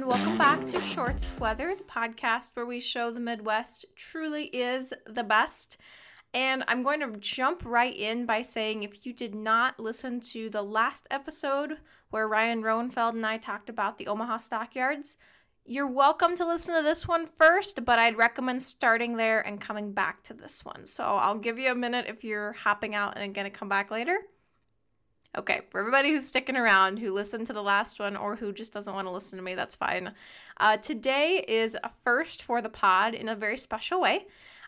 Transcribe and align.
everyone. 0.00 0.18
Welcome 0.18 0.38
back 0.38 0.66
to 0.68 0.80
Shorts 0.80 1.32
Weather, 1.38 1.74
the 1.74 1.84
podcast 1.84 2.52
where 2.54 2.64
we 2.64 2.80
show 2.80 3.10
the 3.10 3.20
Midwest 3.20 3.84
truly 3.96 4.44
is 4.44 4.94
the 5.06 5.24
best. 5.24 5.76
And 6.32 6.64
I'm 6.68 6.82
going 6.82 7.00
to 7.00 7.18
jump 7.18 7.62
right 7.64 7.94
in 7.94 8.24
by 8.24 8.42
saying 8.42 8.82
if 8.82 9.04
you 9.04 9.12
did 9.12 9.34
not 9.34 9.78
listen 9.78 10.20
to 10.32 10.48
the 10.48 10.62
last 10.62 11.06
episode 11.10 11.78
where 12.10 12.28
Ryan 12.28 12.62
Roenfeld 12.62 13.10
and 13.10 13.26
I 13.26 13.36
talked 13.36 13.68
about 13.68 13.98
the 13.98 14.06
Omaha 14.06 14.38
stockyards, 14.38 15.16
you're 15.66 15.90
welcome 15.90 16.36
to 16.36 16.46
listen 16.46 16.74
to 16.76 16.82
this 16.82 17.06
one 17.06 17.26
first, 17.26 17.84
but 17.84 17.98
I'd 17.98 18.16
recommend 18.16 18.62
starting 18.62 19.16
there 19.16 19.40
and 19.40 19.60
coming 19.60 19.92
back 19.92 20.22
to 20.24 20.34
this 20.34 20.64
one. 20.64 20.86
So 20.86 21.04
I'll 21.04 21.38
give 21.38 21.58
you 21.58 21.70
a 21.70 21.74
minute 21.74 22.06
if 22.08 22.24
you're 22.24 22.52
hopping 22.52 22.94
out 22.94 23.18
and 23.18 23.34
going 23.34 23.50
to 23.50 23.50
come 23.50 23.68
back 23.68 23.90
later. 23.90 24.16
Okay, 25.38 25.60
for 25.70 25.78
everybody 25.78 26.10
who's 26.10 26.26
sticking 26.26 26.56
around, 26.56 26.98
who 26.98 27.12
listened 27.12 27.46
to 27.46 27.52
the 27.52 27.62
last 27.62 28.00
one, 28.00 28.16
or 28.16 28.34
who 28.34 28.52
just 28.52 28.72
doesn't 28.72 28.94
want 28.94 29.06
to 29.06 29.12
listen 29.12 29.36
to 29.36 29.44
me, 29.44 29.54
that's 29.54 29.76
fine. 29.76 30.12
Uh, 30.56 30.76
today 30.76 31.44
is 31.46 31.76
a 31.84 31.90
first 32.02 32.42
for 32.42 32.60
the 32.60 32.68
pod 32.68 33.14
in 33.14 33.28
a 33.28 33.36
very 33.36 33.56
special 33.56 34.00
way. 34.00 34.26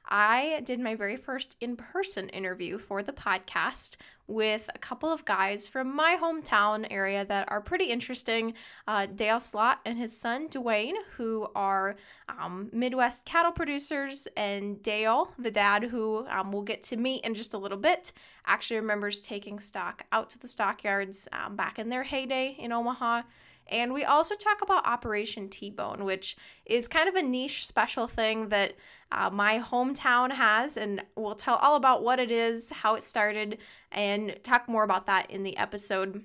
I 0.09 0.63
did 0.65 0.79
my 0.79 0.95
very 0.95 1.17
first 1.17 1.57
in 1.61 1.77
person 1.77 2.29
interview 2.29 2.79
for 2.79 3.03
the 3.03 3.13
podcast 3.13 3.97
with 4.33 4.71
a 4.75 4.79
couple 4.79 5.11
of 5.11 5.25
guys 5.25 5.69
from 5.69 5.95
my 5.95 6.17
hometown 6.21 6.87
area 6.91 7.25
that 7.25 7.51
are 7.51 7.61
pretty 7.61 7.85
interesting. 7.85 8.55
Uh, 8.89 9.07
Dale 9.07 9.41
Sloth 9.41 9.79
and 9.85 9.99
his 9.99 10.19
son 10.19 10.49
Duane, 10.49 10.97
who 11.17 11.49
are 11.55 11.97
um, 12.29 12.71
Midwest 12.73 13.25
cattle 13.25 13.53
producers, 13.53 14.27
and 14.37 14.83
Dale, 14.83 15.33
the 15.39 15.51
dad, 15.51 15.85
who 15.85 16.27
um, 16.29 16.53
we'll 16.53 16.63
get 16.63 16.83
to 16.85 16.97
meet 16.97 17.25
in 17.25 17.35
just 17.35 17.55
a 17.55 17.59
little 17.59 17.79
bit, 17.79 18.13
actually 18.47 18.81
remembers 18.81 19.21
taking 19.21 19.59
stock 19.59 20.05
out 20.11 20.31
to 20.31 20.39
the 20.39 20.49
stockyards 20.49 21.29
um, 21.33 21.55
back 21.57 21.79
in 21.79 21.89
their 21.91 22.05
heyday 22.05 22.57
in 22.59 22.73
Omaha. 22.73 23.23
And 23.69 23.95
we 23.95 24.05
also 24.05 24.35
talk 24.35 24.61
about 24.63 24.87
Operation 24.87 25.49
T 25.49 25.71
Bone, 25.71 26.05
which 26.05 26.37
is 26.67 26.89
kind 26.89 27.09
of 27.09 27.15
a 27.15 27.23
niche 27.23 27.67
special 27.67 28.07
thing 28.07 28.49
that 28.49 28.75
uh, 29.11 29.31
my 29.31 29.61
hometown 29.61 30.33
has. 30.33 30.77
And 30.77 31.03
we'll 31.17 31.35
tell 31.35 31.57
all 31.57 31.77
about 31.77 32.03
what 32.03 32.19
it 32.19 32.31
is, 32.31 32.71
how 32.71 32.95
it 32.95 33.03
started, 33.03 33.59
and 33.91 34.37
talk 34.43 34.69
more 34.69 34.85
about 34.85 35.07
that 35.07 35.31
in 35.31 35.43
the 35.43 35.57
episode. 35.57 36.25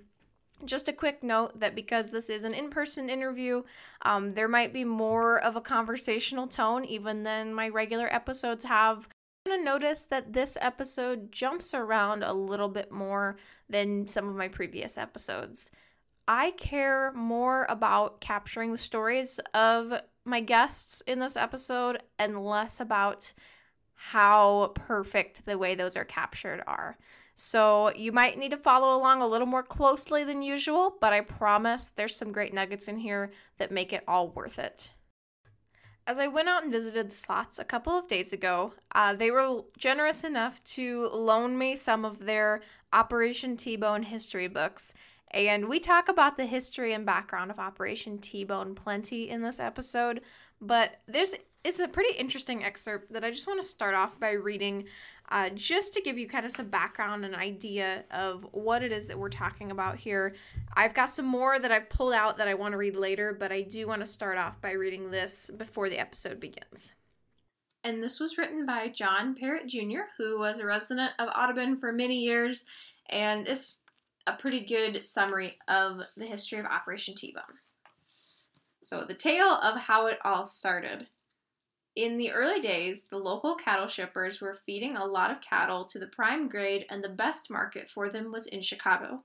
Just 0.65 0.87
a 0.87 0.93
quick 0.93 1.21
note 1.21 1.59
that 1.59 1.75
because 1.75 2.11
this 2.11 2.29
is 2.29 2.43
an 2.43 2.53
in 2.53 2.69
person 2.69 3.09
interview, 3.09 3.63
um, 4.01 4.31
there 4.31 4.47
might 4.47 4.73
be 4.73 4.83
more 4.83 5.39
of 5.39 5.55
a 5.55 5.61
conversational 5.61 6.47
tone 6.47 6.83
even 6.83 7.23
than 7.23 7.53
my 7.53 7.69
regular 7.69 8.11
episodes 8.13 8.65
have. 8.65 9.07
To 9.45 9.63
notice 9.63 10.03
that 10.05 10.33
this 10.33 10.57
episode 10.59 11.31
jumps 11.31 11.73
around 11.73 12.21
a 12.21 12.33
little 12.33 12.67
bit 12.67 12.91
more 12.91 13.37
than 13.69 14.05
some 14.07 14.27
of 14.27 14.35
my 14.35 14.49
previous 14.49 14.97
episodes. 14.97 15.71
I 16.27 16.51
care 16.51 17.13
more 17.13 17.65
about 17.69 18.19
capturing 18.19 18.71
the 18.71 18.77
stories 18.77 19.39
of 19.53 19.93
my 20.25 20.41
guests 20.41 21.01
in 21.07 21.19
this 21.19 21.37
episode 21.37 22.03
and 22.19 22.43
less 22.43 22.81
about 22.81 23.31
how 23.95 24.73
perfect 24.75 25.45
the 25.45 25.57
way 25.57 25.73
those 25.73 25.95
are 25.95 26.05
captured 26.05 26.61
are. 26.67 26.97
So 27.33 27.93
you 27.95 28.11
might 28.11 28.37
need 28.37 28.51
to 28.51 28.57
follow 28.57 28.97
along 28.97 29.21
a 29.21 29.27
little 29.27 29.47
more 29.47 29.63
closely 29.63 30.23
than 30.23 30.41
usual, 30.41 30.95
but 30.99 31.13
I 31.13 31.21
promise 31.21 31.89
there's 31.89 32.15
some 32.15 32.31
great 32.31 32.53
nuggets 32.53 32.87
in 32.87 32.97
here 32.97 33.31
that 33.57 33.71
make 33.71 33.93
it 33.93 34.03
all 34.07 34.27
worth 34.29 34.59
it. 34.59 34.91
As 36.05 36.17
I 36.17 36.27
went 36.27 36.49
out 36.49 36.63
and 36.63 36.71
visited 36.71 37.09
the 37.09 37.15
Sloths 37.15 37.59
a 37.59 37.65
couple 37.65 37.93
of 37.93 38.07
days 38.07 38.33
ago, 38.33 38.73
uh, 38.93 39.13
they 39.13 39.29
were 39.29 39.63
generous 39.77 40.23
enough 40.23 40.63
to 40.63 41.09
loan 41.13 41.57
me 41.57 41.75
some 41.75 42.05
of 42.05 42.25
their 42.25 42.61
Operation 42.91 43.57
T 43.57 43.75
Bone 43.75 44.03
history 44.03 44.47
books, 44.47 44.93
and 45.31 45.67
we 45.67 45.79
talk 45.79 46.07
about 46.09 46.37
the 46.37 46.45
history 46.45 46.93
and 46.93 47.05
background 47.05 47.51
of 47.51 47.59
Operation 47.59 48.19
T 48.19 48.43
Bone 48.43 48.75
plenty 48.75 49.29
in 49.29 49.41
this 49.41 49.59
episode, 49.59 50.21
but 50.61 51.01
this 51.07 51.35
is 51.63 51.79
a 51.79 51.87
pretty 51.87 52.17
interesting 52.17 52.63
excerpt 52.63 53.11
that 53.11 53.25
I 53.25 53.31
just 53.31 53.47
want 53.47 53.61
to 53.61 53.67
start 53.67 53.93
off 53.93 54.19
by 54.19 54.31
reading 54.31 54.85
uh, 55.29 55.49
just 55.49 55.93
to 55.93 56.01
give 56.01 56.17
you 56.17 56.27
kind 56.27 56.45
of 56.45 56.53
some 56.53 56.69
background 56.69 57.25
and 57.25 57.35
idea 57.35 58.05
of 58.11 58.47
what 58.53 58.83
it 58.83 58.93
is 58.93 59.09
that 59.09 59.19
we're 59.19 59.29
talking 59.29 59.71
about 59.71 59.97
here. 59.97 60.35
I've 60.73 60.93
got 60.93 61.09
some 61.09 61.25
more 61.25 61.59
that 61.59 61.71
I've 61.71 61.89
pulled 61.89 62.13
out 62.13 62.37
that 62.37 62.47
I 62.47 62.53
want 62.53 62.71
to 62.71 62.77
read 62.77 62.95
later, 62.95 63.35
but 63.37 63.51
I 63.51 63.61
do 63.61 63.87
want 63.87 64.01
to 64.01 64.07
start 64.07 64.37
off 64.37 64.61
by 64.61 64.71
reading 64.71 65.11
this 65.11 65.51
before 65.57 65.89
the 65.89 65.99
episode 65.99 66.39
begins. 66.39 66.93
And 67.83 68.01
this 68.01 68.19
was 68.19 68.37
written 68.37 68.65
by 68.65 68.87
John 68.87 69.35
Parrott 69.35 69.67
Jr., 69.67 70.07
who 70.17 70.39
was 70.39 70.59
a 70.59 70.65
resident 70.65 71.11
of 71.19 71.29
Audubon 71.35 71.77
for 71.77 71.91
many 71.91 72.21
years, 72.21 72.65
and 73.09 73.47
it's 73.47 73.81
a 74.27 74.33
pretty 74.33 74.59
good 74.59 75.03
summary 75.03 75.57
of 75.67 76.01
the 76.15 76.25
history 76.25 76.59
of 76.59 76.65
Operation 76.65 77.15
T 77.15 77.31
Bone. 77.31 77.57
So, 78.83 79.03
the 79.03 79.15
tale 79.15 79.59
of 79.63 79.77
how 79.77 80.05
it 80.07 80.19
all 80.23 80.45
started. 80.45 81.07
In 81.95 82.17
the 82.17 82.31
early 82.31 82.59
days, 82.59 83.05
the 83.05 83.17
local 83.17 83.55
cattle 83.55 83.87
shippers 83.87 84.39
were 84.39 84.53
feeding 84.53 84.95
a 84.95 85.05
lot 85.05 85.31
of 85.31 85.41
cattle 85.41 85.83
to 85.85 85.97
the 85.97 86.05
prime 86.05 86.47
grade, 86.47 86.85
and 86.91 87.03
the 87.03 87.09
best 87.09 87.49
market 87.49 87.89
for 87.89 88.07
them 88.07 88.31
was 88.31 88.45
in 88.45 88.61
Chicago. 88.61 89.23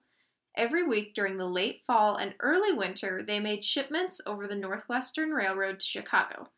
Every 0.57 0.87
week 0.87 1.15
during 1.15 1.37
the 1.37 1.47
late 1.47 1.83
fall 1.87 2.17
and 2.17 2.35
early 2.41 2.73
winter, 2.73 3.23
they 3.23 3.41
made 3.41 3.65
shipments 3.65 4.21
over 4.27 4.47
the 4.47 4.55
Northwestern 4.55 5.31
Railroad 5.31 5.81
to 5.81 5.87
Chicago. 5.87 6.49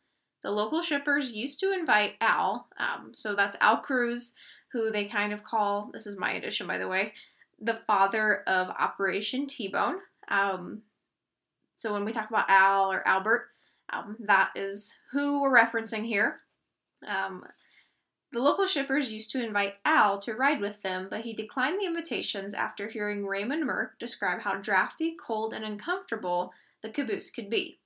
The 0.43 0.53
local 0.53 0.82
shippers 0.82 1.34
used 1.34 1.59
to 1.61 1.72
invite 1.72 2.15
Al, 2.21 2.69
um, 2.78 3.12
so 3.15 3.34
that's 3.34 3.56
Al 3.61 3.78
Cruz, 3.78 4.34
who 4.72 4.91
they 4.91 5.06
kind 5.06 5.32
of 5.32 5.43
call, 5.43 5.91
this 5.93 6.06
is 6.06 6.19
my 6.19 6.32
addition 6.32 6.66
by 6.66 6.78
the 6.78 6.88
way, 6.88 7.12
the 7.60 7.81
father 7.87 8.42
of 8.47 8.69
Operation 8.69 9.47
T 9.47 9.69
Bone. 9.69 9.97
Um, 10.28 10.82
so 11.76 11.92
when 11.92 12.04
we 12.04 12.12
talk 12.12 12.28
about 12.31 12.48
Al 12.48 12.92
or 12.92 13.06
Albert, 13.06 13.48
um, 13.91 14.16
that 14.20 14.50
is 14.54 14.97
who 15.12 15.42
we're 15.42 15.54
referencing 15.54 16.04
here. 16.04 16.41
Um, 17.06 17.44
the 18.32 18.41
local 18.41 18.66
shippers 18.66 19.12
used 19.12 19.31
to 19.31 19.44
invite 19.44 19.75
Al 19.84 20.19
to 20.19 20.34
ride 20.34 20.60
with 20.60 20.82
them, 20.82 21.06
but 21.09 21.20
he 21.20 21.32
declined 21.32 21.81
the 21.81 21.87
invitations 21.87 22.53
after 22.53 22.88
hearing 22.88 23.26
Raymond 23.26 23.64
Merck 23.64 23.91
describe 24.00 24.41
how 24.41 24.56
drafty, 24.56 25.14
cold, 25.25 25.53
and 25.53 25.64
uncomfortable 25.64 26.53
the 26.82 26.88
caboose 26.88 27.31
could 27.31 27.48
be. 27.48 27.78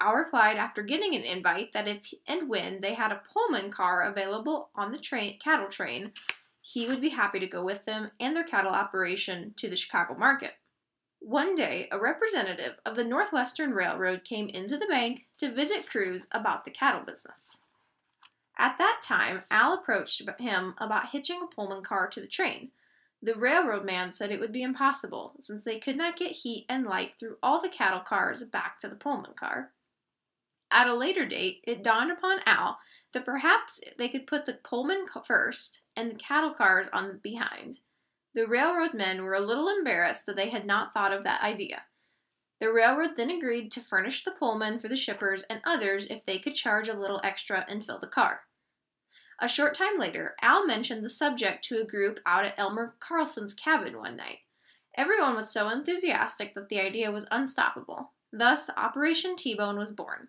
Al 0.00 0.14
replied 0.14 0.56
after 0.56 0.82
getting 0.82 1.14
an 1.14 1.24
invite 1.24 1.72
that 1.72 1.88
if 1.88 2.12
and 2.26 2.48
when 2.48 2.80
they 2.80 2.94
had 2.94 3.12
a 3.12 3.22
Pullman 3.32 3.70
car 3.70 4.02
available 4.02 4.70
on 4.74 4.92
the 4.92 4.98
train 4.98 5.38
cattle 5.38 5.68
train, 5.68 6.12
he 6.60 6.86
would 6.86 7.00
be 7.00 7.10
happy 7.10 7.40
to 7.40 7.46
go 7.46 7.64
with 7.64 7.84
them 7.84 8.10
and 8.20 8.36
their 8.36 8.44
cattle 8.44 8.72
operation 8.72 9.54
to 9.56 9.68
the 9.68 9.76
Chicago 9.76 10.14
market. 10.14 10.54
One 11.18 11.54
day, 11.54 11.88
a 11.92 11.98
representative 11.98 12.78
of 12.86 12.96
the 12.96 13.04
Northwestern 13.04 13.72
Railroad 13.72 14.24
came 14.24 14.48
into 14.48 14.78
the 14.78 14.86
bank 14.86 15.26
to 15.38 15.52
visit 15.52 15.86
Crews 15.86 16.28
about 16.32 16.64
the 16.64 16.70
cattle 16.70 17.02
business. 17.02 17.64
At 18.58 18.78
that 18.78 19.00
time, 19.02 19.42
Al 19.50 19.74
approached 19.74 20.22
him 20.38 20.74
about 20.78 21.10
hitching 21.10 21.42
a 21.42 21.54
Pullman 21.54 21.82
car 21.82 22.08
to 22.08 22.20
the 22.20 22.26
train. 22.26 22.70
The 23.22 23.34
railroad 23.34 23.84
man 23.84 24.12
said 24.12 24.30
it 24.30 24.40
would 24.40 24.52
be 24.52 24.62
impossible, 24.62 25.34
since 25.40 25.62
they 25.62 25.78
could 25.78 25.96
not 25.96 26.16
get 26.16 26.30
heat 26.30 26.64
and 26.68 26.86
light 26.86 27.18
through 27.18 27.36
all 27.42 27.60
the 27.60 27.68
cattle 27.68 28.00
cars 28.00 28.42
back 28.44 28.78
to 28.80 28.88
the 28.88 28.96
Pullman 28.96 29.34
car. 29.34 29.72
At 30.70 30.88
a 30.88 30.94
later 30.94 31.26
date, 31.26 31.64
it 31.66 31.82
dawned 31.82 32.12
upon 32.12 32.40
Al 32.46 32.78
that 33.12 33.24
perhaps 33.24 33.82
they 33.98 34.08
could 34.08 34.26
put 34.26 34.46
the 34.46 34.54
Pullman 34.54 35.06
first 35.26 35.82
and 35.96 36.10
the 36.10 36.16
cattle 36.16 36.52
cars 36.52 36.88
on 36.92 37.18
behind. 37.18 37.80
The 38.34 38.46
railroad 38.46 38.94
men 38.94 39.22
were 39.22 39.34
a 39.34 39.40
little 39.40 39.68
embarrassed 39.68 40.26
that 40.26 40.36
they 40.36 40.50
had 40.50 40.64
not 40.64 40.92
thought 40.92 41.12
of 41.12 41.24
that 41.24 41.42
idea. 41.42 41.82
The 42.60 42.70
railroad 42.70 43.16
then 43.16 43.30
agreed 43.30 43.70
to 43.72 43.80
furnish 43.80 44.22
the 44.22 44.30
Pullman 44.30 44.78
for 44.78 44.88
the 44.88 44.96
shippers 44.96 45.42
and 45.44 45.62
others 45.64 46.06
if 46.06 46.24
they 46.24 46.38
could 46.38 46.54
charge 46.54 46.88
a 46.88 46.98
little 46.98 47.20
extra 47.24 47.64
and 47.68 47.84
fill 47.84 47.98
the 47.98 48.06
car. 48.06 48.42
A 49.40 49.48
short 49.48 49.74
time 49.74 49.96
later, 49.98 50.36
Al 50.42 50.66
mentioned 50.66 51.02
the 51.02 51.08
subject 51.08 51.64
to 51.64 51.80
a 51.80 51.86
group 51.86 52.20
out 52.26 52.44
at 52.44 52.58
Elmer 52.58 52.94
Carlson's 53.00 53.54
cabin 53.54 53.96
one 53.98 54.14
night. 54.14 54.40
Everyone 54.94 55.34
was 55.34 55.50
so 55.50 55.70
enthusiastic 55.70 56.54
that 56.54 56.68
the 56.68 56.80
idea 56.80 57.10
was 57.10 57.26
unstoppable. 57.30 58.12
Thus, 58.32 58.68
Operation 58.76 59.36
T 59.36 59.54
Bone 59.54 59.78
was 59.78 59.92
born. 59.92 60.28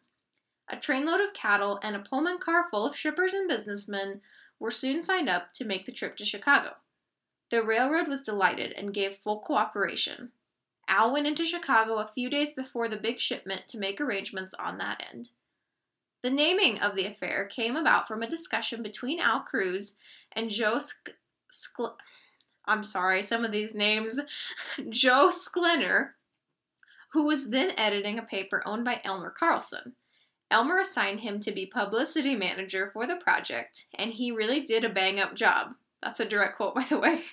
A 0.72 0.78
trainload 0.78 1.20
of 1.20 1.34
cattle 1.34 1.80
and 1.84 1.98
a 1.98 2.00
Pullman 2.00 2.38
car 2.40 2.70
full 2.72 2.86
of 2.86 2.96
shippers 2.96 3.34
and 3.34 3.48
businessmen 3.48 4.22
were 4.58 4.72
soon 4.72 5.02
signed 5.02 5.28
up 5.28 5.52
to 5.54 5.66
make 5.66 5.86
the 5.86 5.92
trip 5.92 6.16
to 6.18 6.26
Chicago. 6.26 6.78
The 7.50 7.62
railroad 7.62 8.08
was 8.08 8.22
delighted 8.22 8.72
and 8.72 8.94
gave 8.94 9.18
full 9.18 9.40
cooperation. 9.40 10.32
Al 10.88 11.12
went 11.12 11.28
into 11.28 11.46
Chicago 11.46 11.98
a 11.98 12.08
few 12.08 12.30
days 12.30 12.54
before 12.54 12.88
the 12.88 12.96
big 12.96 13.20
shipment 13.20 13.68
to 13.68 13.78
make 13.78 14.00
arrangements 14.00 14.54
on 14.54 14.78
that 14.78 15.06
end. 15.12 15.32
The 16.22 16.30
naming 16.30 16.80
of 16.80 16.96
the 16.96 17.06
affair 17.06 17.46
came 17.46 17.76
about 17.76 18.08
from 18.08 18.24
a 18.24 18.30
discussion 18.30 18.82
between 18.82 19.20
Al 19.20 19.42
Cruz 19.42 19.98
and 20.32 20.50
Joe 20.50 20.80
Sk- 20.80 21.16
Skl- 21.52 21.96
I'm 22.66 22.86
sorry, 22.86 23.24
some 23.24 23.44
of 23.44 23.52
these 23.52 23.76
names, 23.76 24.22
Joe 24.90 25.30
Sklener, 25.30 26.12
who 27.12 27.26
was 27.26 27.50
then 27.50 27.74
editing 27.78 28.18
a 28.18 28.24
paper 28.24 28.64
owned 28.66 28.86
by 28.86 29.02
Elmer 29.04 29.32
Carlson. 29.32 29.96
Elmer 30.52 30.80
assigned 30.80 31.22
him 31.22 31.40
to 31.40 31.52
be 31.52 31.66
publicity 31.66 32.36
manager 32.36 32.90
for 32.90 33.08
the 33.08 33.16
project, 33.16 33.86
and 33.96 34.12
he 34.12 34.32
really 34.32 34.60
did 34.60 34.84
a 34.84 34.90
bang 34.90 35.20
up 35.20 35.34
job. 35.34 35.76
That's 36.04 36.20
a 36.20 36.26
direct 36.26 36.58
quote, 36.58 36.76
by 36.76 36.84
the 36.84 37.00
way. 37.00 37.24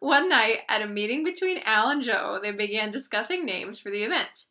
One 0.00 0.28
night, 0.28 0.60
at 0.68 0.82
a 0.82 0.86
meeting 0.86 1.22
between 1.22 1.62
Al 1.64 1.90
and 1.90 2.02
Joe, 2.02 2.40
they 2.42 2.50
began 2.50 2.90
discussing 2.90 3.44
names 3.44 3.78
for 3.78 3.90
the 3.90 4.02
event. 4.02 4.46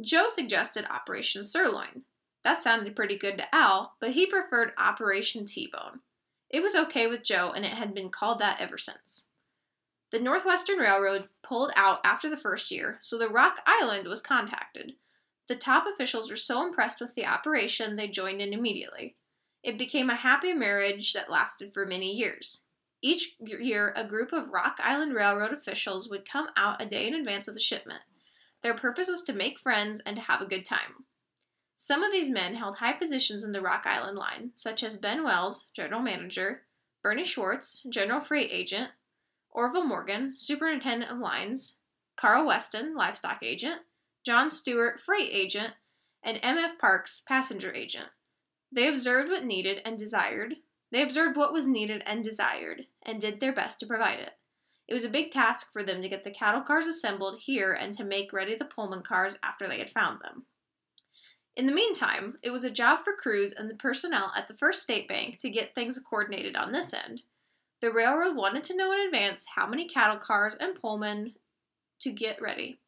Joe 0.00 0.28
suggested 0.28 0.86
Operation 0.90 1.44
Sirloin. 1.44 2.02
That 2.42 2.62
sounded 2.62 2.96
pretty 2.96 3.18
good 3.18 3.36
to 3.38 3.54
Al, 3.54 3.94
but 4.00 4.12
he 4.12 4.26
preferred 4.26 4.72
Operation 4.78 5.44
T 5.44 5.70
Bone. 5.70 6.00
It 6.48 6.62
was 6.62 6.74
okay 6.74 7.06
with 7.06 7.22
Joe, 7.22 7.52
and 7.54 7.64
it 7.64 7.72
had 7.72 7.94
been 7.94 8.08
called 8.08 8.40
that 8.40 8.60
ever 8.60 8.78
since. 8.78 9.30
The 10.10 10.18
Northwestern 10.18 10.78
Railroad 10.78 11.28
pulled 11.42 11.70
out 11.76 12.00
after 12.04 12.28
the 12.28 12.36
first 12.36 12.70
year, 12.70 12.96
so 13.00 13.16
the 13.16 13.28
Rock 13.28 13.60
Island 13.66 14.08
was 14.08 14.22
contacted. 14.22 14.94
The 15.50 15.56
top 15.56 15.84
officials 15.88 16.30
were 16.30 16.36
so 16.36 16.64
impressed 16.64 17.00
with 17.00 17.16
the 17.16 17.26
operation 17.26 17.96
they 17.96 18.06
joined 18.06 18.40
in 18.40 18.52
immediately. 18.52 19.16
It 19.64 19.78
became 19.78 20.08
a 20.08 20.14
happy 20.14 20.52
marriage 20.52 21.12
that 21.12 21.28
lasted 21.28 21.74
for 21.74 21.84
many 21.84 22.14
years. 22.14 22.66
Each 23.02 23.34
year, 23.40 23.92
a 23.96 24.06
group 24.06 24.32
of 24.32 24.50
Rock 24.50 24.78
Island 24.80 25.12
Railroad 25.12 25.52
officials 25.52 26.08
would 26.08 26.24
come 26.24 26.50
out 26.56 26.80
a 26.80 26.86
day 26.86 27.08
in 27.08 27.14
advance 27.14 27.48
of 27.48 27.54
the 27.54 27.60
shipment. 27.60 28.02
Their 28.62 28.74
purpose 28.74 29.08
was 29.08 29.22
to 29.22 29.32
make 29.32 29.58
friends 29.58 29.98
and 30.06 30.14
to 30.14 30.22
have 30.22 30.40
a 30.40 30.46
good 30.46 30.64
time. 30.64 31.04
Some 31.74 32.04
of 32.04 32.12
these 32.12 32.30
men 32.30 32.54
held 32.54 32.76
high 32.76 32.92
positions 32.92 33.42
in 33.42 33.50
the 33.50 33.60
Rock 33.60 33.86
Island 33.86 34.16
line, 34.16 34.52
such 34.54 34.84
as 34.84 34.96
Ben 34.96 35.24
Wells, 35.24 35.64
general 35.72 36.00
manager, 36.00 36.68
Bernie 37.02 37.24
Schwartz, 37.24 37.82
general 37.88 38.20
freight 38.20 38.50
agent, 38.52 38.92
Orville 39.50 39.82
Morgan, 39.82 40.34
superintendent 40.36 41.10
of 41.10 41.18
lines, 41.18 41.80
Carl 42.14 42.46
Weston, 42.46 42.94
livestock 42.94 43.42
agent, 43.42 43.80
John 44.24 44.50
Stewart, 44.50 45.00
freight 45.00 45.30
agent, 45.32 45.74
and 46.22 46.38
M.F. 46.42 46.78
Parks, 46.78 47.22
passenger 47.26 47.72
agent. 47.72 48.08
They 48.70 48.86
observed 48.86 49.30
what 49.30 49.44
needed 49.44 49.80
and 49.84 49.98
desired. 49.98 50.56
They 50.92 51.02
observed 51.02 51.36
what 51.36 51.52
was 51.52 51.66
needed 51.66 52.02
and 52.04 52.22
desired, 52.22 52.86
and 53.02 53.20
did 53.20 53.40
their 53.40 53.52
best 53.52 53.80
to 53.80 53.86
provide 53.86 54.20
it. 54.20 54.32
It 54.86 54.92
was 54.92 55.04
a 55.04 55.08
big 55.08 55.30
task 55.30 55.72
for 55.72 55.82
them 55.82 56.02
to 56.02 56.08
get 56.08 56.24
the 56.24 56.30
cattle 56.30 56.62
cars 56.62 56.86
assembled 56.86 57.40
here 57.40 57.72
and 57.72 57.94
to 57.94 58.04
make 58.04 58.32
ready 58.32 58.56
the 58.56 58.64
Pullman 58.64 59.02
cars 59.02 59.38
after 59.42 59.68
they 59.68 59.78
had 59.78 59.90
found 59.90 60.20
them. 60.20 60.46
In 61.56 61.66
the 61.66 61.72
meantime, 61.72 62.38
it 62.42 62.50
was 62.50 62.64
a 62.64 62.70
job 62.70 63.04
for 63.04 63.14
Cruz 63.14 63.52
and 63.52 63.68
the 63.68 63.74
personnel 63.74 64.32
at 64.36 64.48
the 64.48 64.54
First 64.54 64.82
State 64.82 65.08
Bank 65.08 65.38
to 65.38 65.50
get 65.50 65.74
things 65.74 65.98
coordinated 65.98 66.56
on 66.56 66.72
this 66.72 66.92
end. 66.92 67.22
The 67.80 67.92
railroad 67.92 68.36
wanted 68.36 68.64
to 68.64 68.76
know 68.76 68.92
in 68.92 69.00
advance 69.00 69.46
how 69.54 69.66
many 69.66 69.88
cattle 69.88 70.18
cars 70.18 70.56
and 70.58 70.80
Pullman 70.80 71.34
to 72.00 72.12
get 72.12 72.42
ready. 72.42 72.78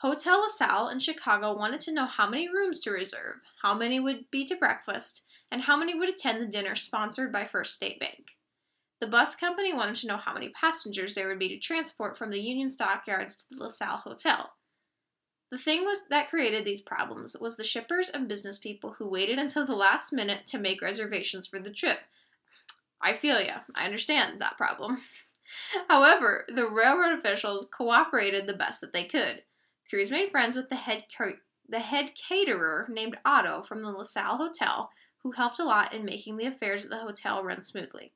Hotel 0.00 0.40
LaSalle 0.40 0.90
in 0.90 1.00
Chicago 1.00 1.56
wanted 1.56 1.80
to 1.80 1.92
know 1.92 2.06
how 2.06 2.30
many 2.30 2.48
rooms 2.48 2.78
to 2.80 2.92
reserve, 2.92 3.40
how 3.62 3.74
many 3.74 3.98
would 3.98 4.30
be 4.30 4.44
to 4.44 4.54
breakfast, 4.54 5.24
and 5.50 5.62
how 5.62 5.76
many 5.76 5.92
would 5.92 6.08
attend 6.08 6.40
the 6.40 6.46
dinner 6.46 6.76
sponsored 6.76 7.32
by 7.32 7.44
First 7.44 7.74
State 7.74 7.98
Bank. 7.98 8.36
The 9.00 9.08
bus 9.08 9.34
company 9.34 9.72
wanted 9.72 9.96
to 9.96 10.06
know 10.06 10.16
how 10.16 10.32
many 10.32 10.50
passengers 10.50 11.14
there 11.14 11.26
would 11.26 11.40
be 11.40 11.48
to 11.48 11.58
transport 11.58 12.16
from 12.16 12.30
the 12.30 12.40
Union 12.40 12.70
Stockyards 12.70 13.36
to 13.36 13.54
the 13.54 13.64
LaSalle 13.64 13.98
Hotel. 13.98 14.52
The 15.50 15.58
thing 15.58 15.84
was 15.84 16.02
that 16.10 16.30
created 16.30 16.64
these 16.64 16.82
problems 16.82 17.36
was 17.40 17.56
the 17.56 17.64
shippers 17.64 18.08
and 18.08 18.28
business 18.28 18.58
people 18.58 18.92
who 18.98 19.08
waited 19.08 19.38
until 19.38 19.64
the 19.66 19.74
last 19.74 20.12
minute 20.12 20.46
to 20.46 20.58
make 20.58 20.80
reservations 20.80 21.48
for 21.48 21.58
the 21.58 21.70
trip. 21.70 22.00
I 23.00 23.14
feel 23.14 23.40
ya. 23.40 23.60
I 23.74 23.84
understand 23.84 24.40
that 24.40 24.58
problem. 24.58 24.98
However, 25.88 26.44
the 26.54 26.68
railroad 26.68 27.18
officials 27.18 27.68
cooperated 27.68 28.46
the 28.46 28.52
best 28.52 28.80
that 28.82 28.92
they 28.92 29.04
could. 29.04 29.42
Cruz 29.88 30.10
made 30.10 30.30
friends 30.30 30.54
with 30.54 30.68
the 30.68 30.76
head 30.76 31.04
the 31.68 31.80
head 31.80 32.12
caterer 32.14 32.86
named 32.90 33.18
Otto 33.24 33.62
from 33.62 33.82
the 33.82 33.90
LaSalle 33.90 34.36
Hotel, 34.36 34.90
who 35.22 35.32
helped 35.32 35.58
a 35.58 35.64
lot 35.64 35.92
in 35.92 36.04
making 36.04 36.36
the 36.36 36.46
affairs 36.46 36.84
at 36.84 36.90
the 36.90 36.98
hotel 36.98 37.42
run 37.42 37.62
smoothly. 37.62 38.12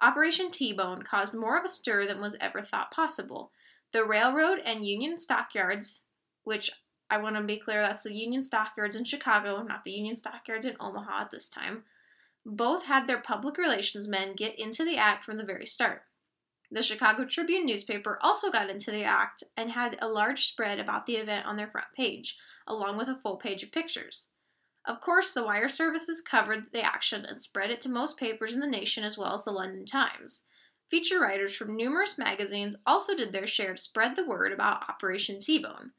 Operation 0.00 0.50
T 0.50 0.72
Bone 0.72 1.02
caused 1.02 1.34
more 1.34 1.56
of 1.58 1.64
a 1.64 1.68
stir 1.68 2.06
than 2.06 2.20
was 2.20 2.36
ever 2.40 2.62
thought 2.62 2.90
possible. 2.90 3.50
The 3.92 4.04
railroad 4.04 4.58
and 4.64 4.86
Union 4.86 5.18
Stockyards, 5.18 6.04
which 6.44 6.70
I 7.08 7.18
want 7.18 7.36
to 7.36 7.42
be 7.42 7.56
clear 7.56 7.80
that's 7.80 8.02
the 8.02 8.14
Union 8.14 8.42
Stockyards 8.42 8.96
in 8.96 9.04
Chicago, 9.04 9.62
not 9.62 9.84
the 9.84 9.92
Union 9.92 10.16
Stockyards 10.16 10.66
in 10.66 10.76
Omaha 10.80 11.22
at 11.22 11.30
this 11.30 11.48
time, 11.48 11.84
both 12.44 12.84
had 12.84 13.06
their 13.06 13.20
public 13.20 13.58
relations 13.58 14.06
men 14.08 14.34
get 14.34 14.58
into 14.58 14.84
the 14.84 14.96
act 14.96 15.24
from 15.24 15.36
the 15.36 15.44
very 15.44 15.66
start. 15.66 16.02
The 16.70 16.82
Chicago 16.82 17.24
Tribune 17.24 17.66
newspaper 17.66 18.18
also 18.22 18.50
got 18.50 18.70
into 18.70 18.90
the 18.90 19.04
act 19.04 19.44
and 19.56 19.70
had 19.70 19.96
a 20.00 20.08
large 20.08 20.46
spread 20.46 20.80
about 20.80 21.06
the 21.06 21.16
event 21.16 21.46
on 21.46 21.56
their 21.56 21.68
front 21.68 21.88
page, 21.94 22.36
along 22.66 22.96
with 22.96 23.08
a 23.08 23.14
full 23.22 23.36
page 23.36 23.62
of 23.62 23.70
pictures. 23.70 24.30
Of 24.84 25.00
course, 25.00 25.32
the 25.32 25.44
wire 25.44 25.68
services 25.68 26.20
covered 26.20 26.72
the 26.72 26.82
action 26.82 27.24
and 27.24 27.40
spread 27.40 27.70
it 27.70 27.80
to 27.82 27.88
most 27.88 28.18
papers 28.18 28.54
in 28.54 28.60
the 28.60 28.66
nation 28.66 29.04
as 29.04 29.16
well 29.16 29.34
as 29.34 29.44
the 29.44 29.50
London 29.50 29.84
Times. 29.84 30.46
Feature 30.88 31.20
writers 31.20 31.56
from 31.56 31.76
numerous 31.76 32.16
magazines 32.18 32.76
also 32.86 33.14
did 33.14 33.32
their 33.32 33.46
share 33.46 33.74
to 33.74 33.82
spread 33.82 34.14
the 34.14 34.24
word 34.24 34.52
about 34.52 34.88
Operation 34.88 35.40
T 35.40 35.58
Bone. 35.58 35.92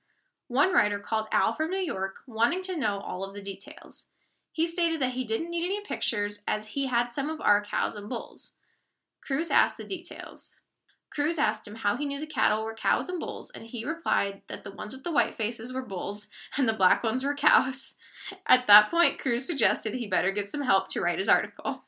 One 0.48 0.74
writer 0.74 1.00
called 1.00 1.28
Al 1.32 1.54
from 1.54 1.72
New 1.72 1.78
York, 1.78 2.18
wanting 2.26 2.62
to 2.64 2.78
know 2.78 3.00
all 3.00 3.26
of 3.26 3.34
the 3.34 3.42
details. 3.42 4.10
He 4.54 4.66
stated 4.66 5.02
that 5.02 5.12
he 5.12 5.26
didn't 5.26 5.52
need 5.52 5.66
any 5.66 5.82
pictures 5.82 6.42
as 6.48 6.70
he 6.70 6.88
had 6.88 7.12
some 7.12 7.30
of 7.30 7.42
our 7.42 7.62
cows 7.62 7.96
and 7.96 8.08
bulls. 8.08 8.54
Cruz 9.28 9.52
asked 9.52 9.76
the 9.76 9.84
details. 9.84 10.56
Cruz 11.10 11.38
asked 11.38 11.68
him 11.68 11.76
how 11.76 11.98
he 11.98 12.06
knew 12.06 12.18
the 12.18 12.26
cattle 12.26 12.64
were 12.64 12.74
cows 12.74 13.10
and 13.10 13.20
bulls, 13.20 13.52
and 13.52 13.66
he 13.66 13.84
replied 13.84 14.42
that 14.48 14.64
the 14.64 14.72
ones 14.72 14.94
with 14.94 15.04
the 15.04 15.12
white 15.12 15.36
faces 15.36 15.74
were 15.74 15.82
bulls 15.82 16.30
and 16.58 16.68
the 16.68 16.72
black 16.74 17.04
ones 17.04 17.26
were 17.26 17.36
cows. 17.36 17.96
At 18.46 18.68
that 18.68 18.90
point, 18.90 19.20
Cruz 19.20 19.46
suggested 19.46 19.94
he 19.94 20.08
better 20.08 20.32
get 20.32 20.48
some 20.48 20.62
help 20.62 20.88
to 20.90 21.02
write 21.02 21.20
his 21.20 21.28
article. 21.28 21.84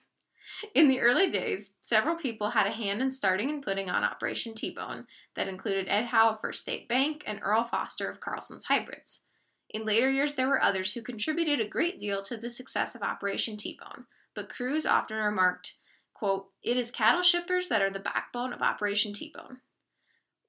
In 0.75 0.89
the 0.89 0.99
early 0.99 1.29
days, 1.29 1.77
several 1.81 2.17
people 2.17 2.49
had 2.49 2.67
a 2.67 2.71
hand 2.71 3.01
in 3.01 3.09
starting 3.09 3.49
and 3.49 3.63
putting 3.63 3.89
on 3.89 4.03
Operation 4.03 4.53
T 4.53 4.71
Bone 4.71 5.07
that 5.35 5.47
included 5.47 5.87
Ed 5.87 6.07
Howe 6.07 6.31
of 6.31 6.41
First 6.41 6.59
State 6.59 6.89
Bank 6.89 7.23
and 7.25 7.39
Earl 7.41 7.63
Foster 7.63 8.09
of 8.09 8.19
Carlson's 8.19 8.65
Hybrids. 8.65 9.23
In 9.69 9.85
later 9.85 10.09
years, 10.09 10.33
there 10.33 10.49
were 10.49 10.61
others 10.61 10.93
who 10.93 11.01
contributed 11.01 11.61
a 11.61 11.69
great 11.69 11.99
deal 11.99 12.21
to 12.23 12.35
the 12.35 12.49
success 12.49 12.95
of 12.95 13.01
Operation 13.01 13.55
T 13.55 13.79
Bone, 13.79 14.07
but 14.35 14.49
Cruz 14.49 14.85
often 14.85 15.15
remarked, 15.15 15.75
quote, 16.19 16.47
It 16.61 16.75
is 16.75 16.91
cattle 16.91 17.21
shippers 17.21 17.69
that 17.69 17.81
are 17.81 17.89
the 17.89 17.99
backbone 17.99 18.51
of 18.51 18.61
Operation 18.61 19.13
T 19.13 19.33
Bone. 19.33 19.59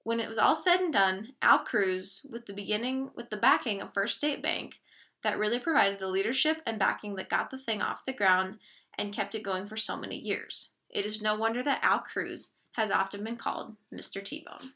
When 0.03 0.19
it 0.19 0.29
was 0.29 0.39
all 0.39 0.55
said 0.55 0.81
and 0.81 0.93
done, 0.93 1.35
Al 1.41 1.61
Cruz, 1.61 2.27
with 2.29 2.47
the 2.47 2.53
beginning 2.53 3.11
with 3.15 3.31
the 3.31 3.37
backing 3.37 3.81
of 3.81 3.95
First 3.95 4.17
State 4.17 4.43
Bank, 4.43 4.81
that 5.23 5.39
really 5.39 5.61
provided 5.61 6.01
the 6.01 6.09
leadership 6.09 6.61
and 6.67 6.79
backing 6.79 7.15
that 7.15 7.29
got 7.29 7.51
the 7.51 7.59
thing 7.59 7.81
off 7.81 8.05
the 8.05 8.13
ground 8.13 8.59
and 8.99 9.15
kept 9.15 9.35
it 9.35 9.45
going 9.45 9.69
for 9.69 9.77
so 9.77 9.97
many 9.97 10.19
years. 10.19 10.73
It 10.89 11.07
is 11.07 11.23
no 11.23 11.37
wonder 11.37 11.63
that 11.63 11.85
Al 11.85 12.01
Cruz 12.01 12.55
has 12.73 12.91
often 12.91 13.23
been 13.23 13.37
called 13.37 13.77
Mr. 13.95 14.25
T 14.25 14.45
Bone. 14.45 14.73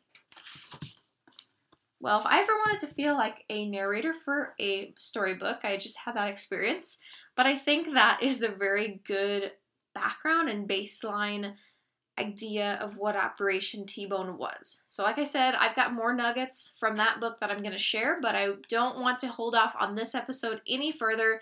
Well, 2.00 2.20
if 2.20 2.26
I 2.26 2.40
ever 2.40 2.52
wanted 2.66 2.80
to 2.80 2.94
feel 2.94 3.14
like 3.14 3.44
a 3.48 3.66
narrator 3.66 4.12
for 4.12 4.54
a 4.60 4.92
storybook, 4.96 5.64
I 5.64 5.76
just 5.76 5.98
had 6.04 6.14
that 6.16 6.28
experience. 6.28 6.98
But 7.34 7.46
I 7.46 7.56
think 7.56 7.94
that 7.94 8.22
is 8.22 8.42
a 8.42 8.48
very 8.48 9.00
good 9.04 9.52
background 9.94 10.48
and 10.48 10.68
baseline 10.68 11.54
idea 12.18 12.78
of 12.80 12.98
what 12.98 13.16
Operation 13.16 13.86
T 13.86 14.06
Bone 14.06 14.38
was. 14.38 14.84
So, 14.86 15.02
like 15.02 15.18
I 15.18 15.24
said, 15.24 15.54
I've 15.54 15.76
got 15.76 15.92
more 15.92 16.14
nuggets 16.14 16.72
from 16.78 16.96
that 16.96 17.20
book 17.20 17.38
that 17.38 17.50
I'm 17.50 17.58
going 17.58 17.72
to 17.72 17.78
share, 17.78 18.20
but 18.20 18.34
I 18.34 18.50
don't 18.68 19.00
want 19.00 19.18
to 19.20 19.28
hold 19.28 19.54
off 19.54 19.74
on 19.78 19.94
this 19.94 20.14
episode 20.14 20.60
any 20.68 20.92
further. 20.92 21.40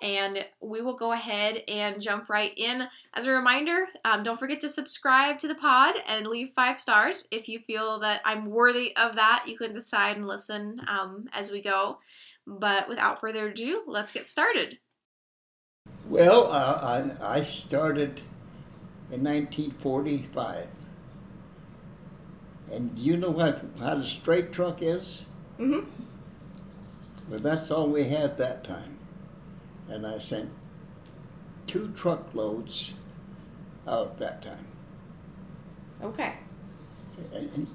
And 0.00 0.44
we 0.60 0.80
will 0.80 0.96
go 0.96 1.12
ahead 1.12 1.62
and 1.68 2.02
jump 2.02 2.28
right 2.28 2.52
in. 2.56 2.88
As 3.14 3.24
a 3.24 3.30
reminder, 3.30 3.86
um, 4.04 4.24
don't 4.24 4.38
forget 4.38 4.58
to 4.60 4.68
subscribe 4.68 5.38
to 5.38 5.48
the 5.48 5.54
pod 5.54 5.94
and 6.08 6.26
leave 6.26 6.50
five 6.56 6.80
stars. 6.80 7.28
If 7.30 7.48
you 7.48 7.60
feel 7.60 8.00
that 8.00 8.20
I'm 8.24 8.46
worthy 8.46 8.96
of 8.96 9.14
that, 9.14 9.44
you 9.46 9.56
can 9.56 9.72
decide 9.72 10.16
and 10.16 10.26
listen 10.26 10.80
um, 10.88 11.28
as 11.32 11.52
we 11.52 11.62
go. 11.62 11.98
But 12.48 12.88
without 12.88 13.20
further 13.20 13.46
ado, 13.46 13.84
let's 13.86 14.12
get 14.12 14.26
started. 14.26 14.78
Well, 16.12 16.52
uh, 16.52 17.14
I, 17.22 17.38
I 17.38 17.42
started 17.42 18.20
in 19.10 19.24
1945. 19.24 20.68
And 22.70 22.94
do 22.94 23.00
you 23.00 23.16
know 23.16 23.30
what, 23.30 23.64
how 23.78 23.96
a 23.96 24.04
straight 24.04 24.52
truck 24.52 24.82
is? 24.82 25.22
Mm-hmm. 25.58 25.88
Well, 27.30 27.40
that's 27.40 27.70
all 27.70 27.88
we 27.88 28.04
had 28.04 28.36
that 28.36 28.62
time. 28.62 28.98
And 29.88 30.06
I 30.06 30.18
sent 30.18 30.50
two 31.66 31.90
truckloads 31.96 32.92
out 33.88 34.18
that 34.18 34.42
time. 34.42 34.66
Okay. 36.02 36.34
And, 37.32 37.66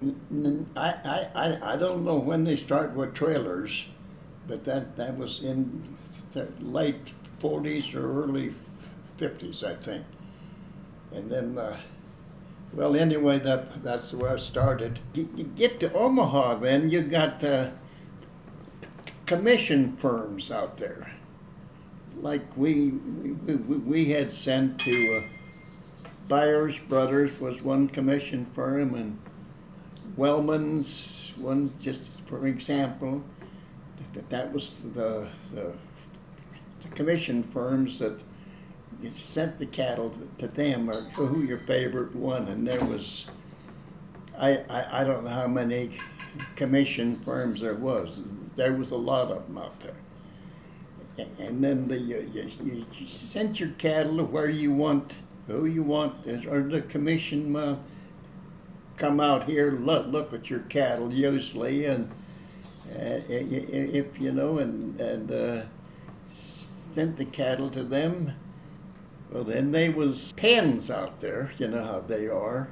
and 0.00 0.70
I, 0.76 1.28
I, 1.34 1.72
I, 1.72 1.76
don't 1.76 2.04
know 2.04 2.14
when 2.14 2.44
they 2.44 2.54
started 2.54 2.94
with 2.94 3.12
trailers, 3.12 3.86
but 4.46 4.64
that, 4.66 4.96
that 4.96 5.16
was 5.18 5.40
in 5.42 5.96
the 6.32 6.46
late 6.60 7.12
40s 7.40 7.94
or 7.94 8.24
early 8.24 8.54
50s, 9.18 9.64
I 9.64 9.74
think. 9.74 10.04
And 11.12 11.30
then, 11.30 11.58
uh, 11.58 11.76
well, 12.72 12.94
anyway, 12.94 13.38
that 13.40 13.82
that's 13.82 14.12
where 14.12 14.34
I 14.34 14.36
started. 14.36 15.00
You, 15.14 15.24
get 15.56 15.80
to 15.80 15.92
Omaha, 15.92 16.56
then 16.56 16.88
you 16.88 17.02
got 17.02 17.42
uh, 17.42 17.70
commission 19.26 19.96
firms 19.96 20.50
out 20.50 20.76
there. 20.76 21.12
Like 22.20 22.56
we 22.56 22.90
we, 22.90 23.32
we, 23.32 23.76
we 23.76 24.04
had 24.10 24.30
sent 24.30 24.78
to 24.80 25.16
uh, 25.16 26.08
Byers 26.28 26.78
Brothers 26.78 27.40
was 27.40 27.60
one 27.60 27.88
commission 27.88 28.46
firm, 28.54 28.94
and 28.94 29.18
Wellman's 30.16 31.32
one 31.36 31.72
just 31.80 32.00
for 32.30 32.46
example, 32.46 33.24
that, 34.14 34.30
that 34.30 34.52
was 34.52 34.76
the, 34.94 35.28
the 35.52 35.74
commission 37.00 37.42
firms 37.42 37.98
that 37.98 38.20
you 39.02 39.10
sent 39.10 39.58
the 39.58 39.66
cattle 39.66 40.10
to, 40.10 40.46
to 40.46 40.48
them 40.54 40.90
or 40.90 41.00
who 41.14 41.42
your 41.42 41.58
favorite 41.58 42.14
one, 42.14 42.48
and 42.48 42.66
there 42.66 42.84
was. 42.84 43.26
I, 44.38 44.58
I, 44.68 45.00
I 45.00 45.04
don't 45.04 45.24
know 45.24 45.30
how 45.30 45.48
many 45.48 45.96
commission 46.56 47.18
firms 47.20 47.60
there 47.60 47.74
was. 47.74 48.20
There 48.56 48.74
was 48.74 48.90
a 48.90 48.96
lot 48.96 49.30
of 49.30 49.46
them 49.46 49.58
out 49.58 49.80
there 49.80 49.96
and 51.38 51.62
then 51.62 51.88
the 51.88 51.98
you, 51.98 52.30
you, 52.62 52.86
you, 52.94 53.06
sent 53.06 53.60
your 53.60 53.70
cattle 53.70 54.16
to 54.18 54.24
where 54.24 54.48
you 54.48 54.72
want, 54.72 55.14
who 55.46 55.66
you 55.66 55.82
want, 55.82 56.26
or 56.46 56.62
the 56.62 56.82
commission 56.82 57.54
uh, 57.56 57.76
come 58.96 59.20
out 59.20 59.44
here 59.44 59.72
look 59.72 60.06
look 60.06 60.32
at 60.32 60.48
your 60.48 60.60
cattle 60.60 61.12
usually, 61.12 61.84
and 61.86 62.10
uh, 62.94 63.20
if 63.28 64.20
you 64.20 64.32
know, 64.32 64.58
and 64.58 65.00
and 65.00 65.30
uh, 65.30 65.62
sent 66.92 67.16
the 67.16 67.24
cattle 67.24 67.70
to 67.70 67.82
them. 67.82 68.34
Well, 69.30 69.44
then 69.44 69.70
they 69.72 69.88
was 69.88 70.32
pens 70.36 70.90
out 70.90 71.20
there. 71.20 71.52
You 71.58 71.68
know 71.68 71.84
how 71.84 72.00
they 72.00 72.28
are, 72.28 72.68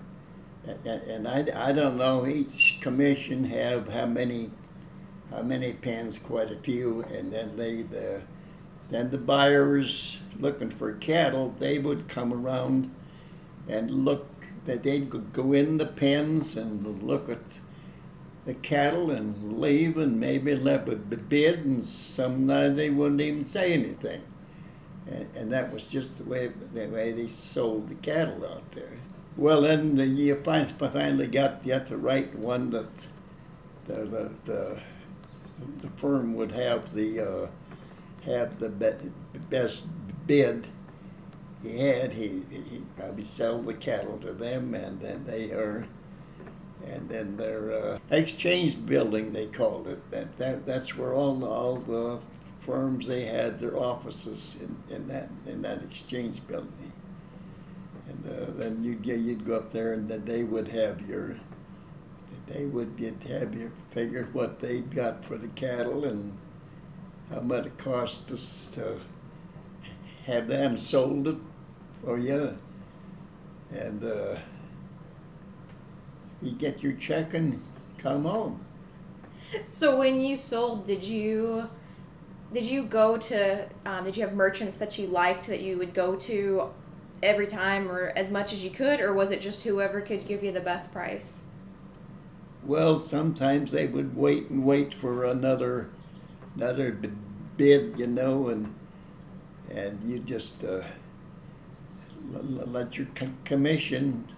and, 0.67 0.87
and 0.87 1.29
I, 1.29 1.47
I 1.55 1.73
don't 1.73 1.97
know 1.97 2.27
each 2.27 2.79
commission 2.81 3.45
have 3.45 3.89
how 3.89 4.07
many 4.07 4.51
how 5.31 5.43
many 5.43 5.75
pens, 5.75 6.19
quite 6.19 6.51
a 6.51 6.57
few, 6.57 7.03
and 7.03 7.33
then 7.33 7.57
they 7.57 7.83
the 7.83 8.23
then 8.91 9.11
the 9.11 9.19
buyers 9.19 10.19
looking 10.41 10.71
for 10.71 10.93
cattle, 10.95 11.55
they 11.59 11.79
would 11.79 12.09
come 12.09 12.33
around 12.33 12.91
and 13.69 13.91
look 13.91 14.27
that 14.65 14.83
they'd 14.83 15.33
go 15.33 15.53
in 15.53 15.77
the 15.77 15.87
pens 15.87 16.57
and 16.57 17.03
look 17.03 17.29
at 17.29 17.39
the 18.49 18.55
cattle 18.55 19.11
and 19.11 19.61
leave 19.61 19.99
and 19.99 20.19
maybe 20.19 20.55
let 20.57 20.89
a 20.89 20.97
bid 20.97 21.67
and 21.67 21.85
sometimes 21.85 22.77
they 22.77 22.89
wouldn't 22.89 23.21
even 23.21 23.45
say 23.45 23.75
anything. 23.75 24.23
And, 25.07 25.29
and 25.37 25.53
that 25.53 25.71
was 25.71 25.83
just 25.83 26.17
the 26.17 26.25
way 26.25 26.51
the 26.73 26.87
way 26.87 27.13
they 27.13 27.29
sold 27.29 27.91
the 27.91 27.95
cattle 27.97 28.47
out 28.47 28.73
there. 28.73 28.97
Well, 29.37 29.61
then 29.61 29.97
the, 29.97 30.07
you 30.07 30.35
finally 30.35 31.27
got, 31.27 31.65
got 31.67 31.89
the 31.89 31.99
right 31.99 32.35
one 32.35 32.71
that 32.71 33.07
the, 33.87 34.05
the, 34.07 34.31
the, 34.47 34.81
the 35.83 35.89
firm 35.97 36.35
would 36.35 36.53
have 36.53 36.95
the 36.95 37.21
uh, 37.21 37.47
have 38.25 38.59
the 38.61 38.71
best 39.51 39.83
bid 40.27 40.69
he 41.63 41.79
had, 41.79 42.13
he, 42.13 42.43
he 42.51 42.83
probably 42.97 43.25
sell 43.25 43.61
the 43.61 43.75
cattle 43.75 44.19
to 44.19 44.33
them, 44.33 44.75
and 44.75 45.01
then 45.01 45.25
they 45.27 45.51
are, 45.51 45.87
and 46.87 47.09
then 47.09 47.37
their 47.37 47.73
uh, 47.73 47.99
exchange 48.11 48.85
building 48.87 49.33
they 49.33 49.47
called 49.47 49.89
it. 49.89 50.11
That, 50.11 50.37
that 50.39 50.67
that's 50.67 50.97
where 50.97 51.13
all 51.13 51.35
the, 51.35 51.47
all 51.47 51.77
the 51.77 52.19
firms 52.59 53.07
they 53.07 53.25
had 53.25 53.59
their 53.59 53.77
offices 53.77 54.57
in, 54.61 54.95
in 54.95 55.09
that 55.09 55.31
in 55.47 55.63
that 55.63 55.83
exchange 55.83 56.47
building. 56.47 56.93
And 58.09 58.27
uh, 58.27 58.53
then 58.53 58.83
you'd 58.83 59.05
you'd 59.05 59.45
go 59.45 59.57
up 59.57 59.71
there, 59.71 59.93
and 59.93 60.09
then 60.09 60.25
they 60.25 60.45
would 60.45 60.69
have 60.69 61.07
your 61.09 61.37
they 62.47 62.65
would 62.65 62.95
have 63.29 63.55
you 63.55 63.71
figured 63.91 64.33
what 64.33 64.61
they'd 64.61 64.95
got 64.95 65.25
for 65.25 65.37
the 65.37 65.49
cattle 65.49 66.05
and 66.05 66.37
how 67.31 67.41
much 67.41 67.67
it 67.67 67.79
cost 67.79 68.31
us 68.31 68.71
to 68.73 68.99
have 70.25 70.49
them 70.49 70.79
sold 70.79 71.29
it 71.29 71.37
for 72.03 72.19
you. 72.19 72.57
And 73.71 74.03
uh, 74.03 74.37
you 76.43 76.53
get 76.53 76.83
your 76.83 76.93
check 76.95 77.35
and 77.35 77.63
come 77.99 78.25
home. 78.25 78.65
So 79.65 79.99
when 79.99 80.21
you 80.21 80.37
sold, 80.37 80.87
did 80.87 81.03
you 81.03 81.69
did 82.53 82.65
you 82.65 82.85
go 82.85 83.17
to 83.17 83.69
um, 83.85 84.05
did 84.05 84.17
you 84.17 84.25
have 84.25 84.35
merchants 84.35 84.77
that 84.77 84.99
you 84.99 85.07
liked 85.07 85.47
that 85.47 85.61
you 85.61 85.79
would 85.79 85.95
go 85.95 86.17
to 86.17 86.71
every 87.23 87.47
time 87.47 87.91
or 87.91 88.13
as 88.15 88.31
much 88.31 88.53
as 88.53 88.63
you 88.63 88.71
could, 88.71 89.01
or 89.01 89.13
was 89.13 89.31
it 89.31 89.41
just 89.41 89.63
whoever 89.63 90.01
could 90.01 90.27
give 90.27 90.43
you 90.43 90.53
the 90.53 90.61
best 90.61 90.93
price? 90.93 91.43
Well, 92.65 92.99
sometimes 92.99 93.73
they 93.73 93.87
would 93.87 94.17
wait 94.17 94.51
and 94.51 94.65
wait 94.65 94.95
for 94.95 95.25
another 95.25 95.91
another 96.55 96.99
bid, 97.57 97.99
you 97.99 98.07
know, 98.07 98.49
and 98.49 98.75
and 99.71 100.03
you 100.05 100.19
just 100.19 100.65
uh, 100.65 100.83
let 102.33 102.97
your 102.97 103.07
commission 103.45 104.29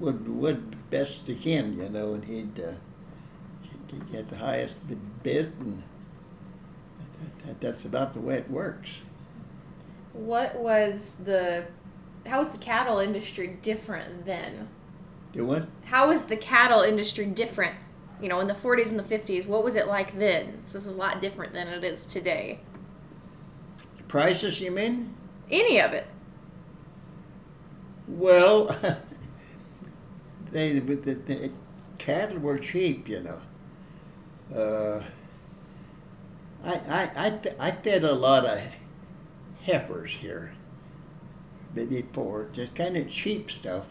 would 0.00 0.28
would 0.28 0.90
best 0.90 1.26
he 1.26 1.34
can, 1.34 1.76
you 1.76 1.88
know, 1.88 2.14
and 2.14 2.24
he'd, 2.24 2.60
uh, 2.60 2.72
he'd 3.90 4.12
get 4.12 4.28
the 4.28 4.38
highest 4.38 4.78
bid, 5.22 5.52
and 5.60 5.82
that, 7.46 7.60
that's 7.60 7.84
about 7.84 8.12
the 8.12 8.20
way 8.20 8.36
it 8.36 8.50
works. 8.50 9.00
What 10.12 10.56
was 10.56 11.16
the 11.24 11.66
how 12.26 12.38
was 12.38 12.50
the 12.50 12.58
cattle 12.58 12.98
industry 12.98 13.58
different 13.62 14.24
then? 14.24 14.68
Do 15.32 15.46
what? 15.46 15.68
How 15.84 16.08
was 16.08 16.24
the 16.24 16.36
cattle 16.36 16.82
industry 16.82 17.26
different 17.26 17.76
you 18.22 18.28
know, 18.28 18.38
in 18.38 18.46
the 18.46 18.54
40s 18.54 18.88
and 18.88 18.98
the 18.98 19.02
50s, 19.02 19.46
what 19.46 19.64
was 19.64 19.74
it 19.74 19.88
like 19.88 20.16
then? 20.16 20.62
So 20.64 20.78
this 20.78 20.86
is 20.86 20.94
a 20.94 20.96
lot 20.96 21.20
different 21.20 21.52
than 21.52 21.66
it 21.66 21.82
is 21.82 22.06
today. 22.06 22.60
The 23.96 24.04
Prices, 24.04 24.60
you 24.60 24.70
mean? 24.70 25.14
Any 25.50 25.80
of 25.80 25.92
it. 25.92 26.06
Well, 28.06 28.68
they 30.52 30.78
the, 30.78 30.94
the, 30.94 31.50
cattle 31.98 32.38
were 32.38 32.58
cheap, 32.58 33.08
you 33.08 33.20
know. 33.20 33.40
Uh, 34.54 35.02
I, 36.64 36.74
I, 36.74 37.10
I, 37.26 37.54
I 37.58 37.70
fed 37.70 38.04
a 38.04 38.12
lot 38.12 38.44
of 38.44 38.60
heifers 39.62 40.12
here 40.12 40.52
before, 41.74 42.48
just 42.52 42.74
kind 42.74 42.96
of 42.96 43.08
cheap 43.08 43.50
stuff, 43.50 43.86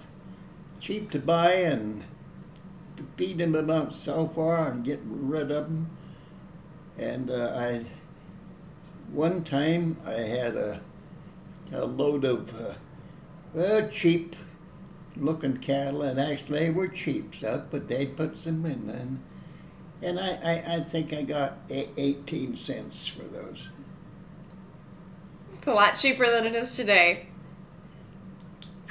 cheap 0.80 1.10
to 1.12 1.20
buy 1.20 1.54
and 1.54 2.04
feed 3.18 3.40
them 3.40 3.56
about 3.56 3.94
so 3.94 4.28
far 4.28 4.70
and 4.70 4.84
get 4.84 5.00
rid 5.06 5.52
of 5.52 5.66
them. 5.66 5.90
And 6.98 7.32
uh, 7.32 7.54
I, 7.56 7.86
one 9.12 9.44
time 9.44 9.98
I 10.06 10.20
had 10.20 10.56
a, 10.56 10.82
a 11.72 11.86
load 11.86 12.24
of 12.26 12.54
uh, 12.62 12.74
well, 13.54 13.88
cheap 13.90 14.36
looking 15.16 15.58
cattle, 15.58 16.02
and 16.02 16.20
actually 16.20 16.60
they 16.60 16.70
were 16.70 16.88
cheap 16.88 17.36
stuff, 17.36 17.64
but 17.70 17.88
they'd 17.88 18.16
put 18.16 18.38
some 18.38 18.66
in 18.66 18.90
and 18.90 19.24
and 20.04 20.20
I, 20.20 20.32
I, 20.44 20.76
I 20.78 20.80
think 20.80 21.14
I 21.14 21.22
got 21.22 21.60
18 21.70 22.56
cents 22.56 23.08
for 23.08 23.22
those. 23.22 23.70
It's 25.56 25.68
a 25.68 25.74
lot 25.74 25.96
cheaper 25.96 26.28
than 26.28 26.48
it 26.48 26.56
is 26.56 26.76
today. 26.76 27.28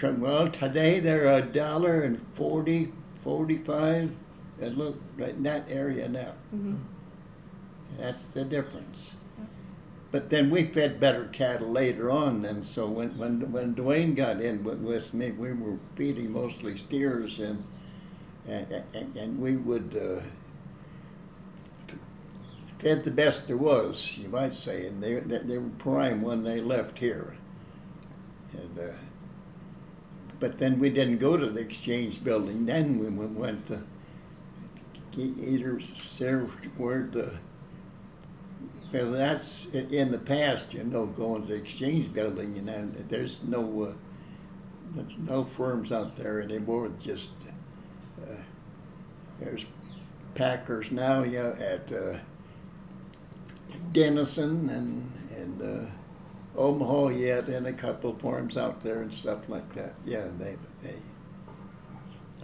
Well, 0.01 0.49
today 0.49 1.01
they're 1.01 1.27
a 1.27 1.43
dollar 1.43 2.03
and 2.03 2.25
40 2.35 2.93
45, 3.23 4.17
and 4.61 4.77
look, 4.77 5.01
right 5.17 5.31
in 5.31 5.43
that 5.43 5.67
area 5.69 6.09
now. 6.09 6.33
Mm-hmm. 6.55 6.77
That's 7.99 8.25
the 8.25 8.45
difference. 8.45 9.11
But 10.13 10.31
then 10.31 10.51
we 10.51 10.65
fed 10.65 10.99
better 10.99 11.27
cattle 11.27 11.71
later 11.71 12.11
on. 12.11 12.43
Then, 12.43 12.65
so 12.65 12.87
when 12.87 13.17
when 13.17 13.53
when 13.53 13.75
Duane 13.75 14.15
got 14.15 14.41
in 14.41 14.65
with, 14.65 14.81
with 14.81 15.15
me, 15.15 15.31
we 15.31 15.53
were 15.53 15.79
feeding 15.95 16.33
mostly 16.33 16.77
steers, 16.77 17.39
and 17.39 17.65
and, 18.47 18.83
and, 18.93 19.17
and 19.17 19.41
we 19.41 19.57
would 19.57 19.97
uh, 19.97 21.95
fed 22.81 23.05
the 23.05 23.11
best 23.11 23.47
there 23.47 23.57
was, 23.57 24.19
you 24.19 24.29
might 24.29 24.55
say, 24.55 24.87
and 24.87 25.03
they 25.03 25.21
they, 25.21 25.39
they 25.39 25.59
were 25.59 25.69
prime 25.79 26.23
when 26.23 26.43
they 26.43 26.61
left 26.61 26.99
here, 26.99 27.37
and. 28.53 28.79
Uh, 28.79 28.93
but 30.41 30.57
then 30.57 30.79
we 30.79 30.89
didn't 30.89 31.19
go 31.19 31.37
to 31.37 31.51
the 31.51 31.61
exchange 31.61 32.25
building. 32.25 32.65
Then 32.65 32.99
we 32.99 33.11
went 33.11 33.67
to 33.67 33.83
either 35.15 35.81
served 35.95 36.65
where 36.79 37.07
the 37.13 37.39
well, 38.93 39.13
that's 39.13 39.67
in 39.67 40.11
the 40.11 40.19
past, 40.19 40.75
you 40.75 40.85
know, 40.85 41.07
going 41.07 41.43
to 41.43 41.49
the 41.49 41.55
exchange 41.55 42.13
building, 42.13 42.57
you 42.57 42.63
know, 42.63 42.91
there's 43.09 43.39
no 43.43 43.83
uh, 43.83 43.93
there's 44.95 45.17
no 45.19 45.45
firms 45.45 45.93
out 45.93 46.17
there 46.17 46.41
anymore. 46.41 46.91
Just 46.99 47.29
uh, 48.23 48.35
there's 49.39 49.67
Packers 50.35 50.91
now, 50.91 51.23
yeah, 51.23 51.55
at 51.59 51.93
uh, 51.93 52.19
Denison 53.93 54.69
and 54.69 55.13
and 55.37 55.63
uh, 55.63 55.91
Omaha 56.61 57.09
yet, 57.09 57.49
and 57.49 57.67
a 57.67 57.73
couple 57.73 58.11
of 58.11 58.21
farms 58.21 58.57
out 58.57 58.83
there 58.83 59.03
and 59.03 59.13
stuff 59.13 59.49
like 59.49 59.73
that. 59.75 59.95
Yeah, 60.05 60.27
they 60.39 60.57
they 60.83 60.97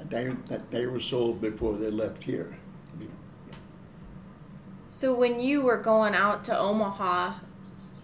they 0.08 0.60
they 0.70 0.86
were 0.86 1.00
sold 1.00 1.40
before 1.40 1.76
they 1.76 1.90
left 1.90 2.22
here. 2.22 2.58
So 4.96 5.14
when 5.14 5.40
you 5.40 5.60
were 5.60 5.76
going 5.76 6.14
out 6.14 6.42
to 6.44 6.58
Omaha, 6.58 7.34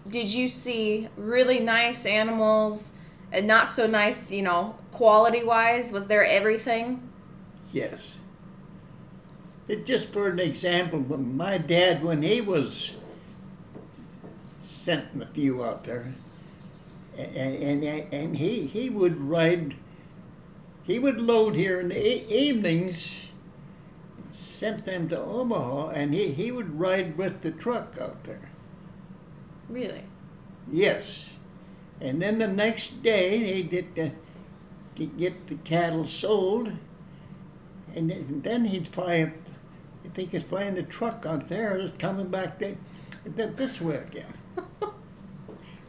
did 0.07 0.31
you 0.31 0.47
see 0.47 1.09
really 1.17 1.59
nice 1.59 2.05
animals 2.05 2.93
and 3.31 3.47
not 3.47 3.67
so 3.67 3.87
nice, 3.87 4.31
you 4.31 4.43
know, 4.43 4.75
quality 4.91 5.43
wise? 5.43 5.91
Was 5.91 6.05
there 6.05 6.23
everything? 6.23 7.09
Yes. 7.71 8.11
it 9.67 9.87
just 9.87 10.09
for 10.09 10.27
an 10.27 10.37
example, 10.37 10.99
my 10.99 11.57
dad, 11.57 12.03
when 12.03 12.21
he 12.21 12.41
was 12.41 12.91
sent 14.61 15.19
a 15.19 15.25
few 15.25 15.63
out 15.63 15.85
there, 15.85 16.13
and, 17.17 17.35
and, 17.35 17.83
and 18.13 18.37
he, 18.37 18.67
he 18.67 18.91
would 18.91 19.19
ride, 19.19 19.73
he 20.83 20.99
would 20.99 21.19
load 21.19 21.55
here 21.55 21.79
in 21.79 21.89
the 21.89 22.31
evenings, 22.31 23.15
sent 24.33 24.85
them 24.85 25.07
to 25.09 25.19
Omaha, 25.19 25.89
and 25.89 26.13
he, 26.13 26.31
he 26.31 26.51
would 26.51 26.79
ride 26.79 27.17
with 27.17 27.41
the 27.41 27.51
truck 27.51 27.95
out 28.01 28.23
there. 28.23 28.49
Really? 29.69 30.03
Yes. 30.71 31.29
And 32.01 32.21
then 32.21 32.39
the 32.39 32.47
next 32.47 33.03
day, 33.03 33.37
he 33.37 33.63
did 33.63 33.95
the, 33.95 34.11
to 34.95 35.05
get 35.05 35.47
the 35.47 35.55
cattle 35.55 36.07
sold, 36.07 36.73
and 37.95 38.43
then- 38.43 38.65
he'd 38.65 38.87
find, 38.87 39.33
if 40.03 40.15
he 40.15 40.25
could 40.25 40.43
find 40.43 40.77
a 40.77 40.83
truck 40.83 41.25
out 41.25 41.47
there, 41.47 41.77
it's 41.77 41.95
coming 41.97 42.29
back 42.29 42.59
th- 42.59 42.77
this 43.55 43.79
way 43.79 43.97
again. 43.97 44.33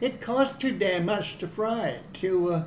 It 0.01 0.19
cost 0.19 0.59
too 0.59 0.77
damn 0.77 1.05
much 1.05 1.37
to 1.37 1.47
fry, 1.47 2.01
to, 2.15 2.53
uh, 2.53 2.63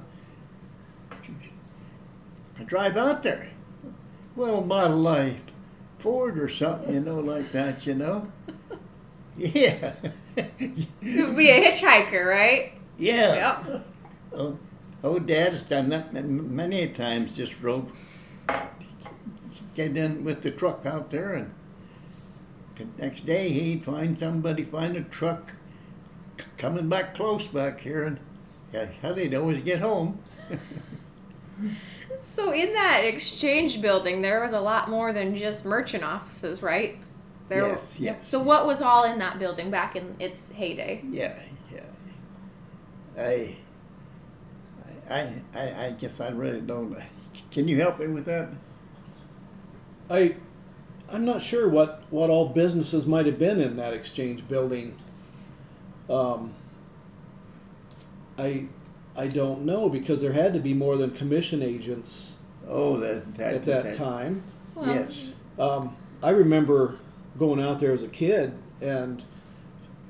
to 2.57 2.65
drive 2.65 2.97
out 2.97 3.23
there. 3.23 3.51
Well, 4.35 4.63
my 4.63 4.85
I 4.85 5.48
Ford 5.99 6.39
or 6.39 6.49
something, 6.49 6.95
you 6.95 7.01
know, 7.01 7.21
like 7.21 7.53
that, 7.53 7.87
you 7.87 7.95
know? 7.95 8.31
Yeah. 9.37 9.95
It 10.37 10.89
would 11.01 11.37
be 11.37 11.49
a 11.49 11.71
hitchhiker, 11.71 12.27
right? 12.27 12.73
yeah. 12.99 13.63
Yep. 13.67 13.87
Oh, 14.35 14.59
oh, 15.05 15.19
Dad's 15.21 15.63
done 15.63 15.91
that 15.91 16.13
many 16.13 16.89
times. 16.89 17.37
Just 17.37 17.53
drove, 17.61 17.93
get 19.75 19.97
in 19.97 20.25
with 20.25 20.43
the 20.43 20.51
truck 20.51 20.85
out 20.85 21.11
there, 21.11 21.35
and 21.35 21.55
the 22.75 22.87
next 23.01 23.27
day 23.27 23.51
he'd 23.51 23.85
find 23.85 24.19
somebody 24.19 24.65
find 24.65 24.97
a 24.97 25.03
truck 25.03 25.53
coming 26.57 26.89
back 26.89 27.15
close 27.15 27.47
back 27.47 27.81
here, 27.83 28.03
and 28.03 28.19
yeah, 28.73 28.87
hell, 29.01 29.15
he'd 29.15 29.35
always 29.35 29.63
get 29.63 29.81
home. 29.81 30.19
So 32.21 32.53
in 32.53 32.73
that 32.75 33.05
exchange 33.05 33.81
building, 33.81 34.23
there 34.23 34.43
was 34.43 34.53
a 34.53 34.61
lot 34.61 34.91
more 34.91 35.13
than 35.13 35.37
just 35.37 35.65
merchant 35.65 36.05
offices, 36.05 36.63
right? 36.63 36.99
There, 37.49 37.69
Yes, 37.69 37.95
yes. 37.99 38.29
So 38.29 38.41
what 38.41 38.67
was 38.67 38.83
all 38.83 39.05
in 39.05 39.19
that 39.21 39.39
building 39.39 39.71
back 39.71 39.97
in 39.97 40.17
its 40.19 40.51
heyday? 40.51 41.03
Yeah, 41.11 41.41
yeah. 41.73 41.81
I, 43.17 43.57
I, 45.09 45.33
I, 45.55 45.87
I 45.87 45.91
guess 45.93 46.21
I 46.21 46.29
really 46.29 46.61
don't. 46.61 46.97
Can 47.51 47.69
you 47.69 47.77
help 47.77 47.99
me 47.99 48.09
with 48.09 48.27
that? 48.27 48.51
I, 50.11 50.37
I'm 51.09 51.25
not 51.25 51.41
sure 51.43 51.69
what, 51.69 52.03
what 52.11 52.29
all 52.29 52.49
businesses 52.49 53.07
might 53.07 53.27
have 53.27 53.39
been 53.39 53.61
in 53.61 53.77
that 53.77 53.95
exchange 53.95 54.47
building. 54.47 54.99
Um, 56.11 56.55
I, 58.37 58.67
I 59.19 59.27
don't 59.27 59.65
know 59.67 59.89
because 59.89 60.21
there 60.21 60.33
had 60.33 60.53
to 60.55 60.61
be 60.61 60.73
more 60.73 60.97
than 60.97 61.11
commission 61.11 61.63
agents 61.63 62.33
Oh, 62.69 62.99
that, 62.99 63.37
that 63.37 63.55
at 63.55 63.65
that 63.65 63.95
time. 63.97 64.43
Well, 64.75 64.87
Yes. 64.87 65.33
Um, 65.59 65.97
I 66.23 66.31
remember 66.31 66.99
going 67.39 67.61
out 67.61 67.81
there 67.81 67.93
as 67.93 68.03
a 68.03 68.09
kid, 68.09 68.55
and 68.81 69.25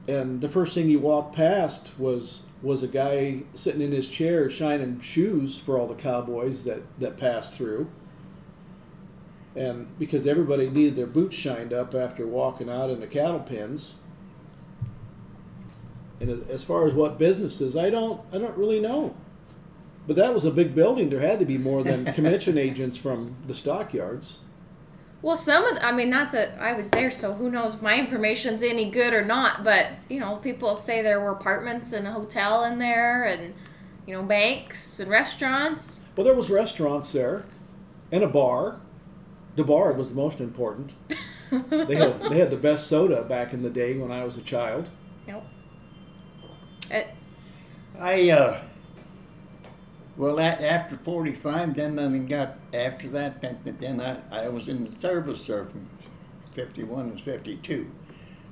and 0.07 0.41
the 0.41 0.49
first 0.49 0.75
thing 0.75 0.89
you 0.91 0.99
walked 0.99 1.37
past 1.37 1.99
was 1.99 2.43
was 2.61 2.83
a 2.83 2.89
guy 2.89 3.43
sitting 3.55 3.81
in 3.81 3.93
his 3.93 4.09
chair 4.09 4.51
shining 4.51 5.01
shoes 5.01 5.57
for 5.57 5.79
all 5.79 5.87
the 5.87 5.95
cowboys 5.95 6.65
that 6.65 6.83
that 6.99 7.17
passed 7.17 7.57
through. 7.57 7.91
And 9.57 9.99
because 9.99 10.27
everybody 10.27 10.69
needed 10.69 10.97
their 10.97 11.07
boots 11.07 11.37
shined 11.37 11.73
up 11.73 11.95
after 11.95 12.27
walking 12.27 12.69
out 12.69 12.91
in 12.91 13.01
the 13.01 13.07
cattle 13.07 13.41
pens. 13.41 13.95
And 16.21 16.49
as 16.51 16.65
far 16.65 16.87
as 16.87 16.95
what 16.95 17.19
businesses, 17.19 17.77
I 17.77 17.91
don't 17.91 18.21
I 18.33 18.39
don't 18.39 18.57
really 18.57 18.81
know. 18.81 19.15
But 20.07 20.17
that 20.17 20.33
was 20.33 20.45
a 20.45 20.51
big 20.51 20.75
building. 20.75 21.11
There 21.11 21.21
had 21.21 21.39
to 21.39 21.45
be 21.45 21.59
more 21.59 21.85
than 21.85 22.05
commission 22.15 22.57
agents 22.57 22.97
from 22.97 23.37
the 23.47 23.55
stockyards. 23.55 24.39
Well, 25.21 25.37
some 25.37 25.65
of 25.65 25.75
the, 25.75 25.85
I 25.85 25.91
mean, 25.93 26.11
not 26.11 26.31
that 26.33 26.57
I 26.61 26.73
was 26.73 26.91
there, 26.91 27.11
so 27.11 27.35
who 27.35 27.51
knows 27.51 27.75
if 27.75 27.83
my 27.83 27.99
information's 27.99 28.63
any 28.63 28.89
good 28.89 29.13
or 29.13 29.25
not. 29.25 29.65
But 29.65 30.07
you 30.09 30.21
know, 30.21 30.37
people 30.37 30.77
say 30.77 31.03
there 31.03 31.21
were 31.21 31.31
apartments 31.31 31.93
and 31.93 32.07
a 32.07 32.13
hotel 32.13 32.65
in 32.65 32.79
there, 32.79 33.25
and 33.25 33.55
you 34.07 34.15
know, 34.15 34.23
banks 34.23 35.01
and 35.01 35.11
restaurants. 35.11 36.05
Well, 36.17 36.25
there 36.25 36.35
was 36.35 36.51
restaurants 36.51 37.13
there, 37.13 37.45
and 38.11 38.23
a 38.23 38.29
bar. 38.29 38.81
The 39.57 39.65
bar 39.65 39.93
was 39.93 40.11
the 40.11 40.15
most 40.15 40.41
important. 40.41 40.93
They 41.51 41.97
had 41.97 42.23
they 42.25 42.39
had 42.39 42.51
the 42.51 42.59
best 42.59 42.89
soda 42.89 43.23
back 43.23 43.55
in 43.55 43.63
the 43.63 43.71
day 43.71 43.97
when 43.97 44.13
I 44.13 44.23
was 44.23 44.37
a 44.37 44.43
child. 44.43 44.89
Yep. 45.27 45.47
It, 46.91 47.09
I 47.99 48.31
uh, 48.31 48.61
well, 50.17 50.41
after 50.41 50.97
forty-five, 50.97 51.75
then 51.75 51.99
I 51.99 52.19
got 52.19 52.57
after 52.75 53.09
that. 53.11 53.41
Then, 53.41 53.77
then 53.81 54.01
I, 54.01 54.47
I 54.47 54.49
was 54.49 54.69
in 54.69 54.85
the 54.85 54.93
service 54.93 55.47
there 55.47 55.65
from 55.65 55.89
fifty-one 56.53 57.11
and 57.11 57.21
fifty-two. 57.21 57.91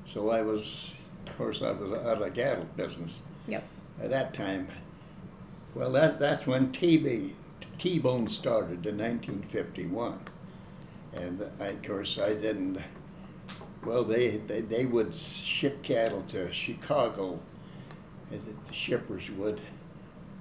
So 0.07 0.31
I 0.31 0.43
was, 0.43 0.95
of 1.27 1.37
course, 1.37 1.63
I 1.63 1.73
was 1.73 1.93
out 1.93 2.23
of 2.23 2.35
cattle 2.35 2.67
business 2.77 3.21
yep. 3.49 3.65
at 4.01 4.11
that 4.11 4.33
time. 4.33 4.69
Well, 5.75 5.91
that 5.93 6.19
that's 6.19 6.47
when 6.47 6.73
TB 6.73 7.33
T-Bone 7.79 8.29
started 8.29 8.87
in 8.87 8.99
1951, 8.99 10.21
and 11.15 11.51
I, 11.61 11.67
of 11.67 11.83
course 11.83 12.19
I 12.19 12.35
didn't. 12.35 12.79
Well, 13.85 14.05
they, 14.05 14.39
they 14.39 14.61
they 14.61 14.87
would 14.87 15.15
ship 15.15 15.83
cattle 15.83 16.23
to 16.29 16.53
Chicago, 16.53 17.41
and 18.31 18.43
the- 18.45 18.75
shippers 18.75 19.31
would. 19.31 19.61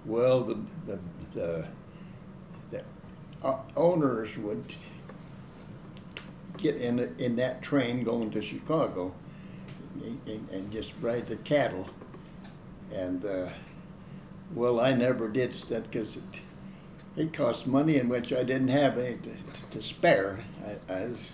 Well, 0.05 0.43
the 0.43 0.57
the 0.85 0.99
the, 1.33 1.67
the 2.71 2.83
owners 3.75 4.37
would 4.37 4.73
get 6.57 6.75
in 6.77 6.99
in 7.17 7.35
that 7.37 7.61
train 7.61 8.03
going 8.03 8.31
to 8.31 8.41
Chicago, 8.41 9.13
and, 10.25 10.49
and 10.51 10.71
just 10.71 10.93
ride 11.01 11.27
the 11.27 11.37
cattle, 11.37 11.89
and. 12.91 13.25
Uh, 13.25 13.49
well, 14.53 14.79
I 14.79 14.93
never 14.93 15.27
did 15.27 15.53
that 15.53 15.89
because 15.89 16.17
it, 16.17 16.41
it 17.15 17.33
cost 17.33 17.65
money 17.67 17.97
in 17.97 18.09
which 18.09 18.31
I 18.31 18.43
didn't 18.43 18.67
have 18.67 18.97
any 18.97 19.17
to, 19.17 19.31
to 19.71 19.83
spare. 19.83 20.39
I, 20.89 20.93
I 20.93 21.05
was 21.07 21.31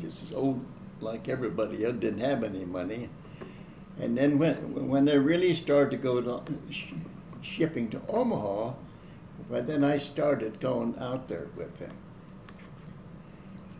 just 0.00 0.32
old 0.34 0.64
like 1.00 1.28
everybody 1.28 1.84
else, 1.84 1.96
didn't 1.98 2.20
have 2.20 2.42
any 2.42 2.64
money. 2.64 3.10
And 4.00 4.18
then 4.18 4.38
when 4.38 4.88
when 4.88 5.04
they 5.04 5.18
really 5.18 5.54
started 5.54 5.90
to 5.92 5.96
go 5.96 6.20
to 6.20 6.42
sh- 6.70 6.92
shipping 7.42 7.90
to 7.90 8.00
Omaha, 8.08 8.74
well, 9.48 9.62
then 9.62 9.84
I 9.84 9.98
started 9.98 10.60
going 10.60 10.96
out 10.98 11.28
there 11.28 11.48
with 11.56 11.78
them. 11.78 11.92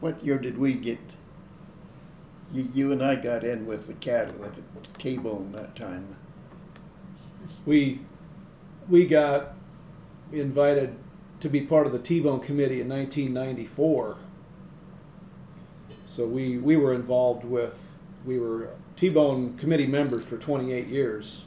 What 0.00 0.24
year 0.24 0.38
did 0.38 0.58
we 0.58 0.74
get? 0.74 0.98
You, 2.52 2.68
you 2.72 2.92
and 2.92 3.02
I 3.02 3.16
got 3.16 3.42
in 3.42 3.66
with 3.66 3.86
the 3.86 3.94
cattle 3.94 4.36
with 4.38 4.54
the 4.54 4.62
T-bone 4.98 5.52
that 5.52 5.74
time. 5.74 6.16
We 7.66 8.00
we 8.88 9.06
got 9.06 9.54
invited 10.30 10.96
to 11.40 11.48
be 11.48 11.60
part 11.60 11.86
of 11.86 11.92
the 11.92 11.98
T-Bone 11.98 12.40
committee 12.40 12.80
in 12.80 12.88
1994. 12.88 14.16
So 16.06 16.26
we 16.26 16.58
we 16.58 16.76
were 16.76 16.94
involved 16.94 17.44
with 17.44 17.78
we 18.24 18.38
were 18.38 18.70
T-Bone 18.96 19.56
committee 19.56 19.86
members 19.86 20.24
for 20.24 20.36
28 20.36 20.86
years. 20.86 21.42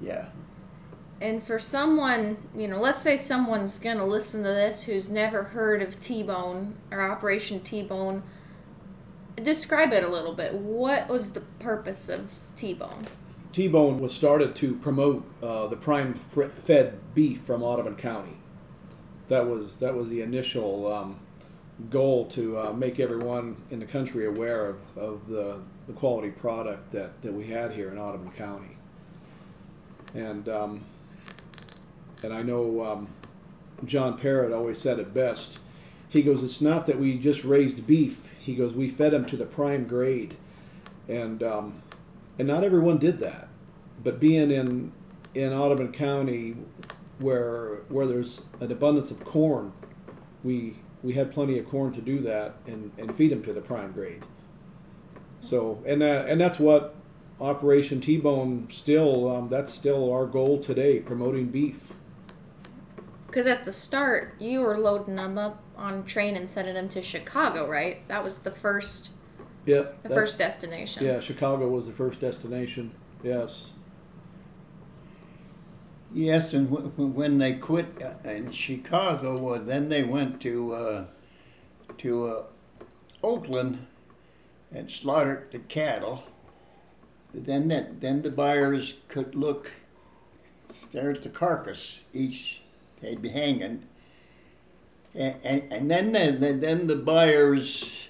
Yeah. 0.00 0.28
And 1.20 1.42
for 1.42 1.58
someone, 1.58 2.36
you 2.56 2.68
know, 2.68 2.80
let's 2.80 2.98
say 2.98 3.16
someone's 3.16 3.78
going 3.78 3.98
to 3.98 4.04
listen 4.04 4.42
to 4.42 4.50
this 4.50 4.82
who's 4.82 5.08
never 5.08 5.44
heard 5.44 5.82
of 5.82 6.00
T 6.00 6.22
Bone 6.22 6.76
or 6.90 7.00
Operation 7.00 7.60
T 7.60 7.82
Bone, 7.82 8.22
describe 9.42 9.92
it 9.92 10.04
a 10.04 10.08
little 10.08 10.34
bit. 10.34 10.54
What 10.54 11.08
was 11.08 11.32
the 11.32 11.40
purpose 11.40 12.08
of 12.08 12.28
T 12.56 12.74
Bone? 12.74 13.06
T-Bone 13.52 14.00
was 14.00 14.12
started 14.12 14.56
to 14.56 14.74
promote 14.76 15.24
uh, 15.40 15.68
the 15.68 15.76
prime 15.76 16.14
fed 16.14 16.98
beef 17.14 17.40
from 17.42 17.62
Audubon 17.62 17.94
County. 17.94 18.36
That 19.28 19.46
was 19.46 19.78
that 19.78 19.94
was 19.94 20.10
the 20.10 20.20
initial 20.20 20.92
um, 20.92 21.20
goal 21.90 22.26
to 22.26 22.58
uh, 22.58 22.72
make 22.72 23.00
everyone 23.00 23.56
in 23.70 23.80
the 23.80 23.86
country 23.86 24.26
aware 24.26 24.66
of, 24.66 24.76
of 24.96 25.28
the, 25.28 25.58
the 25.86 25.92
quality 25.92 26.30
product 26.30 26.92
that, 26.92 27.20
that 27.22 27.32
we 27.32 27.46
had 27.46 27.72
here 27.72 27.90
in 27.90 27.98
Audubon 27.98 28.30
County. 28.32 28.76
And 30.14 30.48
um, 30.48 30.84
and 32.22 32.32
I 32.32 32.42
know 32.42 32.84
um, 32.84 33.08
John 33.84 34.18
Parrott 34.18 34.52
always 34.52 34.78
said 34.78 34.98
it 34.98 35.12
best. 35.12 35.58
He 36.08 36.22
goes, 36.22 36.42
"It's 36.42 36.60
not 36.60 36.86
that 36.86 36.98
we 36.98 37.18
just 37.18 37.44
raised 37.44 37.86
beef." 37.86 38.28
He 38.38 38.54
goes, 38.54 38.72
"We 38.72 38.88
fed 38.88 39.12
them 39.12 39.26
to 39.26 39.36
the 39.36 39.44
prime 39.44 39.86
grade," 39.86 40.36
and 41.08 41.42
um, 41.42 41.82
and 42.38 42.48
not 42.48 42.64
everyone 42.64 42.98
did 42.98 43.18
that. 43.20 43.48
But 44.02 44.20
being 44.20 44.50
in 44.50 44.92
in 45.34 45.52
Audubon 45.52 45.92
County, 45.92 46.56
where 47.18 47.80
where 47.88 48.06
there's 48.06 48.40
an 48.60 48.70
abundance 48.70 49.10
of 49.10 49.24
corn, 49.24 49.72
we 50.42 50.76
we 51.04 51.12
had 51.12 51.30
plenty 51.30 51.58
of 51.58 51.68
corn 51.68 51.92
to 51.92 52.00
do 52.00 52.20
that 52.22 52.54
and, 52.66 52.90
and 52.96 53.14
feed 53.14 53.30
them 53.30 53.42
to 53.44 53.52
the 53.52 53.60
prime 53.60 53.92
grade. 53.92 54.24
So 55.40 55.82
and 55.86 56.00
that, 56.00 56.26
and 56.26 56.40
that's 56.40 56.58
what 56.58 56.96
Operation 57.40 58.00
T-Bone 58.00 58.68
still 58.72 59.30
um, 59.30 59.48
that's 59.50 59.72
still 59.72 60.10
our 60.10 60.26
goal 60.26 60.58
today, 60.62 61.00
promoting 61.00 61.48
beef. 61.48 61.92
Because 63.26 63.46
at 63.46 63.64
the 63.64 63.72
start, 63.72 64.34
you 64.38 64.62
were 64.62 64.78
loading 64.78 65.16
them 65.16 65.36
up 65.36 65.62
on 65.76 66.04
train 66.04 66.36
and 66.36 66.48
sending 66.48 66.74
them 66.74 66.88
to 66.90 67.02
Chicago, 67.02 67.68
right? 67.68 68.06
That 68.08 68.24
was 68.24 68.38
the 68.38 68.50
first, 68.50 69.10
Yep. 69.66 70.04
the 70.04 70.08
first 70.08 70.38
destination. 70.38 71.04
Yeah, 71.04 71.20
Chicago 71.20 71.68
was 71.68 71.86
the 71.86 71.92
first 71.92 72.20
destination. 72.20 72.92
Yes. 73.22 73.66
Yes, 76.14 76.54
and 76.54 76.70
w- 76.70 76.88
when 76.88 77.38
they 77.38 77.54
quit 77.54 77.86
uh, 78.00 78.28
in 78.28 78.52
Chicago, 78.52 79.36
well, 79.40 79.58
then 79.58 79.88
they 79.88 80.04
went 80.04 80.40
to 80.42 80.72
uh, 80.72 81.04
to 81.98 82.26
uh, 82.26 82.42
Oakland 83.20 83.86
and 84.72 84.88
slaughtered 84.88 85.50
the 85.50 85.58
cattle. 85.58 86.22
Then 87.34 87.66
that 87.68 88.00
then 88.00 88.22
the 88.22 88.30
buyers 88.30 88.94
could 89.08 89.34
look. 89.34 89.72
There's 90.92 91.18
the 91.18 91.30
carcass. 91.30 92.00
Each 92.12 92.62
they'd 93.00 93.20
be 93.20 93.30
hanging. 93.30 93.86
And, 95.16 95.36
and, 95.42 95.72
and 95.72 95.90
then 95.90 96.12
the, 96.40 96.52
then 96.52 96.86
the 96.86 96.96
buyers 96.96 98.08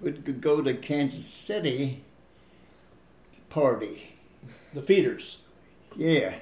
would 0.00 0.40
go 0.40 0.62
to 0.62 0.74
Kansas 0.74 1.26
City 1.26 2.04
to 3.32 3.40
party. 3.42 4.16
The 4.72 4.82
feeders. 4.82 5.38
Yeah. 5.96 6.36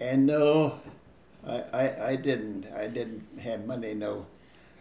And 0.00 0.26
no, 0.26 0.80
I, 1.46 1.64
I, 1.72 2.06
I 2.08 2.16
didn't. 2.16 2.66
I 2.74 2.86
didn't 2.86 3.26
have 3.40 3.66
money, 3.66 3.94
no. 3.94 4.26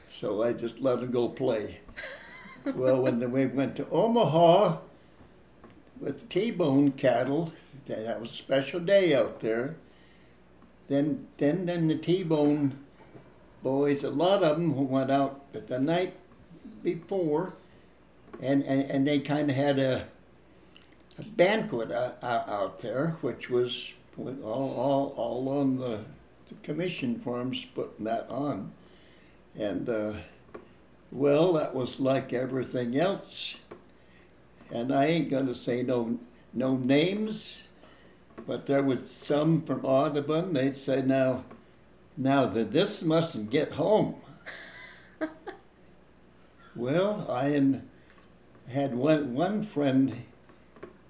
So 0.08 0.44
I 0.44 0.54
just 0.54 0.80
let 0.80 1.02
them 1.02 1.12
go 1.12 1.28
play. 1.28 1.80
well, 2.76 3.02
when 3.02 3.20
the, 3.20 3.28
we 3.28 3.46
went 3.48 3.76
to 3.78 3.90
Omaha 3.90 4.78
with 6.00 6.30
T-bone 6.30 6.92
cattle, 6.92 7.52
that 7.88 8.06
that 8.06 8.22
was 8.22 8.32
a 8.32 8.36
special 8.36 8.80
day 8.80 9.14
out 9.14 9.42
there. 9.42 9.76
Then, 10.88 11.28
then, 11.38 11.66
then 11.66 11.88
the 11.88 11.98
T-bone 11.98 12.78
boys, 13.64 14.04
a 14.04 14.10
lot 14.10 14.44
of 14.44 14.58
them 14.58 14.90
went 14.90 15.10
out 15.10 15.52
the 15.52 15.80
night 15.80 16.14
before, 16.84 17.56
and, 18.40 18.64
and, 18.64 18.90
and 18.92 19.08
they 19.08 19.20
kind 19.20 19.50
of 19.50 19.56
had 19.56 19.80
a 19.80 20.08
a 21.18 21.24
banquet 21.24 21.92
out, 21.92 22.18
out 22.22 22.80
there, 22.80 23.18
which 23.22 23.50
was 23.50 23.94
all, 24.18 24.34
all, 24.44 25.14
all 25.18 25.50
on 25.50 25.78
the, 25.78 26.00
the 26.48 26.56
commission 26.64 27.20
forms 27.20 27.66
putting 27.74 28.06
that 28.06 28.30
on. 28.30 28.72
And, 29.58 29.90
uh, 29.90 30.14
well, 31.12 31.54
that 31.54 31.74
was 31.74 32.00
like 32.00 32.34
everything 32.34 32.98
else. 33.00 33.58
And 34.72 34.94
I 34.94 35.06
ain't 35.06 35.30
going 35.30 35.48
to 35.48 35.56
say 35.56 35.84
no, 35.84 36.20
no 36.54 36.76
names, 36.76 37.64
but 38.48 38.66
there 38.66 38.84
was 38.84 39.10
some 39.12 39.62
from 39.62 39.86
Audubon. 39.86 40.54
They'd 40.54 40.76
say, 40.76 41.02
now, 41.02 41.46
now 42.18 42.48
that 42.48 42.72
this 42.72 43.04
mustn't 43.04 43.50
get 43.50 43.74
home. 43.74 44.16
well, 46.76 47.26
I 47.30 47.50
had- 47.50 47.82
had 48.68 48.96
one, 48.96 49.34
one 49.34 49.64
friend 49.64 50.24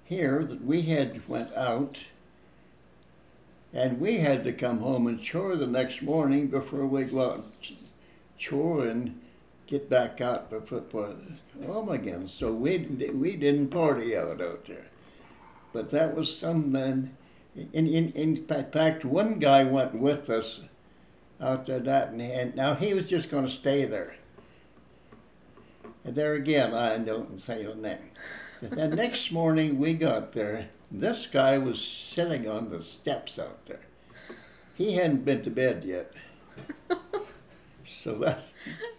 here 0.04 0.44
that 0.44 0.64
we 0.64 0.82
had 0.82 1.26
went 1.28 1.52
out 1.54 2.00
and 3.76 4.00
we 4.00 4.16
had 4.16 4.42
to 4.42 4.54
come 4.54 4.78
home 4.78 5.06
and 5.06 5.20
chore 5.20 5.54
the 5.54 5.66
next 5.66 6.00
morning 6.00 6.46
before 6.46 6.86
we 6.86 7.04
go 7.04 7.30
out 7.30 7.44
and 7.68 7.76
chore 8.38 8.86
and 8.86 9.20
get 9.66 9.90
back 9.90 10.18
out 10.22 10.48
before, 10.48 10.82
for 10.88 11.14
home 11.66 11.90
oh 11.90 11.92
again. 11.92 12.26
So 12.26 12.54
we 12.54 12.78
we 12.78 13.36
didn't 13.36 13.68
party 13.68 14.16
out 14.16 14.40
out 14.40 14.64
there, 14.64 14.86
but 15.74 15.90
that 15.90 16.16
was 16.16 16.34
something. 16.34 16.74
Um, 16.74 17.10
in 17.54 17.86
in 17.86 18.12
in 18.12 18.36
fact, 18.46 19.04
one 19.04 19.38
guy 19.38 19.64
went 19.64 19.94
with 19.94 20.30
us 20.30 20.62
out 21.38 21.66
there 21.66 21.80
that 21.80 22.08
and, 22.08 22.22
and 22.22 22.56
now 22.56 22.74
he 22.76 22.94
was 22.94 23.10
just 23.10 23.28
going 23.28 23.44
to 23.44 23.50
stay 23.50 23.84
there. 23.84 24.16
And 26.02 26.14
there 26.14 26.32
again, 26.32 26.72
I 26.72 26.96
don't 26.96 27.38
say 27.38 27.64
the 27.64 27.74
name. 27.74 28.10
The 28.62 28.88
next 28.88 29.30
morning 29.32 29.78
we 29.78 29.92
got 29.92 30.32
there, 30.32 30.70
this 30.90 31.26
guy 31.26 31.58
was 31.58 31.80
sitting 31.82 32.48
on 32.48 32.70
the 32.70 32.82
steps 32.82 33.38
out 33.38 33.66
there. 33.66 33.80
He 34.74 34.94
hadn't 34.94 35.24
been 35.24 35.42
to 35.42 35.50
bed 35.50 35.84
yet. 35.84 36.12
So 37.88 38.16
that's, 38.16 38.50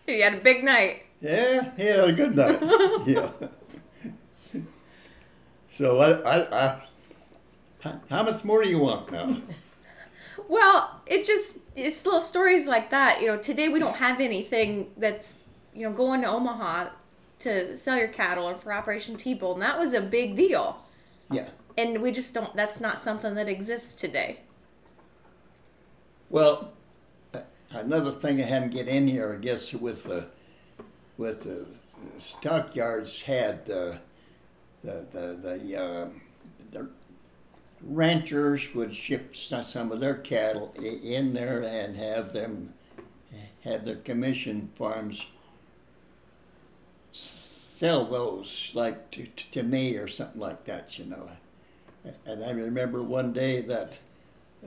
He 0.06 0.21
had 0.21 0.36
a 0.36 0.39
big 0.39 0.63
night. 0.63 1.04
yeah, 1.19 1.71
he 1.76 1.84
had 1.88 2.00
a 2.08 2.13
good 2.13 2.38
night. 2.38 2.58
yeah. 3.06 3.30
So 5.71 6.00
I, 6.00 6.12
I, 6.21 6.65
I, 6.67 6.82
how- 7.82 8.02
how 8.10 8.23
much 8.23 8.43
more 8.43 8.63
do 8.63 8.69
you 8.69 8.80
want 8.80 9.12
now? 9.12 9.38
Well, 10.50 11.02
it 11.06 11.26
just 11.26 11.58
it's 11.76 12.06
little 12.06 12.21
stories 12.21 12.67
like 12.67 12.89
that. 12.91 13.19
You 13.19 13.28
know, 13.28 13.38
today 13.38 13.67
we 13.67 13.80
don't 13.80 13.97
have 13.97 14.21
anything 14.21 14.91
that's 14.95 15.39
you 15.73 15.84
know 15.89 15.91
going 15.93 16.21
to 16.21 16.28
Omaha 16.28 16.89
to 17.39 17.76
sell 17.76 17.97
your 17.97 18.08
cattle 18.08 18.45
or 18.45 18.56
for 18.56 18.71
Operation 18.71 19.17
T-Bone. 19.17 19.60
That 19.60 19.78
was 19.78 19.93
a 19.93 20.00
big 20.00 20.38
deal, 20.38 20.78
Yeah. 21.30 21.50
And 21.78 22.02
we 22.02 22.12
just 22.12 22.34
don't. 22.34 22.56
That's 22.56 22.82
not 22.82 23.00
something 23.00 23.36
that 23.36 23.48
exists 23.48 23.94
today. 23.94 24.40
Well, 26.30 26.74
another 27.72 28.12
thing 28.12 28.42
I 28.42 28.46
hadn't 28.46 28.72
get 28.72 28.88
in 28.88 29.08
here, 29.08 29.34
I 29.34 29.38
guess, 29.38 29.74
with 29.74 30.04
the 30.04 30.28
with 31.18 31.44
the 31.44 31.66
stockyards 32.18 33.22
had 33.22 33.70
uh, 33.70 33.98
the 34.84 35.06
the 35.12 35.40
the, 35.42 35.76
um, 35.76 36.22
the 36.72 36.90
ranchers 37.84 38.74
would 38.74 38.96
ship 38.96 39.36
some 39.36 39.92
of 39.92 40.00
their 40.00 40.16
cattle 40.16 40.74
in 40.82 41.34
there 41.34 41.63
and 41.63 41.96
have 41.96 42.34
them 42.34 42.74
have 43.63 43.86
their 43.86 43.98
commission 43.98 44.70
farms 44.76 45.26
sell 47.12 48.06
those 48.06 48.72
like 48.74 49.12
to, 49.12 49.28
to 49.52 49.62
me 49.62 49.96
or 49.96 50.08
something 50.08 50.42
like 50.42 50.66
that, 50.66 50.98
you 50.98 51.06
know. 51.06 51.30
And 52.26 52.43
I 52.43 52.52
remember 52.52 53.02
one 53.02 53.34
day 53.34 53.62
that 53.62 53.98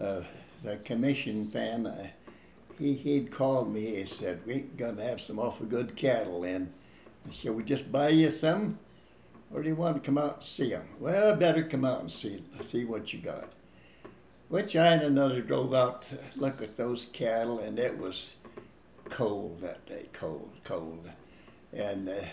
uh, 0.01 0.23
the 0.63 0.77
commission 0.79 1.51
fan, 1.51 1.87
uh, 1.87 2.09
he, 2.79 2.95
he'd 2.95 3.31
called 3.31 3.73
me. 3.73 3.97
He 3.97 4.05
said, 4.05 4.41
We're 4.47 4.65
going 4.77 4.97
to 4.97 5.05
have 5.05 5.21
some 5.21 5.39
awful 5.39 5.67
good 5.67 5.97
cattle 5.97 6.45
in. 6.45 6.73
Shall 7.31 7.53
we 7.53 7.63
just 7.63 7.93
buy 7.93 8.09
you 8.09 8.31
some? 8.31 8.79
Or 9.53 9.63
do 9.63 9.69
you 9.69 9.75
want 9.75 9.97
to 9.97 10.01
come 10.01 10.17
out 10.17 10.35
and 10.37 10.45
see 10.45 10.71
them? 10.71 10.89
Well, 10.99 11.35
better 11.35 11.63
come 11.65 11.85
out 11.85 12.01
and 12.01 12.11
see, 12.11 12.43
see 12.63 12.85
what 12.85 13.13
you 13.13 13.19
got. 13.19 13.53
Which 14.49 14.75
I 14.75 14.95
and 14.95 15.03
another 15.03 15.43
drove 15.43 15.75
out 15.75 16.03
to 16.03 16.19
look 16.37 16.63
at 16.63 16.77
those 16.77 17.07
cattle, 17.07 17.59
and 17.59 17.79
it 17.79 17.99
was 17.99 18.35
cold 19.09 19.61
that 19.61 19.87
day, 19.87 20.07
cold, 20.13 20.51
cold. 20.65 21.09
And 21.73 22.09
uh, 22.09 22.25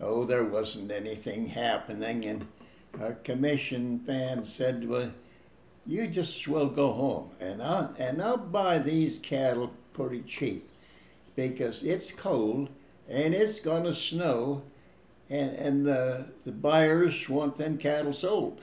oh, 0.00 0.24
there 0.24 0.44
wasn't 0.44 0.90
anything 0.90 1.48
happening. 1.48 2.24
And 2.24 2.46
our 3.00 3.12
commission 3.14 4.00
fan 4.00 4.44
said, 4.44 4.88
Well, 4.88 5.12
you 5.86 6.06
just 6.06 6.36
as 6.40 6.48
well 6.48 6.66
go 6.68 6.92
home 6.92 7.30
and 7.40 7.62
I'll, 7.62 7.94
and 7.98 8.20
I'll 8.22 8.36
buy 8.36 8.78
these 8.78 9.18
cattle 9.18 9.72
pretty 9.92 10.22
cheap 10.22 10.68
because 11.34 11.82
it's 11.82 12.12
cold 12.12 12.68
and 13.08 13.34
it's 13.34 13.60
going 13.60 13.84
to 13.84 13.94
snow 13.94 14.62
and, 15.30 15.54
and 15.56 15.86
the, 15.86 16.26
the 16.44 16.52
buyers 16.52 17.28
want 17.28 17.56
them 17.56 17.78
cattle 17.78 18.12
sold. 18.12 18.60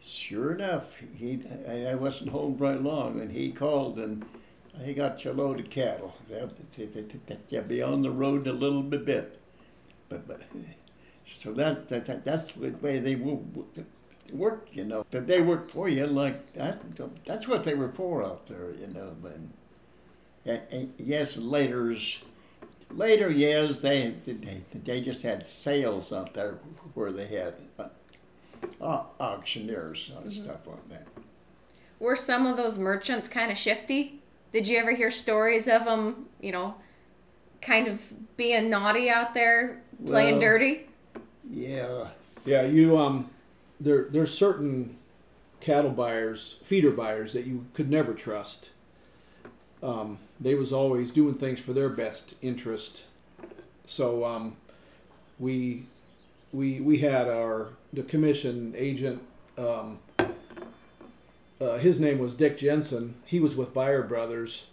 Sure 0.00 0.52
enough, 0.54 0.96
he, 1.16 1.40
I 1.68 1.94
wasn't 1.94 2.30
home 2.30 2.56
very 2.56 2.78
long 2.78 3.20
and 3.20 3.32
he 3.32 3.50
called 3.50 3.98
and 3.98 4.24
he 4.82 4.94
got 4.94 5.24
your 5.24 5.34
load 5.34 5.60
of 5.60 5.70
cattle. 5.70 6.14
They'll, 6.28 6.50
they- 6.76 6.86
they- 6.86 7.00
they- 7.26 7.38
they'll 7.48 7.62
be 7.62 7.82
on 7.82 8.02
the 8.02 8.10
road 8.10 8.46
a 8.46 8.52
little 8.52 8.82
bit. 8.82 9.40
But, 10.08 10.26
but 10.28 10.42
so 11.30 11.52
that, 11.52 11.88
that, 11.88 12.06
that 12.06 12.24
that's 12.24 12.52
the 12.52 12.70
way 12.70 12.98
they 12.98 13.16
wo- 13.16 13.44
wo- 13.54 13.66
work, 14.32 14.68
you 14.72 14.84
know. 14.84 15.04
But 15.10 15.26
they 15.26 15.40
work 15.42 15.70
for 15.70 15.88
you 15.88 16.06
like 16.06 16.52
that. 16.54 16.80
That's 17.24 17.46
what 17.46 17.64
they 17.64 17.74
were 17.74 17.90
for 17.90 18.22
out 18.24 18.46
there, 18.46 18.70
you 18.72 18.86
know. 18.88 19.14
But 19.22 19.38
and, 20.44 20.62
and 20.70 20.94
yes, 20.98 21.36
later's 21.36 22.20
later, 22.90 23.30
yes, 23.30 23.80
they, 23.80 24.14
they 24.26 24.62
they 24.72 25.00
just 25.00 25.22
had 25.22 25.44
sales 25.44 26.12
out 26.12 26.34
there 26.34 26.58
where 26.94 27.12
they 27.12 27.26
had 27.26 27.54
uh, 28.80 29.02
auctioneers 29.20 30.10
and 30.22 30.32
stuff 30.32 30.66
like 30.66 30.88
that. 30.88 31.06
Were 32.00 32.16
some 32.16 32.46
of 32.46 32.56
those 32.56 32.78
merchants 32.78 33.28
kind 33.28 33.50
of 33.50 33.58
shifty? 33.58 34.22
Did 34.52 34.66
you 34.68 34.78
ever 34.78 34.92
hear 34.94 35.10
stories 35.10 35.68
of 35.68 35.84
them? 35.84 36.26
You 36.40 36.52
know, 36.52 36.74
kind 37.60 37.88
of 37.88 38.00
being 38.36 38.70
naughty 38.70 39.10
out 39.10 39.34
there, 39.34 39.82
playing 40.06 40.34
Well- 40.34 40.40
dirty. 40.40 40.84
Yeah, 41.50 42.08
Yeah, 42.44 42.62
you 42.62 42.98
um, 42.98 43.30
there 43.80 44.06
there's 44.10 44.36
certain 44.36 44.96
cattle 45.60 45.90
buyers, 45.90 46.56
feeder 46.64 46.90
buyers 46.90 47.32
that 47.32 47.46
you 47.46 47.66
could 47.74 47.90
never 47.90 48.14
trust. 48.14 48.70
Um, 49.82 50.18
they 50.40 50.54
was 50.54 50.72
always 50.72 51.12
doing 51.12 51.34
things 51.34 51.60
for 51.60 51.72
their 51.72 51.88
best 51.88 52.34
interest. 52.42 53.04
So 53.84 54.24
um, 54.24 54.56
we 55.38 55.86
we 56.52 56.80
we 56.80 56.98
had 56.98 57.28
our 57.28 57.70
the 57.92 58.02
commission 58.02 58.74
agent. 58.76 59.22
Um, 59.56 59.98
uh, 61.60 61.78
his 61.78 61.98
name 61.98 62.18
was 62.18 62.34
Dick 62.34 62.58
Jensen. 62.58 63.14
He 63.24 63.40
was 63.40 63.56
with 63.56 63.74
Buyer 63.74 64.02
Brothers. 64.02 64.66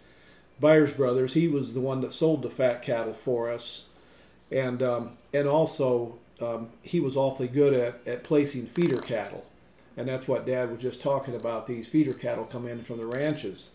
Byers 0.59 0.93
Brothers. 0.93 1.33
He 1.33 1.47
was 1.47 1.73
the 1.73 1.81
one 1.81 2.01
that 2.01 2.13
sold 2.13 2.43
the 2.43 2.49
fat 2.49 2.81
cattle 2.81 3.13
for 3.13 3.51
us, 3.51 3.85
and 4.51 4.83
um, 4.83 5.17
and 5.33 5.47
also 5.47 6.19
um, 6.41 6.69
he 6.82 7.00
was 7.00 7.15
awfully 7.15 7.48
good 7.48 7.74
at, 7.74 8.02
at 8.06 8.24
placing 8.24 8.67
feeder 8.67 9.02
cattle, 9.02 9.45
and 9.95 10.08
that's 10.08 10.28
what 10.28 10.45
Dad 10.45 10.71
was 10.71 10.82
just 10.82 11.02
talking 11.02 11.36
about. 11.36 11.67
These 11.67 11.88
feeder 11.88 12.13
cattle 12.13 12.45
come 12.45 12.67
in 12.67 12.84
from 12.84 12.98
the 12.98 13.08
ranches, 13.08 13.71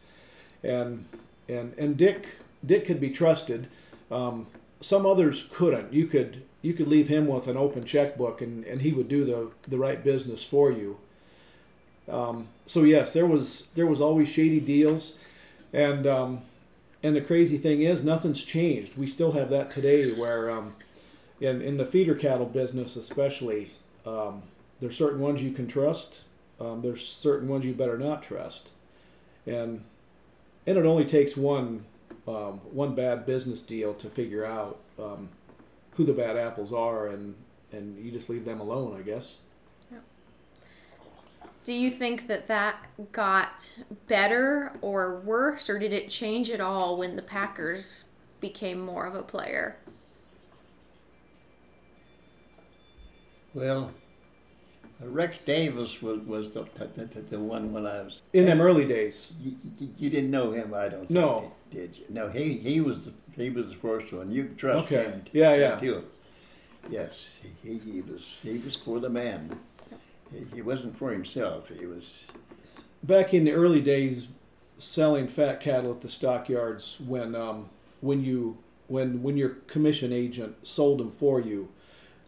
and 0.63 1.07
and 1.49 1.75
and 1.79 1.97
Dick 1.97 2.37
Dick 2.65 2.87
could 2.87 3.01
be 3.01 3.11
trusted. 3.11 3.69
Um, 4.11 4.47
some 4.81 5.07
others 5.07 5.47
couldn't. 5.53 5.93
You 5.93 6.07
could 6.07 6.43
you 6.63 6.75
could 6.75 6.89
leave 6.89 7.09
him 7.09 7.27
with 7.27 7.47
an 7.47 7.57
open 7.57 7.85
checkbook, 7.85 8.41
and, 8.43 8.65
and 8.65 8.83
he 8.83 8.93
would 8.93 9.09
do 9.09 9.25
the 9.25 9.51
the 9.69 9.79
right 9.79 10.03
business 10.03 10.45
for 10.45 10.71
you. 10.71 10.99
Um, 12.09 12.49
so 12.67 12.83
yes, 12.83 13.13
there 13.13 13.27
was 13.27 13.65
there 13.75 13.87
was 13.87 14.01
always 14.01 14.29
shady 14.29 14.61
deals, 14.61 15.15
and 15.73 16.07
um, 16.07 16.43
and 17.03 17.17
the 17.17 17.21
crazy 17.21 17.57
thing 17.57 17.83
is 17.83 18.05
nothing's 18.05 18.45
changed. 18.45 18.97
We 18.97 19.07
still 19.07 19.33
have 19.33 19.49
that 19.51 19.71
today, 19.71 20.11
where 20.11 20.51
um, 20.51 20.75
in 21.41 21.63
in 21.63 21.77
the 21.77 21.87
feeder 21.87 22.15
cattle 22.15 22.47
business, 22.47 22.97
especially, 22.97 23.73
um, 24.07 24.43
there's 24.81 24.97
certain 24.97 25.21
ones 25.21 25.43
you 25.43 25.53
can 25.53 25.67
trust. 25.67 26.23
Um, 26.61 26.83
there's 26.83 27.07
certain 27.07 27.49
ones 27.49 27.65
you 27.65 27.73
better 27.73 27.99
not 27.99 28.23
trust, 28.23 28.71
and 29.47 29.85
and 30.67 30.79
it 30.79 30.85
only 30.85 31.05
takes 31.05 31.37
one 31.37 31.85
um, 32.29 32.61
one 32.73 32.95
bad 32.95 33.27
business 33.27 33.63
deal 33.63 33.95
to 33.95 34.09
figure 34.11 34.45
out 34.45 34.79
um, 34.99 35.31
who 35.93 36.05
the 36.05 36.13
bad 36.13 36.37
apples 36.37 36.73
are, 36.73 37.09
and 37.09 37.35
and 37.73 38.05
you 38.05 38.11
just 38.11 38.29
leave 38.29 38.45
them 38.45 38.61
alone, 38.61 38.97
I 38.99 39.03
guess. 39.03 39.41
Do 41.63 41.75
you 41.75 41.91
think 41.91 42.27
that 42.27 42.49
that 42.49 42.87
got 43.13 43.77
better 44.07 44.73
or 44.81 45.21
worse, 45.21 45.69
or 45.69 45.79
did 45.79 45.93
it 45.93 46.09
change 46.09 46.51
at 46.51 46.61
all 46.61 46.97
when 46.97 47.17
the 47.17 47.23
Packers 47.23 48.07
became 48.41 48.81
more 48.81 49.07
of 49.07 49.15
a 49.15 49.23
player? 49.23 49.77
Well, 53.55 53.93
Rex 55.01 55.39
Davis 55.45 56.03
was, 56.03 56.21
was 56.21 56.53
the, 56.53 56.67
the, 56.97 57.21
the, 57.23 57.39
one 57.41 57.73
when 57.73 57.87
I 57.87 58.03
was. 58.03 58.23
In 58.33 58.47
them 58.47 58.61
early 58.61 58.85
days, 58.87 59.33
You, 59.41 59.57
you, 59.99 60.11
didn't 60.11 60.31
know 60.31 60.53
him, 60.53 60.75
I 60.75 60.89
don't 60.89 61.01
think. 61.01 61.11
No. 61.11 61.53
Did, 61.71 61.93
did 61.93 61.97
you? 61.99 62.05
No, 62.11 62.29
he, 62.29 62.55
he 62.59 62.81
was 62.81 63.05
the, 63.05 63.13
he 63.37 63.51
was 63.51 63.69
the 63.71 63.75
first 63.77 64.13
one. 64.13 64.31
You 64.31 64.45
could 64.45 64.59
trust 64.59 64.87
Okay. 64.87 65.05
him. 65.05 65.25
Yeah, 65.33 65.55
yeah. 65.55 65.77
Too. 65.77 66.05
Yes, 66.89 67.27
he, 67.63 67.69
he, 67.69 67.79
he 67.93 68.01
was 68.01 68.39
he 68.43 68.57
was 68.59 68.75
for 68.77 69.01
the 69.01 69.11
man. 69.11 69.59
He, 70.33 70.47
he 70.57 70.63
wasn't 70.63 70.97
for 70.97 71.11
himself. 71.13 71.69
He 71.69 71.87
was. 71.87 72.25
back 73.03 73.35
in 73.35 73.45
the 73.45 73.53
early 73.53 73.83
days, 73.83 74.29
selling 74.79 75.29
fat 75.29 75.61
cattle 75.61 75.91
at 75.93 76.01
the 76.01 76.09
stockyards 76.09 76.97
when 77.07 77.35
um, 77.35 77.69
when 78.01 78.25
you 78.25 78.59
when 78.89 79.23
when 79.23 79.37
your 79.37 79.51
commission 79.67 80.11
agent 80.13 80.57
sold 80.67 81.01
them 81.01 81.11
for 81.13 81.39
you, 81.41 81.69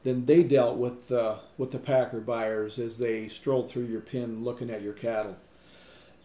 then 0.05 0.27
they 0.27 0.43
dealt 0.43 0.77
with 0.77 1.09
the 1.09 1.38
with 1.57 1.71
the 1.71 1.79
packer 1.79 2.21
buyers 2.21 2.79
as 2.79 2.99
they 2.99 3.29
strolled 3.29 3.71
through 3.71 3.87
your 3.87 4.01
pen 4.01 4.43
looking 4.43 4.71
at 4.71 4.83
your 4.83 4.93
cattle. 4.93 5.37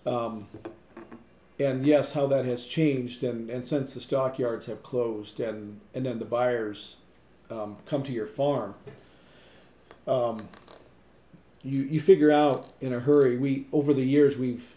Um, 0.05 0.47
and 1.59 1.85
yes, 1.85 2.13
how 2.13 2.27
that 2.27 2.45
has 2.45 2.65
changed, 2.65 3.23
and, 3.23 3.49
and 3.49 3.65
since 3.65 3.93
the 3.93 4.01
stockyards 4.01 4.67
have 4.67 4.83
closed, 4.83 5.39
and 5.39 5.81
and 5.93 6.05
then 6.05 6.19
the 6.19 6.25
buyers 6.25 6.97
um, 7.49 7.77
come 7.85 8.03
to 8.03 8.11
your 8.11 8.27
farm. 8.27 8.75
Um, 10.07 10.47
you 11.63 11.81
you 11.81 11.99
figure 11.99 12.31
out 12.31 12.71
in 12.79 12.93
a 12.93 12.99
hurry. 12.99 13.37
We 13.37 13.67
over 13.71 13.93
the 13.93 14.05
years 14.05 14.37
we've 14.37 14.73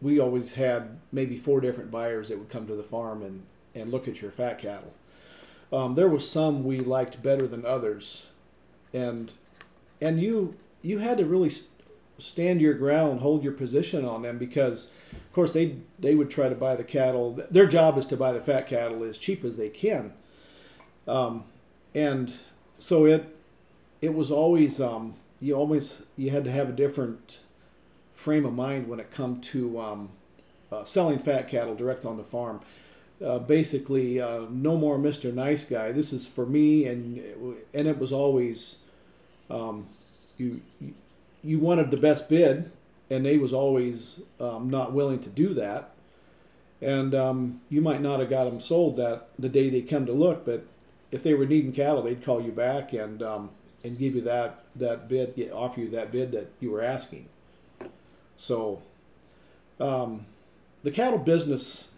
we 0.00 0.18
always 0.18 0.54
had 0.54 0.98
maybe 1.12 1.36
four 1.36 1.60
different 1.60 1.90
buyers 1.90 2.28
that 2.28 2.38
would 2.38 2.50
come 2.50 2.66
to 2.66 2.74
the 2.74 2.82
farm 2.82 3.22
and 3.22 3.44
and 3.74 3.90
look 3.90 4.08
at 4.08 4.20
your 4.20 4.30
fat 4.30 4.58
cattle. 4.58 4.92
Um, 5.72 5.94
there 5.94 6.08
was 6.08 6.28
some 6.28 6.64
we 6.64 6.78
liked 6.78 7.22
better 7.22 7.46
than 7.46 7.64
others, 7.64 8.24
and 8.92 9.32
and 10.00 10.20
you 10.20 10.56
you 10.82 10.98
had 10.98 11.18
to 11.18 11.24
really 11.24 11.50
st- 11.50 11.68
stand 12.18 12.60
your 12.60 12.74
ground, 12.74 13.20
hold 13.20 13.42
your 13.42 13.52
position 13.52 14.04
on 14.04 14.22
them 14.22 14.36
because, 14.38 14.88
of 15.12 15.32
course, 15.32 15.52
they 15.52 15.76
they 15.98 16.14
would 16.14 16.30
try 16.30 16.48
to 16.48 16.54
buy 16.54 16.74
the 16.74 16.84
cattle. 16.84 17.38
Their 17.50 17.66
job 17.66 17.98
is 17.98 18.06
to 18.06 18.16
buy 18.16 18.32
the 18.32 18.40
fat 18.40 18.66
cattle 18.66 19.04
as 19.04 19.18
cheap 19.18 19.44
as 19.44 19.56
they 19.56 19.68
can, 19.68 20.12
um, 21.06 21.44
and 21.94 22.34
so 22.78 23.04
it 23.04 23.36
it 24.00 24.14
was 24.14 24.30
always 24.30 24.80
um, 24.80 25.14
you 25.40 25.54
always 25.54 26.02
you 26.16 26.30
had 26.30 26.44
to 26.44 26.52
have 26.52 26.68
a 26.68 26.72
different 26.72 27.38
frame 28.14 28.44
of 28.44 28.52
mind 28.52 28.88
when 28.88 29.00
it 29.00 29.10
come 29.10 29.40
to 29.40 29.80
um, 29.80 30.10
uh, 30.70 30.84
selling 30.84 31.18
fat 31.18 31.48
cattle 31.48 31.74
direct 31.74 32.04
on 32.04 32.16
the 32.16 32.24
farm. 32.24 32.60
Uh, 33.24 33.38
basically, 33.38 34.18
uh, 34.20 34.46
no 34.48 34.78
more 34.78 34.98
Mr. 34.98 35.32
Nice 35.32 35.64
Guy. 35.64 35.92
This 35.92 36.12
is 36.12 36.26
for 36.26 36.46
me, 36.46 36.86
and 36.86 37.22
and 37.74 37.86
it 37.86 37.98
was 37.98 38.12
always 38.12 38.76
um, 39.50 39.88
you, 40.38 40.62
you 41.42 41.58
wanted 41.58 41.90
the 41.90 41.96
best 41.96 42.28
bid, 42.28 42.70
and 43.10 43.26
they 43.26 43.36
was 43.36 43.52
always 43.52 44.20
um, 44.40 44.70
not 44.70 44.92
willing 44.92 45.20
to 45.20 45.28
do 45.28 45.52
that. 45.54 45.90
And 46.80 47.14
um, 47.14 47.60
you 47.68 47.82
might 47.82 48.00
not 48.00 48.20
have 48.20 48.30
got 48.30 48.44
them 48.44 48.60
sold 48.60 48.96
that 48.96 49.28
the 49.38 49.50
day 49.50 49.68
they 49.68 49.82
come 49.82 50.06
to 50.06 50.12
look, 50.12 50.46
but 50.46 50.64
if 51.10 51.22
they 51.22 51.34
were 51.34 51.44
needing 51.44 51.72
cattle, 51.72 52.02
they'd 52.02 52.24
call 52.24 52.40
you 52.40 52.52
back 52.52 52.92
and 52.94 53.22
um, 53.22 53.50
and 53.84 53.98
give 53.98 54.14
you 54.14 54.22
that 54.22 54.64
that 54.76 55.08
bid, 55.08 55.50
offer 55.52 55.80
you 55.80 55.90
that 55.90 56.10
bid 56.10 56.32
that 56.32 56.50
you 56.58 56.70
were 56.70 56.82
asking. 56.82 57.26
So, 58.38 58.80
um, 59.78 60.24
the 60.82 60.90
cattle 60.90 61.18
business 61.18 61.88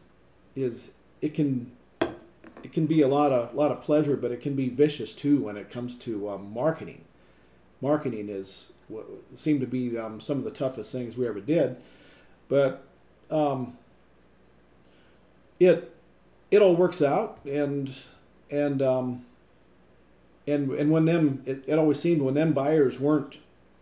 is 0.56 0.92
it 1.22 1.34
can 1.34 1.70
it 2.62 2.72
can 2.72 2.86
be 2.86 3.00
a 3.00 3.08
lot 3.08 3.32
of 3.32 3.54
lot 3.54 3.70
of 3.70 3.82
pleasure, 3.82 4.16
but 4.16 4.30
it 4.30 4.42
can 4.42 4.54
be 4.54 4.68
vicious 4.68 5.14
too 5.14 5.40
when 5.40 5.56
it 5.56 5.70
comes 5.70 5.96
to 6.00 6.28
um, 6.28 6.52
marketing. 6.52 7.04
Marketing 7.80 8.28
is 8.28 8.66
what 8.88 9.06
seemed 9.36 9.60
to 9.60 9.66
be 9.66 9.96
um, 9.96 10.20
some 10.20 10.38
of 10.38 10.44
the 10.44 10.50
toughest 10.50 10.92
things 10.92 11.16
we 11.16 11.26
ever 11.26 11.40
did, 11.40 11.76
but 12.48 12.84
um, 13.30 13.78
it 15.58 15.96
it 16.50 16.60
all 16.60 16.76
works 16.76 17.00
out 17.00 17.38
and 17.44 17.94
and 18.50 18.82
um, 18.82 19.24
and 20.46 20.70
and 20.72 20.90
when 20.90 21.06
them 21.06 21.42
it, 21.46 21.64
it 21.66 21.78
always 21.78 22.00
seemed 22.00 22.22
when 22.22 22.34
them 22.34 22.52
buyers 22.52 23.00
weren't 23.00 23.38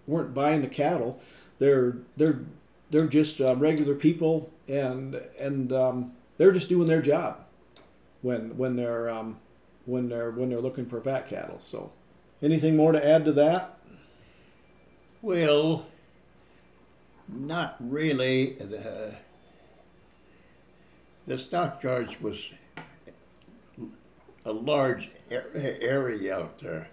weren't 0.07 0.35
buying 0.35 0.61
the 0.61 0.69
cattle, 0.69 1.21
they're 1.59 1.97
they're 2.17 2.41
they're 2.91 3.07
just 3.07 3.41
uh, 3.41 3.57
regular 3.57 3.95
people 3.95 4.51
and 4.69 5.15
and 5.39 5.73
um, 5.73 6.13
they're 6.41 6.53
just 6.53 6.71
doing 6.71 6.87
their 6.87 7.03
job 7.03 7.45
when 8.23 8.57
when 8.57 8.75
they're 8.75 9.11
um, 9.11 9.37
when 9.85 10.09
they're 10.09 10.31
when 10.31 10.49
they're 10.49 10.63
looking 10.63 10.87
for 10.87 10.99
fat 11.03 11.29
cattle. 11.29 11.61
So, 11.63 11.93
anything 12.43 12.79
more 12.79 12.93
to 12.93 13.07
add 13.07 13.27
to 13.27 13.33
that? 13.33 13.79
Well, 15.21 15.87
not 17.29 17.77
really. 17.79 18.55
The, 18.55 19.17
the 21.27 21.39
stockyards 21.39 22.19
was 22.23 22.53
a 24.47 24.53
large 24.53 25.11
area 25.31 26.35
out 26.35 26.59
there 26.61 26.89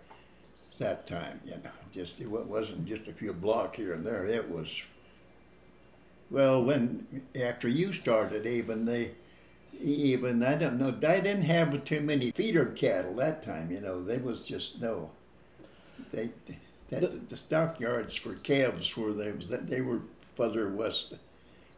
that 0.78 1.08
time, 1.08 1.40
you 1.46 1.52
know. 1.52 1.72
Just 1.94 2.20
it 2.20 2.28
wasn't 2.28 2.86
just 2.86 3.08
a 3.08 3.14
few 3.14 3.32
block 3.32 3.78
here 3.78 3.94
and 3.94 4.06
there. 4.06 4.26
It 4.26 4.52
was 4.52 4.70
well 6.30 6.62
when 6.62 7.24
after 7.34 7.70
you 7.70 7.94
started 7.94 8.46
even 8.46 8.84
they 8.84 9.12
even 9.80 10.44
I 10.44 10.56
don't 10.56 10.78
know 10.78 10.92
they 10.92 11.22
didn't 11.22 11.44
have 11.44 11.84
too 11.84 12.02
many 12.02 12.32
feeder 12.32 12.66
cattle 12.66 13.16
that 13.16 13.44
time, 13.44 13.72
you 13.72 13.82
know. 13.82 14.04
They 14.04 14.18
was 14.18 14.42
just 14.42 14.82
no. 14.82 15.12
They 16.12 16.32
that, 16.90 17.02
the, 17.02 17.08
the 17.08 17.38
stockyards 17.38 18.16
for 18.16 18.36
calves 18.36 18.96
were 18.96 19.14
they 19.14 19.32
was 19.32 19.50
that 19.50 19.68
they 19.68 19.82
were 19.82 20.02
further 20.36 20.70
west 20.70 21.14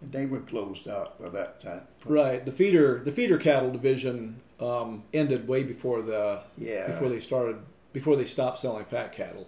and 0.02 0.12
they 0.12 0.26
were 0.26 0.42
closed 0.42 0.88
out 0.88 1.22
by 1.22 1.30
that 1.30 1.60
time. 1.60 1.84
Right. 2.06 2.46
The 2.46 2.52
feeder 2.52 3.02
the 3.04 3.12
feeder 3.12 3.38
cattle 3.38 3.72
division 3.72 4.42
um, 4.60 5.04
ended 5.14 5.48
way 5.48 5.64
before 5.64 6.02
the 6.02 6.42
Yeah. 6.58 6.88
before 6.88 7.10
they 7.10 7.20
started 7.20 7.58
before 7.94 8.16
they 8.16 8.26
stopped 8.26 8.60
selling 8.60 8.86
fat 8.86 9.14
cattle. 9.14 9.48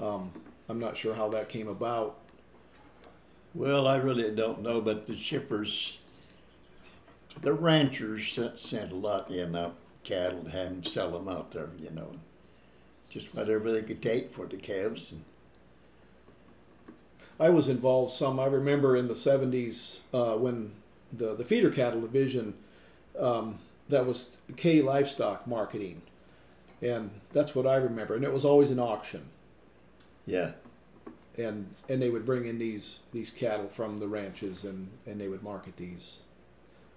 Um, 0.00 0.32
I'm 0.68 0.78
not 0.78 0.96
sure 0.96 1.14
how 1.14 1.28
that 1.30 1.48
came 1.48 1.68
about. 1.68 2.18
Well, 3.54 3.86
I 3.86 3.96
really 3.96 4.30
don't 4.34 4.62
know, 4.62 4.80
but 4.80 5.06
the 5.06 5.14
shippers, 5.14 5.98
the 7.40 7.52
ranchers 7.54 8.28
sent, 8.32 8.58
sent 8.58 8.92
a 8.92 8.96
lot 8.96 9.30
in 9.30 9.56
out 9.56 9.76
cattle 10.04 10.44
to 10.44 10.50
have 10.50 10.68
them 10.70 10.84
sell 10.84 11.12
them 11.12 11.28
out 11.28 11.52
there, 11.52 11.70
you 11.78 11.90
know. 11.90 12.12
Just 13.10 13.34
whatever 13.34 13.70
they 13.70 13.82
could 13.82 14.02
take 14.02 14.32
for 14.32 14.46
the 14.46 14.56
calves. 14.56 15.12
And, 15.12 15.24
I 17.40 17.50
was 17.50 17.68
involved 17.68 18.12
some. 18.12 18.38
I 18.38 18.46
remember 18.46 18.96
in 18.96 19.08
the 19.08 19.14
'70s 19.14 19.98
uh, 20.14 20.36
when 20.36 20.72
the 21.12 21.34
the 21.34 21.44
feeder 21.44 21.70
cattle 21.70 22.00
division 22.00 22.54
um, 23.18 23.58
that 23.88 24.06
was 24.06 24.28
K 24.56 24.80
Livestock 24.80 25.46
Marketing, 25.46 26.02
and 26.80 27.10
that's 27.32 27.54
what 27.54 27.66
I 27.66 27.76
remember. 27.76 28.14
And 28.14 28.24
it 28.24 28.32
was 28.32 28.44
always 28.44 28.70
an 28.70 28.78
auction, 28.78 29.26
Yeah. 30.24 30.52
and 31.36 31.74
and 31.88 32.00
they 32.00 32.10
would 32.10 32.24
bring 32.24 32.46
in 32.46 32.58
these 32.58 33.00
these 33.12 33.30
cattle 33.30 33.68
from 33.68 33.98
the 33.98 34.08
ranches, 34.08 34.62
and 34.62 34.90
and 35.06 35.20
they 35.20 35.28
would 35.28 35.42
market 35.42 35.76
these. 35.76 36.20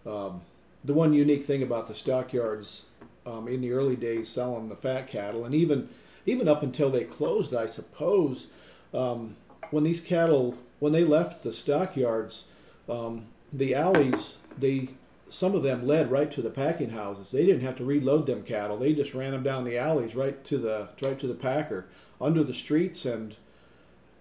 Um, 0.06 0.42
the 0.84 0.94
one 0.94 1.14
unique 1.14 1.44
thing 1.44 1.64
about 1.64 1.88
the 1.88 1.96
stockyards 1.96 2.86
um, 3.26 3.48
in 3.48 3.62
the 3.62 3.72
early 3.72 3.96
days 3.96 4.30
selling 4.30 4.70
the 4.70 4.76
fat 4.76 5.08
cattle, 5.08 5.46
and 5.46 5.56
even 5.56 5.90
even 6.26 6.48
up 6.48 6.64
until 6.64 6.90
they 6.90 7.04
closed, 7.04 7.54
I 7.54 7.66
suppose, 7.66 8.48
um, 8.94 9.36
when 9.72 9.84
these 9.84 10.02
cattle 10.02 10.58
when 10.80 10.94
they 10.94 11.04
left 11.04 11.44
the 11.44 11.52
stockyards, 11.52 12.46
um, 12.90 13.28
the 13.52 13.74
alleys 13.74 14.38
they 14.58 14.90
some 15.28 15.56
of 15.56 15.64
them 15.64 15.88
led 15.88 16.12
right 16.12 16.32
to 16.32 16.42
the 16.42 16.52
packing 16.52 16.92
houses. 16.92 17.32
They 17.32 17.46
didn't 17.46 17.62
have 17.62 17.78
to 17.78 17.86
reload 17.86 18.28
them 18.28 18.44
cattle; 18.44 18.78
they 18.78 18.94
just 18.94 19.14
ran 19.14 19.32
them 19.32 19.44
down 19.44 19.64
the 19.64 19.78
alleys 19.78 20.16
right 20.16 20.44
to 20.46 20.58
the 20.58 20.90
right 21.02 21.20
to 21.20 21.28
the 21.28 21.34
packer 21.34 21.88
under 22.22 22.44
the 22.44 22.54
streets 22.54 23.06
and 23.06 23.36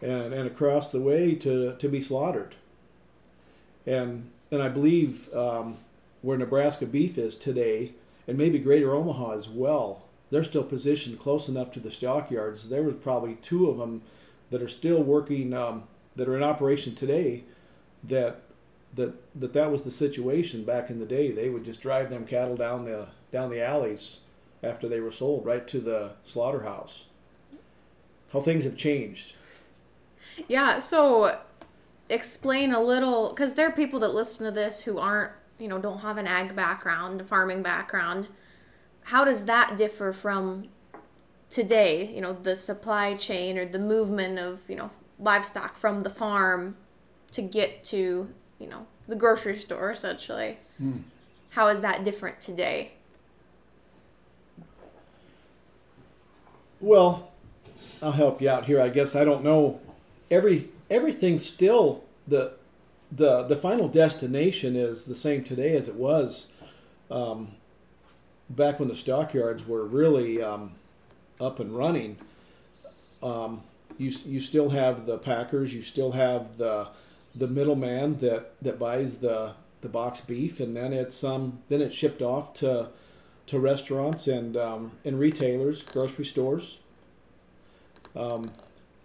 and 0.01 0.33
and 0.33 0.47
across 0.47 0.91
the 0.91 1.01
way 1.01 1.35
to 1.35 1.77
to 1.77 1.89
be 1.89 2.01
slaughtered. 2.01 2.55
And 3.87 4.31
and 4.51 4.63
I 4.63 4.69
believe 4.69 5.33
um, 5.35 5.79
where 6.23 6.39
Nebraska 6.39 6.87
beef 6.87 7.19
is 7.19 7.37
today, 7.37 7.93
and 8.27 8.39
maybe 8.39 8.59
Greater 8.59 8.95
Omaha 8.95 9.33
as 9.33 9.49
well, 9.49 10.05
they're 10.31 10.45
still 10.45 10.65
positioned 10.65 11.21
close 11.21 11.49
enough 11.49 11.71
to 11.73 11.81
the 11.81 11.91
stockyards. 11.91 12.69
There 12.69 12.83
was 12.83 12.95
probably 12.95 13.35
two 13.37 13.69
of 13.69 13.79
them 13.79 14.03
that 14.51 14.63
are 14.63 14.69
still 14.69 15.03
working, 15.03 15.53
um, 15.53 15.85
that 16.17 16.29
are 16.29 16.37
in 16.37 16.43
operation 16.43 16.95
today. 16.95 17.45
That 18.03 18.43
that 18.95 19.15
that 19.39 19.53
that 19.53 19.71
was 19.71 19.83
the 19.83 19.91
situation 19.91 20.65
back 20.65 20.91
in 20.91 20.99
the 20.99 21.07
day. 21.07 21.31
They 21.31 21.49
would 21.49 21.65
just 21.65 21.81
drive 21.81 22.11
them 22.11 22.27
cattle 22.27 22.57
down 22.57 22.85
the 22.85 23.09
down 23.33 23.51
the 23.51 23.63
alleys 23.63 24.19
after 24.63 24.89
they 24.89 25.01
were 25.01 25.13
sold, 25.13 25.45
right 25.45 25.67
to 25.69 25.81
the 25.81 26.13
slaughterhouse. 26.25 27.05
How 28.33 28.41
things 28.41 28.65
have 28.65 28.77
changed. 28.77 29.35
Yeah, 30.49 30.79
so 30.79 31.39
explain 32.09 32.73
a 32.73 32.81
little 32.81 33.31
because 33.31 33.55
there 33.55 33.69
are 33.69 33.73
people 33.73 34.01
that 34.01 34.15
listen 34.15 34.45
to 34.47 34.53
this 34.53 34.83
who 34.83 34.99
aren't, 34.99 35.33
you 35.59 35.69
know, 35.69 35.79
don't 35.79 36.01
have 36.01 36.19
an 36.19 36.27
ag 36.27 36.55
background, 36.55 37.21
a 37.21 37.25
farming 37.25 37.63
background. 37.63 38.29
How 39.05 39.25
does 39.25 39.47
that 39.47 39.77
differ 39.77 40.13
from 40.13 40.65
today? 41.51 42.11
You 42.15 42.21
know, 42.21 42.33
the 42.33 42.57
supply 42.57 43.15
chain 43.15 43.59
or 43.59 43.65
the 43.65 43.79
movement 43.79 44.39
of, 44.39 44.61
you 44.69 44.77
know, 44.77 44.91
livestock 45.19 45.77
from 45.77 46.01
the 46.01 46.11
farm 46.11 46.77
to 47.33 47.43
get 47.43 47.85
to, 47.85 48.29
you 48.59 48.67
know, 48.67 48.87
the 49.09 49.17
grocery 49.17 49.59
store 49.59 49.91
essentially. 49.91 50.59
Hmm. 50.79 50.99
How 51.51 51.69
is 51.69 51.81
that 51.83 52.05
different 52.05 52.41
today? 52.41 52.93
Well, 56.81 57.31
I'll 58.03 58.13
help 58.13 58.43
you 58.43 58.51
out 58.51 58.67
here. 58.67 58.81
I 58.81 58.89
guess 58.89 59.15
I 59.15 59.25
don't 59.25 59.43
know. 59.43 59.81
Every 60.31 60.69
everything's 60.91 61.47
still 61.47 62.05
the 62.27 62.53
the 63.11 63.43
the 63.45 63.57
final 63.57 63.89
destination 63.89 64.77
is 64.77 65.07
the 65.07 65.15
same 65.15 65.45
today 65.45 65.77
as 65.77 65.89
it 65.89 65.95
was 65.95 66.49
um, 67.11 67.53
back 68.49 68.79
when 68.79 68.89
the 68.89 68.97
stockyards 68.97 69.67
were 69.67 69.85
really 69.85 70.43
um, 70.43 70.73
up 71.41 71.61
and 71.61 71.77
running. 71.77 72.17
Um, 73.23 73.63
you 73.99 74.13
you 74.25 74.41
still 74.41 74.71
have 74.71 75.07
the 75.07 75.19
packers. 75.19 75.75
You 75.75 75.83
still 75.83 76.13
have 76.13 76.59
the 76.59 76.89
the 77.35 77.47
middleman 77.47 78.19
that 78.19 78.53
that 78.63 78.79
buys 78.79 79.19
the 79.19 79.53
the 79.81 79.89
box 79.89 80.21
beef, 80.21 80.61
and 80.61 80.77
then 80.77 80.93
it's 80.93 81.23
um 81.23 81.61
then 81.69 81.81
it's 81.81 81.95
shipped 81.95 82.23
off 82.23 82.55
to 82.55 82.89
to 83.47 83.59
restaurants 83.59 84.27
and 84.27 84.57
um, 84.57 84.93
and 85.05 85.19
retailers, 85.19 85.83
grocery 85.83 86.25
stores. 86.25 86.79
Um, 88.17 88.51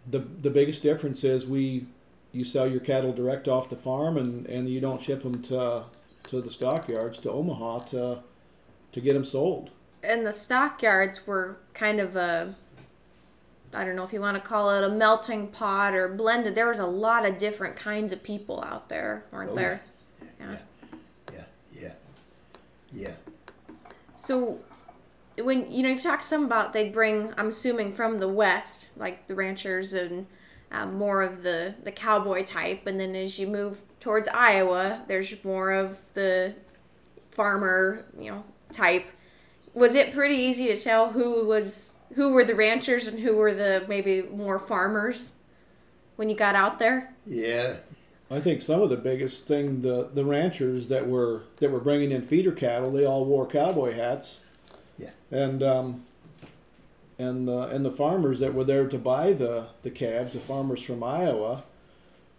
the 0.10 0.19
the 0.19 0.50
biggest 0.50 0.82
difference 0.84 1.24
is 1.24 1.45
we 1.45 1.86
you 2.32 2.43
sell 2.45 2.67
your 2.67 2.80
cattle 2.80 3.12
direct 3.13 3.48
off 3.48 3.69
the 3.69 3.76
farm 3.76 4.17
and, 4.17 4.45
and 4.45 4.69
you 4.69 4.80
don't 4.80 5.02
ship 5.02 5.24
them 5.24 5.41
to 5.43 5.84
to 6.24 6.41
the 6.41 6.52
stockyards 6.52 7.19
to 7.19 7.32
Omaha 7.32 7.80
to 7.86 8.19
to 8.91 9.02
get 9.02 9.13
them 9.13 9.26
sold. 9.26 9.69
and 10.04 10.26
the 10.26 10.34
stockyards 10.34 11.26
were 11.28 11.58
kind 11.74 12.00
of 12.00 12.15
a 12.15 12.56
I 13.74 13.86
don't 13.86 13.95
know 13.95 14.04
if 14.04 14.12
you 14.13 14.19
want 14.22 14.36
to 14.41 14.48
call 14.50 14.72
it 14.72 14.84
a 14.84 14.89
melting 14.89 15.48
pot 15.50 15.93
or 15.93 16.08
blended. 16.08 16.56
There 16.56 16.67
was 16.67 16.80
a 16.80 16.88
lot 16.88 17.24
of 17.24 17.38
different 17.38 17.76
kinds 17.76 18.12
of 18.12 18.24
people 18.24 18.63
out 18.63 18.89
there, 18.89 19.26
weren't 19.32 19.52
Oh, 19.52 19.56
there? 19.56 19.82
Yeah. 20.39 20.58
Yeah. 21.32 21.43
Yeah. 21.80 21.93
Yeah. 22.91 23.13
So 24.15 24.60
when 25.41 25.71
you 25.71 25.84
know 25.84 25.89
you've 25.89 26.04
talked 26.04 26.23
some 26.23 26.45
about 26.45 26.73
they 26.73 26.89
bring 26.89 27.34
I'm 27.38 27.49
assuming 27.49 27.93
from 27.93 28.17
the 28.19 28.28
west 28.28 28.89
like 28.97 29.28
the 29.28 29.36
ranchers 29.36 29.93
and 29.93 30.28
um, 30.71 30.97
more 30.97 31.21
of 31.21 31.43
the 31.43 31.75
the 31.84 31.91
cowboy 31.91 32.43
type, 32.43 32.86
and 32.86 32.99
then 32.99 33.15
as 33.15 33.39
you 33.39 33.47
move 33.47 33.82
towards 33.99 34.28
Iowa, 34.30 35.04
there's 35.08 35.34
more 35.43 35.71
of 35.71 35.99
the 36.13 36.56
farmer 37.32 38.06
you 38.17 38.32
know 38.32 38.43
type. 38.71 39.06
Was 39.73 39.95
it 39.95 40.13
pretty 40.13 40.36
easy 40.36 40.67
to 40.67 40.75
tell 40.75 41.12
who 41.12 41.45
was 41.45 41.95
who 42.15 42.34
were 42.34 42.43
the 42.43 42.56
ranchers 42.56 43.08
and 43.08 43.19
who 43.19 43.36
were 43.36 43.54
the 43.54 43.86
maybe 43.88 44.21
more 44.23 44.60
farmers 44.60 45.36
when 46.15 46.30
you 46.30 46.36
got 46.36 46.56
out 46.56 46.80
there? 46.80 47.13
Yeah. 47.25 47.78
I 48.32 48.39
think 48.39 48.62
some 48.62 48.82
of 48.82 48.89
the 48.89 48.97
biggest 48.97 49.47
thing 49.47 49.82
the 49.82 50.10
the 50.13 50.23
ranchers 50.23 50.88
that 50.88 51.08
were 51.08 51.43
that 51.58 51.71
were 51.71 51.80
bringing 51.80 52.12
in 52.12 52.21
feeder 52.21 52.52
cattle 52.52 52.91
they 52.91 53.06
all 53.06 53.25
wore 53.25 53.47
cowboy 53.47 53.95
hats. 53.95 54.38
And 55.31 55.61
um, 55.61 56.05
and 57.17 57.47
the 57.47 57.61
and 57.63 57.85
the 57.85 57.91
farmers 57.91 58.39
that 58.39 58.53
were 58.53 58.63
there 58.63 58.87
to 58.87 58.97
buy 58.97 59.33
the 59.33 59.67
the 59.83 59.91
calves, 59.91 60.33
the 60.33 60.39
farmers 60.39 60.81
from 60.81 61.03
Iowa, 61.03 61.63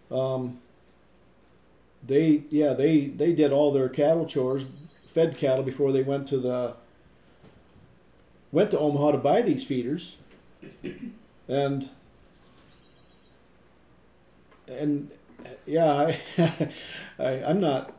um, 0.09 0.59
they 2.05 2.43
yeah 2.49 2.73
they 2.73 3.05
they 3.05 3.33
did 3.33 3.51
all 3.51 3.71
their 3.71 3.89
cattle 3.89 4.25
chores, 4.25 4.65
fed 5.07 5.37
cattle 5.37 5.63
before 5.63 5.91
they 5.91 6.03
went 6.03 6.27
to 6.29 6.37
the 6.37 6.73
went 8.51 8.71
to 8.71 8.79
Omaha 8.79 9.11
to 9.11 9.17
buy 9.17 9.41
these 9.41 9.63
feeders, 9.63 10.17
and 11.47 11.89
and 14.67 15.11
yeah, 15.65 15.91
I, 15.91 16.19
I 17.19 17.29
I'm 17.43 17.59
not. 17.59 17.93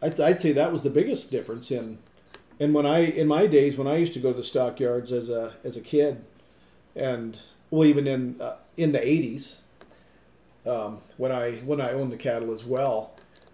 I'd, 0.00 0.20
I'd 0.20 0.40
say 0.40 0.52
that 0.52 0.70
was 0.72 0.82
the 0.82 0.90
biggest 0.90 1.30
difference 1.30 1.70
in, 1.70 1.98
and 2.60 2.74
when 2.74 2.86
I 2.86 3.00
in 3.00 3.26
my 3.26 3.46
days 3.46 3.76
when 3.76 3.86
I 3.86 3.96
used 3.96 4.14
to 4.14 4.20
go 4.20 4.32
to 4.32 4.38
the 4.38 4.44
stockyards 4.44 5.12
as 5.12 5.28
a 5.28 5.54
as 5.64 5.76
a 5.76 5.80
kid, 5.80 6.24
and 6.94 7.38
well 7.70 7.84
even 7.84 8.06
in 8.06 8.40
uh, 8.40 8.56
in 8.76 8.92
the 8.92 9.06
eighties, 9.06 9.60
um, 10.66 10.98
when 11.16 11.32
I 11.32 11.56
when 11.64 11.80
I 11.80 11.92
owned 11.92 12.12
the 12.12 12.16
cattle 12.16 12.52
as 12.52 12.64
well, 12.64 13.12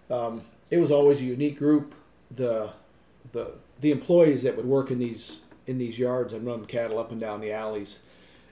um, 0.09 0.43
it 0.69 0.77
was 0.77 0.91
always 0.91 1.19
a 1.19 1.23
unique 1.23 1.57
group. 1.57 1.95
The 2.29 2.71
the 3.31 3.53
the 3.79 3.91
employees 3.91 4.43
that 4.43 4.55
would 4.55 4.65
work 4.65 4.91
in 4.91 4.99
these 4.99 5.39
in 5.67 5.77
these 5.77 5.97
yards 5.97 6.33
and 6.33 6.45
run 6.45 6.65
cattle 6.65 6.99
up 6.99 7.11
and 7.11 7.19
down 7.19 7.41
the 7.41 7.51
alleys, 7.51 8.01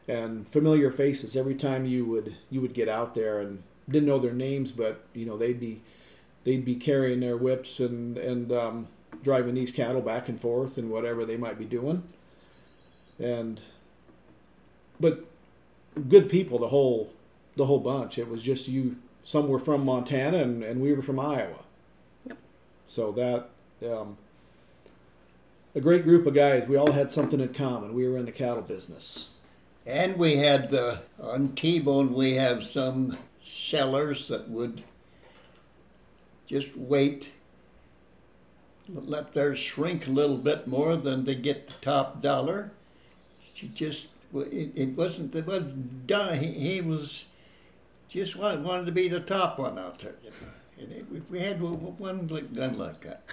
and 0.08 0.48
familiar 0.50 0.92
faces 0.92 1.36
every 1.36 1.56
time 1.56 1.86
you 1.86 2.06
would 2.06 2.36
you 2.50 2.62
would 2.62 2.74
get 2.74 2.90
out 2.90 3.14
there 3.14 3.40
and 3.40 3.64
didn't 3.88 4.08
know 4.08 4.20
their 4.20 4.34
names, 4.34 4.72
but 4.72 5.06
you 5.14 5.26
know 5.26 5.38
they'd 5.38 5.60
be 5.60 5.82
they'd 6.44 6.66
be 6.66 6.76
carrying 6.76 7.20
their 7.20 7.38
whips 7.38 7.80
and 7.80 8.18
and 8.18 8.52
um, 8.52 8.88
driving 9.24 9.56
these 9.56 9.72
cattle 9.72 10.02
back 10.02 10.30
and 10.30 10.40
forth 10.40 10.78
and 10.78 10.90
whatever 10.90 11.26
they 11.26 11.38
might 11.38 11.58
be 11.58 11.66
doing, 11.66 12.04
and 13.18 13.62
but 15.00 15.26
good 16.08 16.30
people 16.30 16.60
the 16.60 16.70
whole 16.70 17.12
the 17.56 17.66
whole 17.66 17.80
bunch. 17.80 18.18
It 18.18 18.30
was 18.30 18.44
just 18.44 18.68
you. 18.68 18.98
Some 19.24 19.48
were 19.48 19.60
from 19.60 19.86
Montana 19.86 20.38
and, 20.40 20.64
and 20.64 20.82
we 20.82 20.94
were 20.94 21.02
from 21.02 21.20
Iowa. 21.20 21.60
Yep. 22.26 22.38
So 22.88 23.12
that 23.12 23.50
um, 23.88 24.18
a 25.76 25.82
great 25.82 26.04
group 26.04 26.26
of 26.26 26.34
guys. 26.34 26.68
We 26.68 26.78
all 26.78 26.94
had 26.94 27.12
something 27.12 27.40
in 27.40 27.54
common. 27.54 27.94
We 27.94 28.08
were 28.08 28.18
in 28.18 28.26
the 28.26 28.32
cattle 28.32 28.62
business. 28.62 29.30
And 29.86 30.18
we 30.18 30.38
had 30.38 30.72
the 30.72 31.02
on 31.20 31.56
T-bone 31.56 32.14
we 32.14 32.34
have 32.34 32.64
some 32.64 33.18
sellers 33.44 34.28
that 34.28 34.50
would 34.50 34.84
just 36.48 36.76
wait, 36.76 37.30
let 38.94 39.34
theirs 39.34 39.60
shrink 39.60 40.08
a 40.08 40.12
little 40.12 40.38
bit 40.38 40.68
more 40.68 40.96
than 40.96 41.26
they 41.26 41.36
get 41.36 41.68
the 41.68 41.74
top 41.82 42.22
dollar. 42.22 42.72
She 43.54 43.68
just 43.68 44.08
it, 44.34 44.72
it 44.76 44.90
wasn't 44.96 45.34
it 45.36 45.46
wasn't 45.48 46.08
done. 46.08 46.38
He, 46.40 46.52
he 46.52 46.82
was 46.82 47.26
just 48.10 48.36
wanted, 48.36 48.64
wanted 48.64 48.86
to 48.88 48.92
be 48.92 49.08
the 49.08 49.20
top 49.20 49.60
one 49.60 49.78
out 49.78 50.00
there. 50.00 50.16
You 50.24 50.30
know. 50.32 50.48
And 50.82 50.92
it, 50.92 51.12
we- 51.12 51.22
we 51.30 51.40
had 51.40 51.62
one 51.62 52.28
gun 52.28 52.78
like 52.78 53.02
that. 53.02 53.24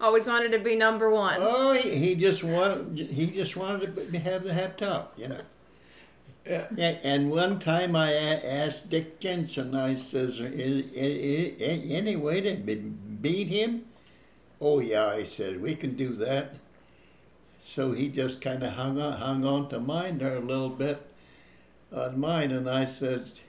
Always 0.00 0.26
wanted 0.26 0.50
to 0.52 0.58
be 0.60 0.76
number 0.76 1.10
one. 1.10 1.36
Oh, 1.38 1.72
he, 1.74 1.94
he 1.96 2.14
just 2.14 2.42
wanted 2.42 3.08
he 3.10 3.26
just 3.26 3.54
wanted 3.56 4.10
to 4.12 4.18
have 4.18 4.42
the 4.44 4.54
have 4.54 4.76
top, 4.76 5.12
you 5.18 5.28
know. 5.28 5.40
Yeah. 6.46 6.66
Yeah, 6.74 6.98
and 7.02 7.30
one 7.30 7.58
time 7.60 7.94
I 7.94 8.14
asked 8.14 8.88
Dick 8.88 9.20
Jensen, 9.20 9.74
I 9.74 9.96
says, 9.96 10.40
"Is, 10.40 10.90
is, 10.92 11.60
is 11.60 11.92
any 11.92 12.16
way 12.16 12.40
to 12.40 12.54
be- 12.56 12.76
beat 12.76 13.48
him? 13.48 13.84
Oh 14.60 14.80
yeah, 14.80 15.06
I 15.06 15.24
said, 15.24 15.62
we 15.62 15.74
can 15.74 15.96
do 15.96 16.14
that. 16.16 16.54
So 17.64 17.92
he 17.92 18.08
just 18.08 18.40
kind 18.40 18.62
of 18.62 18.72
hung 18.72 19.00
on, 19.00 19.14
hung 19.14 19.44
on 19.44 19.68
to 19.70 19.80
mine 19.80 20.18
there 20.18 20.36
a 20.36 20.40
little 20.40 20.70
bit 20.70 21.00
on 21.92 22.18
mine, 22.18 22.50
and 22.50 22.68
I 22.68 22.84
said, 22.84 23.40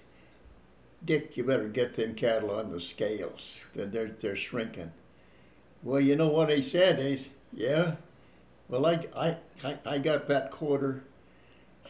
Dick, 1.03 1.35
you 1.35 1.43
better 1.43 1.67
get 1.67 1.95
them 1.95 2.13
cattle 2.15 2.51
on 2.51 2.71
the 2.71 2.79
scales. 2.79 3.61
They're, 3.73 3.87
they're, 3.87 4.07
they're 4.19 4.35
shrinking. 4.35 4.91
Well, 5.83 5.99
you 5.99 6.15
know 6.15 6.27
what 6.27 6.49
he 6.49 6.61
said? 6.61 6.99
He 6.99 7.17
said, 7.17 7.31
yeah. 7.51 7.95
Well, 8.69 8.85
I, 8.85 9.07
I, 9.63 9.77
I, 9.85 9.97
got 9.97 10.27
that 10.27 10.51
quarter. 10.51 11.03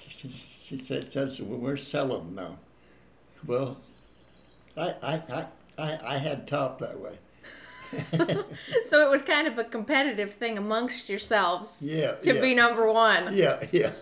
She, 0.07 0.29
she 0.29 0.77
said, 0.77 1.11
says, 1.11 1.41
well, 1.41 1.59
we're 1.59 1.77
selling 1.77 2.33
now. 2.33 2.57
Well, 3.45 3.77
I, 4.77 4.95
I, 5.03 5.23
I, 5.29 5.45
I, 5.77 5.99
I 6.15 6.17
had 6.17 6.47
top 6.47 6.79
that 6.79 6.99
way. 6.99 7.17
So 8.85 9.05
it 9.05 9.09
was 9.09 9.21
kind 9.21 9.47
of 9.47 9.57
a 9.57 9.63
competitive 9.63 10.33
thing 10.33 10.57
amongst 10.57 11.09
yourselves 11.09 11.81
Yeah, 11.83 12.13
to 12.15 12.33
yeah. 12.35 12.41
be 12.41 12.53
number 12.55 12.91
one. 12.91 13.35
Yeah, 13.35 13.63
yeah. 13.71 13.91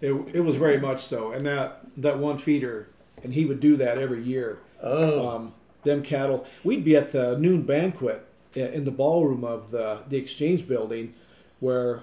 It, 0.00 0.12
it 0.34 0.40
was 0.40 0.56
very 0.56 0.78
much 0.80 1.00
so, 1.02 1.30
and 1.32 1.46
that 1.46 1.80
that 1.96 2.18
one 2.18 2.38
feeder, 2.38 2.88
and 3.22 3.32
he 3.34 3.44
would 3.44 3.60
do 3.60 3.76
that 3.76 3.98
every 3.98 4.22
year. 4.22 4.58
oh, 4.82 5.28
Um, 5.28 5.54
them 5.84 6.02
cattle, 6.02 6.46
we'd 6.64 6.84
be 6.84 6.96
at 6.96 7.12
the 7.12 7.36
noon 7.38 7.62
banquet 7.62 8.24
in 8.54 8.84
the 8.84 8.90
ballroom 8.90 9.44
of 9.44 9.70
the 9.70 10.00
the 10.08 10.16
exchange 10.16 10.66
building, 10.66 11.14
where 11.60 12.00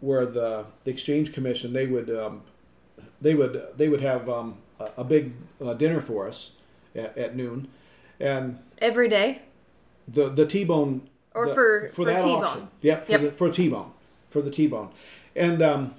where 0.00 0.26
the, 0.26 0.64
the 0.84 0.90
exchange 0.90 1.32
commission 1.32 1.72
they 1.72 1.86
would 1.86 2.10
um, 2.10 2.42
they 3.20 3.34
would 3.34 3.62
they 3.76 3.88
would 3.88 4.00
have 4.00 4.28
um, 4.28 4.56
a, 4.80 4.88
a 4.98 5.04
big 5.04 5.32
uh, 5.64 5.74
dinner 5.74 6.00
for 6.00 6.26
us 6.28 6.50
at, 6.94 7.16
at 7.16 7.36
noon, 7.36 7.68
and 8.20 8.58
Every 8.80 9.08
day. 9.08 9.42
The 10.10 10.28
the 10.28 10.46
T-bone 10.46 11.02
Or 11.34 11.46
the- 11.48 11.54
for- 11.54 11.90
for 11.92 12.04
that 12.06 12.20
T-bone. 12.22 12.42
auction. 12.44 12.68
Yep, 12.80 13.06
for 13.06 13.12
Yep. 13.12 13.20
the 13.20 13.30
for 13.32 13.50
T-bone. 13.50 13.90
For 14.30 14.42
the 14.42 14.50
T-bone. 14.50 14.88
And 15.36 15.62
um 15.62 15.94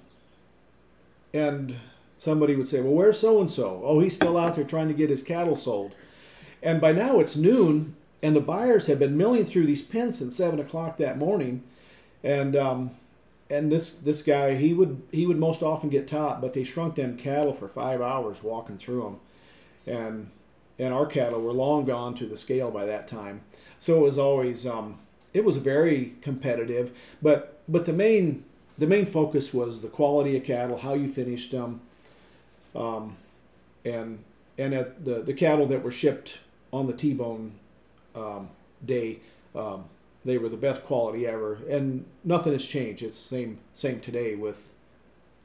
and 1.34 1.76
somebody 2.18 2.56
would 2.56 2.68
say, 2.68 2.82
"Well, 2.82 2.94
where's 2.94 3.20
so 3.20 3.40
and 3.40 3.52
so? 3.52 3.82
Oh, 3.84 4.00
he's 4.00 4.16
still 4.16 4.38
out 4.38 4.56
there 4.56 4.64
trying 4.64 4.88
to 4.88 4.94
get 4.94 5.10
his 5.10 5.24
cattle 5.24 5.56
sold." 5.56 5.94
And 6.62 6.82
by 6.82 6.92
now 6.92 7.20
it's 7.20 7.36
noon, 7.38 7.96
and 8.22 8.36
the 8.36 8.42
buyers 8.42 8.88
have 8.88 9.00
been 9.00 9.16
milling 9.18 9.46
through 9.46 9.66
these 9.68 9.82
pens 9.82 10.18
since 10.18 10.36
seven 10.36 10.60
o'clock 10.60 10.98
that 10.98 11.18
morning, 11.18 11.64
and 12.24 12.56
um, 12.56 12.92
and 13.50 13.72
this 13.72 13.94
this 13.94 14.22
guy 14.22 14.56
he 14.56 14.74
would 14.74 15.02
he 15.12 15.26
would 15.26 15.38
most 15.38 15.62
often 15.64 15.90
get 15.90 16.08
top, 16.08 16.42
but 16.42 16.54
they 16.54 16.64
shrunk 16.64 16.96
them 16.96 17.16
cattle 17.18 17.54
for 17.54 17.68
five 17.68 18.02
hours 18.02 18.44
walking 18.44 18.78
through 18.78 19.02
them, 19.04 19.20
and 19.96 20.30
and 20.78 20.94
our 20.94 21.06
cattle 21.06 21.42
were 21.42 21.54
long 21.54 21.86
gone 21.86 22.16
to 22.16 22.26
the 22.26 22.38
scale 22.38 22.72
by 22.72 22.86
that 22.86 23.08
time. 23.08 23.42
So 23.80 23.98
it 23.98 24.02
was 24.02 24.20
always 24.20 24.68
um, 24.68 25.00
it 25.34 25.44
was 25.44 25.58
very 25.58 26.16
competitive, 26.22 26.92
but 27.22 27.62
but 27.68 27.86
the 27.86 27.94
main 27.94 28.44
the 28.78 28.88
main 28.88 29.06
focus 29.06 29.54
was 29.54 29.82
the 29.82 29.88
quality 29.88 30.38
of 30.38 30.44
cattle, 30.44 30.78
how 30.78 30.94
you 30.94 31.12
finished 31.12 31.52
them, 31.52 31.82
um, 32.76 33.16
and 33.86 34.20
and 34.58 34.74
at 34.74 35.06
the 35.06 35.22
the 35.22 35.34
cattle 35.34 35.66
that 35.68 35.82
were 35.82 35.92
shipped 35.92 36.40
on 36.72 36.88
the 36.88 36.94
T-bone 36.94 37.54
um, 38.14 38.50
day, 38.86 39.20
um, 39.56 39.86
they 40.24 40.38
were 40.38 40.50
the 40.50 40.58
best 40.58 40.84
quality 40.84 41.26
ever, 41.26 41.60
and 41.70 42.06
nothing 42.24 42.54
has 42.54 42.66
changed. 42.66 43.02
It's 43.02 43.18
same 43.18 43.60
same 43.74 44.02
today 44.02 44.36
with 44.36 44.68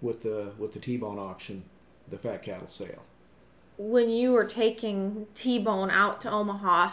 with 0.01 0.23
the 0.23 0.53
with 0.59 0.73
the 0.73 0.81
T-bone 0.81 1.19
auction, 1.19 1.65
the 2.09 2.19
fat 2.19 2.43
cattle 2.43 2.69
sale. 2.69 3.03
When 3.77 4.09
you 4.09 4.33
were 4.33 4.45
taking 4.45 5.27
T 5.35 5.59
Bone 5.59 5.91
out 5.91 6.21
to 6.23 6.31
Omaha, 6.31 6.93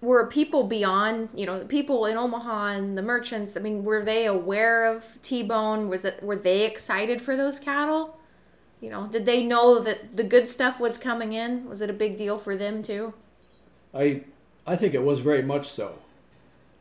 were 0.00 0.26
people 0.26 0.64
beyond, 0.64 1.28
you 1.34 1.44
know, 1.44 1.58
the 1.58 1.64
people 1.64 2.06
in 2.06 2.16
Omaha 2.16 2.68
and 2.68 2.96
the 2.96 3.02
merchants, 3.02 3.56
I 3.56 3.60
mean, 3.60 3.82
were 3.84 4.04
they 4.04 4.26
aware 4.26 4.86
of 4.86 5.04
T 5.22 5.42
Bone? 5.42 5.88
Was 5.88 6.04
it 6.04 6.22
were 6.22 6.36
they 6.36 6.64
excited 6.64 7.20
for 7.20 7.36
those 7.36 7.58
cattle? 7.58 8.18
You 8.80 8.90
know, 8.90 9.08
did 9.08 9.26
they 9.26 9.42
know 9.42 9.80
that 9.80 10.16
the 10.16 10.22
good 10.22 10.48
stuff 10.48 10.78
was 10.78 10.98
coming 10.98 11.32
in? 11.32 11.68
Was 11.68 11.80
it 11.80 11.90
a 11.90 11.94
big 11.94 12.16
deal 12.16 12.38
for 12.38 12.54
them 12.54 12.82
too? 12.82 13.12
I 13.92 14.22
I 14.66 14.76
think 14.76 14.94
it 14.94 15.02
was 15.02 15.20
very 15.20 15.42
much 15.42 15.68
so. 15.68 15.98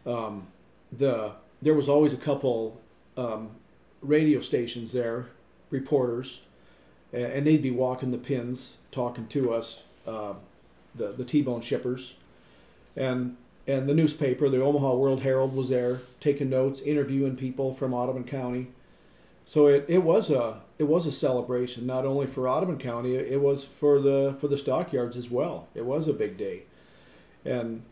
Um, 0.06 0.48
the 0.92 1.34
there 1.62 1.74
was 1.74 1.90
always 1.90 2.14
a 2.14 2.18
couple 2.18 2.80
um, 3.16 3.50
radio 4.02 4.42
stations 4.42 4.92
there, 4.92 5.28
reporters, 5.72 6.42
and, 7.12 7.24
and 7.24 7.48
they'd 7.48 7.64
be 7.64 7.72
walking 7.72 8.12
the 8.12 8.18
pins, 8.20 8.78
talking 8.92 9.28
to 9.30 9.54
us, 9.54 9.82
uh, 10.06 10.34
the 10.94 11.14
the 11.14 11.26
T-bone 11.26 11.62
shippers, 11.62 12.14
and 12.98 13.38
and 13.66 13.88
the 13.88 13.94
newspaper, 13.94 14.50
the 14.50 14.64
Omaha 14.64 14.96
World 14.96 15.24
Herald, 15.24 15.54
was 15.54 15.70
there 15.70 16.02
taking 16.20 16.50
notes, 16.50 16.82
interviewing 16.82 17.36
people 17.36 17.74
from 17.74 17.94
Audubon 17.94 18.24
County. 18.24 18.68
So 19.46 19.68
it, 19.68 19.86
it 19.88 20.00
was 20.00 20.30
a 20.30 20.62
it 20.78 20.86
was 20.86 21.06
a 21.06 21.12
celebration 21.12 21.86
not 21.86 22.06
only 22.06 22.28
for 22.28 22.50
Audubon 22.50 22.78
County, 22.78 23.16
it 23.16 23.42
was 23.42 23.64
for 23.64 24.02
the 24.02 24.36
for 24.40 24.48
the 24.48 24.58
stockyards 24.58 25.16
as 25.16 25.30
well. 25.30 25.68
It 25.74 25.86
was 25.86 26.08
a 26.08 26.14
big 26.14 26.38
day 26.38 26.64
and 27.48 27.84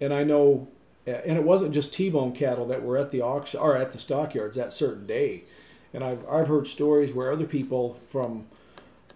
and 0.00 0.14
I 0.14 0.22
know, 0.22 0.68
and 1.06 1.36
it 1.36 1.42
wasn't 1.42 1.74
just 1.74 1.92
T-bone 1.92 2.32
cattle 2.32 2.66
that 2.66 2.84
were 2.84 2.96
at 2.96 3.10
the 3.10 3.20
auction 3.20 3.58
or 3.58 3.76
at 3.76 3.90
the 3.90 3.98
stockyards 3.98 4.56
that 4.56 4.72
certain 4.72 5.06
day, 5.06 5.44
and 5.92 6.04
I've 6.04 6.26
I've 6.28 6.48
heard 6.48 6.68
stories 6.68 7.12
where 7.12 7.32
other 7.32 7.46
people 7.46 7.98
from 8.08 8.46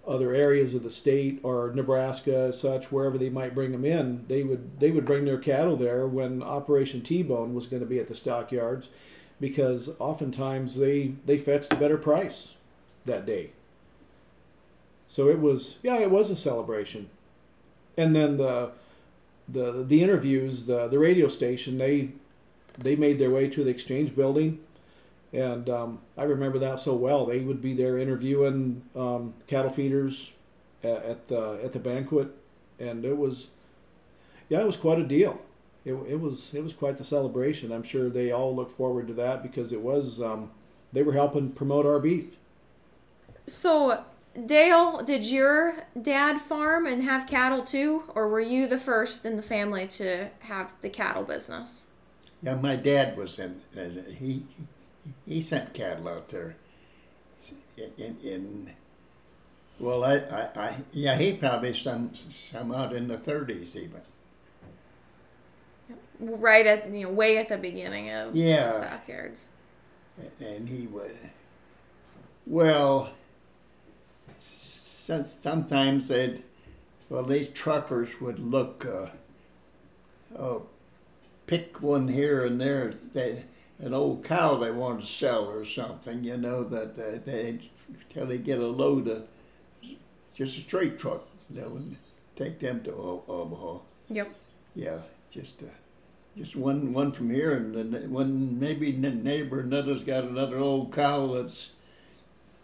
other 0.07 0.35
areas 0.35 0.75
of 0.75 0.83
the 0.83 0.91
state 0.91 1.39
or 1.43 1.73
Nebraska, 1.75 2.37
as 2.49 2.61
such 2.61 2.91
wherever 2.91 3.17
they 3.17 3.31
might 3.31 3.55
bring 3.55 3.73
them 3.73 3.85
in, 3.85 4.25
they 4.29 4.43
would 4.43 4.81
they 4.81 4.91
would 4.91 5.05
bring 5.05 5.25
their 5.25 5.39
cattle 5.39 5.77
there 5.77 6.07
when 6.07 6.43
Operation 6.43 7.03
T-bone 7.03 7.55
was 7.55 7.67
going 7.67 7.83
to 7.83 7.89
be 7.89 8.01
at 8.01 8.09
the 8.09 8.15
stockyards, 8.15 8.89
because 9.41 9.91
oftentimes 9.99 10.77
they 10.77 11.15
they 11.25 11.39
fetched 11.39 11.73
a 11.73 11.77
better 11.77 11.97
price 11.97 12.55
that 13.05 13.27
day. 13.27 13.51
So 15.07 15.29
it 15.29 15.39
was 15.39 15.79
yeah, 15.83 15.99
it 15.99 16.11
was 16.11 16.31
a 16.31 16.37
celebration, 16.37 17.09
and 17.97 18.17
then 18.17 18.39
the 18.39 18.73
the 19.49 19.85
the 19.85 20.03
interviews, 20.03 20.67
the 20.67 20.89
the 20.89 20.99
radio 20.99 21.29
station, 21.29 21.79
they 21.79 22.11
they 22.79 22.97
made 22.97 23.19
their 23.19 23.31
way 23.31 23.49
to 23.49 23.63
the 23.63 23.71
exchange 23.71 24.17
building, 24.17 24.59
and 25.33 25.69
um, 25.69 26.01
I 26.17 26.25
remember 26.25 26.59
that 26.59 26.81
so 26.81 26.95
well. 26.95 27.27
They 27.27 27.41
would 27.41 27.63
be 27.63 27.75
there 27.75 27.99
interviewing 27.99 28.83
um, 28.95 29.35
cattle 29.47 29.71
feeders 29.71 30.33
at, 30.83 31.05
at 31.05 31.29
the 31.29 31.61
at 31.65 31.73
the 31.73 31.79
banquet, 31.79 32.29
and 32.79 33.05
it 33.05 33.17
was 33.17 33.49
yeah, 34.49 34.61
it 34.61 34.67
was 34.67 34.77
quite 34.77 34.99
a 34.99 35.05
deal. 35.05 35.41
It, 35.85 35.95
it 35.95 36.21
was 36.21 36.55
it 36.55 36.63
was 36.63 36.75
quite 36.75 36.99
the 36.99 37.05
celebration. 37.05 37.73
I'm 37.73 37.83
sure 37.83 38.09
they 38.09 38.31
all 38.31 38.55
look 38.55 38.77
forward 38.77 39.07
to 39.09 39.15
that 39.15 39.43
because 39.43 39.73
it 39.73 39.81
was 39.81 40.21
um, 40.21 40.51
they 40.93 41.03
were 41.03 41.15
helping 41.15 41.51
promote 41.53 41.87
our 41.87 41.99
beef. 41.99 42.37
So, 43.47 44.05
Dale, 44.47 45.03
did 45.03 45.25
your 45.25 45.85
dad 46.01 46.41
farm 46.41 46.87
and 46.87 47.03
have 47.03 47.27
cattle 47.27 47.65
too, 47.65 48.05
or 48.15 48.29
were 48.29 48.41
you 48.41 48.69
the 48.69 48.79
first 48.79 49.25
in 49.25 49.37
the 49.37 49.43
family 49.43 49.87
to 49.89 50.29
have 50.41 50.75
the 50.81 50.89
cattle 50.89 51.25
business? 51.25 51.87
yeah, 52.43 52.57
my 52.57 52.77
dad 52.77 53.17
was 53.17 53.39
in, 53.39 53.63
and 53.77 54.05
he, 54.09 54.45
he 55.27 55.41
sent 55.43 55.75
cattle 55.75 56.09
out 56.09 56.29
there. 56.29 56.57
In, 57.77 57.93
in, 57.97 58.17
in 58.23 58.73
well, 59.81 60.05
I, 60.05 60.17
I, 60.19 60.49
I, 60.55 60.77
yeah, 60.93 61.17
he 61.17 61.33
probably 61.37 61.73
sent 61.73 62.17
some 62.31 62.73
out 62.73 62.93
in 62.95 63.09
the 63.09 63.17
30s 63.17 63.75
even. 63.75 64.03
Right 66.21 66.67
at 66.67 66.89
you 66.93 67.05
know, 67.07 67.13
way 67.13 67.37
at 67.39 67.49
the 67.49 67.59
beginning 67.59 68.11
of 68.11 68.37
Yeah. 68.37 68.73
stockyards. 68.75 69.49
and 70.41 70.69
he 70.69 70.87
would 70.87 71.17
well 72.47 73.13
some- 74.61 75.25
sometimes 75.25 76.09
they'd 76.09 76.43
well 77.09 77.25
these 77.25 77.49
truckers 77.49 78.21
would 78.21 78.39
look 78.39 78.85
uh, 78.85 79.09
oh 80.39 80.67
pick 81.47 81.81
one 81.83 82.09
here 82.09 82.45
and 82.45 82.61
there 82.61 82.95
they 83.15 83.45
an 83.83 83.93
old 83.93 84.25
cow 84.25 84.57
they 84.57 84.71
wanted 84.71 85.01
to 85.03 85.07
sell 85.07 85.45
or 85.45 85.65
something 85.67 86.25
you 86.25 86.37
know 86.39 86.65
that 86.65 86.99
uh, 86.99 87.19
they 87.27 87.59
till 88.15 88.25
they 88.27 88.39
get 88.39 88.59
a 88.59 88.67
load 88.67 89.07
of 89.09 89.25
just 90.35 90.57
a 90.57 90.61
straight 90.63 90.99
truck 90.99 91.27
you 91.51 91.61
know 91.61 91.67
and 91.77 91.97
take 92.37 92.59
them 92.61 92.83
to 92.85 92.93
O- 92.93 93.25
Omaha 93.29 93.79
Yep. 94.09 94.35
yeah, 94.75 94.99
just 95.31 95.63
uh, 95.63 95.67
just 96.37 96.57
one 96.57 96.93
one 96.95 97.13
from 97.13 97.29
here, 97.31 97.53
and 97.55 97.75
then 97.93 98.11
one 98.11 98.59
maybe 98.59 98.93
neighbor 98.93 99.61
another's 99.61 100.03
got 100.05 100.25
another 100.25 100.57
old 100.59 100.93
cow 100.93 101.35
that's 101.35 101.71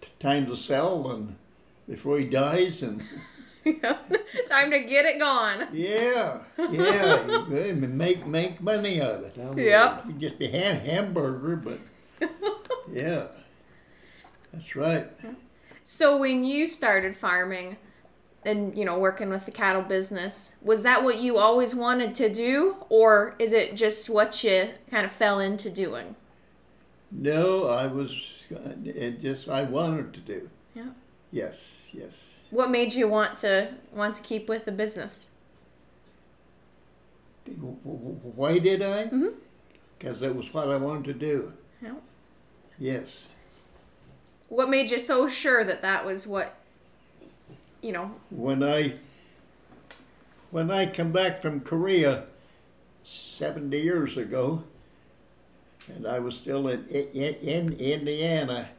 t- 0.01 0.09
time 0.19 0.47
to 0.47 0.57
sell, 0.57 1.11
and 1.11 1.37
before 1.89 2.19
he 2.19 2.25
dies, 2.27 2.83
and 2.83 3.03
Time 4.49 4.71
to 4.71 4.81
get 4.81 5.05
it 5.05 5.19
gone. 5.19 5.69
yeah, 5.73 6.41
yeah, 6.71 7.73
make 7.73 8.27
make 8.27 8.61
money 8.61 9.01
out 9.01 9.17
of 9.17 9.23
it. 9.25 9.57
Yep. 9.57 10.19
Just 10.19 10.39
be 10.39 10.49
ham- 10.49 10.81
hamburger, 10.81 11.57
but 11.57 11.81
yeah, 12.91 13.27
that's 14.53 14.75
right. 14.77 15.09
So 15.85 16.17
when 16.19 16.45
you 16.45 16.67
started 16.67 17.17
farming 17.17 17.77
and 18.45 18.77
you 18.77 18.85
know 18.85 18.99
working 18.99 19.29
with 19.29 19.45
the 19.45 19.51
cattle 19.51 19.83
business, 19.83 20.57
was 20.63 20.83
that 20.85 21.05
what 21.05 21.19
you 21.19 21.39
always 21.39 21.75
wanted 21.75 22.15
to 22.17 22.29
do 22.29 22.77
or 22.89 23.35
is 23.39 23.53
it 23.53 23.75
just 23.75 24.09
what 24.09 24.43
you 24.45 24.71
kind 24.91 25.05
of 25.05 25.13
fell 25.13 25.39
into 25.41 25.69
doing? 25.71 26.15
No, 27.11 27.69
I 27.69 27.87
was. 27.87 28.13
It 28.85 29.21
just 29.21 29.49
I 29.49 29.65
wanted 29.65 30.15
to 30.15 30.21
do. 30.21 30.51
Yeah. 30.75 30.91
Yes, 31.31 31.59
yes. 31.93 32.38
What 32.51 32.71
made 32.71 32.95
you 32.95 33.09
want 33.09 33.39
to 33.39 33.75
want 33.93 34.17
to 34.17 34.23
keep 34.23 34.49
with 34.49 34.65
the 34.65 34.73
business? 34.73 35.31
Why 37.47 38.59
did 38.59 38.83
I? 38.83 39.05
Mm-hmm. 39.05 39.29
Because 39.99 40.21
that 40.21 40.35
was 40.35 40.53
what 40.53 40.69
I 40.69 40.77
wanted 40.77 41.05
to 41.05 41.15
do. 41.15 41.53
Yeah. 41.83 41.95
Yes. 42.79 43.07
What 44.49 44.71
made 44.71 44.91
you 44.91 44.99
so 44.99 45.29
sure 45.29 45.65
that 45.65 45.83
that 45.83 46.07
was 46.07 46.27
what 46.27 46.55
you 47.83 47.93
know? 47.93 48.13
When 48.31 48.63
I 48.63 48.95
when 50.51 50.71
I 50.71 50.87
come 50.87 51.13
back 51.13 51.43
from 51.43 51.61
Korea 51.61 52.25
seventy 53.05 53.81
years 53.81 54.17
ago, 54.17 54.65
and 55.87 56.07
I 56.07 56.19
was 56.19 56.35
still 56.35 56.69
in 56.69 56.87
in, 56.89 57.35
in 57.35 57.73
Indiana 57.75 58.71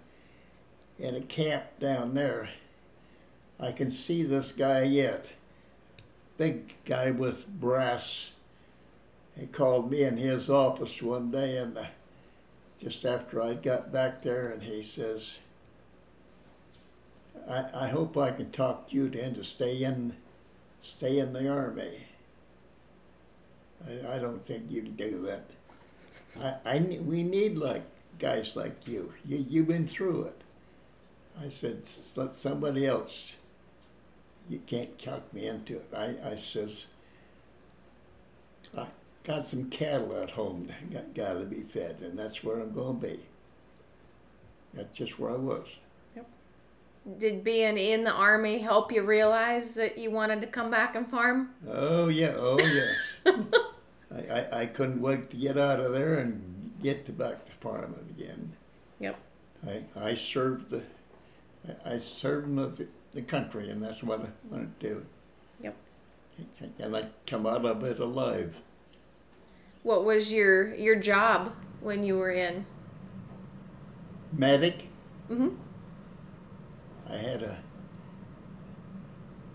in 0.97 1.15
a 1.15 1.21
camp 1.21 1.63
down 1.79 2.13
there, 2.13 2.49
I 3.59 3.71
can 3.71 3.91
see 3.91 4.23
this 4.23 4.51
guy 4.51 4.83
yet. 4.83 5.29
Big 6.37 6.75
guy 6.85 7.11
with 7.11 7.47
brass. 7.47 8.31
He 9.37 9.47
called 9.47 9.91
me 9.91 10.03
in 10.03 10.17
his 10.17 10.49
office 10.49 11.01
one 11.01 11.31
day, 11.31 11.57
and 11.57 11.77
uh, 11.77 11.85
just 12.79 13.03
after 13.03 13.41
I 13.41 13.55
got 13.55 13.91
back 13.91 14.21
there, 14.21 14.49
and 14.49 14.63
he 14.63 14.81
says, 14.81 15.39
I, 17.49 17.65
I 17.73 17.87
hope 17.89 18.17
I 18.17 18.31
can 18.31 18.51
talk 18.51 18.87
you 18.89 19.05
into 19.05 19.43
stay 19.43 19.83
in, 19.83 20.15
stay 20.81 21.19
in 21.19 21.33
the 21.33 21.49
army. 21.49 22.05
I, 23.87 24.15
I 24.15 24.19
don't 24.19 24.45
think 24.45 24.63
you 24.69 24.83
can 24.83 24.95
do 24.95 25.21
that. 25.23 25.45
I, 26.41 26.75
I 26.75 26.99
we 27.01 27.23
need 27.23 27.57
like 27.57 27.83
guys 28.17 28.55
like 28.55 28.87
you. 28.87 29.13
You 29.25 29.45
you've 29.49 29.67
been 29.67 29.87
through 29.87 30.23
it. 30.23 30.41
I 31.41 31.49
said 31.49 31.83
let 32.15 32.33
somebody 32.33 32.85
else. 32.85 33.35
You 34.49 34.59
can't 34.65 34.97
talk 34.99 35.31
me 35.33 35.47
into 35.47 35.77
it. 35.77 35.89
I, 35.95 36.15
I 36.31 36.35
says. 36.35 36.85
I 38.75 38.87
got 39.23 39.47
some 39.47 39.69
cattle 39.69 40.15
at 40.17 40.31
home. 40.31 40.67
that 40.67 40.91
Got, 40.91 41.13
got 41.13 41.39
to 41.39 41.45
be 41.45 41.61
fed, 41.61 41.97
and 42.01 42.17
that's 42.17 42.43
where 42.43 42.59
I'm 42.59 42.73
going 42.73 42.99
to 42.99 43.07
be. 43.07 43.19
That's 44.73 44.97
just 44.97 45.19
where 45.19 45.31
I 45.31 45.35
was. 45.35 45.67
Yep. 46.15 46.27
Did 47.17 47.43
being 47.43 47.77
in 47.77 48.03
the 48.03 48.11
army 48.11 48.59
help 48.59 48.91
you 48.91 49.03
realize 49.03 49.75
that 49.75 49.97
you 49.97 50.11
wanted 50.11 50.41
to 50.41 50.47
come 50.47 50.69
back 50.71 50.95
and 50.95 51.09
farm? 51.09 51.51
Oh 51.67 52.07
yeah, 52.07 52.33
oh 52.35 52.59
yes. 53.25 53.35
I, 54.11 54.39
I, 54.39 54.61
I 54.61 54.65
couldn't 54.65 55.01
wait 55.01 55.29
to 55.31 55.37
get 55.37 55.57
out 55.57 55.79
of 55.79 55.93
there 55.93 56.19
and 56.19 56.73
get 56.81 57.05
to 57.07 57.11
back 57.11 57.45
to 57.45 57.51
farming 57.51 58.15
again. 58.17 58.53
Yep. 58.99 59.19
I, 59.67 59.83
I 59.95 60.15
served 60.15 60.69
the 60.69 60.83
I, 61.67 61.95
I 61.95 61.99
served 61.99 62.55
the, 62.55 62.87
the 63.13 63.21
country 63.21 63.69
and 63.69 63.81
that's 63.83 64.03
what 64.03 64.21
I 64.21 64.27
wanted 64.49 64.79
to 64.79 64.87
do. 64.89 65.05
Yep. 65.63 65.75
And 66.79 66.95
I 66.95 67.07
come 67.25 67.45
out 67.45 67.65
of 67.65 67.83
it 67.83 67.99
alive. 67.99 68.55
What 69.83 70.03
was 70.05 70.31
your 70.31 70.73
your 70.75 70.95
job 70.95 71.53
when 71.81 72.03
you 72.03 72.17
were 72.17 72.31
in? 72.31 72.65
Medic, 74.31 74.87
Mhm. 75.29 75.57
I 77.09 77.17
had 77.17 77.41
a 77.43 77.57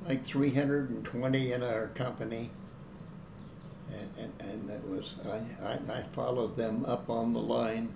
like 0.07 0.24
320 0.24 1.52
in 1.52 1.62
our 1.62 1.88
company. 1.88 2.50
And, 3.92 4.11
and, 4.18 4.50
and 4.50 4.68
that 4.68 4.86
was, 4.88 5.14
I, 5.24 5.40
I, 5.64 5.98
I 5.98 6.02
followed 6.12 6.57
them 6.57 6.84
up 6.84 7.09
on 7.09 7.32
the 7.32 7.40
line. 7.40 7.90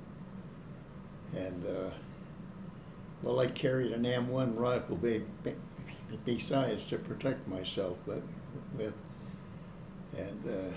And, 1.36 1.66
uh, 1.66 1.90
well, 3.22 3.40
I 3.40 3.46
carried 3.46 3.92
an 3.92 4.04
M1 4.04 4.56
rifle 4.56 4.96
be, 4.96 5.24
be, 5.42 5.54
besides 6.24 6.84
to 6.88 6.98
protect 6.98 7.48
myself 7.48 7.98
but 8.06 8.22
with. 8.76 8.94
And, 10.16 10.44
uh, 10.46 10.74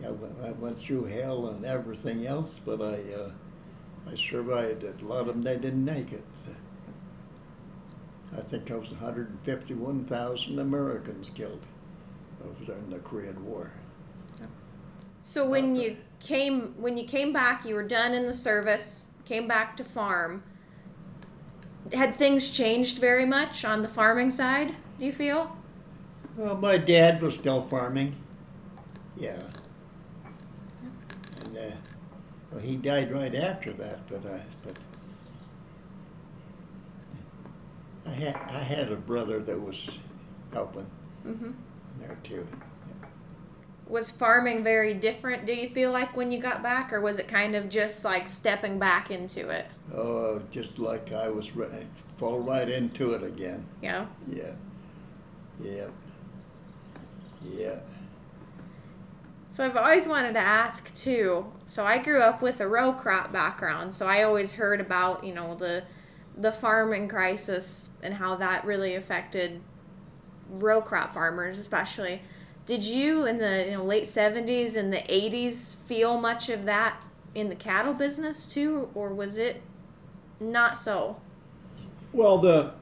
yeah, 0.00 0.08
I 0.42 0.52
went- 0.52 0.78
through 0.78 1.04
hell 1.04 1.46
and 1.46 1.64
everything 1.64 2.26
else, 2.26 2.58
but 2.64 2.80
I, 2.80 3.12
uh, 3.12 3.30
I 4.10 4.16
survived 4.16 4.82
it. 4.84 5.02
A 5.02 5.04
lot 5.04 5.20
of 5.20 5.26
them, 5.28 5.42
they 5.42 5.56
didn't 5.56 5.84
make 5.84 6.12
it. 6.12 6.24
I 8.36 8.40
think 8.40 8.70
I 8.70 8.76
was 8.76 8.90
151,000 8.90 10.58
Americans 10.58 11.30
killed 11.30 11.60
during 12.66 12.90
the 12.90 12.98
Korean 12.98 13.44
War. 13.44 13.72
So 15.22 15.46
when 15.46 15.76
you 15.76 15.98
came 16.18 16.74
when 16.78 16.96
you 16.96 17.04
came 17.04 17.32
back, 17.32 17.64
you 17.64 17.74
were 17.74 17.86
done 17.86 18.12
in 18.14 18.26
the 18.26 18.32
service, 18.32 19.06
came 19.24 19.46
back 19.46 19.76
to 19.76 19.84
farm. 19.84 20.42
Had 21.92 22.16
things 22.16 22.50
changed 22.50 22.98
very 22.98 23.24
much 23.24 23.64
on 23.64 23.82
the 23.82 23.88
farming 23.88 24.30
side? 24.30 24.76
Do 24.98 25.06
you 25.06 25.12
feel? 25.12 25.56
Well, 26.36 26.56
my 26.56 26.76
dad 26.78 27.22
was 27.22 27.34
still 27.34 27.62
farming. 27.62 28.16
Yeah. 29.16 29.42
And 31.44 31.56
uh, 31.56 31.76
well, 32.50 32.60
he 32.60 32.76
died 32.76 33.12
right 33.12 33.34
after 33.34 33.72
that, 33.74 34.06
but 34.08 34.24
I 34.26 34.42
but 34.64 34.78
I 38.06 38.10
had 38.10 38.36
I 38.50 38.62
had 38.62 38.92
a 38.92 38.96
brother 38.96 39.40
that 39.40 39.60
was 39.60 39.88
helping 40.52 40.86
hmm 41.24 41.52
there 41.98 42.18
too. 42.22 42.46
Was 43.92 44.10
farming 44.10 44.64
very 44.64 44.94
different? 44.94 45.44
Do 45.44 45.52
you 45.52 45.68
feel 45.68 45.92
like 45.92 46.16
when 46.16 46.32
you 46.32 46.40
got 46.40 46.62
back, 46.62 46.94
or 46.94 47.02
was 47.02 47.18
it 47.18 47.28
kind 47.28 47.54
of 47.54 47.68
just 47.68 48.06
like 48.06 48.26
stepping 48.26 48.78
back 48.78 49.10
into 49.10 49.50
it? 49.50 49.66
Oh, 49.94 50.40
just 50.50 50.78
like 50.78 51.12
I 51.12 51.28
was 51.28 51.54
ready, 51.54 51.86
fall 52.16 52.40
right 52.40 52.70
into 52.70 53.12
it 53.12 53.22
again. 53.22 53.66
Yeah. 53.82 54.06
Yeah. 54.26 54.52
Yeah. 55.62 55.88
Yeah. 57.44 57.80
So 59.52 59.66
I've 59.66 59.76
always 59.76 60.08
wanted 60.08 60.32
to 60.32 60.40
ask 60.40 60.94
too. 60.94 61.52
So 61.66 61.84
I 61.84 61.98
grew 61.98 62.22
up 62.22 62.40
with 62.40 62.62
a 62.62 62.66
row 62.66 62.94
crop 62.94 63.30
background, 63.30 63.94
so 63.94 64.06
I 64.08 64.22
always 64.22 64.52
heard 64.52 64.80
about 64.80 65.22
you 65.22 65.34
know 65.34 65.54
the 65.54 65.84
the 66.34 66.50
farming 66.50 67.08
crisis 67.08 67.90
and 68.02 68.14
how 68.14 68.36
that 68.36 68.64
really 68.64 68.94
affected 68.94 69.60
row 70.48 70.80
crop 70.80 71.12
farmers, 71.12 71.58
especially. 71.58 72.22
Did 72.64 72.84
you 72.84 73.26
in 73.26 73.38
the 73.38 73.66
you 73.66 73.76
know, 73.76 73.84
late 73.84 74.06
seventies 74.06 74.76
and 74.76 74.92
the 74.92 75.12
eighties 75.12 75.76
feel 75.86 76.20
much 76.20 76.48
of 76.48 76.64
that 76.64 77.02
in 77.34 77.48
the 77.48 77.54
cattle 77.54 77.94
business 77.94 78.46
too, 78.46 78.88
or 78.94 79.08
was 79.08 79.36
it 79.36 79.62
not 80.38 80.78
so? 80.78 81.16
Well, 82.12 82.38
the 82.38 82.72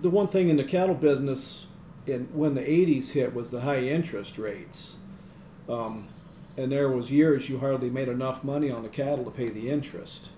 the 0.00 0.10
one 0.10 0.28
thing 0.28 0.48
in 0.48 0.56
the 0.56 0.64
cattle 0.64 0.94
business, 0.94 1.66
in 2.06 2.28
when 2.32 2.54
the 2.54 2.62
'80s 2.62 3.10
hit, 3.10 3.34
was 3.34 3.50
the 3.50 3.60
high 3.60 3.80
interest 3.80 4.38
rates, 4.38 4.96
um, 5.68 6.08
and 6.56 6.72
there 6.72 6.88
was 6.88 7.10
years 7.10 7.48
you 7.48 7.58
hardly 7.58 7.90
made 7.90 8.08
enough 8.08 8.42
money 8.42 8.70
on 8.70 8.82
the 8.82 8.88
cattle 8.88 9.24
to 9.24 9.30
pay 9.30 9.48
the 9.48 9.70
interest. 9.70 10.30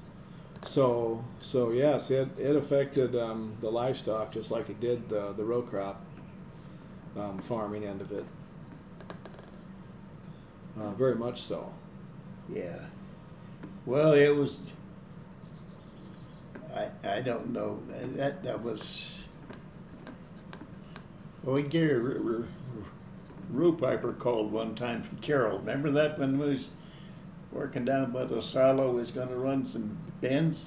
So, 0.64 1.24
so 1.42 1.70
yes, 1.70 2.10
it, 2.10 2.28
it 2.38 2.56
affected 2.56 3.14
um, 3.14 3.56
the 3.60 3.70
livestock 3.70 4.32
just 4.32 4.50
like 4.50 4.68
it 4.68 4.80
did 4.80 5.08
the 5.08 5.32
the 5.32 5.44
row 5.44 5.62
crop 5.62 6.04
um, 7.16 7.38
farming 7.48 7.84
end 7.84 8.00
of 8.00 8.12
it. 8.12 8.24
Uh, 10.78 10.90
very 10.92 11.14
much 11.14 11.42
so. 11.42 11.72
Yeah. 12.52 12.78
Well, 13.86 14.12
it 14.12 14.34
was. 14.34 14.58
I 16.74 16.88
I 17.04 17.20
don't 17.20 17.52
know 17.52 17.80
that 17.88 18.42
that, 18.42 18.62
was. 18.62 19.22
Well, 21.42 21.62
Gary 21.62 21.94
R- 21.94 22.38
R- 22.40 22.48
Rupiper 23.52 24.18
called 24.18 24.50
one 24.50 24.74
time 24.74 25.02
from 25.02 25.18
Carroll. 25.18 25.58
Remember 25.58 25.90
that 25.90 26.18
when 26.18 26.38
we 26.38 26.46
was 26.46 26.68
working 27.52 27.84
down 27.84 28.10
by 28.10 28.24
the 28.24 28.40
silo, 28.40 28.90
was 28.90 29.10
going 29.10 29.28
to 29.28 29.36
run 29.36 29.66
some 29.66 29.98
bins. 30.20 30.64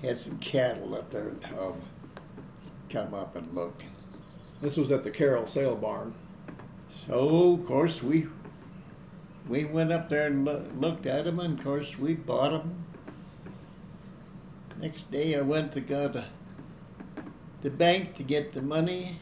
Had 0.00 0.18
some 0.18 0.38
cattle 0.38 0.94
up 0.94 1.10
there, 1.10 1.28
and 1.28 1.44
um, 1.58 1.82
come 2.88 3.12
up 3.12 3.34
and 3.34 3.52
look. 3.54 3.82
This 4.60 4.76
was 4.76 4.90
at 4.92 5.02
the 5.02 5.10
Carroll 5.10 5.46
Sale 5.46 5.74
Barn. 5.74 6.14
So 7.06 7.54
of 7.54 7.66
course 7.66 8.02
we 8.02 8.28
we 9.48 9.64
went 9.64 9.92
up 9.92 10.08
there 10.08 10.26
and 10.26 10.44
loo- 10.44 10.70
looked 10.76 11.06
at 11.06 11.24
them, 11.24 11.40
and 11.40 11.58
of 11.58 11.64
course 11.64 11.98
we 11.98 12.14
bought 12.14 12.50
them. 12.50 12.84
Next 14.80 15.10
day 15.10 15.36
I 15.36 15.40
went 15.40 15.72
to 15.72 15.80
go 15.80 16.08
to 16.08 16.24
the 17.62 17.70
bank 17.70 18.14
to 18.16 18.22
get 18.22 18.52
the 18.52 18.62
money. 18.62 19.20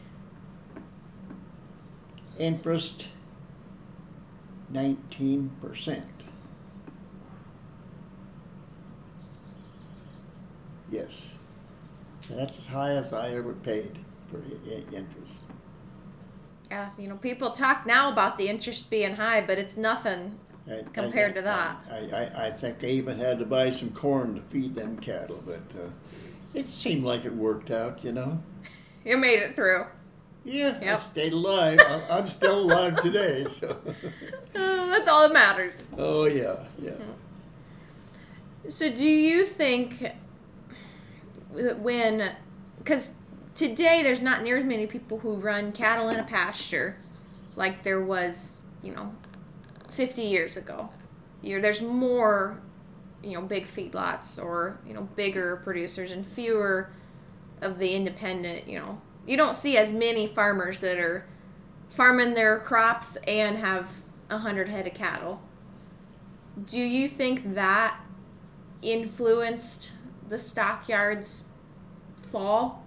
Interest 2.37 3.07
nineteen 4.69 5.51
percent. 5.61 6.05
Yes. 10.91 11.11
That's 12.29 12.59
as 12.59 12.67
high 12.67 12.91
as 12.91 13.13
I 13.13 13.31
ever 13.31 13.53
paid 13.53 13.99
for 14.29 14.37
interest. 14.91 15.26
Yeah, 16.69 16.89
you 16.97 17.07
know, 17.07 17.15
people 17.15 17.51
talk 17.51 17.85
now 17.85 18.11
about 18.11 18.37
the 18.37 18.49
interest 18.49 18.89
being 18.89 19.15
high, 19.15 19.41
but 19.41 19.57
it's 19.57 19.77
nothing. 19.77 20.37
Compared 20.91 21.33
to 21.35 21.41
that. 21.43 21.77
I, 21.89 21.95
I, 21.95 22.47
I 22.47 22.51
think 22.51 22.83
I 22.83 22.87
even 22.87 23.19
had 23.19 23.39
to 23.39 23.45
buy 23.45 23.69
some 23.69 23.91
corn 23.91 24.35
to 24.35 24.41
feed 24.41 24.75
them 24.75 24.97
cattle, 24.97 25.41
but 25.45 25.61
uh, 25.79 25.87
it 26.53 26.65
seemed 26.65 27.05
like 27.05 27.23
it 27.23 27.33
worked 27.33 27.71
out, 27.71 28.03
you 28.03 28.11
know. 28.11 28.43
You 29.05 29.15
made 29.17 29.39
it 29.39 29.55
through. 29.55 29.85
Yeah, 30.43 30.77
Yep. 30.81 30.99
I 30.99 31.01
stayed 31.03 31.31
alive. 31.33 31.79
I'm, 31.87 32.01
I'm 32.09 32.27
still 32.27 32.59
alive 32.59 33.01
today, 33.01 33.45
so. 33.45 33.79
Uh, 34.53 34.87
that's 34.87 35.07
all 35.07 35.21
that 35.25 35.33
matters. 35.33 35.93
oh 35.97 36.25
yeah, 36.25 36.65
yeah. 36.81 36.91
So, 38.67 38.91
do 38.93 39.07
you 39.07 39.45
think 39.45 40.05
that 41.53 41.79
when, 41.79 42.33
because 42.77 43.13
today 43.57 44.03
there's 44.03 44.21
not 44.21 44.43
near 44.43 44.57
as 44.57 44.63
many 44.63 44.85
people 44.85 45.17
who 45.19 45.33
run 45.33 45.71
cattle 45.71 46.09
in 46.09 46.19
a 46.19 46.23
pasture 46.23 46.95
like 47.55 47.83
there 47.83 47.99
was, 47.99 48.63
you 48.83 48.93
know, 48.93 49.15
50 49.89 50.21
years 50.21 50.55
ago. 50.55 50.91
You 51.41 51.59
there's 51.59 51.81
more, 51.81 52.61
you 53.23 53.31
know, 53.31 53.41
big 53.41 53.67
feedlots 53.67 54.41
or, 54.41 54.79
you 54.85 54.93
know, 54.93 55.09
bigger 55.15 55.57
producers 55.63 56.11
and 56.11 56.25
fewer 56.25 56.91
of 57.59 57.79
the 57.79 57.95
independent, 57.95 58.67
you 58.67 58.77
know. 58.79 59.01
You 59.25 59.37
don't 59.37 59.55
see 59.55 59.75
as 59.75 59.91
many 59.91 60.27
farmers 60.27 60.81
that 60.81 60.99
are 60.99 61.25
farming 61.89 62.35
their 62.35 62.59
crops 62.59 63.15
and 63.27 63.57
have 63.57 63.89
a 64.29 64.37
hundred 64.37 64.69
head 64.69 64.85
of 64.85 64.93
cattle. 64.93 65.41
Do 66.63 66.79
you 66.79 67.09
think 67.09 67.55
that 67.55 67.99
influenced 68.83 69.93
the 70.29 70.37
stockyards 70.37 71.45
fall? 72.31 72.86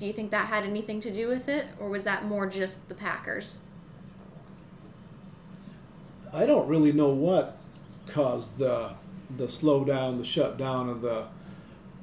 Do 0.00 0.06
you 0.06 0.14
think 0.14 0.30
that 0.30 0.48
had 0.48 0.64
anything 0.64 1.00
to 1.02 1.12
do 1.12 1.28
with 1.28 1.46
it, 1.46 1.66
or 1.78 1.90
was 1.90 2.04
that 2.04 2.24
more 2.24 2.46
just 2.46 2.88
the 2.88 2.94
Packers? 2.94 3.58
I 6.32 6.46
don't 6.46 6.66
really 6.68 6.90
know 6.90 7.10
what 7.10 7.58
caused 8.08 8.56
the 8.56 8.94
the 9.36 9.44
slowdown, 9.44 10.16
the 10.16 10.24
shutdown 10.24 10.88
of 10.88 11.02
the 11.02 11.26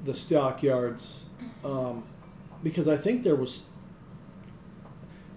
the 0.04 0.14
stockyards, 0.14 1.26
um, 1.64 2.04
because 2.62 2.86
I 2.86 2.96
think 2.96 3.24
there 3.24 3.34
was 3.34 3.64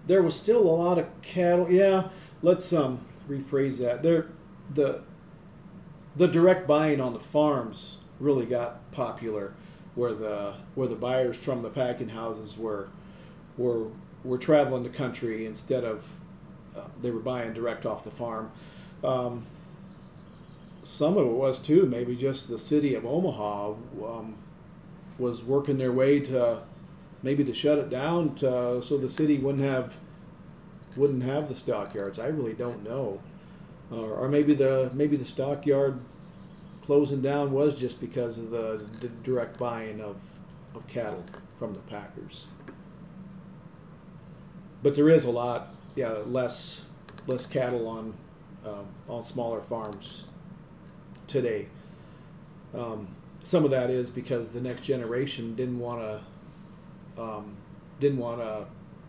there 0.06 0.22
was 0.22 0.36
still 0.36 0.62
a 0.62 0.76
lot 0.76 1.00
of 1.00 1.08
cattle. 1.24 1.72
Yeah, 1.72 2.10
let's 2.44 2.72
um, 2.72 3.04
rephrase 3.28 3.80
that. 3.80 4.04
There, 4.04 4.28
the 4.72 5.02
the 6.16 6.28
direct 6.28 6.68
buying 6.68 7.02
on 7.02 7.14
the 7.14 7.20
farms 7.20 7.98
really 8.20 8.46
got 8.46 8.92
popular, 8.92 9.56
where 9.96 10.14
the 10.14 10.56
where 10.76 10.88
the 10.88 10.96
buyers 10.96 11.38
from 11.38 11.62
the 11.62 11.70
packing 11.70 12.10
houses 12.10 12.58
were 12.58 12.90
were 13.58 13.88
were 14.24 14.38
traveling 14.38 14.84
the 14.84 14.90
country 14.90 15.46
instead 15.46 15.84
of 15.84 16.06
uh, 16.76 16.82
they 17.02 17.12
were 17.12 17.20
buying 17.20 17.54
direct 17.54 17.86
off 17.86 18.04
the 18.04 18.12
farm. 18.12 18.52
Um, 19.04 19.46
some 20.84 21.18
of 21.18 21.28
it 21.28 21.34
was 21.34 21.60
too 21.60 21.86
maybe 21.86 22.16
just 22.16 22.48
the 22.48 22.60
city 22.60 22.96
of 22.96 23.06
Omaha 23.06 23.74
um, 24.04 24.36
was 25.18 25.44
working 25.44 25.78
their 25.78 25.92
way 25.92 26.20
to 26.22 26.62
maybe 27.24 27.44
to 27.44 27.54
shut 27.54 27.78
it 27.78 27.90
down 27.90 28.36
to, 28.36 28.82
so 28.82 28.98
the 28.98 29.10
city 29.10 29.38
wouldn't 29.38 29.64
have 29.64 29.96
wouldn't 30.96 31.24
have 31.24 31.48
the 31.48 31.56
stockyards. 31.56 32.20
I 32.20 32.28
really 32.28 32.54
don't 32.54 32.84
know, 32.84 33.22
or, 33.92 34.12
or 34.14 34.28
maybe 34.28 34.54
the 34.54 34.90
maybe 34.94 35.18
the 35.18 35.26
stockyard 35.26 36.00
closing 36.86 37.22
down 37.22 37.52
was 37.52 37.76
just 37.76 38.00
because 38.00 38.38
of 38.38 38.52
the, 38.52 38.86
the 39.00 39.08
direct 39.08 39.58
buying 39.58 40.02
of, 40.02 40.18
of 40.76 40.88
cattle 40.88 41.24
from 41.58 41.74
the 41.74 41.80
packers. 41.80 42.46
But 44.84 44.96
there 44.96 45.10
is 45.10 45.26
a 45.26 45.32
lot, 45.32 45.76
yeah, 45.96 46.18
less 46.26 46.82
less 47.28 47.46
cattle 47.46 47.88
on 47.88 48.16
um, 48.66 48.88
on 49.08 49.24
smaller 49.24 49.62
farms 49.62 50.24
today. 51.28 51.68
Um, 52.74 53.10
some 53.44 53.64
of 53.64 53.72
that 53.72 53.90
is 53.90 54.10
because 54.10 54.50
the 54.50 54.62
next 54.62 54.82
generation 54.82 55.56
didn't 55.56 55.80
want 55.80 56.02
to 56.02 57.22
um, 57.22 57.58
didn't 58.00 58.18
want 58.18 58.40
to 58.40 58.66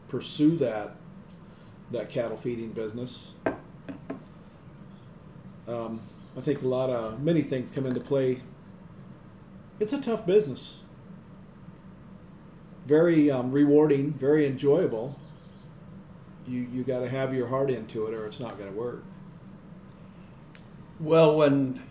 pursue 0.08 0.56
that 0.58 0.96
that 1.90 2.10
cattle 2.10 2.36
feeding 2.36 2.72
business. 2.72 3.32
Um, 5.68 6.00
I 6.36 6.40
think 6.40 6.62
a 6.62 6.68
lot 6.68 6.90
of 6.90 7.20
many 7.22 7.42
things 7.42 7.70
come 7.74 7.86
into 7.86 8.00
play. 8.00 8.42
It's 9.78 9.92
a 9.92 10.00
tough 10.00 10.24
business. 10.26 10.76
Very 12.86 13.30
um, 13.30 13.52
rewarding, 13.52 14.12
very 14.12 14.46
enjoyable. 14.46 15.18
You 16.46 16.66
you 16.72 16.82
got 16.82 17.00
to 17.00 17.08
have 17.08 17.34
your 17.34 17.48
heart 17.48 17.70
into 17.70 18.06
it, 18.06 18.14
or 18.14 18.26
it's 18.26 18.40
not 18.40 18.58
going 18.58 18.70
to 18.72 18.76
work. 18.76 19.04
Well, 20.98 21.36
when 21.36 21.82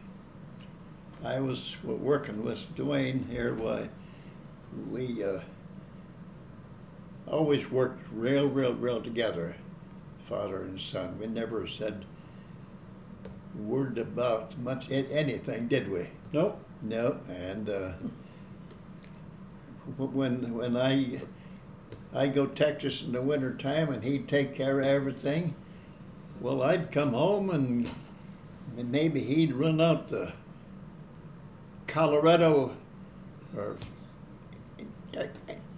I 1.23 1.39
was 1.39 1.75
working 1.83 2.43
with 2.43 2.73
Duane 2.75 3.27
here, 3.29 3.53
why 3.53 3.89
we 4.89 5.23
uh, 5.23 5.41
always 7.27 7.69
worked 7.69 8.07
real, 8.11 8.47
real, 8.47 8.73
real 8.73 9.01
together, 9.01 9.57
father 10.27 10.61
and 10.63 10.79
son. 10.79 11.17
We 11.19 11.27
never 11.27 11.67
said 11.67 12.05
word 13.55 13.97
about 13.97 14.57
much 14.59 14.91
anything, 14.91 15.67
did 15.67 15.89
we? 15.89 16.09
Nope. 16.33 16.59
No, 16.83 17.19
and 17.29 17.69
uh, 17.69 17.91
when 19.97 20.53
when 20.53 20.75
I 20.75 21.21
I 22.13 22.27
go 22.27 22.47
Texas 22.47 23.03
in 23.03 23.11
the 23.11 23.21
winter 23.21 23.53
time 23.53 23.91
and 23.91 24.03
he'd 24.03 24.27
take 24.27 24.55
care 24.55 24.79
of 24.79 24.85
everything, 24.85 25.55
well, 26.41 26.61
I'd 26.63 26.91
come 26.91 27.13
home 27.13 27.49
and, 27.49 27.89
and 28.77 28.91
maybe 28.91 29.21
he'd 29.21 29.53
run 29.53 29.79
out 29.79 30.07
to 30.09 30.33
Colorado 31.87 32.75
or 33.55 33.77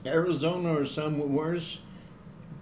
Arizona 0.06 0.80
or 0.80 0.86
somewheres 0.86 1.80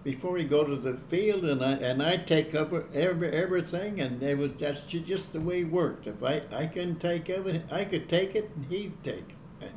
before 0.03 0.37
he 0.37 0.43
go 0.43 0.63
to 0.63 0.75
the 0.75 0.97
field 1.09 1.45
and 1.45 1.63
I 1.63 1.73
and 1.73 2.01
I 2.01 2.17
take 2.17 2.55
up 2.55 2.73
every 2.93 3.31
everything 3.31 3.99
and 4.01 4.21
it 4.23 4.37
was 4.37 4.51
that's 4.57 4.81
just 4.83 5.33
the 5.33 5.39
way 5.39 5.61
it 5.61 5.71
worked. 5.71 6.07
If 6.07 6.23
I 6.23 6.43
I 6.51 6.67
can 6.67 6.95
take 6.95 7.29
everything, 7.29 7.63
I 7.71 7.85
could 7.85 8.09
take 8.09 8.35
it 8.35 8.49
and 8.55 8.65
he'd 8.65 9.03
take 9.03 9.29
it. 9.61 9.71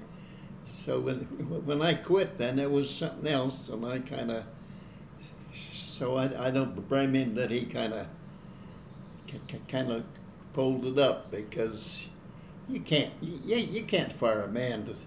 So 0.84 1.00
when 1.00 1.20
when 1.64 1.80
I 1.80 1.94
quit, 1.94 2.36
then 2.36 2.58
it 2.58 2.70
was 2.70 2.90
something 2.90 3.26
else, 3.26 3.68
and 3.68 3.84
I 3.86 4.00
kind 4.00 4.30
of 4.30 4.44
so 5.72 6.16
I, 6.16 6.48
I 6.48 6.50
don't 6.50 6.88
blame 6.88 7.14
him 7.14 7.34
that 7.34 7.50
he 7.50 7.64
kind 7.64 7.94
of 7.94 8.06
kind 9.68 9.90
of 9.90 10.04
folded 10.52 10.98
up 10.98 11.30
because 11.30 12.08
you 12.68 12.80
can't 12.80 13.12
you, 13.20 13.56
you 13.56 13.84
can't 13.84 14.12
fire 14.12 14.42
a 14.42 14.48
man 14.48 14.84
to, 14.84 14.92
to, 14.92 14.98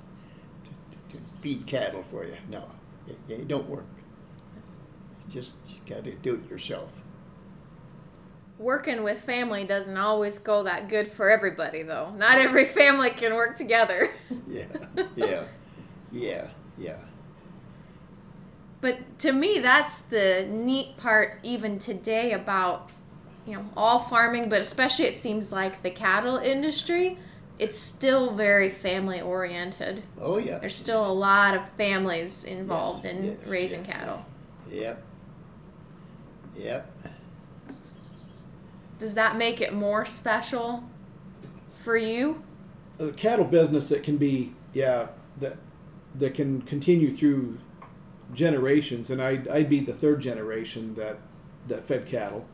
to 1.11 1.23
feed 1.41 1.67
cattle 1.67 2.03
for 2.09 2.25
you. 2.25 2.37
No, 2.49 2.65
it, 3.07 3.17
it 3.29 3.47
don't 3.47 3.69
work. 3.69 3.85
Just 5.29 5.51
got 5.85 6.03
to 6.05 6.13
do 6.13 6.35
it 6.35 6.49
yourself. 6.49 6.91
Working 8.57 9.03
with 9.03 9.21
family 9.21 9.63
doesn't 9.65 9.97
always 9.97 10.39
go 10.39 10.63
that 10.63 10.89
good 10.89 11.11
for 11.11 11.29
everybody, 11.29 11.83
though. 11.83 12.11
Not 12.17 12.39
every 12.39 12.65
family 12.65 13.11
can 13.11 13.35
work 13.35 13.55
together. 13.57 14.11
Yeah, 14.47 14.65
yeah, 15.15 15.43
yeah, 16.11 16.49
yeah. 16.77 16.97
But 18.81 19.19
to 19.19 19.31
me, 19.31 19.59
that's 19.59 19.99
the 19.99 20.47
neat 20.49 20.97
part, 20.97 21.39
even 21.43 21.79
today, 21.79 22.31
about 22.31 22.89
you 23.45 23.53
know 23.55 23.69
all 23.75 23.99
farming, 23.99 24.49
but 24.49 24.61
especially 24.61 25.05
it 25.05 25.13
seems 25.15 25.51
like 25.51 25.83
the 25.83 25.89
cattle 25.89 26.37
industry. 26.37 27.17
It's 27.59 27.79
still 27.79 28.31
very 28.35 28.69
family 28.69 29.19
oriented. 29.21 30.03
Oh 30.21 30.37
yeah. 30.37 30.59
There's 30.59 30.75
still 30.75 31.05
a 31.05 31.11
lot 31.13 31.55
of 31.55 31.67
families 31.77 32.43
involved 32.43 33.05
Yes, 33.05 33.13
in 33.15 33.23
yes, 33.25 33.37
raising 33.47 33.85
yes. 33.85 33.95
cattle. 33.95 34.25
Yep. 34.69 35.03
Yep. 36.57 36.91
Does 38.99 39.13
that 39.15 39.37
make 39.37 39.61
it 39.61 39.73
more 39.73 40.05
special 40.05 40.83
for 41.77 41.95
you? 41.95 42.43
a 42.99 43.11
cattle 43.11 43.45
business 43.45 43.89
that 43.89 44.03
can 44.03 44.17
be 44.17 44.53
yeah 44.73 45.07
that 45.39 45.57
that 46.15 46.33
can 46.33 46.61
continue 46.61 47.15
through 47.15 47.59
generations 48.33 49.09
and 49.09 49.21
I'd, 49.21 49.47
I'd 49.47 49.69
be 49.69 49.79
the 49.79 49.93
third 49.93 50.21
generation 50.21 50.95
that 50.95 51.19
that 51.67 51.87
fed 51.87 52.07
cattle 52.07 52.45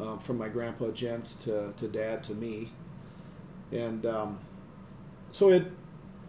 um, 0.00 0.18
from 0.18 0.38
my 0.38 0.48
grandpa 0.48 0.88
gents 0.90 1.34
to, 1.36 1.72
to 1.76 1.88
dad 1.88 2.24
to 2.24 2.34
me 2.34 2.72
and 3.70 4.04
um, 4.06 4.38
so 5.30 5.50
it, 5.50 5.70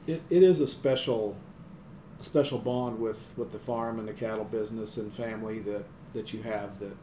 it 0.05 0.22
it 0.30 0.43
is 0.43 0.59
a 0.59 0.68
special 0.68 1.38
a 2.20 2.24
special 2.24 2.59
bond 2.59 2.99
with 2.99 3.32
with 3.38 3.51
the 3.51 3.59
farm 3.59 3.99
and 3.99 4.07
the 4.07 4.13
cattle 4.13 4.45
business 4.45 4.97
and 4.97 5.13
family 5.13 5.59
that 5.59 5.86
that 6.13 6.34
you 6.34 6.43
have 6.43 6.80
that 6.80 6.95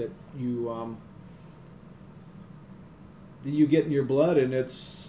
that 0.00 0.10
you 0.38 0.70
um, 0.70 0.98
you 3.44 3.66
get 3.66 3.84
in 3.84 3.92
your 3.92 4.04
blood 4.04 4.36
and 4.36 4.52
it's 4.52 5.00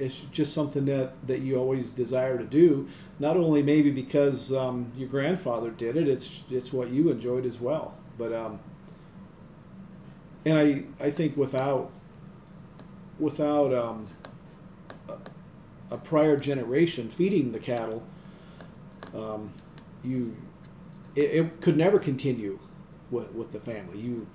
it's 0.00 0.16
just 0.32 0.54
something 0.54 0.86
that, 0.86 1.12
that 1.26 1.40
you 1.40 1.56
always 1.56 1.90
desire 1.90 2.38
to 2.38 2.44
do. 2.44 2.88
Not 3.18 3.36
only 3.36 3.62
maybe 3.62 3.90
because 3.90 4.50
um, 4.50 4.92
your 4.96 5.08
grandfather 5.08 5.70
did 5.70 5.94
it, 5.94 6.08
it's 6.08 6.40
it's 6.50 6.72
what 6.72 6.88
you 6.88 7.10
enjoyed 7.10 7.44
as 7.44 7.60
well. 7.60 7.98
But 8.16 8.32
um, 8.32 8.60
and 10.46 10.58
I 10.58 10.84
I 10.98 11.10
think 11.10 11.36
without 11.36 11.90
without 13.18 13.74
um, 13.74 14.06
a, 15.90 15.98
prior 15.98 16.38
generation 16.38 17.10
feeding 17.10 17.52
the 17.52 17.58
cattle, 17.58 18.02
um, 19.14 19.52
you 20.02 20.34
it, 21.14 21.24
it 21.24 21.60
could 21.60 21.76
never 21.76 21.98
continue 21.98 22.58
with, 23.10 23.32
with 23.32 23.52
the 23.52 23.60
family. 23.60 23.98
You 23.98 24.26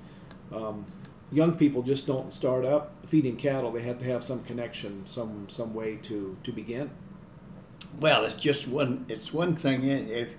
um, 0.54 0.86
young 1.32 1.58
people 1.58 1.82
just 1.82 2.06
don't 2.06 2.34
start 2.34 2.66
up 2.66 2.94
feeding 3.08 3.36
cattle. 3.36 3.72
They 3.72 3.82
have 3.82 4.00
to 4.00 4.06
have 4.06 4.24
some 4.24 4.44
connection, 4.44 5.06
some 5.08 5.48
some 5.50 5.74
way 5.74 5.98
to 6.04 6.38
to 6.44 6.52
begin. 6.52 6.92
Well, 8.00 8.26
it's 8.26 8.36
just 8.36 8.68
one. 8.68 9.06
It's 9.10 9.34
one 9.34 9.56
thing. 9.56 9.84
If 9.84 10.36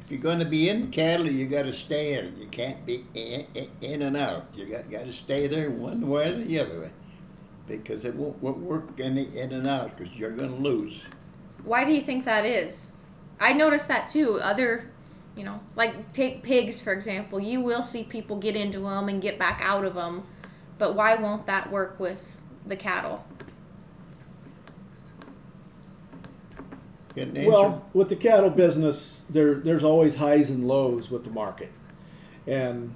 if 0.00 0.12
you're 0.12 0.20
going 0.20 0.38
to 0.38 0.44
be 0.44 0.68
in 0.68 0.90
cattle, 0.90 1.30
you 1.30 1.46
got 1.46 1.64
to 1.64 1.72
stay 1.72 2.14
in. 2.18 2.36
You 2.38 2.46
can't 2.46 2.84
be 2.86 3.04
in, 3.14 3.46
in 3.80 4.02
and 4.02 4.16
out. 4.16 4.46
You 4.54 4.66
got 4.66 4.90
got 4.90 5.04
to 5.04 5.12
stay 5.12 5.46
there 5.46 5.70
one 5.70 6.08
way 6.08 6.32
or 6.32 6.44
the 6.44 6.60
other 6.60 6.80
way, 6.80 6.90
because 7.66 8.04
it 8.04 8.14
won't, 8.14 8.42
won't 8.42 8.58
work 8.58 9.00
any 9.00 9.24
in 9.36 9.52
and 9.52 9.66
out 9.66 9.96
because 9.96 10.16
you're 10.16 10.30
going 10.30 10.56
to 10.56 10.62
lose. 10.62 11.02
Why 11.64 11.84
do 11.84 11.92
you 11.92 12.00
think 12.00 12.24
that 12.24 12.46
is? 12.46 12.92
I 13.40 13.52
noticed 13.52 13.88
that 13.88 14.08
too. 14.08 14.40
Other, 14.40 14.90
you 15.38 15.44
know, 15.44 15.60
like 15.76 16.12
take 16.12 16.42
pigs 16.42 16.80
for 16.80 16.92
example. 16.92 17.40
You 17.40 17.60
will 17.60 17.82
see 17.82 18.02
people 18.02 18.36
get 18.36 18.56
into 18.56 18.80
them 18.80 19.08
and 19.08 19.22
get 19.22 19.38
back 19.38 19.60
out 19.62 19.84
of 19.84 19.94
them, 19.94 20.24
but 20.76 20.94
why 20.94 21.14
won't 21.14 21.46
that 21.46 21.70
work 21.70 21.98
with 21.98 22.36
the 22.66 22.76
cattle? 22.76 23.24
An? 27.16 27.44
Well, 27.46 27.86
with 27.94 28.08
the 28.08 28.16
cattle 28.16 28.50
business, 28.50 29.24
there 29.30 29.54
there's 29.54 29.84
always 29.84 30.16
highs 30.16 30.50
and 30.50 30.66
lows 30.66 31.10
with 31.10 31.24
the 31.24 31.30
market, 31.30 31.72
and 32.46 32.94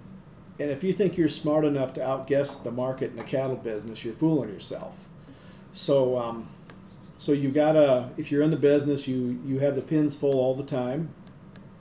and 0.59 0.71
if 0.71 0.85
you 0.85 0.93
think 0.93 1.17
you're 1.17 1.29
smart 1.29 1.65
enough 1.65 1.95
to 1.95 2.05
outguess 2.05 2.57
the 2.57 2.71
market 2.71 3.11
in 3.11 3.17
the 3.17 3.25
cattle 3.25 3.57
business, 3.57 4.05
you're 4.05 4.15
fooling 4.15 4.51
yourself. 4.51 4.97
So 5.73 6.19
um, 6.19 6.49
so 7.19 7.33
you 7.33 7.51
gotta 7.51 8.11
if 8.17 8.31
you're 8.31 8.43
in 8.43 8.51
the 8.51 8.57
business, 8.57 9.09
you 9.09 9.41
you 9.47 9.61
have 9.61 9.75
the 9.75 9.83
pins 9.83 10.15
full 10.15 10.35
all 10.35 10.55
the 10.55 10.65
time, 10.65 11.15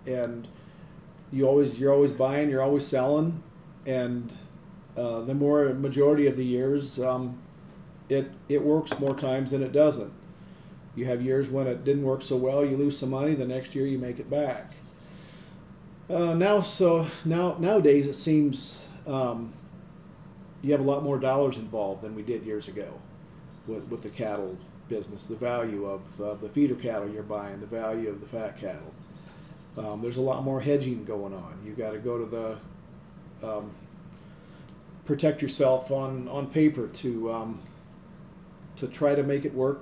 and 0.06 0.48
you 1.32 1.48
always 1.48 1.80
you're 1.80 1.94
always 1.94 2.12
buying, 2.12 2.50
you're 2.50 2.62
always 2.62 2.86
selling, 2.86 3.44
and 3.86 4.32
uh, 4.98 5.22
the 5.22 5.34
more 5.34 5.74
majority 5.74 6.28
of 6.28 6.36
the 6.38 6.46
years, 6.46 7.00
um, 7.00 7.40
it 8.10 8.32
it 8.50 8.64
works 8.64 9.00
more 9.00 9.16
times 9.16 9.52
than 9.52 9.64
it 9.64 9.72
doesn't. 9.72 10.12
You 10.96 11.06
have 11.06 11.22
years 11.22 11.50
when 11.50 11.68
it 11.68 11.86
didn't 11.86 12.04
work 12.04 12.22
so 12.22 12.36
well, 12.36 12.66
you 12.66 12.76
lose 12.76 12.98
some 12.98 13.12
money. 13.12 13.34
The 13.34 13.46
next 13.46 13.74
year, 13.74 13.86
you 13.86 13.98
make 13.98 14.20
it 14.20 14.30
back. 14.30 14.74
Uh, 16.10 16.34
now, 16.34 16.60
so 16.60 17.08
now 17.24 17.56
nowadays 17.58 18.06
it 18.06 18.16
seems 18.16 18.88
um, 19.08 19.54
you 20.62 20.72
have 20.74 20.82
a 20.82 20.84
lot 20.84 21.04
more 21.04 21.18
dollars 21.18 21.56
involved 21.56 22.02
than 22.02 22.16
we 22.16 22.22
did 22.22 22.44
years 22.44 22.68
ago 22.68 23.00
with, 23.66 23.86
with 23.86 24.04
the 24.04 24.10
cattle 24.10 24.58
business. 24.90 25.26
The 25.26 25.36
value 25.36 25.86
of 25.86 26.02
uh, 26.22 26.34
the 26.34 26.50
feeder 26.50 26.76
cattle 26.76 27.10
you're 27.10 27.24
buying, 27.24 27.62
the 27.62 27.66
value 27.66 28.10
of 28.10 28.20
the 28.20 28.28
fat 28.28 28.60
cattle. 28.60 28.94
Um, 29.78 30.02
there's 30.02 30.18
a 30.18 30.22
lot 30.22 30.44
more 30.44 30.62
hedging 30.62 31.06
going 31.06 31.34
on. 31.34 31.62
You 31.66 31.74
got 31.74 31.92
to 31.92 32.00
go 32.00 32.18
to 32.18 32.26
the 32.26 33.48
um, 33.48 33.72
protect 35.06 35.42
yourself 35.42 35.92
on 35.92 36.28
on 36.28 36.48
paper 36.48 36.88
to 36.88 37.32
um, 37.32 37.62
to 38.78 38.88
try 38.88 39.16
to 39.16 39.24
make 39.24 39.46
it 39.46 39.54
work 39.54 39.82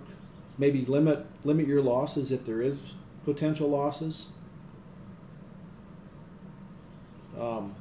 maybe 0.60 0.86
limit 0.86 1.26
limit 1.44 1.66
your 1.66 1.82
losses 1.82 2.32
if 2.32 2.46
there 2.46 2.62
is 2.62 2.84
potential 3.24 3.70
losses. 3.70 4.28
Um, 7.40 7.76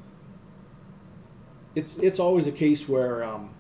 it's 1.75 1.99
it's 1.99 2.21
always 2.21 2.47
a 2.47 2.53
case 2.53 2.89
where 2.89 3.23
um, 3.25 3.51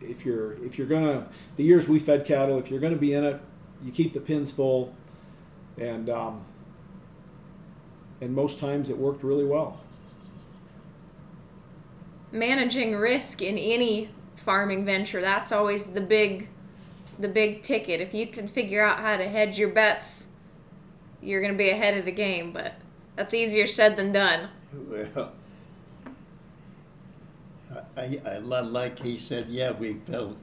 if 0.00 0.24
you're 0.24 0.52
if 0.64 0.78
you're 0.78 0.86
gonna 0.86 1.26
the 1.56 1.64
years 1.64 1.88
we 1.88 1.98
fed 1.98 2.24
cattle, 2.24 2.58
if 2.58 2.70
you're 2.70 2.80
gonna 2.80 2.96
be 2.96 3.12
in 3.12 3.24
it, 3.24 3.40
you 3.84 3.90
keep 3.90 4.12
the 4.14 4.20
pins 4.20 4.52
full, 4.52 4.94
and 5.76 6.08
um, 6.08 6.44
and 8.24 8.34
most 8.34 8.58
times 8.58 8.88
it 8.88 8.96
worked 8.96 9.22
really 9.22 9.44
well. 9.44 9.78
Managing 12.32 12.96
risk 12.96 13.42
in 13.42 13.58
any 13.58 14.08
farming 14.34 14.84
venture, 14.84 15.20
that's 15.20 15.52
always 15.52 15.92
the 15.92 16.00
big 16.00 16.48
the 17.18 17.28
big 17.28 17.62
ticket. 17.62 18.00
If 18.00 18.12
you 18.12 18.26
can 18.26 18.48
figure 18.48 18.82
out 18.82 18.98
how 18.98 19.16
to 19.16 19.28
hedge 19.28 19.56
your 19.56 19.68
bets, 19.68 20.28
you're 21.22 21.40
going 21.40 21.52
to 21.52 21.58
be 21.58 21.70
ahead 21.70 21.96
of 21.96 22.04
the 22.04 22.10
game, 22.10 22.50
but 22.50 22.74
that's 23.14 23.32
easier 23.32 23.68
said 23.68 23.96
than 23.96 24.10
done. 24.10 24.48
Well, 24.72 25.32
I, 27.96 28.20
I, 28.26 28.38
like 28.38 28.98
he 28.98 29.18
said, 29.18 29.46
yeah, 29.48 29.70
we 29.70 29.94
felt 29.94 30.36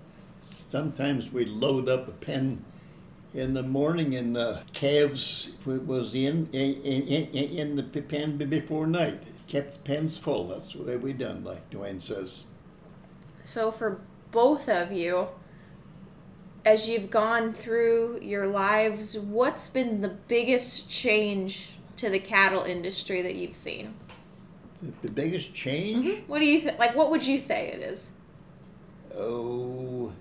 sometimes 0.70 1.32
we 1.34 1.44
load 1.44 1.90
up 1.90 2.08
a 2.08 2.14
pen 2.14 2.64
in 3.34 3.54
the 3.54 3.64
morning 3.64 4.16
and 4.16 4.36
the 4.36 4.62
calves 4.74 5.52
it 5.66 5.86
was 5.86 6.14
in 6.14 6.50
in, 6.52 6.74
in, 6.82 7.28
in 7.34 7.76
the 7.76 7.84
pen 7.84 8.38
before 8.38 8.88
night. 8.88 9.24
Kept 9.48 9.74
the 9.74 9.80
pens 9.80 10.18
full. 10.18 10.48
That's 10.48 10.76
way 10.76 10.98
we 10.98 11.14
done, 11.14 11.44
like 11.44 11.70
Duane 11.70 12.00
says. 12.00 12.46
So 13.44 13.72
for 13.72 14.02
both 14.32 14.70
of 14.70 14.92
you, 14.92 15.30
as 16.66 16.88
you've 16.88 17.10
gone 17.10 17.54
through 17.54 18.20
your 18.22 18.48
lives, 18.48 19.18
what's 19.18 19.68
been 19.68 20.02
the 20.02 20.10
biggest 20.10 20.90
change 20.90 21.72
to 21.98 22.10
the 22.10 22.20
cattle 22.20 22.64
industry 22.64 23.22
that 23.22 23.36
you've 23.36 23.56
seen? 23.56 23.96
The, 24.82 25.08
the 25.08 25.12
biggest 25.12 25.54
change? 25.54 26.06
Mm-hmm. 26.06 26.32
What 26.32 26.40
do 26.40 26.46
you 26.46 26.62
think? 26.62 26.80
Like, 26.80 26.96
what 26.96 27.12
would 27.12 27.26
you 27.26 27.40
say 27.40 27.68
it 27.68 27.82
is? 27.82 28.12
Oh, 29.16 30.14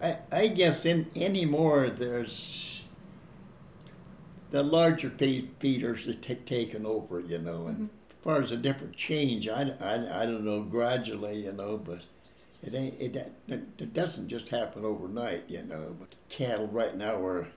I, 0.00 0.18
I 0.30 0.48
guess 0.48 0.84
in 0.84 1.10
anymore 1.14 1.90
there's 1.90 2.84
the 4.50 4.62
larger 4.62 5.10
feeders 5.10 6.06
are 6.06 6.14
t- 6.14 6.34
taken 6.34 6.86
over, 6.86 7.20
you 7.20 7.38
know, 7.38 7.66
and 7.66 7.76
mm-hmm. 7.76 7.84
as 7.84 8.24
far 8.24 8.40
as 8.40 8.50
a 8.50 8.56
different 8.56 8.96
change, 8.96 9.46
I, 9.46 9.74
I, 9.80 10.22
I 10.22 10.26
don't 10.26 10.44
know, 10.44 10.62
gradually, 10.62 11.44
you 11.44 11.52
know, 11.52 11.76
but 11.76 12.00
it 12.62 12.74
ain't 12.74 13.00
it, 13.00 13.32
it 13.48 13.94
doesn't 13.94 14.28
just 14.28 14.48
happen 14.48 14.84
overnight, 14.84 15.44
you 15.48 15.62
know. 15.62 15.94
But 15.98 16.08
cattle 16.28 16.66
right 16.66 16.96
now 16.96 17.22
are 17.22 17.48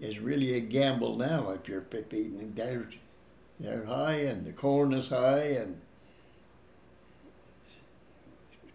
is 0.00 0.18
really 0.18 0.54
a 0.54 0.60
gamble 0.60 1.16
now 1.16 1.50
if 1.50 1.68
you're 1.68 1.82
feeding 1.82 2.52
they're 2.54 2.88
they're 3.60 3.84
high 3.84 4.16
and 4.16 4.44
the 4.44 4.52
corn 4.52 4.92
is 4.92 5.08
high 5.08 5.42
and 5.42 5.80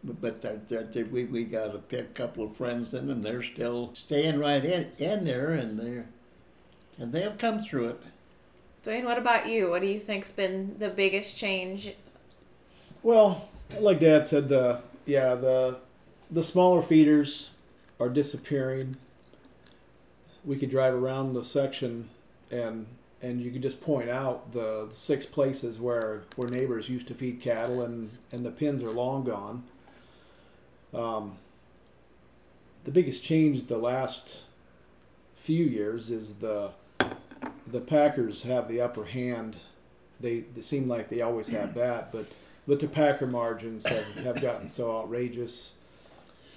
but 0.03 0.41
that, 0.41 0.67
that 0.67 1.11
we, 1.11 1.25
we 1.25 1.45
got 1.45 1.75
a 1.75 2.03
couple 2.13 2.43
of 2.43 2.55
friends 2.55 2.93
in 2.93 3.09
and 3.09 3.23
they're 3.23 3.43
still 3.43 3.91
staying 3.93 4.39
right 4.39 4.63
in, 4.65 4.91
in 4.97 5.23
there 5.23 5.51
and 5.51 5.79
they're 5.79 6.07
and 6.99 7.11
they've 7.11 7.37
come 7.37 7.59
through 7.59 7.89
it. 7.89 8.01
Duane, 8.83 9.05
what 9.05 9.17
about 9.17 9.47
you? 9.47 9.69
What 9.69 9.81
do 9.81 9.87
you 9.87 9.99
think's 9.99 10.31
been 10.31 10.75
the 10.77 10.89
biggest 10.89 11.37
change? 11.37 11.93
Well, 13.01 13.49
like 13.79 13.99
Dad 13.99 14.27
said, 14.27 14.49
the 14.49 14.81
yeah 15.05 15.35
the 15.35 15.77
the 16.29 16.43
smaller 16.43 16.81
feeders 16.81 17.49
are 17.99 18.09
disappearing. 18.09 18.97
We 20.43 20.57
could 20.57 20.69
drive 20.69 20.93
around 20.93 21.33
the 21.33 21.43
section 21.43 22.09
and 22.51 22.87
and 23.21 23.41
you 23.41 23.51
could 23.51 23.61
just 23.61 23.79
point 23.79 24.09
out 24.09 24.51
the, 24.51 24.89
the, 24.89 24.95
six 24.95 25.25
places 25.25 25.79
where 25.79 26.23
where 26.35 26.49
neighbors 26.49 26.89
used 26.89 27.07
to 27.07 27.13
feed 27.13 27.41
cattle 27.41 27.81
and 27.81 28.11
and 28.31 28.45
the 28.45 28.51
pins 28.51 28.83
are 28.83 28.91
long 28.91 29.23
gone. 29.23 29.63
Um, 30.93 31.37
the 32.83 32.91
biggest 32.91 33.23
change 33.23 33.67
the 33.67 33.77
last 33.77 34.41
few 35.35 35.65
years 35.65 36.09
is 36.09 36.35
the 36.35 36.71
the 37.65 37.79
Packers 37.79 38.43
have 38.43 38.67
the 38.67 38.81
upper 38.81 39.05
hand. 39.05 39.57
They, 40.19 40.41
they 40.55 40.61
seem 40.61 40.87
like 40.87 41.09
they 41.09 41.21
always 41.21 41.49
have 41.49 41.73
that, 41.75 42.11
but 42.11 42.27
but 42.67 42.79
the 42.79 42.87
Packer 42.87 43.27
margins 43.27 43.85
have, 43.87 44.15
have 44.23 44.41
gotten 44.41 44.69
so 44.69 44.97
outrageous. 44.99 45.73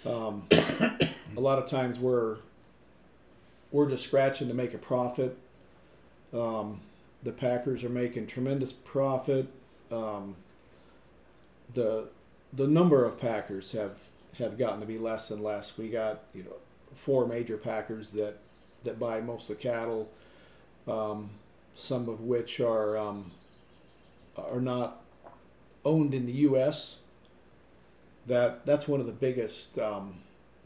Um, 0.05 0.47
a 0.53 1.41
lot 1.41 1.59
of 1.59 1.69
times 1.69 1.99
we're 1.99 2.37
we're 3.73 3.89
just 3.89 4.05
scratching 4.05 4.49
to 4.49 4.55
make 4.55 4.73
a 4.75 4.79
profit. 4.79 5.37
Um, 6.33 6.81
the 7.23 7.33
Packers 7.33 7.83
are 7.83 7.89
making 7.89 8.27
tremendous 8.29 8.73
profit. 8.73 9.49
Um, 9.91 10.37
the 11.75 12.09
the 12.53 12.67
number 12.69 13.05
of 13.05 13.21
Packers 13.21 13.73
have 13.73 13.99
have 14.39 14.59
gotten 14.59 14.81
to 14.81 14.87
be 14.87 14.99
less 14.99 15.31
and 15.31 15.43
less. 15.43 15.77
We 15.79 15.89
got 15.89 16.23
you 16.35 16.45
know 16.45 16.57
four 16.95 17.27
major 17.27 17.57
Packers 17.57 18.13
that 18.13 18.39
that 18.85 18.99
buy 18.99 19.21
most 19.21 19.51
of 19.51 19.57
the 19.57 19.63
cattle, 19.63 20.11
um, 20.87 21.31
some 21.75 22.09
of 22.09 22.21
which 22.21 22.61
are 22.61 22.97
um, 22.97 23.33
are 24.37 24.61
not 24.61 25.03
owned 25.85 26.15
in 26.15 26.27
the 26.27 26.33
U.S. 26.33 26.97
that 28.27 28.67
that's 28.67 28.89
one 28.89 29.01
of 29.01 29.07
the 29.07 29.13
biggest 29.13 29.79
um, 29.79 30.17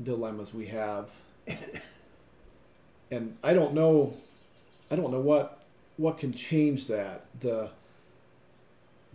dilemmas 0.03 0.55
we 0.55 0.67
have. 0.67 1.11
and 3.11 3.37
I 3.43 3.53
don't 3.53 3.75
know, 3.75 4.17
I 4.91 4.97
don't 4.97 5.11
know 5.11 5.21
what 5.21 5.63
what 5.97 6.19
can 6.19 6.33
change 6.33 6.87
that. 6.89 7.27
The 7.41 7.71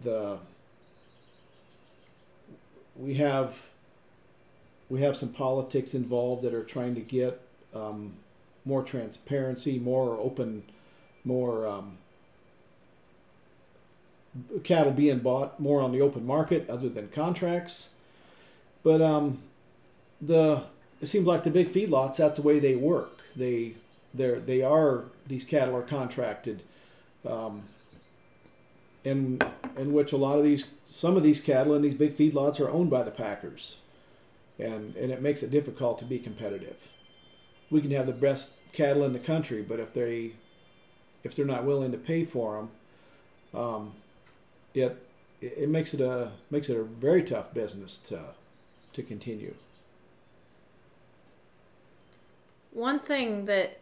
the 0.01 0.37
we 2.95 3.15
have 3.15 3.61
we 4.89 5.01
have 5.01 5.15
some 5.15 5.29
politics 5.29 5.93
involved 5.93 6.43
that 6.43 6.53
are 6.53 6.63
trying 6.63 6.95
to 6.95 7.01
get 7.01 7.41
um, 7.73 8.13
more 8.63 8.83
transparency, 8.83 9.79
more 9.79 10.17
open, 10.17 10.63
more 11.23 11.67
um, 11.67 11.97
cattle 14.63 14.91
being 14.91 15.19
bought 15.19 15.59
more 15.59 15.81
on 15.81 15.91
the 15.91 16.01
open 16.01 16.25
market 16.25 16.69
other 16.69 16.89
than 16.89 17.07
contracts. 17.09 17.89
But 18.83 19.01
um, 19.01 19.39
the 20.21 20.63
it 21.01 21.07
seems 21.07 21.25
like 21.25 21.43
the 21.43 21.51
big 21.51 21.69
feedlots 21.69 22.17
that's 22.17 22.37
the 22.37 22.41
way 22.41 22.59
they 22.59 22.75
work. 22.75 23.19
They 23.35 23.75
they 24.13 24.39
they 24.39 24.61
are 24.61 25.05
these 25.27 25.43
cattle 25.43 25.75
are 25.75 25.81
contracted, 25.81 26.61
um, 27.27 27.63
in 29.03 29.39
in 29.77 29.93
which 29.93 30.11
a 30.11 30.17
lot 30.17 30.37
of 30.37 30.43
these 30.43 30.67
some 30.87 31.17
of 31.17 31.23
these 31.23 31.41
cattle 31.41 31.73
in 31.73 31.81
these 31.81 31.95
big 31.95 32.17
feedlots 32.17 32.59
are 32.59 32.69
owned 32.69 32.89
by 32.89 33.03
the 33.03 33.11
packers, 33.11 33.77
and 34.59 34.95
and 34.95 35.11
it 35.11 35.21
makes 35.21 35.43
it 35.43 35.51
difficult 35.51 35.99
to 35.99 36.05
be 36.05 36.19
competitive. 36.19 36.77
We 37.69 37.81
can 37.81 37.91
have 37.91 38.05
the 38.05 38.13
best 38.13 38.51
cattle 38.73 39.03
in 39.03 39.13
the 39.13 39.19
country, 39.19 39.61
but 39.61 39.79
if 39.79 39.93
they 39.93 40.33
if 41.23 41.35
they're 41.35 41.45
not 41.45 41.65
willing 41.65 41.91
to 41.91 41.97
pay 41.97 42.23
for 42.23 42.55
them, 43.53 43.59
um, 43.59 43.93
it 44.73 45.01
it 45.41 45.69
makes 45.69 45.93
it 45.93 46.01
a 46.01 46.31
makes 46.49 46.69
it 46.69 46.77
a 46.77 46.83
very 46.83 47.23
tough 47.23 47.53
business 47.53 47.97
to 47.97 48.21
to 48.93 49.03
continue. 49.03 49.55
One 52.71 52.99
thing 52.99 53.45
that 53.45 53.79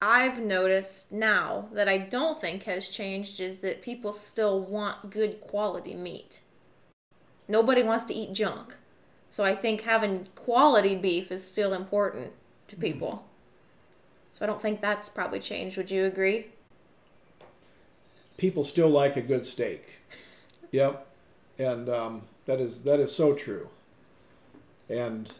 I've 0.00 0.38
noticed 0.38 1.10
now 1.10 1.68
that 1.72 1.88
I 1.88 1.96
don't 1.96 2.40
think 2.40 2.64
has 2.64 2.88
changed 2.88 3.40
is 3.40 3.60
that 3.60 3.80
people 3.80 4.12
still 4.12 4.60
want 4.60 5.10
good 5.10 5.40
quality 5.40 5.94
meat. 5.94 6.42
Nobody 7.48 7.82
wants 7.82 8.04
to 8.04 8.14
eat 8.14 8.32
junk. 8.32 8.76
So 9.30 9.44
I 9.44 9.54
think 9.54 9.82
having 9.82 10.28
quality 10.34 10.94
beef 10.94 11.30
is 11.30 11.44
still 11.46 11.72
important 11.72 12.32
to 12.68 12.76
people. 12.76 13.26
So 14.32 14.44
I 14.44 14.46
don't 14.46 14.60
think 14.60 14.80
that's 14.80 15.08
probably 15.08 15.40
changed. 15.40 15.76
Would 15.76 15.90
you 15.90 16.04
agree? 16.04 16.46
People 18.36 18.64
still 18.64 18.88
like 18.88 19.16
a 19.16 19.22
good 19.22 19.46
steak. 19.46 19.84
Yep, 20.72 21.06
and 21.60 21.88
um, 21.88 22.22
that 22.44 22.60
is 22.60 22.82
that 22.82 22.98
is 22.98 23.14
so 23.14 23.34
true. 23.34 23.68
And 24.90 25.32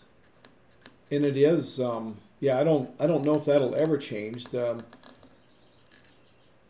and 1.11 1.26
it 1.26 1.37
is 1.37 1.80
um, 1.80 2.18
yeah. 2.39 2.59
I 2.59 2.64
don't 2.64 2.91
I 3.01 3.09
don't 3.09 3.24
know 3.24 3.34
if 3.34 3.45
that'll 3.45 3.74
ever 3.74 3.99
change. 3.99 4.55
Um, 4.55 4.78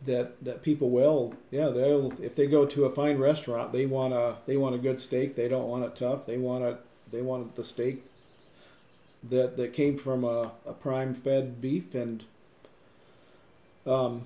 that 0.05 0.43
that 0.43 0.61
people 0.61 0.89
will 0.89 1.33
yeah 1.49 1.69
they'll 1.69 2.13
if 2.21 2.35
they 2.35 2.45
go 2.45 2.65
to 2.65 2.85
a 2.85 2.89
fine 2.89 3.17
restaurant 3.17 3.71
they 3.71 3.85
want 3.85 4.13
a 4.13 4.35
they 4.45 4.55
want 4.55 4.75
a 4.75 4.77
good 4.77 5.01
steak 5.01 5.35
they 5.35 5.47
don't 5.47 5.67
want 5.67 5.83
it 5.83 5.95
tough 5.95 6.25
they 6.25 6.37
want 6.37 6.63
it 6.63 6.77
they 7.11 7.21
wanted 7.21 7.55
the 7.55 7.63
steak 7.63 8.03
that 9.27 9.57
that 9.57 9.73
came 9.73 9.97
from 9.97 10.23
a, 10.23 10.51
a 10.65 10.73
prime 10.73 11.13
fed 11.13 11.59
beef 11.59 11.95
and 11.95 12.23
um 13.85 14.23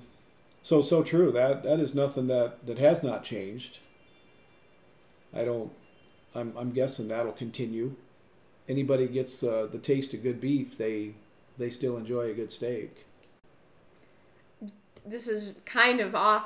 so 0.64 0.82
so 0.82 1.02
true 1.02 1.32
that 1.32 1.64
that 1.64 1.80
is 1.80 1.94
nothing 1.96 2.28
that 2.28 2.66
that 2.66 2.78
has 2.78 3.02
not 3.02 3.24
changed 3.24 3.80
I 5.34 5.44
don't. 5.44 5.72
I'm 6.36 6.54
I'm 6.58 6.72
guessing 6.72 7.08
that'll 7.08 7.32
continue. 7.32 7.96
Anybody 8.68 9.08
gets 9.08 9.44
uh, 9.44 9.68
the 9.72 9.78
taste 9.78 10.14
of 10.14 10.24
good 10.24 10.40
beef, 10.40 10.78
they 10.78 11.16
they 11.58 11.70
still 11.70 11.98
enjoy 11.98 12.30
a 12.30 12.34
good 12.34 12.52
steak. 12.52 13.06
This 15.06 15.28
is 15.28 15.54
kind 15.66 16.00
of 16.00 16.16
off 16.16 16.46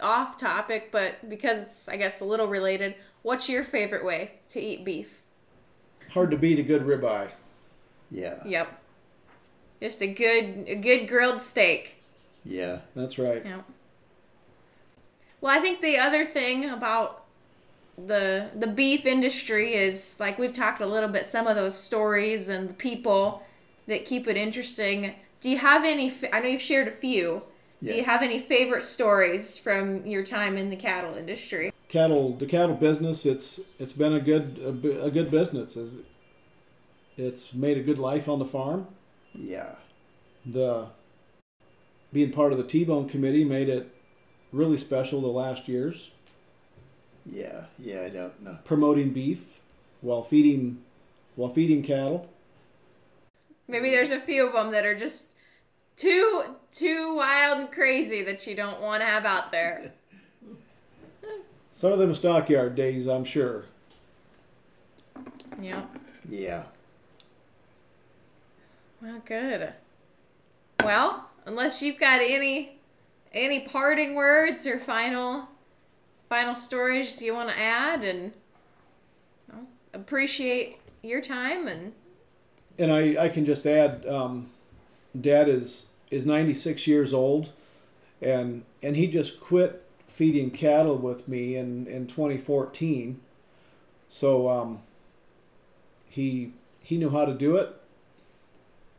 off 0.00 0.38
topic, 0.38 0.90
but 0.92 1.28
because 1.28 1.62
it's 1.62 1.88
I 1.88 1.96
guess 1.96 2.20
a 2.20 2.24
little 2.24 2.46
related. 2.46 2.94
What's 3.22 3.48
your 3.48 3.64
favorite 3.64 4.04
way 4.04 4.32
to 4.48 4.60
eat 4.60 4.84
beef? 4.84 5.19
Hard 6.10 6.30
to 6.30 6.36
beat 6.36 6.58
a 6.58 6.62
good 6.62 6.82
ribeye. 6.82 7.30
Yeah. 8.10 8.42
Yep. 8.44 8.80
Just 9.80 10.02
a 10.02 10.06
good 10.06 10.64
a 10.66 10.74
good 10.74 11.08
grilled 11.08 11.42
steak. 11.42 11.96
Yeah. 12.44 12.80
That's 12.94 13.18
right. 13.18 13.44
Yep. 13.44 13.64
Well, 15.40 15.56
I 15.56 15.60
think 15.60 15.80
the 15.80 15.98
other 15.98 16.26
thing 16.26 16.68
about 16.68 17.24
the 17.96 18.50
the 18.54 18.66
beef 18.66 19.06
industry 19.06 19.74
is 19.74 20.16
like 20.18 20.38
we've 20.38 20.52
talked 20.52 20.80
a 20.80 20.86
little 20.86 21.08
bit 21.08 21.26
some 21.26 21.46
of 21.46 21.56
those 21.56 21.76
stories 21.76 22.48
and 22.48 22.68
the 22.68 22.74
people 22.74 23.42
that 23.86 24.04
keep 24.04 24.26
it 24.26 24.36
interesting. 24.36 25.14
Do 25.40 25.50
you 25.50 25.58
have 25.58 25.84
any? 25.84 26.12
I 26.32 26.40
know 26.40 26.48
you've 26.48 26.60
shared 26.60 26.88
a 26.88 26.92
few. 26.92 27.42
Yeah. 27.80 27.92
Do 27.92 27.98
you 27.98 28.04
have 28.04 28.22
any 28.22 28.38
favorite 28.38 28.82
stories 28.82 29.58
from 29.58 30.04
your 30.04 30.24
time 30.24 30.56
in 30.56 30.68
the 30.68 30.76
cattle 30.76 31.14
industry? 31.14 31.72
Cattle, 31.90 32.36
the 32.36 32.46
cattle 32.46 32.76
business. 32.76 33.26
It's 33.26 33.58
it's 33.78 33.92
been 33.92 34.12
a 34.12 34.20
good 34.20 34.58
a, 34.62 35.04
a 35.06 35.10
good 35.10 35.30
business. 35.30 35.76
It's 37.16 37.52
made 37.52 37.76
a 37.76 37.82
good 37.82 37.98
life 37.98 38.28
on 38.28 38.38
the 38.38 38.44
farm. 38.44 38.86
Yeah. 39.34 39.74
The 40.46 40.86
being 42.12 42.32
part 42.32 42.52
of 42.52 42.58
the 42.58 42.64
T-bone 42.64 43.08
committee 43.08 43.44
made 43.44 43.68
it 43.68 43.94
really 44.52 44.78
special 44.78 45.20
the 45.20 45.28
last 45.28 45.68
years. 45.68 46.10
Yeah, 47.26 47.66
yeah, 47.78 48.02
I 48.02 48.08
don't 48.08 48.42
know. 48.42 48.58
Promoting 48.64 49.12
beef 49.12 49.44
while 50.00 50.22
feeding 50.22 50.82
while 51.36 51.52
feeding 51.52 51.82
cattle. 51.82 52.28
Maybe 53.68 53.90
there's 53.90 54.10
a 54.10 54.20
few 54.20 54.46
of 54.46 54.52
them 54.52 54.70
that 54.72 54.86
are 54.86 54.96
just 54.96 55.30
too 55.96 56.56
too 56.72 57.16
wild 57.16 57.58
and 57.58 57.70
crazy 57.70 58.22
that 58.22 58.46
you 58.46 58.54
don't 58.54 58.80
want 58.80 59.02
to 59.02 59.06
have 59.06 59.24
out 59.24 59.52
there. 59.52 59.92
Some 61.80 61.92
of 61.92 61.98
them 61.98 62.14
stockyard 62.14 62.74
days, 62.74 63.06
I'm 63.06 63.24
sure. 63.24 63.64
Yeah. 65.58 65.80
Yeah. 66.28 66.64
Well, 69.00 69.22
good. 69.24 69.72
Well, 70.84 71.30
unless 71.46 71.80
you've 71.80 71.98
got 71.98 72.20
any 72.20 72.76
any 73.32 73.60
parting 73.60 74.14
words 74.14 74.66
or 74.66 74.78
final 74.78 75.48
final 76.28 76.54
stories 76.54 77.22
you 77.22 77.32
want 77.32 77.48
to 77.48 77.58
add 77.58 78.04
and 78.04 78.32
you 79.48 79.54
know, 79.54 79.66
appreciate 79.94 80.80
your 81.02 81.22
time 81.22 81.66
and 81.66 81.94
and 82.78 82.92
I, 82.92 83.24
I 83.24 83.28
can 83.30 83.46
just 83.46 83.64
add 83.64 84.04
um, 84.06 84.50
dad 85.18 85.48
is 85.48 85.86
is 86.10 86.26
96 86.26 86.86
years 86.86 87.14
old 87.14 87.52
and 88.20 88.64
and 88.82 88.96
he 88.96 89.06
just 89.06 89.40
quit 89.40 89.82
feeding 90.20 90.50
cattle 90.50 90.98
with 90.98 91.26
me 91.26 91.56
in 91.56 91.86
in 91.86 92.06
2014 92.06 93.20
so 94.10 94.50
um, 94.50 94.80
he 96.10 96.52
he 96.82 96.98
knew 96.98 97.10
how 97.10 97.24
to 97.24 97.32
do 97.32 97.56
it. 97.56 97.74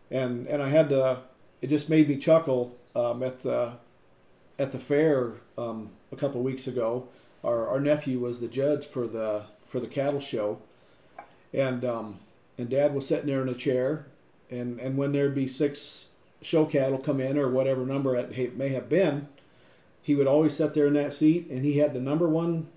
And 0.09 0.47
and 0.47 0.63
I 0.63 0.69
had 0.69 0.89
to 0.89 1.19
it 1.61 1.67
just 1.67 1.89
made 1.89 2.09
me 2.09 2.17
chuckle 2.17 2.75
um, 2.95 3.21
at 3.21 3.43
the 3.43 3.73
at 4.57 4.71
the 4.71 4.79
fair 4.79 5.33
um, 5.57 5.91
a 6.11 6.15
couple 6.15 6.41
weeks 6.41 6.65
ago. 6.65 7.07
Our, 7.43 7.67
our 7.67 7.79
nephew 7.79 8.19
was 8.19 8.39
the 8.39 8.47
judge 8.47 8.85
for 8.87 9.07
the 9.07 9.43
for 9.67 9.79
the 9.79 9.87
cattle 9.87 10.19
show, 10.19 10.59
and 11.53 11.83
um, 11.83 12.19
and 12.57 12.69
Dad 12.69 12.95
was 12.95 13.07
sitting 13.07 13.27
there 13.27 13.41
in 13.41 13.49
a 13.49 13.53
chair, 13.53 14.05
and 14.49 14.79
and 14.79 14.97
when 14.97 15.11
there'd 15.11 15.35
be 15.35 15.47
six 15.47 16.07
show 16.41 16.65
cattle 16.65 16.97
come 16.97 17.19
in 17.19 17.37
or 17.37 17.49
whatever 17.49 17.85
number 17.85 18.15
it 18.15 18.57
may 18.57 18.69
have 18.69 18.89
been, 18.89 19.27
he 20.01 20.15
would 20.15 20.27
always 20.27 20.55
sit 20.55 20.73
there 20.73 20.87
in 20.87 20.93
that 20.93 21.13
seat, 21.13 21.47
and 21.49 21.63
he 21.63 21.77
had 21.77 21.93
the 21.93 21.99
number 21.99 22.27
one 22.27 22.67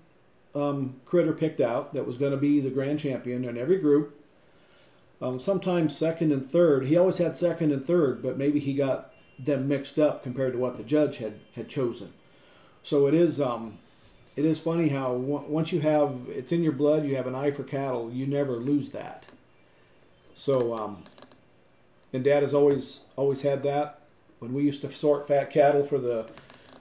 um, 0.53 0.95
critter 1.05 1.33
picked 1.33 1.59
out 1.59 1.93
that 1.93 2.07
was 2.07 2.17
going 2.17 2.31
to 2.31 2.37
be 2.37 2.59
the 2.59 2.69
grand 2.69 2.99
champion 2.99 3.43
in 3.43 3.57
every 3.57 3.77
group. 3.77 4.21
Um, 5.21 5.39
sometimes 5.39 5.97
second 5.97 6.31
and 6.31 6.49
third. 6.49 6.85
He 6.85 6.97
always 6.97 7.17
had 7.17 7.37
second 7.37 7.71
and 7.71 7.85
third, 7.85 8.21
but 8.21 8.37
maybe 8.37 8.59
he 8.59 8.73
got 8.73 9.11
them 9.37 9.67
mixed 9.67 9.99
up 9.99 10.23
compared 10.23 10.53
to 10.53 10.59
what 10.59 10.77
the 10.77 10.83
judge 10.83 11.17
had 11.17 11.39
had 11.55 11.69
chosen. 11.69 12.13
So 12.83 13.07
it 13.07 13.13
is 13.13 13.41
um, 13.41 13.79
it 14.35 14.45
is 14.45 14.59
funny 14.59 14.89
how 14.89 15.13
once 15.13 15.71
you 15.71 15.81
have 15.81 16.27
it's 16.27 16.51
in 16.51 16.63
your 16.63 16.73
blood, 16.73 17.05
you 17.05 17.15
have 17.15 17.27
an 17.27 17.35
eye 17.35 17.51
for 17.51 17.63
cattle. 17.63 18.11
You 18.11 18.27
never 18.27 18.57
lose 18.57 18.89
that. 18.89 19.27
So, 20.35 20.75
um, 20.75 21.03
and 22.11 22.23
Dad 22.23 22.43
has 22.43 22.53
always 22.53 23.05
always 23.15 23.41
had 23.41 23.63
that. 23.63 24.01
When 24.39 24.53
we 24.53 24.63
used 24.63 24.81
to 24.81 24.91
sort 24.91 25.27
fat 25.27 25.49
cattle 25.49 25.85
for 25.85 25.97
the 25.97 26.29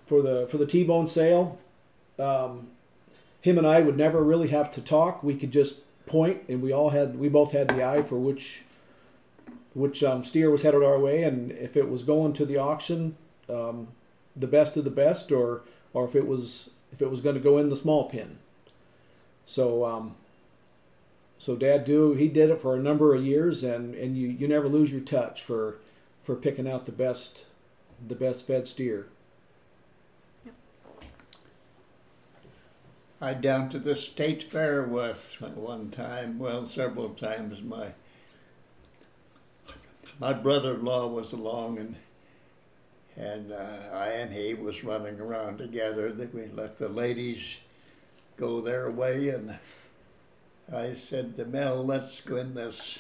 for 0.07 0.23
the 0.23 0.47
for 0.51 0.59
the 0.59 0.67
T-bone 0.67 1.09
sale, 1.09 1.59
um, 2.19 2.69
him 3.41 3.59
and 3.59 3.67
I 3.67 3.81
would 3.81 3.97
never 3.97 4.23
really 4.23 4.49
have 4.49 4.71
to 4.73 4.81
talk. 4.81 5.23
We 5.23 5.37
could 5.37 5.51
just 5.51 5.81
point, 6.07 6.43
and 6.49 6.63
we 6.63 6.73
all 6.73 6.91
had 6.91 7.19
we 7.19 7.29
both 7.29 7.53
had 7.53 7.69
the 7.69 7.83
eye 7.85 8.03
for 8.03 8.17
which 8.17 8.63
which 9.75 10.05
um, 10.05 10.25
steer 10.25 10.51
was 10.51 10.63
headed 10.63 10.83
our 10.83 10.99
way, 10.99 11.23
and 11.23 11.51
if 11.53 11.77
it 11.77 11.89
was 11.89 12.03
going 12.03 12.33
to 12.35 12.47
the 12.47 12.57
auction, 12.57 13.17
um, 13.49 13.89
the 14.37 14.47
best 14.47 14.77
of 14.77 14.85
the 14.85 14.91
best, 14.91 15.33
or 15.33 15.63
or 15.93 16.05
if 16.05 16.15
it 16.15 16.27
was 16.27 16.71
if 16.93 17.03
it 17.03 17.11
was 17.11 17.21
going 17.21 17.35
to 17.35 17.41
go 17.41 17.59
in 17.59 17.71
the 17.71 17.77
small 17.77 18.09
pen. 18.09 18.39
So, 19.47 19.85
um, 19.85 20.15
So 21.39 21.57
Dad 21.57 21.85
do 21.85 22.15
he 22.15 22.29
did 22.29 22.51
it 22.51 22.61
for 22.61 22.75
a 22.75 22.81
number 22.81 23.15
of 23.15 23.23
years, 23.23 23.63
and, 23.63 23.95
and 23.95 24.17
you, 24.17 24.29
you 24.29 24.49
never 24.49 24.69
lose 24.69 24.91
your 24.91 25.03
touch 25.03 25.43
for 25.43 25.77
for 26.23 26.37
picking 26.37 26.67
out 26.67 26.87
the 26.87 26.93
best 26.93 27.45
the 28.07 28.15
best 28.15 28.47
fed 28.47 28.67
steer. 28.67 29.09
I 33.21 33.33
down 33.35 33.69
to 33.71 33.79
the 33.79 33.97
state 33.97 34.43
fair 34.43 34.83
with 34.83 35.37
one 35.41 35.91
time, 35.91 36.39
well, 36.39 36.67
several 36.67 37.11
times. 37.11 37.63
My 37.63 37.93
my 40.19 40.33
brother-in-law 40.33 41.09
was 41.09 41.33
along, 41.33 41.79
and 41.79 41.97
and 43.17 43.53
uh, 43.53 43.67
I 43.93 44.09
and 44.09 44.33
he 44.33 44.55
was 44.55 44.85
running 44.85 45.21
around 45.21 45.59
together. 45.59 46.13
That 46.13 46.35
we 46.35 46.47
let 46.49 46.79
the 46.79 46.89
ladies 46.89 47.57
go 48.37 48.61
their 48.61 48.91
way, 48.91 49.29
and 49.29 49.59
I 50.73 50.95
said 50.95 51.37
to 51.37 51.45
Mel, 51.45 51.85
"Let's 51.85 52.21
go 52.21 52.37
in 52.37 52.55
this 52.55 52.99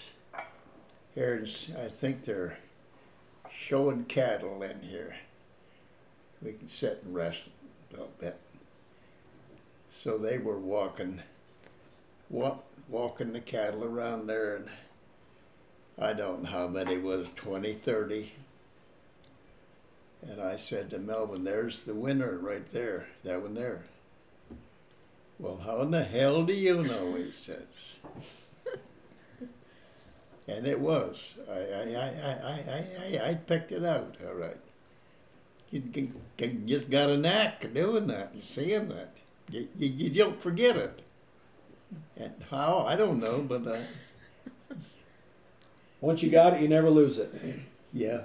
here." 1.15 1.35
And 1.35 1.77
I 1.79 1.89
think 1.89 2.25
they're 2.25 2.59
showing 3.53 4.05
cattle 4.05 4.63
in 4.63 4.81
here. 4.81 5.17
We 6.41 6.53
can 6.53 6.69
sit 6.69 7.03
and 7.05 7.15
rest 7.15 7.43
a 7.91 7.93
little 7.93 8.13
bit. 8.19 8.39
So 9.97 10.19
they 10.19 10.39
were 10.39 10.59
walking, 10.59 11.23
walk, 12.29 12.65
walking 12.89 13.33
the 13.33 13.41
cattle 13.41 13.85
around 13.85 14.27
there, 14.27 14.57
and 14.57 14.69
I 15.99 16.13
don't 16.13 16.43
know 16.43 16.51
how 16.51 16.69
many 16.69 16.99
was 16.99 17.29
20, 17.37 17.75
30. 17.75 18.33
And 20.23 20.41
I 20.41 20.57
said 20.57 20.91
to 20.91 20.99
Melvin, 20.99 21.45
"There's 21.45 21.81
the 21.85 21.95
winner 21.95 22.39
right 22.39 22.71
there, 22.73 23.09
that 23.25 23.43
one 23.43 23.55
there." 23.55 23.85
Well, 25.39 25.61
how 25.65 25.83
in 25.83 25.91
the 25.91 26.05
hell 26.05 26.45
do 26.45 26.53
you 26.53 26.83
know? 26.83 27.15
He 27.15 27.31
says. 27.31 27.59
and 30.49 30.67
it 30.67 30.81
was. 30.81 31.19
I, 31.51 31.53
I, 31.53 31.83
I, 31.83 32.07
I, 32.33 32.65
I, 32.69 33.19
I, 33.19 33.29
I 33.31 33.35
picked 33.35 33.73
it 33.73 33.85
out. 33.85 34.17
All 34.27 34.35
right. 34.35 34.57
You, 35.71 35.83
you, 35.93 36.13
you 36.39 36.49
just 36.79 36.89
got 36.89 37.11
a 37.11 37.17
knack 37.17 37.65
of 37.65 37.75
doing 37.75 38.07
that 38.07 38.33
and 38.33 38.45
seeing 38.45 38.89
that. 38.89 39.14
You, 39.51 39.69
you, 39.79 39.89
you 39.89 40.11
don't 40.11 40.41
forget 40.43 40.77
it. 40.77 41.01
And 42.17 42.33
how? 42.51 42.79
I 42.81 42.97
don't 42.97 43.21
know, 43.21 43.41
but 43.41 43.67
uh, 43.67 43.79
Once 46.01 46.23
you 46.23 46.31
got 46.31 46.55
it, 46.55 46.61
you 46.63 46.69
never 46.69 46.91
lose 46.91 47.19
it. 47.19 47.33
yeah. 47.93 48.23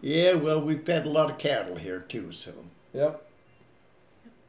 Yeah, 0.00 0.34
well, 0.34 0.60
we've 0.60 0.86
had 0.86 1.06
a 1.06 1.10
lot 1.10 1.30
of 1.30 1.38
cattle 1.38 1.76
here 1.76 2.00
too, 2.00 2.30
so 2.32 2.52
Yep, 2.92 3.22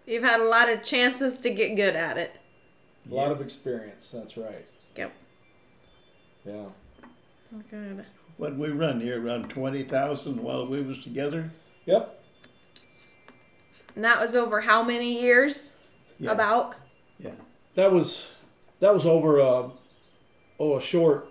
You've 0.05 0.23
had 0.23 0.39
a 0.41 0.43
lot 0.49 0.69
of 0.69 0.83
chances 0.83 1.37
to 1.39 1.49
get 1.49 1.75
good 1.75 1.95
at 1.95 2.17
it. 2.17 2.35
a 3.09 3.13
lot 3.13 3.31
of 3.31 3.41
experience. 3.41 4.09
That's 4.13 4.37
right. 4.37 4.65
Yep. 4.97 5.13
Yeah. 6.45 6.65
Good. 7.71 8.05
what 8.37 8.55
we 8.57 8.69
run 8.69 8.99
here 8.99 9.23
around 9.25 9.49
twenty 9.49 9.81
thousand 9.83 10.43
while 10.43 10.67
we 10.67 10.81
was 10.81 10.99
together. 11.01 11.49
Yep. 11.85 12.21
And 13.95 14.03
that 14.03 14.19
was 14.19 14.35
over 14.35 14.61
how 14.61 14.83
many 14.83 15.21
years? 15.21 15.77
Yeah, 16.19 16.31
About? 16.31 16.75
yeah. 17.19 17.31
That 17.75 17.91
was 17.91 18.27
that 18.79 18.93
was 18.93 19.05
over 19.05 19.41
uh, 19.41 19.69
oh 20.59 20.77
a 20.77 20.81
short 20.81 21.29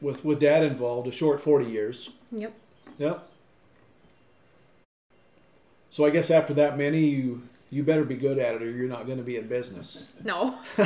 with 0.00 0.24
with 0.24 0.40
Dad 0.40 0.62
involved 0.62 1.08
a 1.08 1.12
short 1.12 1.40
forty 1.40 1.66
years. 1.66 2.10
Yep. 2.32 2.52
Yep. 2.98 3.28
So 5.90 6.04
I 6.04 6.10
guess 6.10 6.30
after 6.30 6.54
that 6.54 6.76
many, 6.78 7.06
you 7.06 7.42
you 7.70 7.82
better 7.82 8.04
be 8.04 8.14
good 8.16 8.38
at 8.38 8.54
it, 8.54 8.62
or 8.62 8.70
you're 8.70 8.88
not 8.88 9.06
going 9.06 9.18
to 9.18 9.24
be 9.24 9.36
in 9.36 9.48
business. 9.48 10.08
No. 10.24 10.58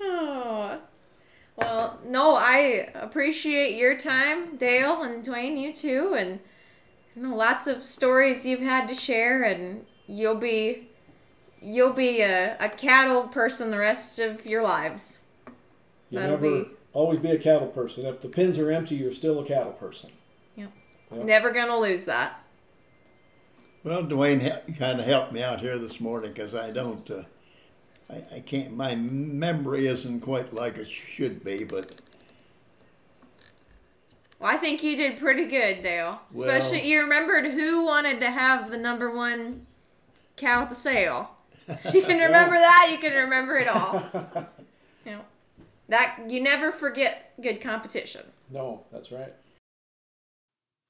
oh. 0.00 0.78
Well, 1.56 1.98
no, 2.06 2.34
I 2.34 2.88
appreciate 2.94 3.76
your 3.76 3.96
time, 3.98 4.56
Dale 4.56 5.02
and 5.02 5.22
Duane, 5.22 5.56
you 5.56 5.72
too, 5.72 6.14
and 6.18 6.40
you 7.14 7.22
know, 7.22 7.36
lots 7.36 7.66
of 7.66 7.84
stories 7.84 8.46
you've 8.46 8.60
had 8.60 8.88
to 8.88 8.94
share, 8.94 9.42
and 9.42 9.84
you'll 10.06 10.36
be 10.36 10.88
you'll 11.60 11.92
be 11.92 12.20
a, 12.20 12.56
a 12.58 12.68
cattle 12.68 13.24
person 13.24 13.70
the 13.70 13.78
rest 13.78 14.18
of 14.18 14.44
your 14.46 14.62
lives. 14.62 15.20
You 16.10 16.18
That'll 16.18 16.38
never 16.40 16.64
be- 16.64 16.70
always 16.92 17.20
be 17.20 17.30
a 17.30 17.38
cattle 17.38 17.68
person. 17.68 18.04
If 18.04 18.20
the 18.20 18.28
pins 18.28 18.58
are 18.58 18.70
empty, 18.70 18.96
you're 18.96 19.12
still 19.12 19.40
a 19.40 19.44
cattle 19.44 19.72
person. 19.72 20.10
Yep. 20.56 20.72
Never 21.12 21.50
gonna 21.50 21.78
lose 21.78 22.04
that. 22.06 22.38
Well, 23.84 24.04
Duane 24.04 24.40
kind 24.78 25.00
of 25.00 25.06
helped 25.06 25.32
me 25.32 25.42
out 25.42 25.60
here 25.60 25.76
this 25.78 26.00
morning 26.00 26.32
because 26.32 26.54
I 26.54 26.70
don't, 26.70 27.10
uh, 27.10 27.24
I, 28.08 28.36
I 28.36 28.40
can't, 28.40 28.76
my 28.76 28.94
memory 28.94 29.88
isn't 29.88 30.20
quite 30.20 30.54
like 30.54 30.78
it 30.78 30.88
should 30.88 31.42
be, 31.42 31.64
but 31.64 32.00
Well, 34.42 34.52
I 34.52 34.56
think 34.58 34.82
you 34.82 34.96
did 34.96 35.20
pretty 35.20 35.46
good, 35.46 35.82
Dale. 35.82 36.20
Well- 36.32 36.48
Especially 36.48 36.88
you 36.88 37.00
remembered 37.00 37.52
who 37.52 37.84
wanted 37.84 38.18
to 38.20 38.30
have 38.30 38.70
the 38.70 38.76
number 38.76 39.10
one 39.14 39.66
cow 40.36 40.62
at 40.62 40.68
the 40.68 40.74
sale. 40.74 41.30
So 41.84 41.96
you 41.96 42.02
can 42.04 42.18
remember 42.18 42.56
that. 42.56 42.88
You 42.90 42.98
can 42.98 43.12
remember 43.16 43.56
it 43.56 43.68
all. 43.68 44.02
You 45.04 45.12
know, 45.12 45.20
that 45.88 46.18
you 46.28 46.40
never 46.40 46.70
forget 46.70 47.32
good 47.42 47.60
competition. 47.60 48.22
No, 48.50 48.84
that's 48.92 49.10
right. 49.10 49.32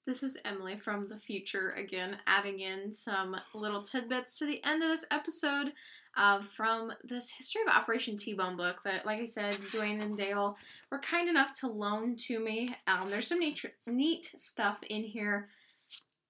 This 0.07 0.23
is 0.23 0.37
Emily 0.45 0.77
from 0.77 1.09
the 1.09 1.17
future 1.17 1.71
again, 1.77 2.19
adding 2.27 2.61
in 2.61 2.93
some 2.93 3.37
little 3.55 3.81
tidbits 3.83 4.39
to 4.39 4.45
the 4.47 4.63
end 4.65 4.83
of 4.83 4.89
this 4.91 5.07
episode 5.11 5.73
uh, 6.17 6.43
from 6.43 6.93
this 7.05 7.31
History 7.31 7.63
of 7.63 7.69
Operation 7.69 8.17
T 8.17 8.35
Bone 8.35 8.57
book 8.57 8.83
that, 8.85 9.07
like 9.07 9.21
I 9.21 9.27
said, 9.27 9.57
Duane 9.71 10.01
and 10.01 10.17
Dale 10.17 10.57
were 10.91 10.99
kind 10.99 11.29
enough 11.29 11.53
to 11.61 11.69
loan 11.69 12.17
to 12.27 12.41
me. 12.41 12.69
Um, 12.87 13.09
there's 13.09 13.29
some 13.29 13.41
neat, 13.41 13.65
neat 13.87 14.33
stuff 14.37 14.81
in 14.89 15.05
here. 15.05 15.49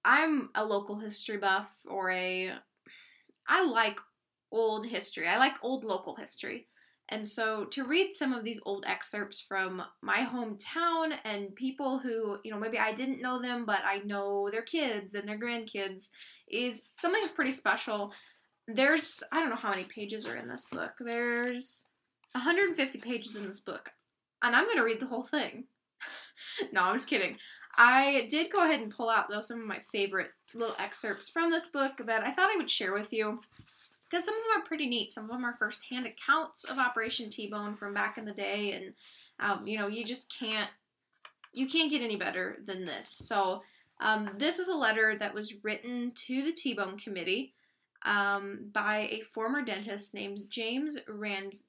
I'm 0.05 0.49
a 0.55 0.63
local 0.63 0.99
history 0.99 1.37
buff 1.37 1.71
or 1.85 2.11
a. 2.11 2.51
I 3.47 3.65
like 3.65 3.99
old 4.51 4.85
history, 4.85 5.27
I 5.27 5.37
like 5.37 5.55
old 5.61 5.83
local 5.83 6.15
history. 6.15 6.67
And 7.09 7.27
so 7.27 7.65
to 7.65 7.83
read 7.83 8.13
some 8.13 8.31
of 8.31 8.43
these 8.43 8.61
old 8.65 8.85
excerpts 8.87 9.41
from 9.41 9.83
my 10.01 10.19
hometown 10.19 11.13
and 11.25 11.53
people 11.53 11.99
who, 11.99 12.37
you 12.43 12.51
know, 12.51 12.59
maybe 12.59 12.79
I 12.79 12.93
didn't 12.93 13.21
know 13.21 13.41
them, 13.41 13.65
but 13.65 13.81
I 13.83 13.99
know 13.99 14.49
their 14.49 14.61
kids 14.61 15.13
and 15.13 15.27
their 15.27 15.37
grandkids 15.37 16.09
is 16.47 16.87
something 16.97 17.21
that's 17.21 17.33
pretty 17.33 17.51
special. 17.51 18.13
There's, 18.67 19.23
I 19.31 19.39
don't 19.39 19.49
know 19.49 19.55
how 19.55 19.71
many 19.71 19.83
pages 19.83 20.27
are 20.27 20.37
in 20.37 20.47
this 20.47 20.65
book. 20.65 20.93
There's 20.99 21.87
150 22.33 22.99
pages 22.99 23.35
in 23.35 23.45
this 23.45 23.59
book. 23.59 23.89
And 24.41 24.55
I'm 24.55 24.67
to 24.69 24.81
read 24.81 24.99
the 24.99 25.07
whole 25.07 25.23
thing. 25.23 25.65
no, 26.71 26.83
I'm 26.83 26.95
just 26.95 27.09
kidding. 27.09 27.37
I 27.75 28.27
did 28.29 28.51
go 28.51 28.63
ahead 28.63 28.81
and 28.81 28.95
pull 28.95 29.09
out, 29.09 29.29
though, 29.29 29.39
some 29.39 29.59
of 29.59 29.65
my 29.65 29.79
favorite 29.91 30.31
little 30.53 30.75
excerpts 30.79 31.29
from 31.29 31.49
this 31.49 31.67
book 31.67 31.93
that 32.05 32.23
I 32.23 32.31
thought 32.31 32.51
I 32.51 32.57
would 32.57 32.69
share 32.69 32.93
with 32.93 33.11
you 33.11 33.41
because 34.13 34.25
some 34.25 34.35
of 34.35 34.41
them 34.41 34.61
are 34.61 34.65
pretty 34.65 34.85
neat. 34.87 35.09
Some 35.09 35.23
of 35.23 35.31
them 35.31 35.43
are 35.43 35.55
first-hand 35.57 36.05
accounts 36.05 36.65
of 36.65 36.77
Operation 36.77 37.29
T-Bone 37.31 37.75
from 37.75 37.95
back 37.95 38.19
in 38.19 38.25
the 38.25 38.33
day, 38.33 38.73
and 38.73 38.93
um, 39.39 39.65
you 39.65 39.77
know, 39.77 39.87
you 39.87 40.05
just 40.05 40.37
can't 40.37 40.69
you 41.51 41.67
can't 41.67 41.89
get 41.89 42.01
any 42.01 42.15
better 42.15 42.57
than 42.65 42.85
this. 42.85 43.07
So 43.09 43.63
um, 44.01 44.29
this 44.37 44.57
was 44.57 44.69
a 44.69 44.75
letter 44.75 45.15
that 45.17 45.33
was 45.33 45.63
written 45.63 46.11
to 46.27 46.43
the 46.43 46.51
T-Bone 46.51 46.97
Committee 46.97 47.53
um, 48.05 48.69
by 48.73 49.07
a 49.11 49.21
former 49.21 49.61
dentist 49.61 50.13
named 50.13 50.39
James 50.49 50.97
Rams 51.07 51.65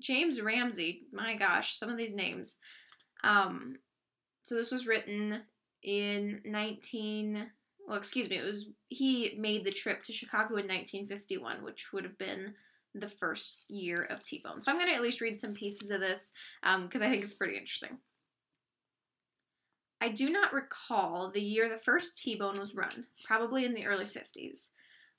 James 0.00 0.40
Ramsey. 0.40 1.02
My 1.12 1.34
gosh, 1.34 1.76
some 1.76 1.88
of 1.88 1.96
these 1.96 2.14
names. 2.14 2.58
Um, 3.22 3.76
so 4.42 4.56
this 4.56 4.72
was 4.72 4.86
written 4.86 5.42
in 5.82 6.40
19 6.44 7.46
well, 7.86 7.98
excuse 7.98 8.30
me, 8.30 8.36
it 8.36 8.44
was 8.44 8.70
he 8.88 9.34
made 9.38 9.64
the 9.64 9.70
trip 9.70 10.04
to 10.04 10.12
Chicago 10.12 10.54
in 10.54 10.66
1951, 10.66 11.62
which 11.64 11.92
would 11.92 12.04
have 12.04 12.16
been 12.18 12.54
the 12.94 13.08
first 13.08 13.64
year 13.68 14.02
of 14.10 14.22
T-Bone. 14.22 14.60
So 14.60 14.70
I'm 14.70 14.78
going 14.78 14.88
to 14.88 14.94
at 14.94 15.02
least 15.02 15.20
read 15.20 15.40
some 15.40 15.54
pieces 15.54 15.90
of 15.90 16.00
this 16.00 16.32
because 16.62 17.02
I 17.02 17.08
think 17.08 17.24
it's 17.24 17.34
pretty 17.34 17.56
interesting. 17.56 17.98
I 20.00 20.08
do 20.08 20.30
not 20.30 20.52
recall 20.52 21.30
the 21.30 21.40
year 21.40 21.68
the 21.68 21.76
first 21.76 22.18
T-Bone 22.18 22.58
was 22.58 22.74
run, 22.74 23.06
probably 23.24 23.64
in 23.64 23.74
the 23.74 23.86
early 23.86 24.04
50s. 24.04 24.70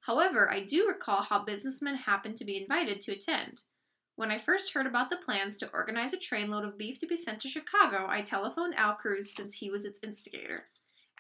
However, 0.06 0.52
I 0.52 0.60
do 0.60 0.88
recall 0.88 1.24
how 1.24 1.44
businessmen 1.44 1.96
happened 1.96 2.36
to 2.38 2.46
be 2.46 2.62
invited 2.62 3.00
to 3.02 3.14
attend. 3.14 3.64
When 4.16 4.32
I 4.32 4.38
first 4.38 4.74
heard 4.74 4.86
about 4.86 5.10
the 5.10 5.18
plans 5.18 5.58
to 5.58 5.70
organize 5.74 6.14
a 6.14 6.18
trainload 6.18 6.66
of 6.66 6.78
beef 6.78 7.00
to 7.00 7.08
be 7.08 7.16
sent 7.16 7.40
to 7.42 7.48
Chicago, 7.48 8.06
I 8.08 8.22
telephoned 8.22 8.76
Al 8.76 8.94
Cruz 8.94 9.34
since 9.34 9.56
he 9.56 9.72
was 9.72 9.86
its 9.86 10.04
instigator. 10.04 10.66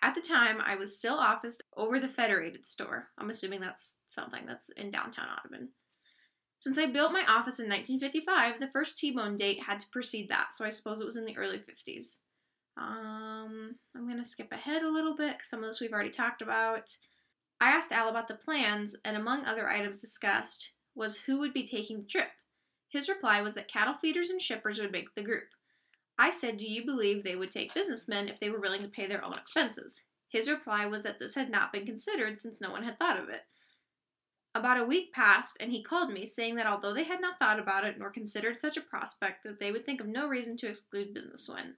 At 0.01 0.15
the 0.15 0.21
time, 0.21 0.59
I 0.59 0.75
was 0.75 0.97
still 0.97 1.15
officed 1.15 1.63
over 1.77 1.97
the 1.99 2.09
Federated 2.09 2.65
store. 2.65 3.07
I'm 3.17 3.29
assuming 3.29 3.61
that's 3.61 3.99
something 4.07 4.45
that's 4.45 4.69
in 4.69 4.91
downtown 4.91 5.29
Audubon. 5.29 5.69
Since 6.59 6.77
I 6.77 6.85
built 6.85 7.13
my 7.13 7.21
office 7.21 7.59
in 7.59 7.69
1955, 7.69 8.59
the 8.59 8.71
first 8.71 8.97
T-bone 8.97 9.37
date 9.37 9.63
had 9.63 9.79
to 9.79 9.89
precede 9.91 10.29
that, 10.29 10.53
so 10.53 10.65
I 10.65 10.69
suppose 10.69 10.99
it 10.99 11.05
was 11.05 11.17
in 11.17 11.25
the 11.25 11.37
early 11.37 11.57
50s. 11.57 12.19
Um, 12.77 13.75
I'm 13.95 14.05
going 14.05 14.17
to 14.17 14.25
skip 14.25 14.51
ahead 14.51 14.81
a 14.81 14.91
little 14.91 15.15
bit 15.15 15.37
because 15.37 15.49
some 15.49 15.63
of 15.63 15.69
this 15.69 15.79
we've 15.79 15.93
already 15.93 16.09
talked 16.09 16.41
about. 16.41 16.89
I 17.63 17.69
asked 17.69 17.93
Al 17.93 18.09
about 18.09 18.27
the 18.27 18.33
plans, 18.33 18.93
and 19.05 19.15
among 19.15 19.45
other 19.45 19.69
items 19.69 20.01
discussed 20.01 20.71
was 20.95 21.19
who 21.19 21.39
would 21.39 21.53
be 21.53 21.63
taking 21.63 22.01
the 22.01 22.05
trip. 22.05 22.27
His 22.89 23.07
reply 23.07 23.41
was 23.41 23.55
that 23.55 23.69
cattle 23.69 23.93
feeders 23.93 24.29
and 24.29 24.41
shippers 24.41 24.81
would 24.81 24.91
make 24.91 25.15
the 25.15 25.23
group. 25.23 25.47
I 26.19 26.29
said, 26.29 26.57
Do 26.57 26.69
you 26.69 26.85
believe 26.85 27.23
they 27.23 27.37
would 27.37 27.51
take 27.51 27.73
businessmen 27.73 28.27
if 28.27 28.37
they 28.37 28.49
were 28.49 28.59
willing 28.59 28.81
to 28.81 28.89
pay 28.89 29.07
their 29.07 29.23
own 29.23 29.31
expenses? 29.31 30.03
His 30.27 30.49
reply 30.49 30.85
was 30.87 31.03
that 31.03 31.19
this 31.19 31.35
had 31.35 31.49
not 31.49 31.71
been 31.71 31.85
considered 31.85 32.37
since 32.37 32.59
no 32.59 32.69
one 32.69 32.83
had 32.83 32.99
thought 32.99 33.17
of 33.17 33.29
it. 33.29 33.43
About 34.53 34.77
a 34.77 34.83
week 34.83 35.13
passed, 35.13 35.55
and 35.61 35.71
he 35.71 35.81
called 35.81 36.11
me, 36.11 36.25
saying 36.25 36.55
that 36.55 36.67
although 36.67 36.93
they 36.93 37.05
had 37.05 37.21
not 37.21 37.39
thought 37.39 37.59
about 37.59 37.85
it 37.85 37.97
nor 37.97 38.09
considered 38.09 38.59
such 38.59 38.75
a 38.75 38.81
prospect, 38.81 39.41
that 39.45 39.61
they 39.61 39.71
would 39.71 39.85
think 39.85 40.01
of 40.01 40.07
no 40.07 40.27
reason 40.27 40.57
to 40.57 40.67
exclude 40.67 41.13
businessmen. 41.13 41.75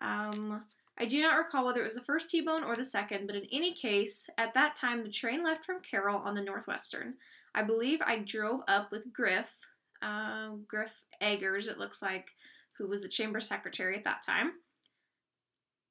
Um, 0.00 0.64
I 0.98 1.04
do 1.04 1.20
not 1.20 1.36
recall 1.36 1.64
whether 1.64 1.80
it 1.80 1.84
was 1.84 1.94
the 1.94 2.00
first 2.00 2.30
T-bone 2.30 2.64
or 2.64 2.74
the 2.74 2.84
second, 2.84 3.26
but 3.26 3.36
in 3.36 3.46
any 3.52 3.72
case, 3.72 4.30
at 4.38 4.54
that 4.54 4.74
time 4.74 5.02
the 5.02 5.10
train 5.10 5.44
left 5.44 5.64
from 5.64 5.82
Carroll 5.82 6.18
on 6.18 6.34
the 6.34 6.42
Northwestern. 6.42 7.14
I 7.54 7.62
believe 7.62 8.00
I 8.04 8.18
drove 8.18 8.60
up 8.66 8.90
with 8.90 9.12
Griff, 9.12 9.52
uh, 10.00 10.50
Griff 10.66 10.94
Eggers, 11.20 11.68
it 11.68 11.78
looks 11.78 12.00
like, 12.00 12.32
who 12.78 12.88
was 12.88 13.02
the 13.02 13.08
chamber 13.08 13.40
secretary 13.40 13.96
at 13.96 14.04
that 14.04 14.22
time, 14.22 14.52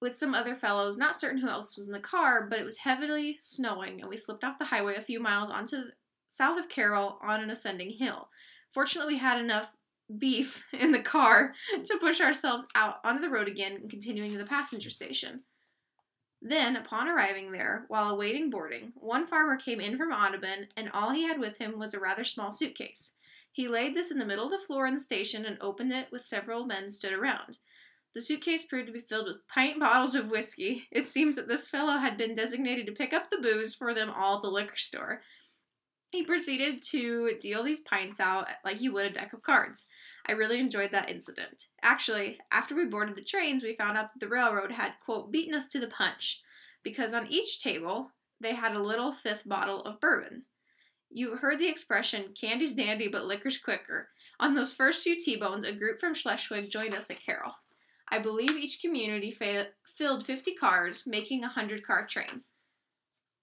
with 0.01 0.15
some 0.15 0.33
other 0.33 0.55
fellows, 0.55 0.97
not 0.97 1.15
certain 1.15 1.39
who 1.39 1.49
else 1.49 1.77
was 1.77 1.87
in 1.87 1.93
the 1.93 1.99
car, 1.99 2.47
but 2.49 2.59
it 2.59 2.65
was 2.65 2.79
heavily 2.79 3.37
snowing, 3.39 4.01
and 4.01 4.09
we 4.09 4.17
slipped 4.17 4.43
off 4.43 4.59
the 4.59 4.65
highway 4.65 4.95
a 4.95 5.01
few 5.01 5.19
miles 5.19 5.49
onto 5.49 5.77
south 6.27 6.59
of 6.59 6.69
Carroll 6.69 7.19
on 7.21 7.41
an 7.41 7.49
ascending 7.49 7.91
hill. 7.91 8.29
Fortunately, 8.71 9.13
we 9.13 9.19
had 9.19 9.39
enough 9.39 9.71
beef 10.17 10.63
in 10.73 10.91
the 10.91 10.99
car 10.99 11.53
to 11.83 11.97
push 11.97 12.21
ourselves 12.21 12.65
out 12.75 12.97
onto 13.03 13.21
the 13.21 13.29
road 13.29 13.47
again 13.47 13.73
and 13.73 13.89
continuing 13.89 14.31
to 14.31 14.37
the 14.37 14.45
passenger 14.45 14.89
station. 14.89 15.41
Then, 16.41 16.75
upon 16.75 17.07
arriving 17.07 17.51
there, 17.51 17.85
while 17.87 18.09
awaiting 18.09 18.49
boarding, 18.49 18.93
one 18.95 19.25
farmer 19.25 19.57
came 19.57 19.81
in 19.81 19.97
from 19.97 20.11
Audubon, 20.11 20.67
and 20.77 20.91
all 20.93 21.11
he 21.11 21.23
had 21.23 21.39
with 21.39 21.57
him 21.57 21.79
was 21.79 21.93
a 21.93 21.99
rather 21.99 22.23
small 22.23 22.51
suitcase. 22.51 23.15
He 23.51 23.67
laid 23.67 23.95
this 23.95 24.11
in 24.11 24.19
the 24.19 24.25
middle 24.25 24.45
of 24.45 24.51
the 24.51 24.59
floor 24.59 24.85
in 24.85 24.93
the 24.93 24.99
station 24.99 25.45
and 25.45 25.57
opened 25.61 25.93
it 25.93 26.11
with 26.11 26.25
several 26.25 26.65
men 26.65 26.89
stood 26.91 27.13
around. 27.13 27.57
The 28.13 28.21
suitcase 28.21 28.65
proved 28.65 28.87
to 28.87 28.93
be 28.93 28.99
filled 28.99 29.27
with 29.27 29.47
pint 29.47 29.79
bottles 29.79 30.13
of 30.13 30.29
whiskey. 30.29 30.87
It 30.91 31.05
seems 31.05 31.35
that 31.35 31.47
this 31.47 31.69
fellow 31.69 31.97
had 31.97 32.15
been 32.15 32.35
designated 32.35 32.85
to 32.85 32.91
pick 32.91 33.11
up 33.11 33.29
the 33.29 33.41
booze 33.41 33.73
for 33.73 33.93
them 33.93 34.09
all 34.09 34.37
at 34.37 34.41
the 34.41 34.49
liquor 34.49 34.75
store. 34.75 35.21
He 36.15 36.23
proceeded 36.23 36.81
to 36.91 37.35
deal 37.41 37.61
these 37.61 37.81
pints 37.81 38.21
out 38.21 38.47
like 38.63 38.77
he 38.77 38.87
would 38.87 39.05
a 39.05 39.09
deck 39.09 39.33
of 39.33 39.41
cards. 39.41 39.87
I 40.25 40.31
really 40.31 40.61
enjoyed 40.61 40.91
that 40.91 41.09
incident. 41.09 41.67
Actually, 41.81 42.39
after 42.53 42.73
we 42.73 42.85
boarded 42.85 43.17
the 43.17 43.21
trains, 43.21 43.61
we 43.61 43.75
found 43.75 43.97
out 43.97 44.07
that 44.07 44.19
the 44.21 44.29
railroad 44.29 44.71
had, 44.71 44.93
quote, 45.03 45.29
beaten 45.29 45.53
us 45.53 45.67
to 45.67 45.79
the 45.81 45.89
punch, 45.89 46.41
because 46.83 47.13
on 47.13 47.27
each 47.29 47.59
table 47.59 48.11
they 48.39 48.55
had 48.55 48.77
a 48.77 48.81
little 48.81 49.11
fifth 49.11 49.45
bottle 49.45 49.81
of 49.81 49.99
bourbon. 49.99 50.43
You 51.09 51.35
heard 51.35 51.59
the 51.59 51.67
expression, 51.67 52.33
candy's 52.33 52.75
dandy, 52.75 53.09
but 53.09 53.25
liquor's 53.25 53.57
quicker. 53.57 54.07
On 54.39 54.53
those 54.53 54.73
first 54.73 55.03
few 55.03 55.19
T 55.19 55.35
bones, 55.35 55.65
a 55.65 55.73
group 55.73 55.99
from 55.99 56.13
Schleswig 56.13 56.69
joined 56.69 56.95
us 56.95 57.11
at 57.11 57.19
Carroll. 57.19 57.55
I 58.07 58.19
believe 58.19 58.51
each 58.51 58.79
community 58.79 59.31
fa- 59.31 59.67
filled 59.97 60.25
50 60.25 60.55
cars, 60.55 61.05
making 61.05 61.39
a 61.39 61.47
100 61.47 61.85
car 61.85 62.07
train. 62.07 62.43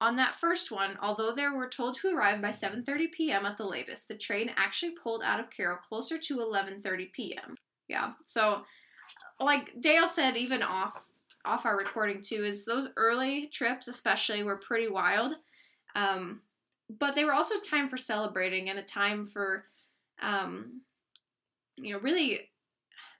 On 0.03 0.17
that 0.17 0.35
first 0.41 0.73
one, 0.73 0.99
although 1.01 1.31
they 1.31 1.47
were 1.47 1.69
told 1.69 1.95
to 1.95 2.09
arrive 2.09 2.43
by 2.43 2.49
7:30 2.49 3.13
p.m. 3.13 3.47
at 3.47 3.57
the 3.57 3.65
latest, 3.65 4.09
the 4.09 4.17
train 4.17 4.51
actually 4.57 4.97
pulled 5.01 5.23
out 5.23 5.39
of 5.39 5.49
Carroll 5.49 5.77
closer 5.77 6.19
to 6.19 6.39
11:30 6.39 7.13
p.m. 7.13 7.55
Yeah. 7.87 8.15
So 8.25 8.65
like 9.39 9.81
Dale 9.81 10.09
said 10.09 10.37
even 10.37 10.61
off 10.61 11.05
off 11.45 11.67
our 11.67 11.79
recording 11.79 12.21
too 12.21 12.43
is 12.43 12.65
those 12.65 12.89
early 12.97 13.47
trips 13.47 13.87
especially 13.87 14.43
were 14.43 14.57
pretty 14.57 14.89
wild. 14.89 15.35
Um, 15.95 16.41
but 16.99 17.15
they 17.15 17.25
were 17.25 17.33
also 17.33 17.55
a 17.55 17.61
time 17.61 17.89
for 17.89 17.97
celebrating 17.97 18.71
and 18.71 18.81
a 18.81 18.83
time 18.83 19.25
for 19.25 19.67
um, 20.21 20.81
you 21.77 21.93
know 21.93 22.01
really 22.01 22.51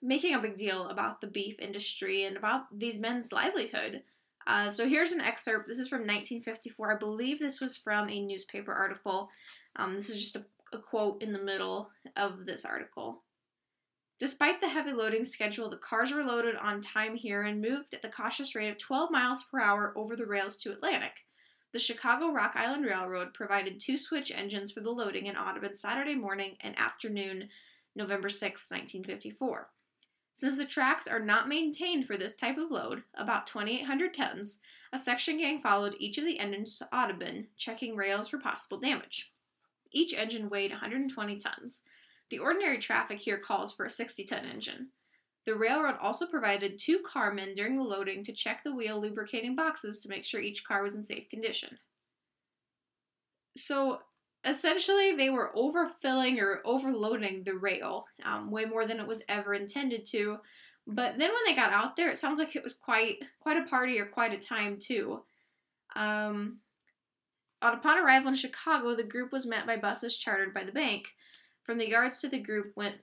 making 0.03 0.35
a 0.35 0.41
big 0.41 0.57
deal 0.57 0.89
about 0.89 1.21
the 1.21 1.29
beef 1.29 1.61
industry 1.61 2.25
and 2.25 2.37
about 2.37 2.77
these 2.77 2.99
men's 2.99 3.33
livelihood. 3.33 4.03
Uh, 4.47 4.71
so 4.71 4.89
here's 4.89 5.13
an 5.13 5.21
excerpt. 5.21 5.69
This 5.69 5.79
is 5.79 5.89
from 5.89 6.01
1954. 6.01 6.93
I 6.93 6.97
believe 6.97 7.39
this 7.39 7.61
was 7.61 7.77
from 7.77 8.09
a 8.09 8.25
newspaper 8.25 8.73
article. 8.73 9.29
Um, 9.77 9.95
this 9.95 10.11
is 10.11 10.21
just 10.21 10.37
a, 10.37 10.45
a 10.73 10.79
quote 10.79 11.23
in 11.23 11.33
the 11.33 11.43
middle 11.43 11.91
of 12.17 12.45
this 12.45 12.65
article. 12.65 13.23
Despite 14.19 14.61
the 14.61 14.69
heavy 14.69 14.93
loading 14.93 15.25
schedule, 15.25 15.69
the 15.69 15.77
cars 15.77 16.13
were 16.13 16.23
loaded 16.23 16.55
on 16.57 16.81
time 16.81 17.17
here 17.17 17.43
and 17.43 17.61
moved 17.61 17.93
at 17.93 18.03
the 18.03 18.09
cautious 18.09 18.55
rate 18.55 18.71
of 18.71 18.79
12 18.79 19.11
miles 19.11 19.43
per 19.45 19.61
hour 19.61 19.93
over 19.97 20.15
the 20.15 20.27
rails 20.27 20.57
to 20.59 20.71
Atlantic. 20.71 21.25
The 21.73 21.79
Chicago 21.79 22.31
Rock 22.31 22.53
Island 22.55 22.85
Railroad 22.85 23.33
provided 23.35 23.81
two 23.81 23.97
switch 23.97 24.31
engines 24.31 24.71
for 24.71 24.81
the 24.81 24.91
loading 24.91 25.27
in 25.27 25.37
Audubon 25.37 25.75
Saturday 25.75 26.15
morning 26.15 26.57
and 26.61 26.79
afternoon, 26.79 27.49
November 27.97 28.29
6, 28.29 28.71
1954. 28.71 29.69
Since 30.35 30.57
the 30.57 30.65
tracks 30.65 31.07
are 31.07 31.21
not 31.21 31.49
maintained 31.49 32.07
for 32.07 32.17
this 32.17 32.35
type 32.35 32.57
of 32.57 32.71
load, 32.71 33.05
about 33.15 33.47
2,800 33.47 34.15
tons, 34.15 34.63
a 34.93 34.99
section 34.99 35.39
gang 35.39 35.59
followed 35.59 35.97
each 35.99 36.19
of 36.19 36.25
the 36.25 36.39
engines 36.39 36.79
to 36.79 36.97
Audubon, 36.97 37.49
checking 37.57 37.97
rails 37.97 38.29
for 38.29 38.39
possible 38.39 38.79
damage. 38.79 39.33
Each 39.91 40.15
engine 40.15 40.49
weighed 40.49 40.71
120 40.71 41.37
tons. 41.37 41.83
The 42.31 42.39
ordinary 42.39 42.79
traffic 42.79 43.21
here 43.21 43.39
calls 43.39 43.75
for 43.75 43.85
a 43.85 43.91
60 43.91 44.25
ton 44.25 44.47
engine. 44.47 44.89
The 45.45 45.55
railroad 45.55 45.97
also 46.01 46.27
provided 46.27 46.79
two 46.79 47.01
carmen 47.01 47.55
during 47.55 47.75
the 47.75 47.83
loading 47.83 48.25
to 48.25 48.33
check 48.33 48.63
the 48.63 48.75
wheel 48.75 49.01
lubricating 49.01 49.57
boxes 49.57 50.01
to 50.01 50.09
make 50.09 50.25
sure 50.25 50.41
each 50.41 50.65
car 50.65 50.83
was 50.83 50.95
in 50.95 51.03
safe 51.03 51.29
condition. 51.29 51.79
So, 53.57 54.01
essentially 54.45 55.15
they 55.15 55.31
were 55.31 55.53
overfilling 55.57 56.41
or 56.41 56.63
overloading 56.65 57.45
the 57.45 57.55
rail 57.55 58.05
um, 58.25 58.51
way 58.51 58.65
more 58.65 58.87
than 58.87 58.99
it 58.99 59.07
was 59.07 59.23
ever 59.29 59.55
intended 59.55 60.05
to. 60.07 60.39
But 60.87 61.17
then 61.19 61.31
when 61.31 61.45
they 61.47 61.55
got 61.55 61.73
out 61.73 61.95
there 61.95 62.11
it 62.11 62.17
sounds 62.17 62.39
like 62.39 62.57
it 62.57 62.63
was 62.63 62.75
quite 62.75 63.19
quite 63.41 63.57
a 63.57 63.69
party 63.69 64.01
or 64.01 64.07
quite 64.07 64.35
a 64.35 64.39
time 64.39 64.79
too. 64.79 65.23
Um, 65.95 66.59
upon 67.61 67.99
arrival 67.99 68.31
in 68.31 68.35
chicago 68.35 68.95
the 68.97 69.05
group 69.05 69.31
was 69.31 69.47
met 69.47 69.67
by 69.67 69.77
buses 69.77 70.17
chartered 70.17 70.53
by 70.53 70.65
the 70.65 70.73
bank. 70.73 71.09
From 71.63 71.79
the 71.79 71.89
yards 71.89 72.19
to 72.21 72.29
the 72.29 72.41
group 72.41 72.73
went 72.77 72.97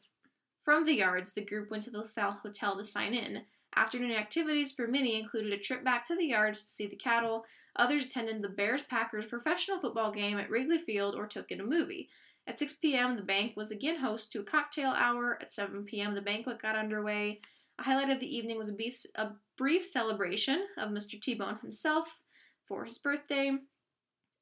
from 0.63 0.83
the 0.83 0.95
yards 0.95 1.33
the 1.33 1.45
group 1.45 1.71
went 1.71 1.83
to 1.83 1.91
the 1.91 1.99
LaSalle 1.99 2.39
hotel 2.43 2.75
to 2.75 2.83
sign 2.83 3.13
in. 3.13 3.43
Afternoon 3.75 4.11
activities 4.11 4.73
for 4.73 4.87
many 4.87 5.17
included 5.17 5.53
a 5.53 5.57
trip 5.57 5.85
back 5.85 6.03
to 6.05 6.15
the 6.15 6.25
yards 6.25 6.59
to 6.61 6.69
see 6.69 6.87
the 6.87 6.97
cattle 6.97 7.45
Others 7.75 8.05
attended 8.05 8.41
the 8.41 8.49
Bears 8.49 8.83
Packers 8.83 9.25
professional 9.25 9.79
football 9.79 10.11
game 10.11 10.37
at 10.37 10.49
Wrigley 10.49 10.77
Field 10.77 11.15
or 11.15 11.27
took 11.27 11.51
in 11.51 11.61
a 11.61 11.65
movie. 11.65 12.09
At 12.47 12.59
6 12.59 12.73
p.m., 12.73 13.15
the 13.15 13.21
bank 13.21 13.55
was 13.55 13.71
again 13.71 13.99
host 13.99 14.31
to 14.31 14.39
a 14.39 14.43
cocktail 14.43 14.91
hour. 14.91 15.37
At 15.41 15.51
7 15.51 15.83
p.m., 15.85 16.15
the 16.15 16.21
banquet 16.21 16.61
got 16.61 16.75
underway. 16.75 17.41
A 17.77 17.83
highlight 17.83 18.09
of 18.09 18.19
the 18.19 18.35
evening 18.35 18.57
was 18.57 18.69
a, 18.69 18.73
beef, 18.73 19.05
a 19.15 19.29
brief 19.57 19.85
celebration 19.85 20.65
of 20.77 20.89
Mr. 20.89 21.19
T 21.19 21.35
Bone 21.35 21.57
himself 21.61 22.19
for 22.65 22.85
his 22.85 22.97
birthday. 22.97 23.57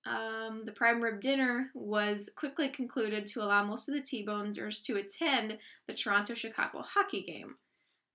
Um, 0.07 0.63
the 0.65 0.71
prime 0.71 1.01
rib 1.01 1.19
dinner 1.21 1.69
was 1.73 2.29
quickly 2.35 2.69
concluded 2.69 3.25
to 3.27 3.41
allow 3.41 3.63
most 3.63 3.89
of 3.89 3.95
the 3.95 4.01
T-boners 4.01 4.81
to 4.85 4.95
attend 4.95 5.57
the 5.87 5.93
Toronto 5.93 6.33
Chicago 6.33 6.81
hockey 6.81 7.21
game. 7.21 7.55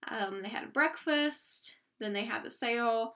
Um, 0.09 0.43
they 0.43 0.49
had 0.49 0.65
a 0.65 0.69
breakfast, 0.69 1.77
then 2.01 2.13
they 2.13 2.25
had 2.25 2.43
the 2.43 2.51
sale, 2.51 3.15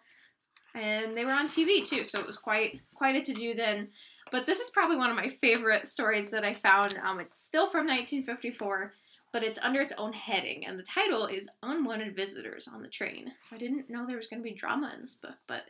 and 0.77 1.17
they 1.17 1.25
were 1.25 1.33
on 1.33 1.49
TV 1.49 1.85
too, 1.85 2.05
so 2.05 2.21
it 2.21 2.27
was 2.27 2.37
quite 2.37 2.81
quite 2.95 3.17
a 3.17 3.21
to 3.23 3.33
do 3.33 3.55
then. 3.55 3.89
But 4.31 4.45
this 4.45 4.61
is 4.61 4.71
probably 4.71 4.97
one 4.97 5.11
of 5.11 5.17
my 5.17 5.29
favorite 5.29 5.87
stories 5.87 6.31
that 6.31 6.45
I 6.45 6.53
found. 6.53 6.99
Um, 7.05 7.21
it's 7.21 7.39
still 7.39 7.67
from 7.67 7.87
1954, 7.87 8.93
but 9.33 9.43
it's 9.43 9.59
under 9.61 9.81
its 9.81 9.93
own 9.97 10.13
heading, 10.13 10.67
and 10.67 10.79
the 10.79 10.85
title 10.85 11.27
is 11.27 11.49
"Unwanted 11.63 12.15
Visitors 12.15 12.69
on 12.69 12.83
the 12.83 12.89
Train." 12.89 13.33
So 13.41 13.57
I 13.57 13.59
didn't 13.59 13.89
know 13.89 14.07
there 14.07 14.17
was 14.17 14.27
going 14.27 14.43
to 14.43 14.49
be 14.49 14.55
drama 14.55 14.93
in 14.95 15.01
this 15.01 15.15
book, 15.15 15.37
but 15.47 15.63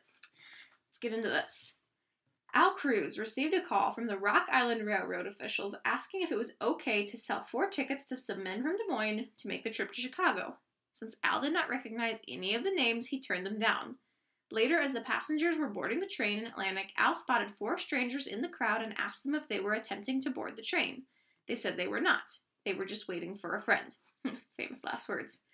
let's 0.88 0.98
get 0.98 1.12
into 1.12 1.28
this. 1.28 1.78
Al 2.54 2.70
Cruz 2.70 3.18
received 3.18 3.52
a 3.52 3.60
call 3.60 3.90
from 3.90 4.06
the 4.06 4.16
Rock 4.16 4.46
Island 4.50 4.86
Railroad 4.86 5.26
officials 5.26 5.74
asking 5.84 6.22
if 6.22 6.32
it 6.32 6.38
was 6.38 6.54
okay 6.62 7.04
to 7.04 7.18
sell 7.18 7.42
four 7.42 7.68
tickets 7.68 8.04
to 8.06 8.16
some 8.16 8.42
men 8.42 8.62
from 8.62 8.78
Des 8.78 8.88
Moines 8.88 9.28
to 9.36 9.48
make 9.48 9.62
the 9.62 9.70
trip 9.70 9.92
to 9.92 10.00
Chicago. 10.00 10.56
Since 10.90 11.16
Al 11.22 11.42
did 11.42 11.52
not 11.52 11.68
recognize 11.68 12.22
any 12.26 12.54
of 12.54 12.64
the 12.64 12.70
names, 12.70 13.08
he 13.08 13.20
turned 13.20 13.44
them 13.44 13.58
down. 13.58 13.96
Later, 14.50 14.78
as 14.78 14.92
the 14.92 15.00
passengers 15.00 15.56
were 15.56 15.68
boarding 15.68 15.98
the 15.98 16.06
train 16.06 16.38
in 16.38 16.46
Atlantic, 16.46 16.92
Al 16.96 17.14
spotted 17.14 17.50
four 17.50 17.76
strangers 17.78 18.26
in 18.26 18.42
the 18.42 18.48
crowd 18.48 18.82
and 18.82 18.94
asked 18.96 19.24
them 19.24 19.34
if 19.34 19.48
they 19.48 19.60
were 19.60 19.74
attempting 19.74 20.20
to 20.20 20.30
board 20.30 20.56
the 20.56 20.62
train. 20.62 21.02
They 21.48 21.56
said 21.56 21.76
they 21.76 21.88
were 21.88 22.00
not. 22.00 22.38
They 22.64 22.74
were 22.74 22.84
just 22.84 23.08
waiting 23.08 23.34
for 23.34 23.56
a 23.56 23.60
friend. 23.60 23.96
Famous 24.56 24.84
last 24.84 25.08
words. 25.08 25.46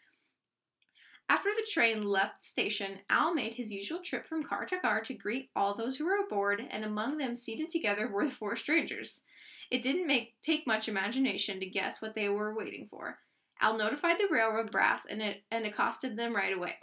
After 1.29 1.49
the 1.49 1.67
train 1.73 2.03
left 2.03 2.41
the 2.41 2.47
station, 2.47 2.99
Al 3.09 3.33
made 3.33 3.55
his 3.55 3.73
usual 3.73 4.01
trip 4.01 4.27
from 4.27 4.43
car 4.43 4.67
to 4.67 4.79
car 4.79 5.01
to 5.01 5.15
greet 5.15 5.51
all 5.57 5.75
those 5.75 5.97
who 5.97 6.05
were 6.05 6.23
aboard, 6.25 6.63
and 6.71 6.85
among 6.85 7.17
them 7.17 7.35
seated 7.35 7.71
together 7.71 8.09
were 8.09 8.27
the 8.27 8.31
four 8.31 8.57
strangers. 8.57 9.25
It 9.71 9.81
didn't 9.81 10.07
make, 10.07 10.39
take 10.43 10.67
much 10.67 10.89
imagination 10.89 11.59
to 11.61 11.67
guess 11.67 12.03
what 12.03 12.15
they 12.15 12.29
were 12.29 12.55
waiting 12.55 12.87
for. 12.91 13.19
Al 13.63 13.79
notified 13.79 14.19
the 14.19 14.29
railroad 14.31 14.71
brass 14.71 15.07
and, 15.07 15.23
it, 15.23 15.45
and 15.51 15.65
accosted 15.65 16.19
them 16.19 16.37
right 16.37 16.55
away. 16.55 16.77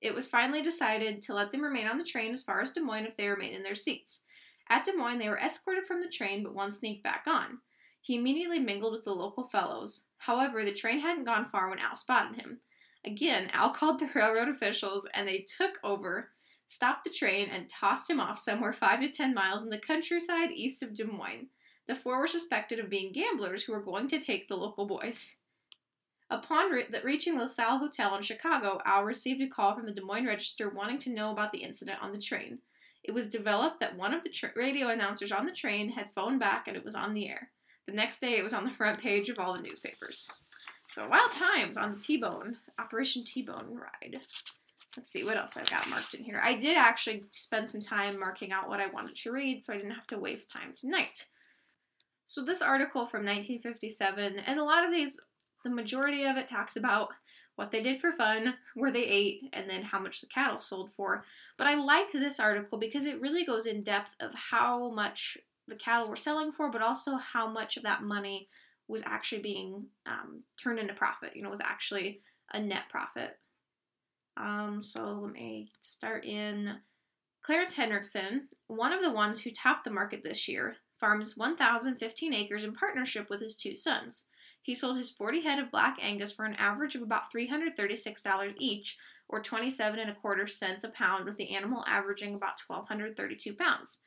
It 0.00 0.14
was 0.14 0.26
finally 0.26 0.62
decided 0.62 1.20
to 1.22 1.34
let 1.34 1.50
them 1.50 1.62
remain 1.62 1.88
on 1.88 1.98
the 1.98 2.04
train 2.04 2.32
as 2.32 2.42
far 2.42 2.60
as 2.60 2.70
Des 2.70 2.80
Moines 2.80 3.06
if 3.06 3.16
they 3.16 3.28
remained 3.28 3.56
in 3.56 3.62
their 3.62 3.74
seats. 3.74 4.24
At 4.68 4.84
Des 4.84 4.92
Moines, 4.92 5.18
they 5.18 5.28
were 5.28 5.38
escorted 5.38 5.86
from 5.86 6.00
the 6.00 6.08
train, 6.08 6.42
but 6.42 6.54
one 6.54 6.70
sneaked 6.70 7.02
back 7.02 7.24
on. 7.26 7.58
He 8.00 8.14
immediately 8.14 8.60
mingled 8.60 8.92
with 8.92 9.04
the 9.04 9.14
local 9.14 9.48
fellows. 9.48 10.04
However, 10.18 10.64
the 10.64 10.72
train 10.72 11.00
hadn't 11.00 11.24
gone 11.24 11.44
far 11.44 11.68
when 11.68 11.78
Al 11.78 11.96
spotted 11.96 12.40
him. 12.40 12.60
Again, 13.04 13.50
Al 13.52 13.70
called 13.74 13.98
the 13.98 14.10
railroad 14.14 14.48
officials, 14.48 15.06
and 15.14 15.26
they 15.26 15.40
took 15.40 15.78
over, 15.82 16.30
stopped 16.66 17.04
the 17.04 17.10
train, 17.10 17.48
and 17.50 17.68
tossed 17.68 18.08
him 18.08 18.20
off 18.20 18.38
somewhere 18.38 18.72
five 18.72 19.00
to 19.00 19.08
ten 19.08 19.34
miles 19.34 19.62
in 19.62 19.70
the 19.70 19.78
countryside 19.78 20.52
east 20.52 20.82
of 20.82 20.94
Des 20.94 21.06
Moines. 21.06 21.48
The 21.86 21.94
four 21.94 22.18
were 22.18 22.26
suspected 22.26 22.78
of 22.78 22.90
being 22.90 23.12
gamblers 23.12 23.64
who 23.64 23.72
were 23.72 23.82
going 23.82 24.06
to 24.08 24.20
take 24.20 24.46
the 24.46 24.56
local 24.56 24.86
boys. 24.86 25.36
Upon 26.30 26.70
re- 26.70 26.86
reaching 27.02 27.38
LaSalle 27.38 27.78
Hotel 27.78 28.14
in 28.14 28.22
Chicago, 28.22 28.80
Al 28.84 29.04
received 29.04 29.40
a 29.40 29.46
call 29.46 29.74
from 29.74 29.86
the 29.86 29.92
Des 29.92 30.02
Moines 30.02 30.26
Register 30.26 30.68
wanting 30.68 30.98
to 31.00 31.10
know 31.10 31.30
about 31.30 31.52
the 31.52 31.62
incident 31.62 32.02
on 32.02 32.12
the 32.12 32.20
train. 32.20 32.58
It 33.02 33.12
was 33.12 33.28
developed 33.28 33.80
that 33.80 33.96
one 33.96 34.12
of 34.12 34.22
the 34.22 34.28
tra- 34.28 34.52
radio 34.54 34.88
announcers 34.88 35.32
on 35.32 35.46
the 35.46 35.52
train 35.52 35.90
had 35.90 36.12
phoned 36.14 36.40
back 36.40 36.68
and 36.68 36.76
it 36.76 36.84
was 36.84 36.94
on 36.94 37.14
the 37.14 37.28
air. 37.28 37.50
The 37.86 37.94
next 37.94 38.20
day, 38.20 38.36
it 38.36 38.42
was 38.42 38.52
on 38.52 38.64
the 38.64 38.70
front 38.70 39.00
page 39.00 39.30
of 39.30 39.38
all 39.38 39.54
the 39.54 39.62
newspapers. 39.62 40.28
So, 40.90 41.08
wild 41.08 41.32
times 41.32 41.78
on 41.78 41.92
the 41.92 41.98
T 41.98 42.18
Bone, 42.18 42.58
Operation 42.78 43.24
T 43.24 43.40
Bone 43.40 43.74
ride. 43.74 44.20
Let's 44.96 45.10
see 45.10 45.24
what 45.24 45.38
else 45.38 45.56
I've 45.56 45.70
got 45.70 45.88
marked 45.88 46.12
in 46.12 46.22
here. 46.22 46.40
I 46.42 46.54
did 46.54 46.76
actually 46.76 47.24
spend 47.30 47.68
some 47.68 47.80
time 47.80 48.18
marking 48.18 48.52
out 48.52 48.68
what 48.68 48.80
I 48.80 48.88
wanted 48.88 49.16
to 49.16 49.32
read, 49.32 49.64
so 49.64 49.72
I 49.72 49.76
didn't 49.76 49.92
have 49.92 50.06
to 50.08 50.18
waste 50.18 50.50
time 50.50 50.72
tonight. 50.74 51.26
So, 52.26 52.44
this 52.44 52.60
article 52.60 53.06
from 53.06 53.24
1957, 53.24 54.40
and 54.40 54.58
a 54.58 54.64
lot 54.64 54.84
of 54.84 54.90
these, 54.90 55.18
the 55.64 55.70
majority 55.70 56.24
of 56.24 56.36
it 56.36 56.48
talks 56.48 56.76
about 56.76 57.08
what 57.56 57.72
they 57.72 57.82
did 57.82 58.00
for 58.00 58.12
fun, 58.12 58.54
where 58.74 58.92
they 58.92 59.04
ate, 59.04 59.48
and 59.52 59.68
then 59.68 59.82
how 59.82 59.98
much 59.98 60.20
the 60.20 60.28
cattle 60.28 60.60
sold 60.60 60.92
for. 60.92 61.24
But 61.56 61.66
I 61.66 61.74
like 61.74 62.12
this 62.12 62.38
article 62.38 62.78
because 62.78 63.04
it 63.04 63.20
really 63.20 63.44
goes 63.44 63.66
in 63.66 63.82
depth 63.82 64.14
of 64.20 64.30
how 64.34 64.90
much 64.90 65.36
the 65.66 65.74
cattle 65.74 66.08
were 66.08 66.16
selling 66.16 66.52
for, 66.52 66.70
but 66.70 66.82
also 66.82 67.16
how 67.16 67.50
much 67.50 67.76
of 67.76 67.82
that 67.82 68.02
money 68.02 68.48
was 68.86 69.02
actually 69.04 69.42
being 69.42 69.86
um, 70.06 70.42
turned 70.56 70.78
into 70.78 70.94
profit. 70.94 71.34
You 71.34 71.42
know, 71.42 71.50
was 71.50 71.60
actually 71.60 72.20
a 72.52 72.60
net 72.60 72.84
profit. 72.88 73.38
Um, 74.36 74.82
so 74.82 75.20
let 75.24 75.32
me 75.32 75.72
start 75.80 76.24
in 76.24 76.76
Clarence 77.42 77.74
Hendrickson, 77.74 78.42
one 78.66 78.92
of 78.92 79.02
the 79.02 79.10
ones 79.10 79.40
who 79.40 79.50
topped 79.50 79.84
the 79.84 79.90
market 79.90 80.22
this 80.22 80.48
year, 80.48 80.76
farms 81.00 81.36
1,015 81.36 82.34
acres 82.34 82.64
in 82.64 82.72
partnership 82.72 83.28
with 83.30 83.40
his 83.40 83.56
two 83.56 83.74
sons. 83.74 84.26
He 84.62 84.74
sold 84.74 84.96
his 84.96 85.10
40 85.10 85.42
head 85.42 85.58
of 85.58 85.70
black 85.70 85.98
Angus 86.02 86.32
for 86.32 86.44
an 86.44 86.54
average 86.54 86.94
of 86.94 87.02
about 87.02 87.32
$336 87.32 88.54
each, 88.58 88.98
or 89.28 89.42
27 89.42 89.98
and 89.98 90.10
a 90.10 90.14
quarter 90.14 90.46
cents 90.46 90.84
a 90.84 90.88
pound, 90.90 91.24
with 91.24 91.36
the 91.36 91.54
animal 91.54 91.84
averaging 91.86 92.34
about 92.34 92.60
1,232 92.66 93.54
pounds. 93.54 94.02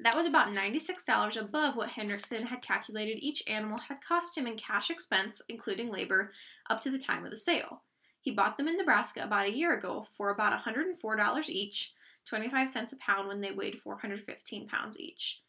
That 0.00 0.16
was 0.16 0.26
about 0.26 0.54
$96 0.54 1.40
above 1.40 1.74
what 1.74 1.90
Hendrickson 1.90 2.44
had 2.44 2.62
calculated 2.62 3.18
each 3.18 3.42
animal 3.48 3.78
had 3.88 4.00
cost 4.00 4.38
him 4.38 4.46
in 4.46 4.56
cash 4.56 4.90
expense, 4.90 5.42
including 5.48 5.90
labor, 5.90 6.32
up 6.70 6.80
to 6.82 6.90
the 6.90 6.98
time 6.98 7.24
of 7.24 7.30
the 7.30 7.36
sale. 7.36 7.82
He 8.20 8.30
bought 8.30 8.56
them 8.56 8.68
in 8.68 8.76
Nebraska 8.76 9.24
about 9.24 9.46
a 9.46 9.56
year 9.56 9.76
ago 9.76 10.06
for 10.16 10.30
about 10.30 10.58
$104 10.62 11.48
each, 11.48 11.94
25 12.26 12.68
cents 12.68 12.92
a 12.92 12.96
pound 12.98 13.26
when 13.26 13.40
they 13.40 13.50
weighed 13.50 13.80
415 13.80 14.68
pounds 14.68 15.00
each. 15.00 15.42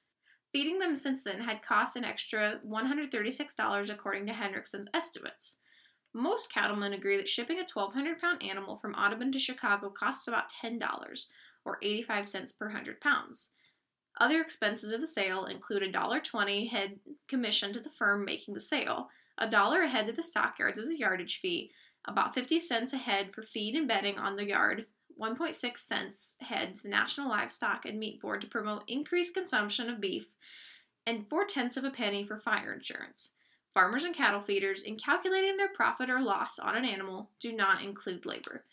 Feeding 0.51 0.79
them 0.79 0.95
since 0.95 1.23
then 1.23 1.41
had 1.41 1.61
cost 1.61 1.95
an 1.95 2.03
extra 2.03 2.59
$136 2.67 3.89
according 3.89 4.25
to 4.25 4.33
Hendrickson's 4.33 4.87
estimates. 4.93 5.57
Most 6.13 6.51
cattlemen 6.51 6.93
agree 6.93 7.17
that 7.17 7.29
shipping 7.29 7.57
a 7.57 7.67
1,200 7.71 8.19
pound 8.19 8.43
animal 8.43 8.75
from 8.75 8.95
Audubon 8.95 9.31
to 9.31 9.39
Chicago 9.39 9.89
costs 9.89 10.27
about 10.27 10.51
$10, 10.51 11.27
or 11.65 11.77
85 11.83 12.27
cents 12.27 12.51
per 12.51 12.65
100 12.65 12.99
pounds. 12.99 13.53
Other 14.19 14.41
expenses 14.41 14.91
of 14.91 15.01
the 15.01 15.07
sale 15.07 15.45
include 15.45 15.83
a 15.83 15.91
$1.20 15.91 16.69
head 16.69 16.99
commission 17.27 17.71
to 17.73 17.79
the 17.79 17.91
firm 17.91 18.25
making 18.25 18.55
the 18.55 18.59
sale, 18.59 19.09
a 19.37 19.47
dollar 19.47 19.83
a 19.83 19.87
head 19.87 20.07
to 20.07 20.13
the 20.13 20.23
stockyards 20.23 20.79
as 20.79 20.89
a 20.89 20.97
yardage 20.97 21.39
fee, 21.39 21.71
about 22.05 22.33
50 22.33 22.59
cents 22.59 22.91
a 22.91 22.97
head 22.97 23.33
for 23.33 23.43
feed 23.43 23.75
and 23.75 23.87
bedding 23.87 24.17
on 24.17 24.35
the 24.35 24.47
yard, 24.47 24.87
1.6 25.19 25.77
cents 25.77 26.35
head 26.39 26.75
to 26.75 26.83
the 26.83 26.89
National 26.89 27.29
Livestock 27.29 27.85
and 27.85 27.99
Meat 27.99 28.21
Board 28.21 28.41
to 28.41 28.47
promote 28.47 28.83
increased 28.87 29.33
consumption 29.33 29.89
of 29.89 29.99
beef, 29.99 30.27
and 31.05 31.27
four 31.29 31.45
tenths 31.45 31.77
of 31.77 31.83
a 31.83 31.91
penny 31.91 32.23
for 32.23 32.39
fire 32.39 32.73
insurance. 32.73 33.33
Farmers 33.73 34.03
and 34.03 34.15
cattle 34.15 34.41
feeders, 34.41 34.81
in 34.81 34.95
calculating 34.95 35.57
their 35.57 35.69
profit 35.69 36.09
or 36.09 36.21
loss 36.21 36.57
on 36.59 36.75
an 36.75 36.85
animal, 36.85 37.29
do 37.39 37.51
not 37.51 37.83
include 37.83 38.25
labor. 38.25 38.63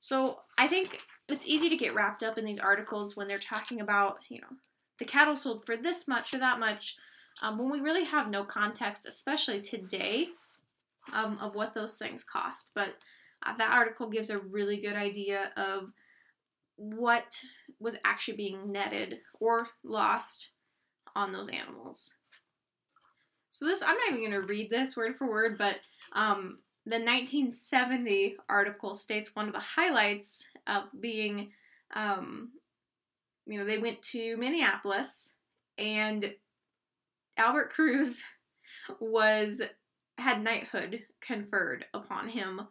So 0.00 0.40
I 0.58 0.66
think 0.66 1.00
it's 1.28 1.46
easy 1.46 1.68
to 1.68 1.76
get 1.76 1.94
wrapped 1.94 2.22
up 2.22 2.36
in 2.36 2.44
these 2.44 2.58
articles 2.58 3.16
when 3.16 3.26
they're 3.26 3.38
talking 3.38 3.80
about, 3.80 4.18
you 4.28 4.40
know, 4.40 4.56
the 4.98 5.04
cattle 5.04 5.36
sold 5.36 5.64
for 5.64 5.76
this 5.76 6.06
much 6.06 6.34
or 6.34 6.38
that 6.38 6.60
much, 6.60 6.96
um, 7.42 7.58
when 7.58 7.70
we 7.70 7.80
really 7.80 8.04
have 8.04 8.30
no 8.30 8.44
context, 8.44 9.06
especially 9.06 9.60
today, 9.60 10.28
um, 11.12 11.38
of 11.40 11.54
what 11.54 11.74
those 11.74 11.98
things 11.98 12.22
cost. 12.22 12.70
But 12.74 12.96
that 13.58 13.70
article 13.70 14.08
gives 14.08 14.30
a 14.30 14.38
really 14.38 14.76
good 14.78 14.96
idea 14.96 15.52
of 15.56 15.92
what 16.76 17.40
was 17.78 17.96
actually 18.04 18.36
being 18.36 18.72
netted 18.72 19.18
or 19.40 19.68
lost 19.84 20.50
on 21.14 21.32
those 21.32 21.48
animals. 21.48 22.16
So 23.50 23.66
this, 23.66 23.82
I'm 23.82 23.96
not 23.96 24.08
even 24.08 24.20
going 24.20 24.40
to 24.40 24.46
read 24.46 24.70
this 24.70 24.96
word 24.96 25.14
for 25.14 25.28
word, 25.28 25.56
but 25.56 25.78
um, 26.12 26.58
the 26.86 26.96
1970 26.96 28.36
article 28.48 28.96
states 28.96 29.34
one 29.34 29.46
of 29.46 29.52
the 29.52 29.60
highlights 29.60 30.48
of 30.66 30.84
being 31.00 31.52
um, 31.94 32.50
you 33.46 33.58
know, 33.58 33.64
they 33.64 33.78
went 33.78 34.02
to 34.02 34.36
Minneapolis 34.36 35.36
and 35.78 36.34
Albert 37.36 37.70
Cruz 37.70 38.24
was 39.00 39.62
had 40.18 40.42
knighthood 40.42 41.02
conferred 41.20 41.84
upon 41.92 42.28
him 42.28 42.62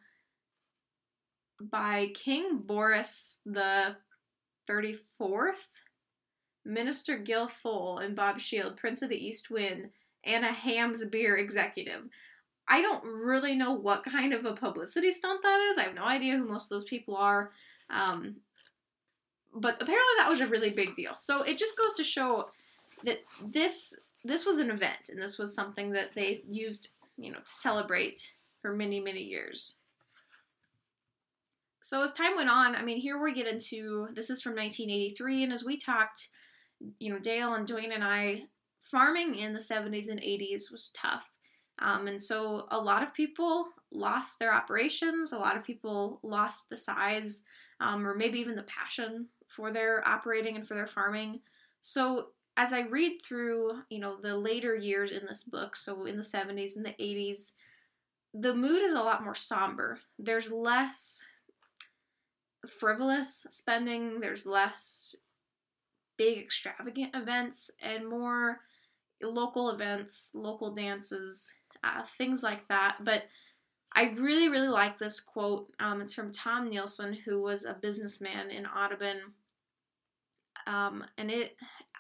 by 1.69 2.11
King 2.13 2.59
Boris 2.59 3.41
the 3.45 3.95
34th, 4.69 5.67
Minister 6.65 7.17
Gil 7.17 7.47
Thole 7.47 7.97
and 7.97 8.15
Bob 8.15 8.39
Shield, 8.39 8.77
Prince 8.77 9.01
of 9.01 9.09
the 9.09 9.25
East 9.25 9.49
Wind, 9.49 9.89
and 10.23 10.45
a 10.45 10.51
Hamm's 10.51 11.05
beer 11.05 11.37
executive. 11.37 12.03
I 12.67 12.81
don't 12.81 13.03
really 13.03 13.55
know 13.55 13.73
what 13.73 14.05
kind 14.05 14.33
of 14.33 14.45
a 14.45 14.53
publicity 14.53 15.11
stunt 15.11 15.41
that 15.43 15.59
is. 15.71 15.77
I 15.77 15.83
have 15.83 15.95
no 15.95 16.05
idea 16.05 16.37
who 16.37 16.47
most 16.47 16.65
of 16.65 16.69
those 16.69 16.85
people 16.85 17.17
are. 17.17 17.51
Um, 17.89 18.37
but 19.53 19.75
apparently 19.75 20.13
that 20.17 20.29
was 20.29 20.41
a 20.41 20.47
really 20.47 20.69
big 20.69 20.95
deal. 20.95 21.15
So 21.15 21.43
it 21.43 21.57
just 21.57 21.77
goes 21.77 21.93
to 21.93 22.03
show 22.03 22.49
that 23.03 23.19
this 23.43 23.99
this 24.25 24.45
was 24.45 24.57
an 24.57 24.71
event 24.71 25.09
and 25.09 25.21
this 25.21 25.37
was 25.37 25.53
something 25.53 25.91
that 25.91 26.13
they 26.13 26.39
used, 26.49 26.89
you 27.17 27.31
know, 27.31 27.39
to 27.39 27.51
celebrate 27.51 28.31
for 28.61 28.73
many 28.73 28.99
many 28.99 29.23
years. 29.23 29.75
So 31.83 32.01
as 32.01 32.13
time 32.13 32.37
went 32.37 32.49
on, 32.49 32.77
I 32.77 32.81
mean, 32.81 32.97
here 32.97 33.21
we 33.21 33.33
get 33.33 33.45
into 33.45 34.07
this 34.13 34.29
is 34.29 34.41
from 34.41 34.55
1983, 34.55 35.43
and 35.43 35.51
as 35.51 35.65
we 35.65 35.75
talked, 35.75 36.29
you 36.97 37.11
know, 37.11 37.19
Dale 37.19 37.55
and 37.55 37.67
Duane 37.67 37.91
and 37.91 38.05
I, 38.05 38.45
farming 38.79 39.35
in 39.35 39.51
the 39.51 39.59
70s 39.59 40.09
and 40.09 40.21
80s 40.21 40.71
was 40.71 40.91
tough. 40.93 41.29
Um, 41.79 42.07
and 42.07 42.21
so 42.21 42.67
a 42.71 42.77
lot 42.79 43.03
of 43.03 43.13
people 43.13 43.67
lost 43.91 44.39
their 44.39 44.53
operations, 44.53 45.33
a 45.33 45.37
lot 45.37 45.57
of 45.57 45.65
people 45.65 46.21
lost 46.23 46.69
the 46.69 46.77
size 46.77 47.43
um, 47.81 48.07
or 48.07 48.15
maybe 48.15 48.39
even 48.39 48.55
the 48.55 48.63
passion 48.63 49.27
for 49.49 49.69
their 49.69 50.07
operating 50.07 50.55
and 50.55 50.65
for 50.65 50.75
their 50.75 50.87
farming. 50.87 51.41
So 51.81 52.27
as 52.55 52.71
I 52.71 52.83
read 52.83 53.21
through, 53.21 53.81
you 53.89 53.99
know, 53.99 54.15
the 54.21 54.37
later 54.37 54.73
years 54.73 55.11
in 55.11 55.25
this 55.25 55.43
book, 55.43 55.75
so 55.75 56.05
in 56.05 56.15
the 56.15 56.23
70s 56.23 56.77
and 56.77 56.85
the 56.85 56.95
80s, 56.97 57.55
the 58.33 58.55
mood 58.55 58.81
is 58.81 58.93
a 58.93 59.01
lot 59.01 59.21
more 59.21 59.35
somber. 59.35 59.99
There's 60.17 60.49
less 60.49 61.25
frivolous 62.67 63.45
spending, 63.49 64.17
there's 64.17 64.45
less 64.45 65.15
big 66.17 66.37
extravagant 66.37 67.15
events 67.15 67.71
and 67.81 68.07
more 68.07 68.59
local 69.21 69.69
events, 69.69 70.31
local 70.35 70.71
dances, 70.71 71.53
uh, 71.83 72.03
things 72.03 72.43
like 72.43 72.67
that. 72.67 72.97
But 73.01 73.25
I 73.95 74.13
really, 74.17 74.49
really 74.49 74.69
like 74.69 74.97
this 74.97 75.19
quote. 75.19 75.67
Um, 75.79 76.01
it's 76.01 76.15
from 76.15 76.31
Tom 76.31 76.69
Nielsen, 76.69 77.13
who 77.13 77.41
was 77.41 77.63
a 77.65 77.73
businessman 77.73 78.49
in 78.49 78.65
Audubon, 78.65 79.33
um, 80.65 81.05
and 81.17 81.29
it 81.29 81.55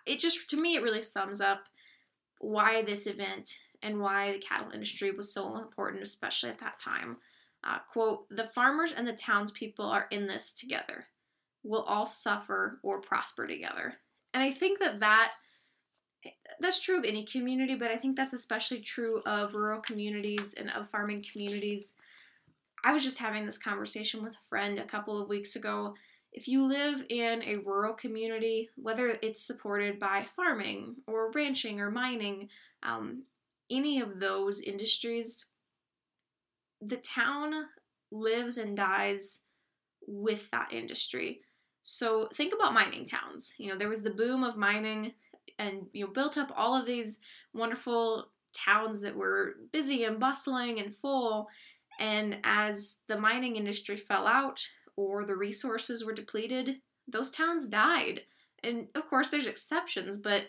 it 0.05 0.19
just 0.19 0.49
to 0.49 0.57
me 0.59 0.75
it 0.75 0.83
really 0.83 1.01
sums 1.01 1.39
up 1.39 1.65
why 2.39 2.81
this 2.81 3.07
event 3.07 3.59
and 3.81 3.99
why 3.99 4.33
the 4.33 4.39
cattle 4.39 4.71
industry 4.71 5.11
was 5.11 5.31
so 5.31 5.57
important, 5.57 6.01
especially 6.01 6.49
at 6.49 6.59
that 6.59 6.79
time. 6.79 7.17
Uh, 7.63 7.79
quote: 7.79 8.27
"The 8.29 8.45
farmers 8.45 8.91
and 8.91 9.07
the 9.07 9.13
townspeople 9.13 9.85
are 9.85 10.07
in 10.11 10.27
this 10.27 10.53
together. 10.53 11.05
We'll 11.63 11.83
all 11.83 12.05
suffer 12.05 12.79
or 12.83 13.01
prosper 13.01 13.45
together." 13.45 13.95
And 14.33 14.43
I 14.43 14.51
think 14.51 14.79
that 14.79 14.99
that 14.99 15.33
that's 16.59 16.79
true 16.79 16.97
of 16.97 17.05
any 17.05 17.25
community, 17.25 17.75
but 17.75 17.91
I 17.91 17.97
think 17.97 18.15
that's 18.15 18.33
especially 18.33 18.79
true 18.79 19.21
of 19.25 19.55
rural 19.55 19.81
communities 19.81 20.53
and 20.53 20.69
of 20.71 20.89
farming 20.89 21.25
communities. 21.29 21.95
I 22.83 22.93
was 22.93 23.03
just 23.03 23.17
having 23.17 23.45
this 23.45 23.57
conversation 23.57 24.23
with 24.23 24.35
a 24.35 24.47
friend 24.49 24.79
a 24.79 24.85
couple 24.85 25.21
of 25.21 25.29
weeks 25.29 25.55
ago, 25.55 25.95
if 26.33 26.47
you 26.47 26.65
live 26.65 27.05
in 27.09 27.43
a 27.43 27.57
rural 27.57 27.93
community, 27.93 28.69
whether 28.75 29.19
it's 29.21 29.45
supported 29.45 29.99
by 29.99 30.25
farming 30.35 30.95
or 31.05 31.31
ranching 31.31 31.79
or 31.79 31.91
mining, 31.91 32.49
um, 32.81 33.23
any 33.69 34.01
of 34.01 34.19
those 34.19 34.61
industries, 34.61 35.45
the 36.87 36.97
town 36.97 37.65
lives 38.11 38.57
and 38.57 38.75
dies 38.77 39.41
with 40.07 40.49
that 40.51 40.71
industry. 40.71 41.41
So 41.81 42.29
think 42.33 42.53
about 42.53 42.73
mining 42.73 43.05
towns. 43.05 43.53
You 43.57 43.69
know, 43.69 43.75
there 43.75 43.89
was 43.89 44.03
the 44.03 44.13
boom 44.13 44.43
of 44.43 44.57
mining 44.57 45.13
and 45.59 45.87
you 45.93 46.05
know 46.05 46.11
built 46.11 46.37
up 46.37 46.51
all 46.55 46.75
of 46.75 46.85
these 46.85 47.19
wonderful 47.53 48.29
towns 48.53 49.01
that 49.01 49.15
were 49.15 49.55
busy 49.71 50.03
and 50.03 50.19
bustling 50.19 50.79
and 50.79 50.95
full 50.95 51.49
and 51.99 52.37
as 52.43 53.01
the 53.07 53.19
mining 53.19 53.55
industry 53.55 53.97
fell 53.97 54.27
out 54.27 54.61
or 54.95 55.25
the 55.25 55.35
resources 55.35 56.03
were 56.03 56.13
depleted, 56.13 56.77
those 57.07 57.29
towns 57.29 57.67
died. 57.67 58.21
And 58.63 58.87
of 58.95 59.07
course, 59.07 59.29
there's 59.29 59.47
exceptions, 59.47 60.17
but 60.17 60.47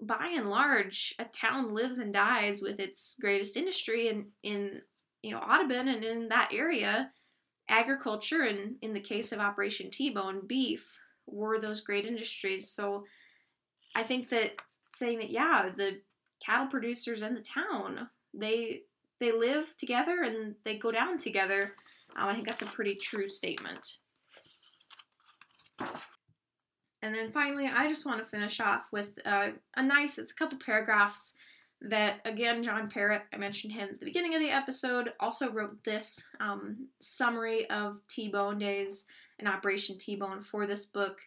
by 0.00 0.32
and 0.34 0.48
large, 0.48 1.14
a 1.18 1.24
town 1.24 1.74
lives 1.74 1.98
and 1.98 2.12
dies 2.12 2.62
with 2.62 2.78
its 2.78 3.16
greatest 3.20 3.56
industry. 3.56 4.08
And 4.08 4.26
in 4.42 4.80
you 5.22 5.32
know 5.32 5.38
Audubon 5.38 5.88
and 5.88 6.04
in 6.04 6.28
that 6.28 6.50
area, 6.52 7.10
agriculture 7.68 8.42
and 8.42 8.76
in 8.82 8.94
the 8.94 9.00
case 9.00 9.32
of 9.32 9.40
Operation 9.40 9.90
T-Bone, 9.90 10.46
beef 10.46 10.96
were 11.26 11.58
those 11.58 11.80
great 11.80 12.06
industries. 12.06 12.70
So 12.70 13.04
I 13.94 14.02
think 14.02 14.30
that 14.30 14.52
saying 14.94 15.18
that 15.18 15.30
yeah, 15.30 15.70
the 15.74 16.00
cattle 16.44 16.68
producers 16.68 17.22
and 17.22 17.36
the 17.36 17.42
town 17.42 18.08
they 18.34 18.82
they 19.18 19.32
live 19.32 19.74
together 19.76 20.22
and 20.22 20.54
they 20.64 20.76
go 20.76 20.92
down 20.92 21.18
together. 21.18 21.72
Um, 22.16 22.28
I 22.28 22.34
think 22.34 22.46
that's 22.46 22.62
a 22.62 22.66
pretty 22.66 22.94
true 22.94 23.26
statement. 23.26 23.98
And 27.02 27.14
then 27.14 27.30
finally, 27.30 27.68
I 27.68 27.86
just 27.86 28.06
want 28.06 28.18
to 28.18 28.24
finish 28.24 28.60
off 28.60 28.88
with 28.92 29.18
uh, 29.24 29.50
a 29.76 29.82
nice, 29.82 30.18
it's 30.18 30.32
a 30.32 30.34
couple 30.34 30.58
paragraphs 30.58 31.34
that, 31.80 32.20
again, 32.24 32.62
John 32.62 32.88
Parrott, 32.88 33.22
I 33.32 33.36
mentioned 33.36 33.72
him 33.72 33.88
at 33.90 34.00
the 34.00 34.06
beginning 34.06 34.34
of 34.34 34.40
the 34.40 34.50
episode, 34.50 35.12
also 35.20 35.50
wrote 35.50 35.84
this 35.84 36.26
um, 36.40 36.88
summary 37.00 37.68
of 37.70 38.00
T 38.08 38.28
Bone 38.28 38.58
Days 38.58 39.06
and 39.38 39.48
Operation 39.48 39.96
T 39.98 40.16
Bone 40.16 40.40
for 40.40 40.66
this 40.66 40.84
book. 40.84 41.20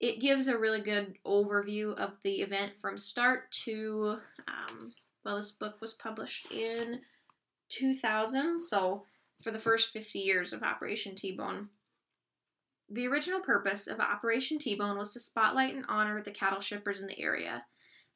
It 0.00 0.20
gives 0.20 0.46
a 0.46 0.58
really 0.58 0.80
good 0.80 1.18
overview 1.26 1.94
of 1.96 2.12
the 2.22 2.40
event 2.40 2.76
from 2.80 2.96
start 2.96 3.50
to, 3.64 4.18
um, 4.46 4.92
well, 5.24 5.36
this 5.36 5.50
book 5.50 5.80
was 5.80 5.94
published 5.94 6.52
in 6.52 7.00
2000, 7.70 8.60
so 8.60 9.04
for 9.42 9.50
the 9.50 9.58
first 9.58 9.92
50 9.92 10.20
years 10.20 10.52
of 10.52 10.62
Operation 10.62 11.14
T 11.14 11.32
Bone. 11.32 11.68
The 12.88 13.06
original 13.06 13.40
purpose 13.40 13.86
of 13.86 14.00
Operation 14.00 14.58
T 14.58 14.74
Bone 14.74 14.96
was 14.96 15.12
to 15.12 15.20
spotlight 15.20 15.74
and 15.74 15.84
honor 15.88 16.22
the 16.22 16.30
cattle 16.30 16.60
shippers 16.60 17.00
in 17.00 17.08
the 17.08 17.20
area. 17.20 17.64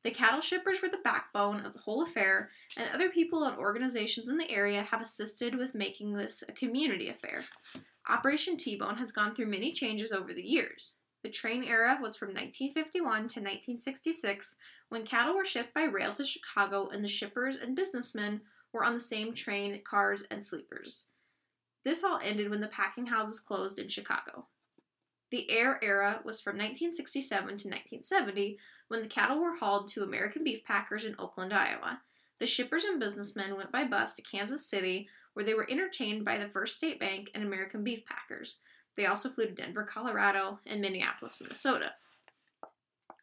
The 0.02 0.10
cattle 0.10 0.40
shippers 0.40 0.82
were 0.82 0.88
the 0.88 0.98
backbone 0.98 1.60
of 1.60 1.74
the 1.74 1.78
whole 1.78 2.02
affair, 2.02 2.50
and 2.76 2.88
other 2.90 3.08
people 3.08 3.44
and 3.44 3.56
organizations 3.56 4.28
in 4.28 4.36
the 4.36 4.50
area 4.50 4.82
have 4.82 5.00
assisted 5.00 5.54
with 5.54 5.76
making 5.76 6.12
this 6.12 6.42
a 6.48 6.52
community 6.52 7.08
affair. 7.08 7.44
Operation 8.08 8.56
T 8.56 8.76
Bone 8.76 8.96
has 8.96 9.12
gone 9.12 9.32
through 9.32 9.46
many 9.46 9.70
changes 9.70 10.10
over 10.10 10.32
the 10.32 10.42
years. 10.42 10.96
The 11.22 11.30
train 11.30 11.62
era 11.62 11.98
was 12.02 12.16
from 12.16 12.30
1951 12.30 13.04
to 13.04 13.40
1966, 13.40 14.56
when 14.88 15.04
cattle 15.04 15.36
were 15.36 15.44
shipped 15.44 15.72
by 15.72 15.84
rail 15.84 16.12
to 16.14 16.24
Chicago, 16.24 16.88
and 16.88 17.04
the 17.04 17.08
shippers 17.08 17.56
and 17.56 17.76
businessmen 17.76 18.40
were 18.72 18.84
on 18.84 18.94
the 18.94 19.00
same 19.00 19.32
train, 19.32 19.80
cars, 19.84 20.22
and 20.32 20.42
sleepers. 20.42 21.10
This 21.84 22.02
all 22.02 22.18
ended 22.22 22.50
when 22.50 22.60
the 22.60 22.68
packing 22.68 23.06
houses 23.06 23.38
closed 23.38 23.78
in 23.78 23.88
Chicago. 23.88 24.48
The 25.30 25.50
air 25.50 25.78
era 25.82 26.20
was 26.24 26.42
from 26.42 26.56
1967 26.56 27.40
to 27.46 27.68
1970 27.68 28.58
when 28.92 29.00
the 29.00 29.08
cattle 29.08 29.40
were 29.40 29.56
hauled 29.56 29.88
to 29.88 30.02
American 30.02 30.44
beef 30.44 30.62
packers 30.64 31.06
in 31.06 31.16
Oakland, 31.18 31.50
Iowa. 31.50 31.98
The 32.40 32.46
shippers 32.46 32.84
and 32.84 33.00
businessmen 33.00 33.56
went 33.56 33.72
by 33.72 33.84
bus 33.84 34.12
to 34.16 34.22
Kansas 34.22 34.66
City 34.66 35.08
where 35.32 35.46
they 35.46 35.54
were 35.54 35.66
entertained 35.70 36.26
by 36.26 36.36
the 36.36 36.50
First 36.50 36.74
State 36.74 37.00
Bank 37.00 37.30
and 37.34 37.42
American 37.42 37.82
beef 37.82 38.04
packers. 38.04 38.58
They 38.94 39.06
also 39.06 39.30
flew 39.30 39.46
to 39.46 39.52
Denver, 39.52 39.84
Colorado, 39.84 40.58
and 40.66 40.82
Minneapolis, 40.82 41.40
Minnesota. 41.40 41.94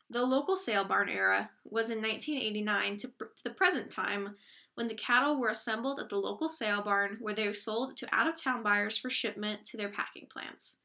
The 0.09 0.25
local 0.25 0.55
sale 0.55 0.85
barn 0.85 1.07
era 1.07 1.51
was 1.65 1.91
in 1.91 2.01
1989 2.01 2.97
to 2.97 3.11
the 3.43 3.51
present 3.51 3.91
time 3.91 4.37
when 4.73 4.87
the 4.87 4.95
cattle 4.95 5.39
were 5.39 5.49
assembled 5.49 5.99
at 5.99 6.09
the 6.09 6.17
local 6.17 6.49
sale 6.49 6.81
barn 6.81 7.17
where 7.19 7.35
they 7.35 7.45
were 7.45 7.53
sold 7.53 7.95
to 7.97 8.07
out 8.11 8.27
of 8.27 8.35
town 8.35 8.63
buyers 8.63 8.97
for 8.97 9.11
shipment 9.11 9.65
to 9.65 9.77
their 9.77 9.89
packing 9.89 10.25
plants. 10.25 10.79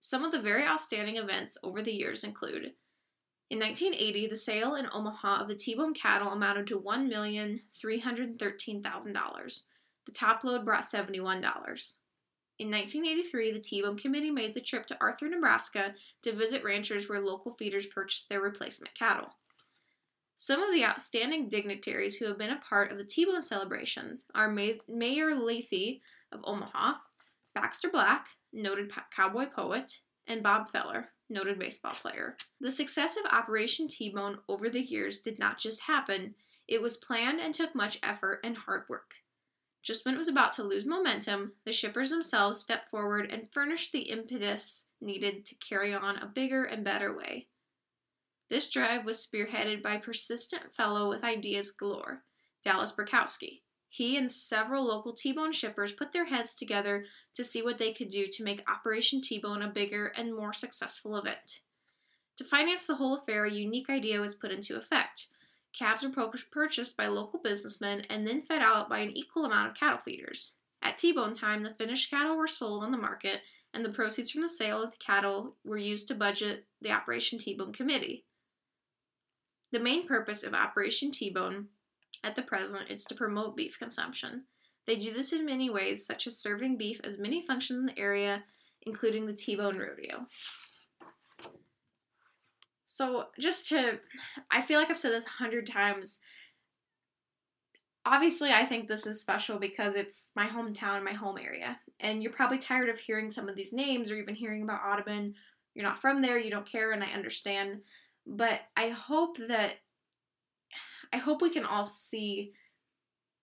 Some 0.00 0.22
of 0.22 0.32
the 0.32 0.42
very 0.42 0.66
outstanding 0.66 1.16
events 1.16 1.56
over 1.62 1.80
the 1.80 1.94
years 1.94 2.24
include 2.24 2.74
in 3.52 3.60
1980, 3.60 4.26
the 4.28 4.34
sale 4.34 4.76
in 4.76 4.88
Omaha 4.90 5.42
of 5.42 5.46
the 5.46 5.54
T 5.54 5.74
bone 5.74 5.92
cattle 5.92 6.32
amounted 6.32 6.66
to 6.68 6.80
$1,313,000. 6.80 9.62
The 10.06 10.12
top 10.12 10.42
load 10.42 10.64
brought 10.64 10.80
$71. 10.80 11.18
In 12.58 12.70
1983, 12.70 13.52
the 13.52 13.60
T 13.60 13.82
Bone 13.82 13.98
Committee 13.98 14.30
made 14.30 14.54
the 14.54 14.60
trip 14.62 14.86
to 14.86 14.96
Arthur, 15.02 15.28
Nebraska 15.28 15.94
to 16.22 16.32
visit 16.32 16.64
ranchers 16.64 17.10
where 17.10 17.20
local 17.20 17.52
feeders 17.52 17.84
purchased 17.84 18.30
their 18.30 18.40
replacement 18.40 18.94
cattle. 18.94 19.28
Some 20.36 20.62
of 20.62 20.72
the 20.72 20.86
outstanding 20.86 21.50
dignitaries 21.50 22.16
who 22.16 22.24
have 22.28 22.38
been 22.38 22.52
a 22.52 22.62
part 22.66 22.90
of 22.90 22.96
the 22.96 23.04
T-Bone 23.04 23.42
celebration 23.42 24.20
are 24.34 24.50
Mayor 24.50 25.36
Lethe 25.36 26.00
of 26.32 26.40
Omaha, 26.44 26.94
Baxter 27.54 27.90
Black, 27.90 28.28
noted 28.50 28.90
cowboy 29.14 29.44
poet, 29.46 30.00
and 30.26 30.42
Bob 30.42 30.70
Feller, 30.70 31.11
noted 31.32 31.58
baseball 31.58 31.94
player. 31.94 32.36
The 32.60 32.70
success 32.70 33.16
of 33.16 33.32
Operation 33.32 33.88
T-Bone 33.88 34.38
over 34.48 34.68
the 34.68 34.82
years 34.82 35.20
did 35.20 35.38
not 35.38 35.58
just 35.58 35.82
happen, 35.82 36.34
it 36.68 36.80
was 36.80 36.96
planned 36.96 37.40
and 37.40 37.54
took 37.54 37.74
much 37.74 37.98
effort 38.02 38.40
and 38.44 38.56
hard 38.56 38.84
work. 38.88 39.14
Just 39.82 40.04
when 40.04 40.14
it 40.14 40.18
was 40.18 40.28
about 40.28 40.52
to 40.52 40.62
lose 40.62 40.86
momentum, 40.86 41.54
the 41.64 41.72
shippers 41.72 42.10
themselves 42.10 42.60
stepped 42.60 42.88
forward 42.88 43.32
and 43.32 43.52
furnished 43.52 43.92
the 43.92 44.02
impetus 44.02 44.88
needed 45.00 45.44
to 45.46 45.56
carry 45.56 45.92
on 45.92 46.18
a 46.18 46.26
bigger 46.26 46.64
and 46.64 46.84
better 46.84 47.16
way. 47.16 47.48
This 48.48 48.70
drive 48.70 49.04
was 49.04 49.26
spearheaded 49.26 49.82
by 49.82 49.96
persistent 49.96 50.74
fellow 50.74 51.08
with 51.08 51.24
ideas 51.24 51.72
galore, 51.72 52.22
Dallas 52.62 52.92
Burkowski. 52.92 53.61
He 53.94 54.16
and 54.16 54.32
several 54.32 54.86
local 54.86 55.12
T-Bone 55.12 55.52
shippers 55.52 55.92
put 55.92 56.12
their 56.12 56.24
heads 56.24 56.54
together 56.54 57.04
to 57.34 57.44
see 57.44 57.60
what 57.60 57.76
they 57.76 57.92
could 57.92 58.08
do 58.08 58.26
to 58.26 58.42
make 58.42 58.66
Operation 58.66 59.20
T-Bone 59.20 59.60
a 59.60 59.68
bigger 59.68 60.06
and 60.16 60.34
more 60.34 60.54
successful 60.54 61.18
event. 61.18 61.60
To 62.38 62.44
finance 62.44 62.86
the 62.86 62.94
whole 62.94 63.18
affair, 63.18 63.44
a 63.44 63.52
unique 63.52 63.90
idea 63.90 64.18
was 64.18 64.34
put 64.34 64.50
into 64.50 64.78
effect. 64.78 65.26
Calves 65.74 66.02
were 66.02 66.32
purchased 66.50 66.96
by 66.96 67.06
local 67.06 67.38
businessmen 67.38 68.06
and 68.08 68.26
then 68.26 68.40
fed 68.40 68.62
out 68.62 68.88
by 68.88 69.00
an 69.00 69.14
equal 69.14 69.44
amount 69.44 69.68
of 69.68 69.76
cattle 69.76 70.00
feeders. 70.02 70.52
At 70.80 70.96
T-bone 70.96 71.34
time, 71.34 71.62
the 71.62 71.74
finished 71.74 72.08
cattle 72.08 72.38
were 72.38 72.46
sold 72.46 72.84
on 72.84 72.92
the 72.92 72.96
market, 72.96 73.42
and 73.74 73.84
the 73.84 73.90
proceeds 73.90 74.30
from 74.30 74.40
the 74.40 74.48
sale 74.48 74.82
of 74.82 74.92
the 74.92 75.04
cattle 75.04 75.56
were 75.64 75.76
used 75.76 76.08
to 76.08 76.14
budget 76.14 76.64
the 76.80 76.92
Operation 76.92 77.38
T-bone 77.38 77.74
committee. 77.74 78.24
The 79.70 79.80
main 79.80 80.06
purpose 80.08 80.44
of 80.44 80.54
Operation 80.54 81.10
T-Bone 81.10 81.68
at 82.24 82.34
the 82.34 82.42
present 82.42 82.90
it's 82.90 83.04
to 83.06 83.14
promote 83.14 83.56
beef 83.56 83.78
consumption. 83.78 84.44
They 84.86 84.96
do 84.96 85.12
this 85.12 85.32
in 85.32 85.46
many 85.46 85.70
ways, 85.70 86.04
such 86.04 86.26
as 86.26 86.38
serving 86.38 86.76
beef 86.76 87.00
as 87.04 87.18
many 87.18 87.46
functions 87.46 87.78
in 87.78 87.86
the 87.86 87.98
area, 87.98 88.44
including 88.82 89.26
the 89.26 89.34
T-Bone 89.34 89.78
Rodeo. 89.78 90.26
So, 92.84 93.28
just 93.40 93.68
to, 93.70 94.00
I 94.50 94.60
feel 94.60 94.78
like 94.78 94.90
I've 94.90 94.98
said 94.98 95.12
this 95.12 95.26
a 95.26 95.30
hundred 95.30 95.66
times. 95.66 96.20
Obviously, 98.04 98.50
I 98.50 98.66
think 98.66 98.88
this 98.88 99.06
is 99.06 99.20
special 99.20 99.58
because 99.58 99.94
it's 99.94 100.32
my 100.34 100.46
hometown, 100.46 101.04
my 101.04 101.12
home 101.12 101.38
area. 101.38 101.78
And 102.00 102.22
you're 102.22 102.32
probably 102.32 102.58
tired 102.58 102.88
of 102.88 102.98
hearing 102.98 103.30
some 103.30 103.48
of 103.48 103.54
these 103.54 103.72
names 103.72 104.10
or 104.10 104.16
even 104.16 104.34
hearing 104.34 104.62
about 104.62 104.82
Audubon. 104.84 105.34
You're 105.74 105.86
not 105.86 106.00
from 106.00 106.18
there, 106.18 106.38
you 106.38 106.50
don't 106.50 106.70
care, 106.70 106.92
and 106.92 107.02
I 107.02 107.12
understand. 107.12 107.80
But 108.26 108.60
I 108.76 108.88
hope 108.88 109.38
that 109.48 109.76
I 111.12 111.18
hope 111.18 111.42
we 111.42 111.50
can 111.50 111.64
all 111.64 111.84
see 111.84 112.52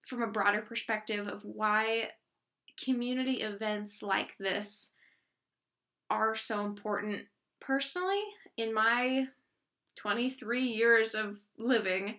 from 0.08 0.24
a 0.24 0.28
broader 0.28 0.62
perspective 0.62 1.28
of 1.28 1.44
why 1.44 2.10
community 2.84 3.42
events 3.42 4.02
like 4.02 4.38
this 4.38 4.96
are 6.10 6.34
so 6.34 6.66
important. 6.66 7.26
Personally, 7.60 8.22
in 8.58 8.74
my 8.74 9.28
23 9.96 10.62
years 10.62 11.14
of 11.14 11.40
living, 11.58 12.16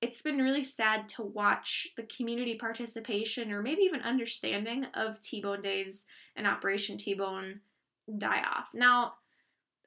it's 0.00 0.22
been 0.22 0.38
really 0.38 0.64
sad 0.64 1.08
to 1.10 1.22
watch 1.22 1.88
the 1.96 2.04
community 2.04 2.54
participation 2.54 3.52
or 3.52 3.62
maybe 3.62 3.82
even 3.82 4.00
understanding 4.00 4.86
of 4.94 5.20
T 5.20 5.42
Bone 5.42 5.60
Days 5.60 6.06
and 6.36 6.46
Operation 6.46 6.96
T 6.96 7.12
Bone 7.12 7.60
die 8.16 8.42
off. 8.42 8.70
Now, 8.72 9.14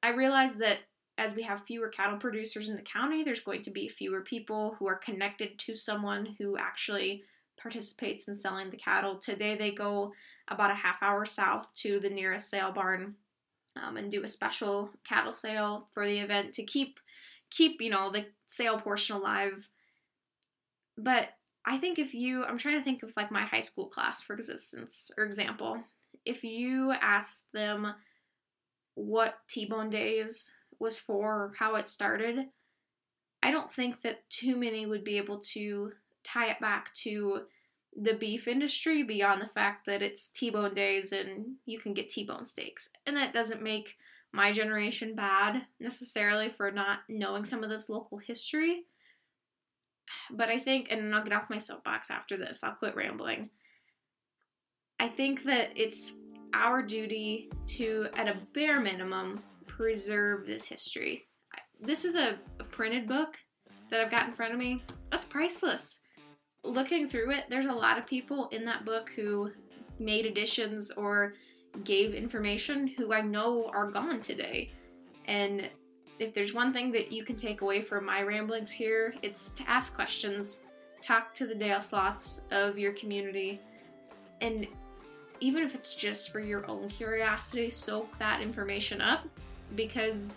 I 0.03 0.09
realize 0.09 0.57
that 0.57 0.79
as 1.17 1.35
we 1.35 1.43
have 1.43 1.65
fewer 1.65 1.89
cattle 1.89 2.17
producers 2.17 2.69
in 2.69 2.75
the 2.75 2.81
county, 2.81 3.23
there's 3.23 3.39
going 3.39 3.61
to 3.61 3.71
be 3.71 3.87
fewer 3.87 4.21
people 4.21 4.75
who 4.79 4.87
are 4.87 4.95
connected 4.95 5.57
to 5.59 5.75
someone 5.75 6.35
who 6.39 6.57
actually 6.57 7.23
participates 7.61 8.27
in 8.27 8.35
selling 8.35 8.69
the 8.69 8.77
cattle. 8.77 9.15
Today 9.17 9.55
they 9.55 9.71
go 9.71 10.13
about 10.47 10.71
a 10.71 10.75
half 10.75 11.01
hour 11.01 11.23
south 11.25 11.73
to 11.75 11.99
the 11.99 12.09
nearest 12.09 12.49
sale 12.49 12.71
barn 12.71 13.15
um, 13.81 13.97
and 13.97 14.11
do 14.11 14.23
a 14.23 14.27
special 14.27 14.89
cattle 15.07 15.31
sale 15.31 15.87
for 15.91 16.05
the 16.05 16.19
event 16.19 16.53
to 16.53 16.63
keep 16.63 16.99
keep 17.49 17.81
you 17.81 17.89
know 17.89 18.09
the 18.09 18.25
sale 18.47 18.79
portion 18.79 19.15
alive. 19.15 19.69
But 20.97 21.29
I 21.65 21.77
think 21.77 21.97
if 21.97 22.13
you, 22.13 22.43
I'm 22.43 22.57
trying 22.57 22.77
to 22.77 22.83
think 22.83 23.03
of 23.03 23.15
like 23.15 23.31
my 23.31 23.43
high 23.43 23.61
school 23.61 23.87
class 23.87 24.21
for 24.21 24.33
existence 24.33 25.11
or 25.17 25.23
example. 25.23 25.77
If 26.25 26.43
you 26.43 26.91
asked 26.91 27.53
them 27.53 27.93
what 28.95 29.35
T-bone 29.47 29.89
days 29.89 30.53
was 30.79 30.99
for, 30.99 31.53
how 31.57 31.75
it 31.75 31.87
started, 31.87 32.47
I 33.41 33.51
don't 33.51 33.71
think 33.71 34.01
that 34.01 34.29
too 34.29 34.55
many 34.57 34.85
would 34.85 35.03
be 35.03 35.17
able 35.17 35.39
to 35.39 35.91
tie 36.23 36.49
it 36.49 36.59
back 36.59 36.93
to 36.93 37.41
the 37.95 38.15
beef 38.15 38.47
industry 38.47 39.03
beyond 39.03 39.41
the 39.41 39.47
fact 39.47 39.85
that 39.85 40.01
it's 40.01 40.29
T-bone 40.29 40.73
days 40.73 41.11
and 41.11 41.55
you 41.65 41.77
can 41.77 41.93
get 41.93 42.09
T-bone 42.09 42.45
steaks. 42.45 42.89
And 43.05 43.15
that 43.17 43.33
doesn't 43.33 43.61
make 43.61 43.97
my 44.31 44.51
generation 44.51 45.15
bad 45.15 45.67
necessarily 45.79 46.49
for 46.49 46.71
not 46.71 46.99
knowing 47.07 47.43
some 47.43 47.63
of 47.63 47.69
this 47.69 47.89
local 47.89 48.17
history. 48.17 48.85
But 50.31 50.49
I 50.49 50.57
think, 50.57 50.87
and 50.91 51.13
I'll 51.13 51.23
get 51.23 51.33
off 51.33 51.49
my 51.49 51.57
soapbox 51.57 52.09
after 52.09 52.37
this, 52.37 52.63
I'll 52.63 52.73
quit 52.73 52.95
rambling. 52.95 53.49
I 54.99 55.07
think 55.07 55.43
that 55.43 55.71
it's 55.75 56.15
our 56.53 56.81
duty 56.81 57.49
to, 57.65 58.07
at 58.13 58.27
a 58.27 58.39
bare 58.53 58.79
minimum, 58.79 59.43
preserve 59.77 60.45
this 60.45 60.67
history. 60.67 61.25
This 61.79 62.05
is 62.05 62.15
a, 62.15 62.37
a 62.59 62.63
printed 62.63 63.07
book 63.07 63.37
that 63.89 63.99
I've 63.99 64.11
got 64.11 64.27
in 64.27 64.33
front 64.33 64.53
of 64.53 64.59
me. 64.59 64.83
That's 65.11 65.25
priceless. 65.25 66.01
Looking 66.63 67.07
through 67.07 67.31
it, 67.31 67.45
there's 67.49 67.65
a 67.65 67.73
lot 67.73 67.97
of 67.97 68.05
people 68.05 68.47
in 68.49 68.65
that 68.65 68.85
book 68.85 69.11
who 69.15 69.51
made 69.99 70.25
additions 70.25 70.91
or 70.91 71.33
gave 71.83 72.13
information 72.13 72.87
who 72.87 73.13
I 73.13 73.21
know 73.21 73.69
are 73.73 73.89
gone 73.89 74.21
today. 74.21 74.71
And 75.25 75.69
if 76.19 76.33
there's 76.33 76.53
one 76.53 76.71
thing 76.71 76.91
that 76.91 77.11
you 77.11 77.23
can 77.23 77.35
take 77.35 77.61
away 77.61 77.81
from 77.81 78.05
my 78.05 78.21
ramblings 78.21 78.71
here, 78.71 79.15
it's 79.23 79.49
to 79.51 79.67
ask 79.67 79.95
questions, 79.95 80.65
talk 81.01 81.33
to 81.33 81.47
the 81.47 81.55
Dale 81.55 81.81
Sloths 81.81 82.41
of 82.51 82.77
your 82.77 82.93
community, 82.93 83.59
and 84.39 84.67
even 85.39 85.63
if 85.63 85.73
it's 85.73 85.95
just 85.95 86.31
for 86.31 86.39
your 86.39 86.69
own 86.69 86.87
curiosity, 86.89 87.69
soak 87.69 88.17
that 88.19 88.39
information 88.39 89.01
up 89.01 89.27
because 89.75 90.35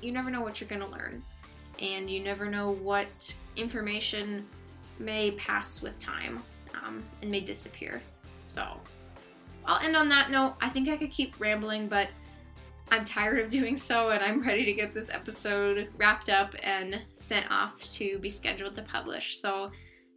you 0.00 0.12
never 0.12 0.30
know 0.30 0.40
what 0.40 0.60
you're 0.60 0.68
going 0.68 0.82
to 0.82 0.88
learn. 0.88 1.22
And 1.80 2.10
you 2.10 2.20
never 2.20 2.46
know 2.46 2.72
what 2.72 3.34
information 3.56 4.46
may 4.98 5.30
pass 5.32 5.80
with 5.82 5.96
time 5.98 6.42
um, 6.74 7.02
and 7.22 7.30
may 7.30 7.40
disappear. 7.40 8.02
So, 8.42 8.66
I'll 9.64 9.82
end 9.84 9.96
on 9.96 10.08
that 10.08 10.30
note. 10.30 10.54
I 10.60 10.68
think 10.68 10.88
I 10.88 10.96
could 10.96 11.10
keep 11.10 11.38
rambling, 11.38 11.88
but 11.88 12.08
I'm 12.90 13.04
tired 13.04 13.38
of 13.38 13.50
doing 13.50 13.76
so 13.76 14.10
and 14.10 14.22
I'm 14.22 14.42
ready 14.42 14.64
to 14.64 14.72
get 14.72 14.92
this 14.92 15.10
episode 15.10 15.88
wrapped 15.96 16.28
up 16.28 16.54
and 16.62 17.00
sent 17.12 17.50
off 17.50 17.82
to 17.94 18.18
be 18.18 18.28
scheduled 18.28 18.74
to 18.76 18.82
publish. 18.82 19.36
So, 19.36 19.70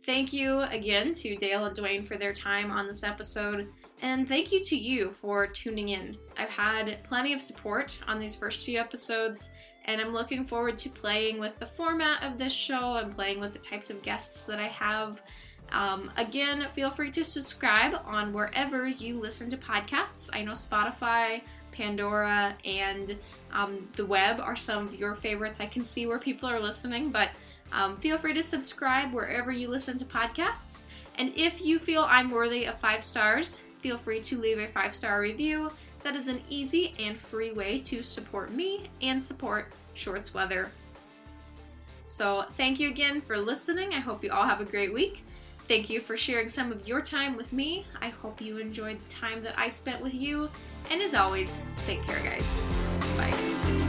thank 0.06 0.34
you 0.34 0.62
again 0.62 1.14
to 1.14 1.36
Dale 1.36 1.66
and 1.66 1.76
Duane 1.76 2.06
for 2.06 2.18
their 2.18 2.34
time 2.34 2.72
on 2.72 2.88
this 2.88 3.04
episode. 3.04 3.70
And 4.04 4.28
thank 4.28 4.52
you 4.52 4.62
to 4.64 4.76
you 4.76 5.12
for 5.12 5.48
tuning 5.48 5.90
in. 5.90 6.18
I've 6.38 6.50
had 6.50 7.02
plenty 7.06 7.32
of 7.32 7.42
support 7.42 7.98
on 8.06 8.20
these 8.20 8.36
first 8.36 8.66
few 8.66 8.78
episodes, 8.78 9.52
and 9.86 10.02
I'm 10.02 10.12
looking 10.12 10.44
forward 10.44 10.76
to 10.80 10.90
playing 10.90 11.40
with 11.40 11.58
the 11.58 11.66
format 11.66 12.22
of 12.22 12.38
this 12.38 12.52
show 12.52 12.98
and 12.98 13.16
playing 13.16 13.40
with 13.40 13.54
the 13.54 13.60
types 13.60 13.90
of 13.90 14.02
guests 14.02 14.46
that 14.46 14.60
I 14.60 14.68
have. 14.68 15.22
Um, 15.72 16.12
again, 16.18 16.68
feel 16.74 16.92
free 16.92 17.12
to 17.12 17.24
subscribe 17.24 17.96
on 18.04 18.34
wherever 18.34 18.86
you 18.86 19.22
listen 19.22 19.50
to 19.52 19.58
podcasts. 19.58 20.30
I 20.34 20.44
know 20.44 20.52
Spotify, 20.52 21.42
Pandora, 21.72 22.58
and 22.66 23.18
um, 23.54 23.88
the 23.96 24.06
web 24.06 24.42
are 24.42 24.58
some 24.58 24.86
of 24.86 24.96
your 24.96 25.16
favorites. 25.16 25.62
I 25.62 25.66
can 25.66 25.84
see 25.84 26.08
where 26.08 26.20
people 26.20 26.50
are 26.50 26.60
listening, 26.60 27.10
but 27.10 27.30
um, 27.72 27.96
feel 28.02 28.18
free 28.18 28.34
to 28.34 28.44
subscribe 28.44 29.14
wherever 29.14 29.54
you 29.54 29.70
listen 29.70 29.98
to 29.98 30.04
podcasts. 30.04 30.88
And 31.16 31.32
if 31.38 31.64
you 31.64 31.80
feel 31.80 32.04
I'm 32.04 32.32
worthy 32.32 32.66
of 32.66 32.78
five 32.82 33.02
stars, 33.02 33.64
feel 33.84 33.98
free 33.98 34.22
to 34.22 34.40
leave 34.40 34.58
a 34.58 34.68
five 34.68 34.96
star 34.96 35.20
review. 35.20 35.70
That 36.04 36.16
is 36.16 36.30
an 36.30 36.42
easy 36.50 36.96
and 36.98 37.20
free 37.20 37.52
way 37.52 37.80
to 37.80 38.02
support 38.02 38.52
me 38.52 38.90
and 39.02 39.24
support 39.24 39.72
Shorts 39.94 40.34
Weather. 40.34 40.72
So, 42.06 42.46
thank 42.58 42.80
you 42.80 42.90
again 42.90 43.22
for 43.22 43.38
listening. 43.38 43.94
I 43.94 44.00
hope 44.00 44.24
you 44.24 44.32
all 44.32 44.44
have 44.44 44.60
a 44.60 44.66
great 44.66 44.94
week. 44.94 45.24
Thank 45.68 45.90
you 45.90 46.02
for 46.02 46.18
sharing 46.18 46.50
some 46.50 46.72
of 46.72 46.88
your 46.88 47.02
time 47.02 47.38
with 47.38 47.54
me. 47.54 47.86
I 48.02 48.10
hope 48.10 48.42
you 48.42 48.58
enjoyed 48.58 49.00
the 49.00 49.10
time 49.10 49.42
that 49.44 49.58
I 49.58 49.70
spent 49.70 50.02
with 50.02 50.14
you. 50.14 50.50
And 50.92 51.02
as 51.02 51.14
always, 51.14 51.64
take 51.80 52.04
care, 52.04 52.20
guys. 52.20 52.62
Bye. 53.16 53.83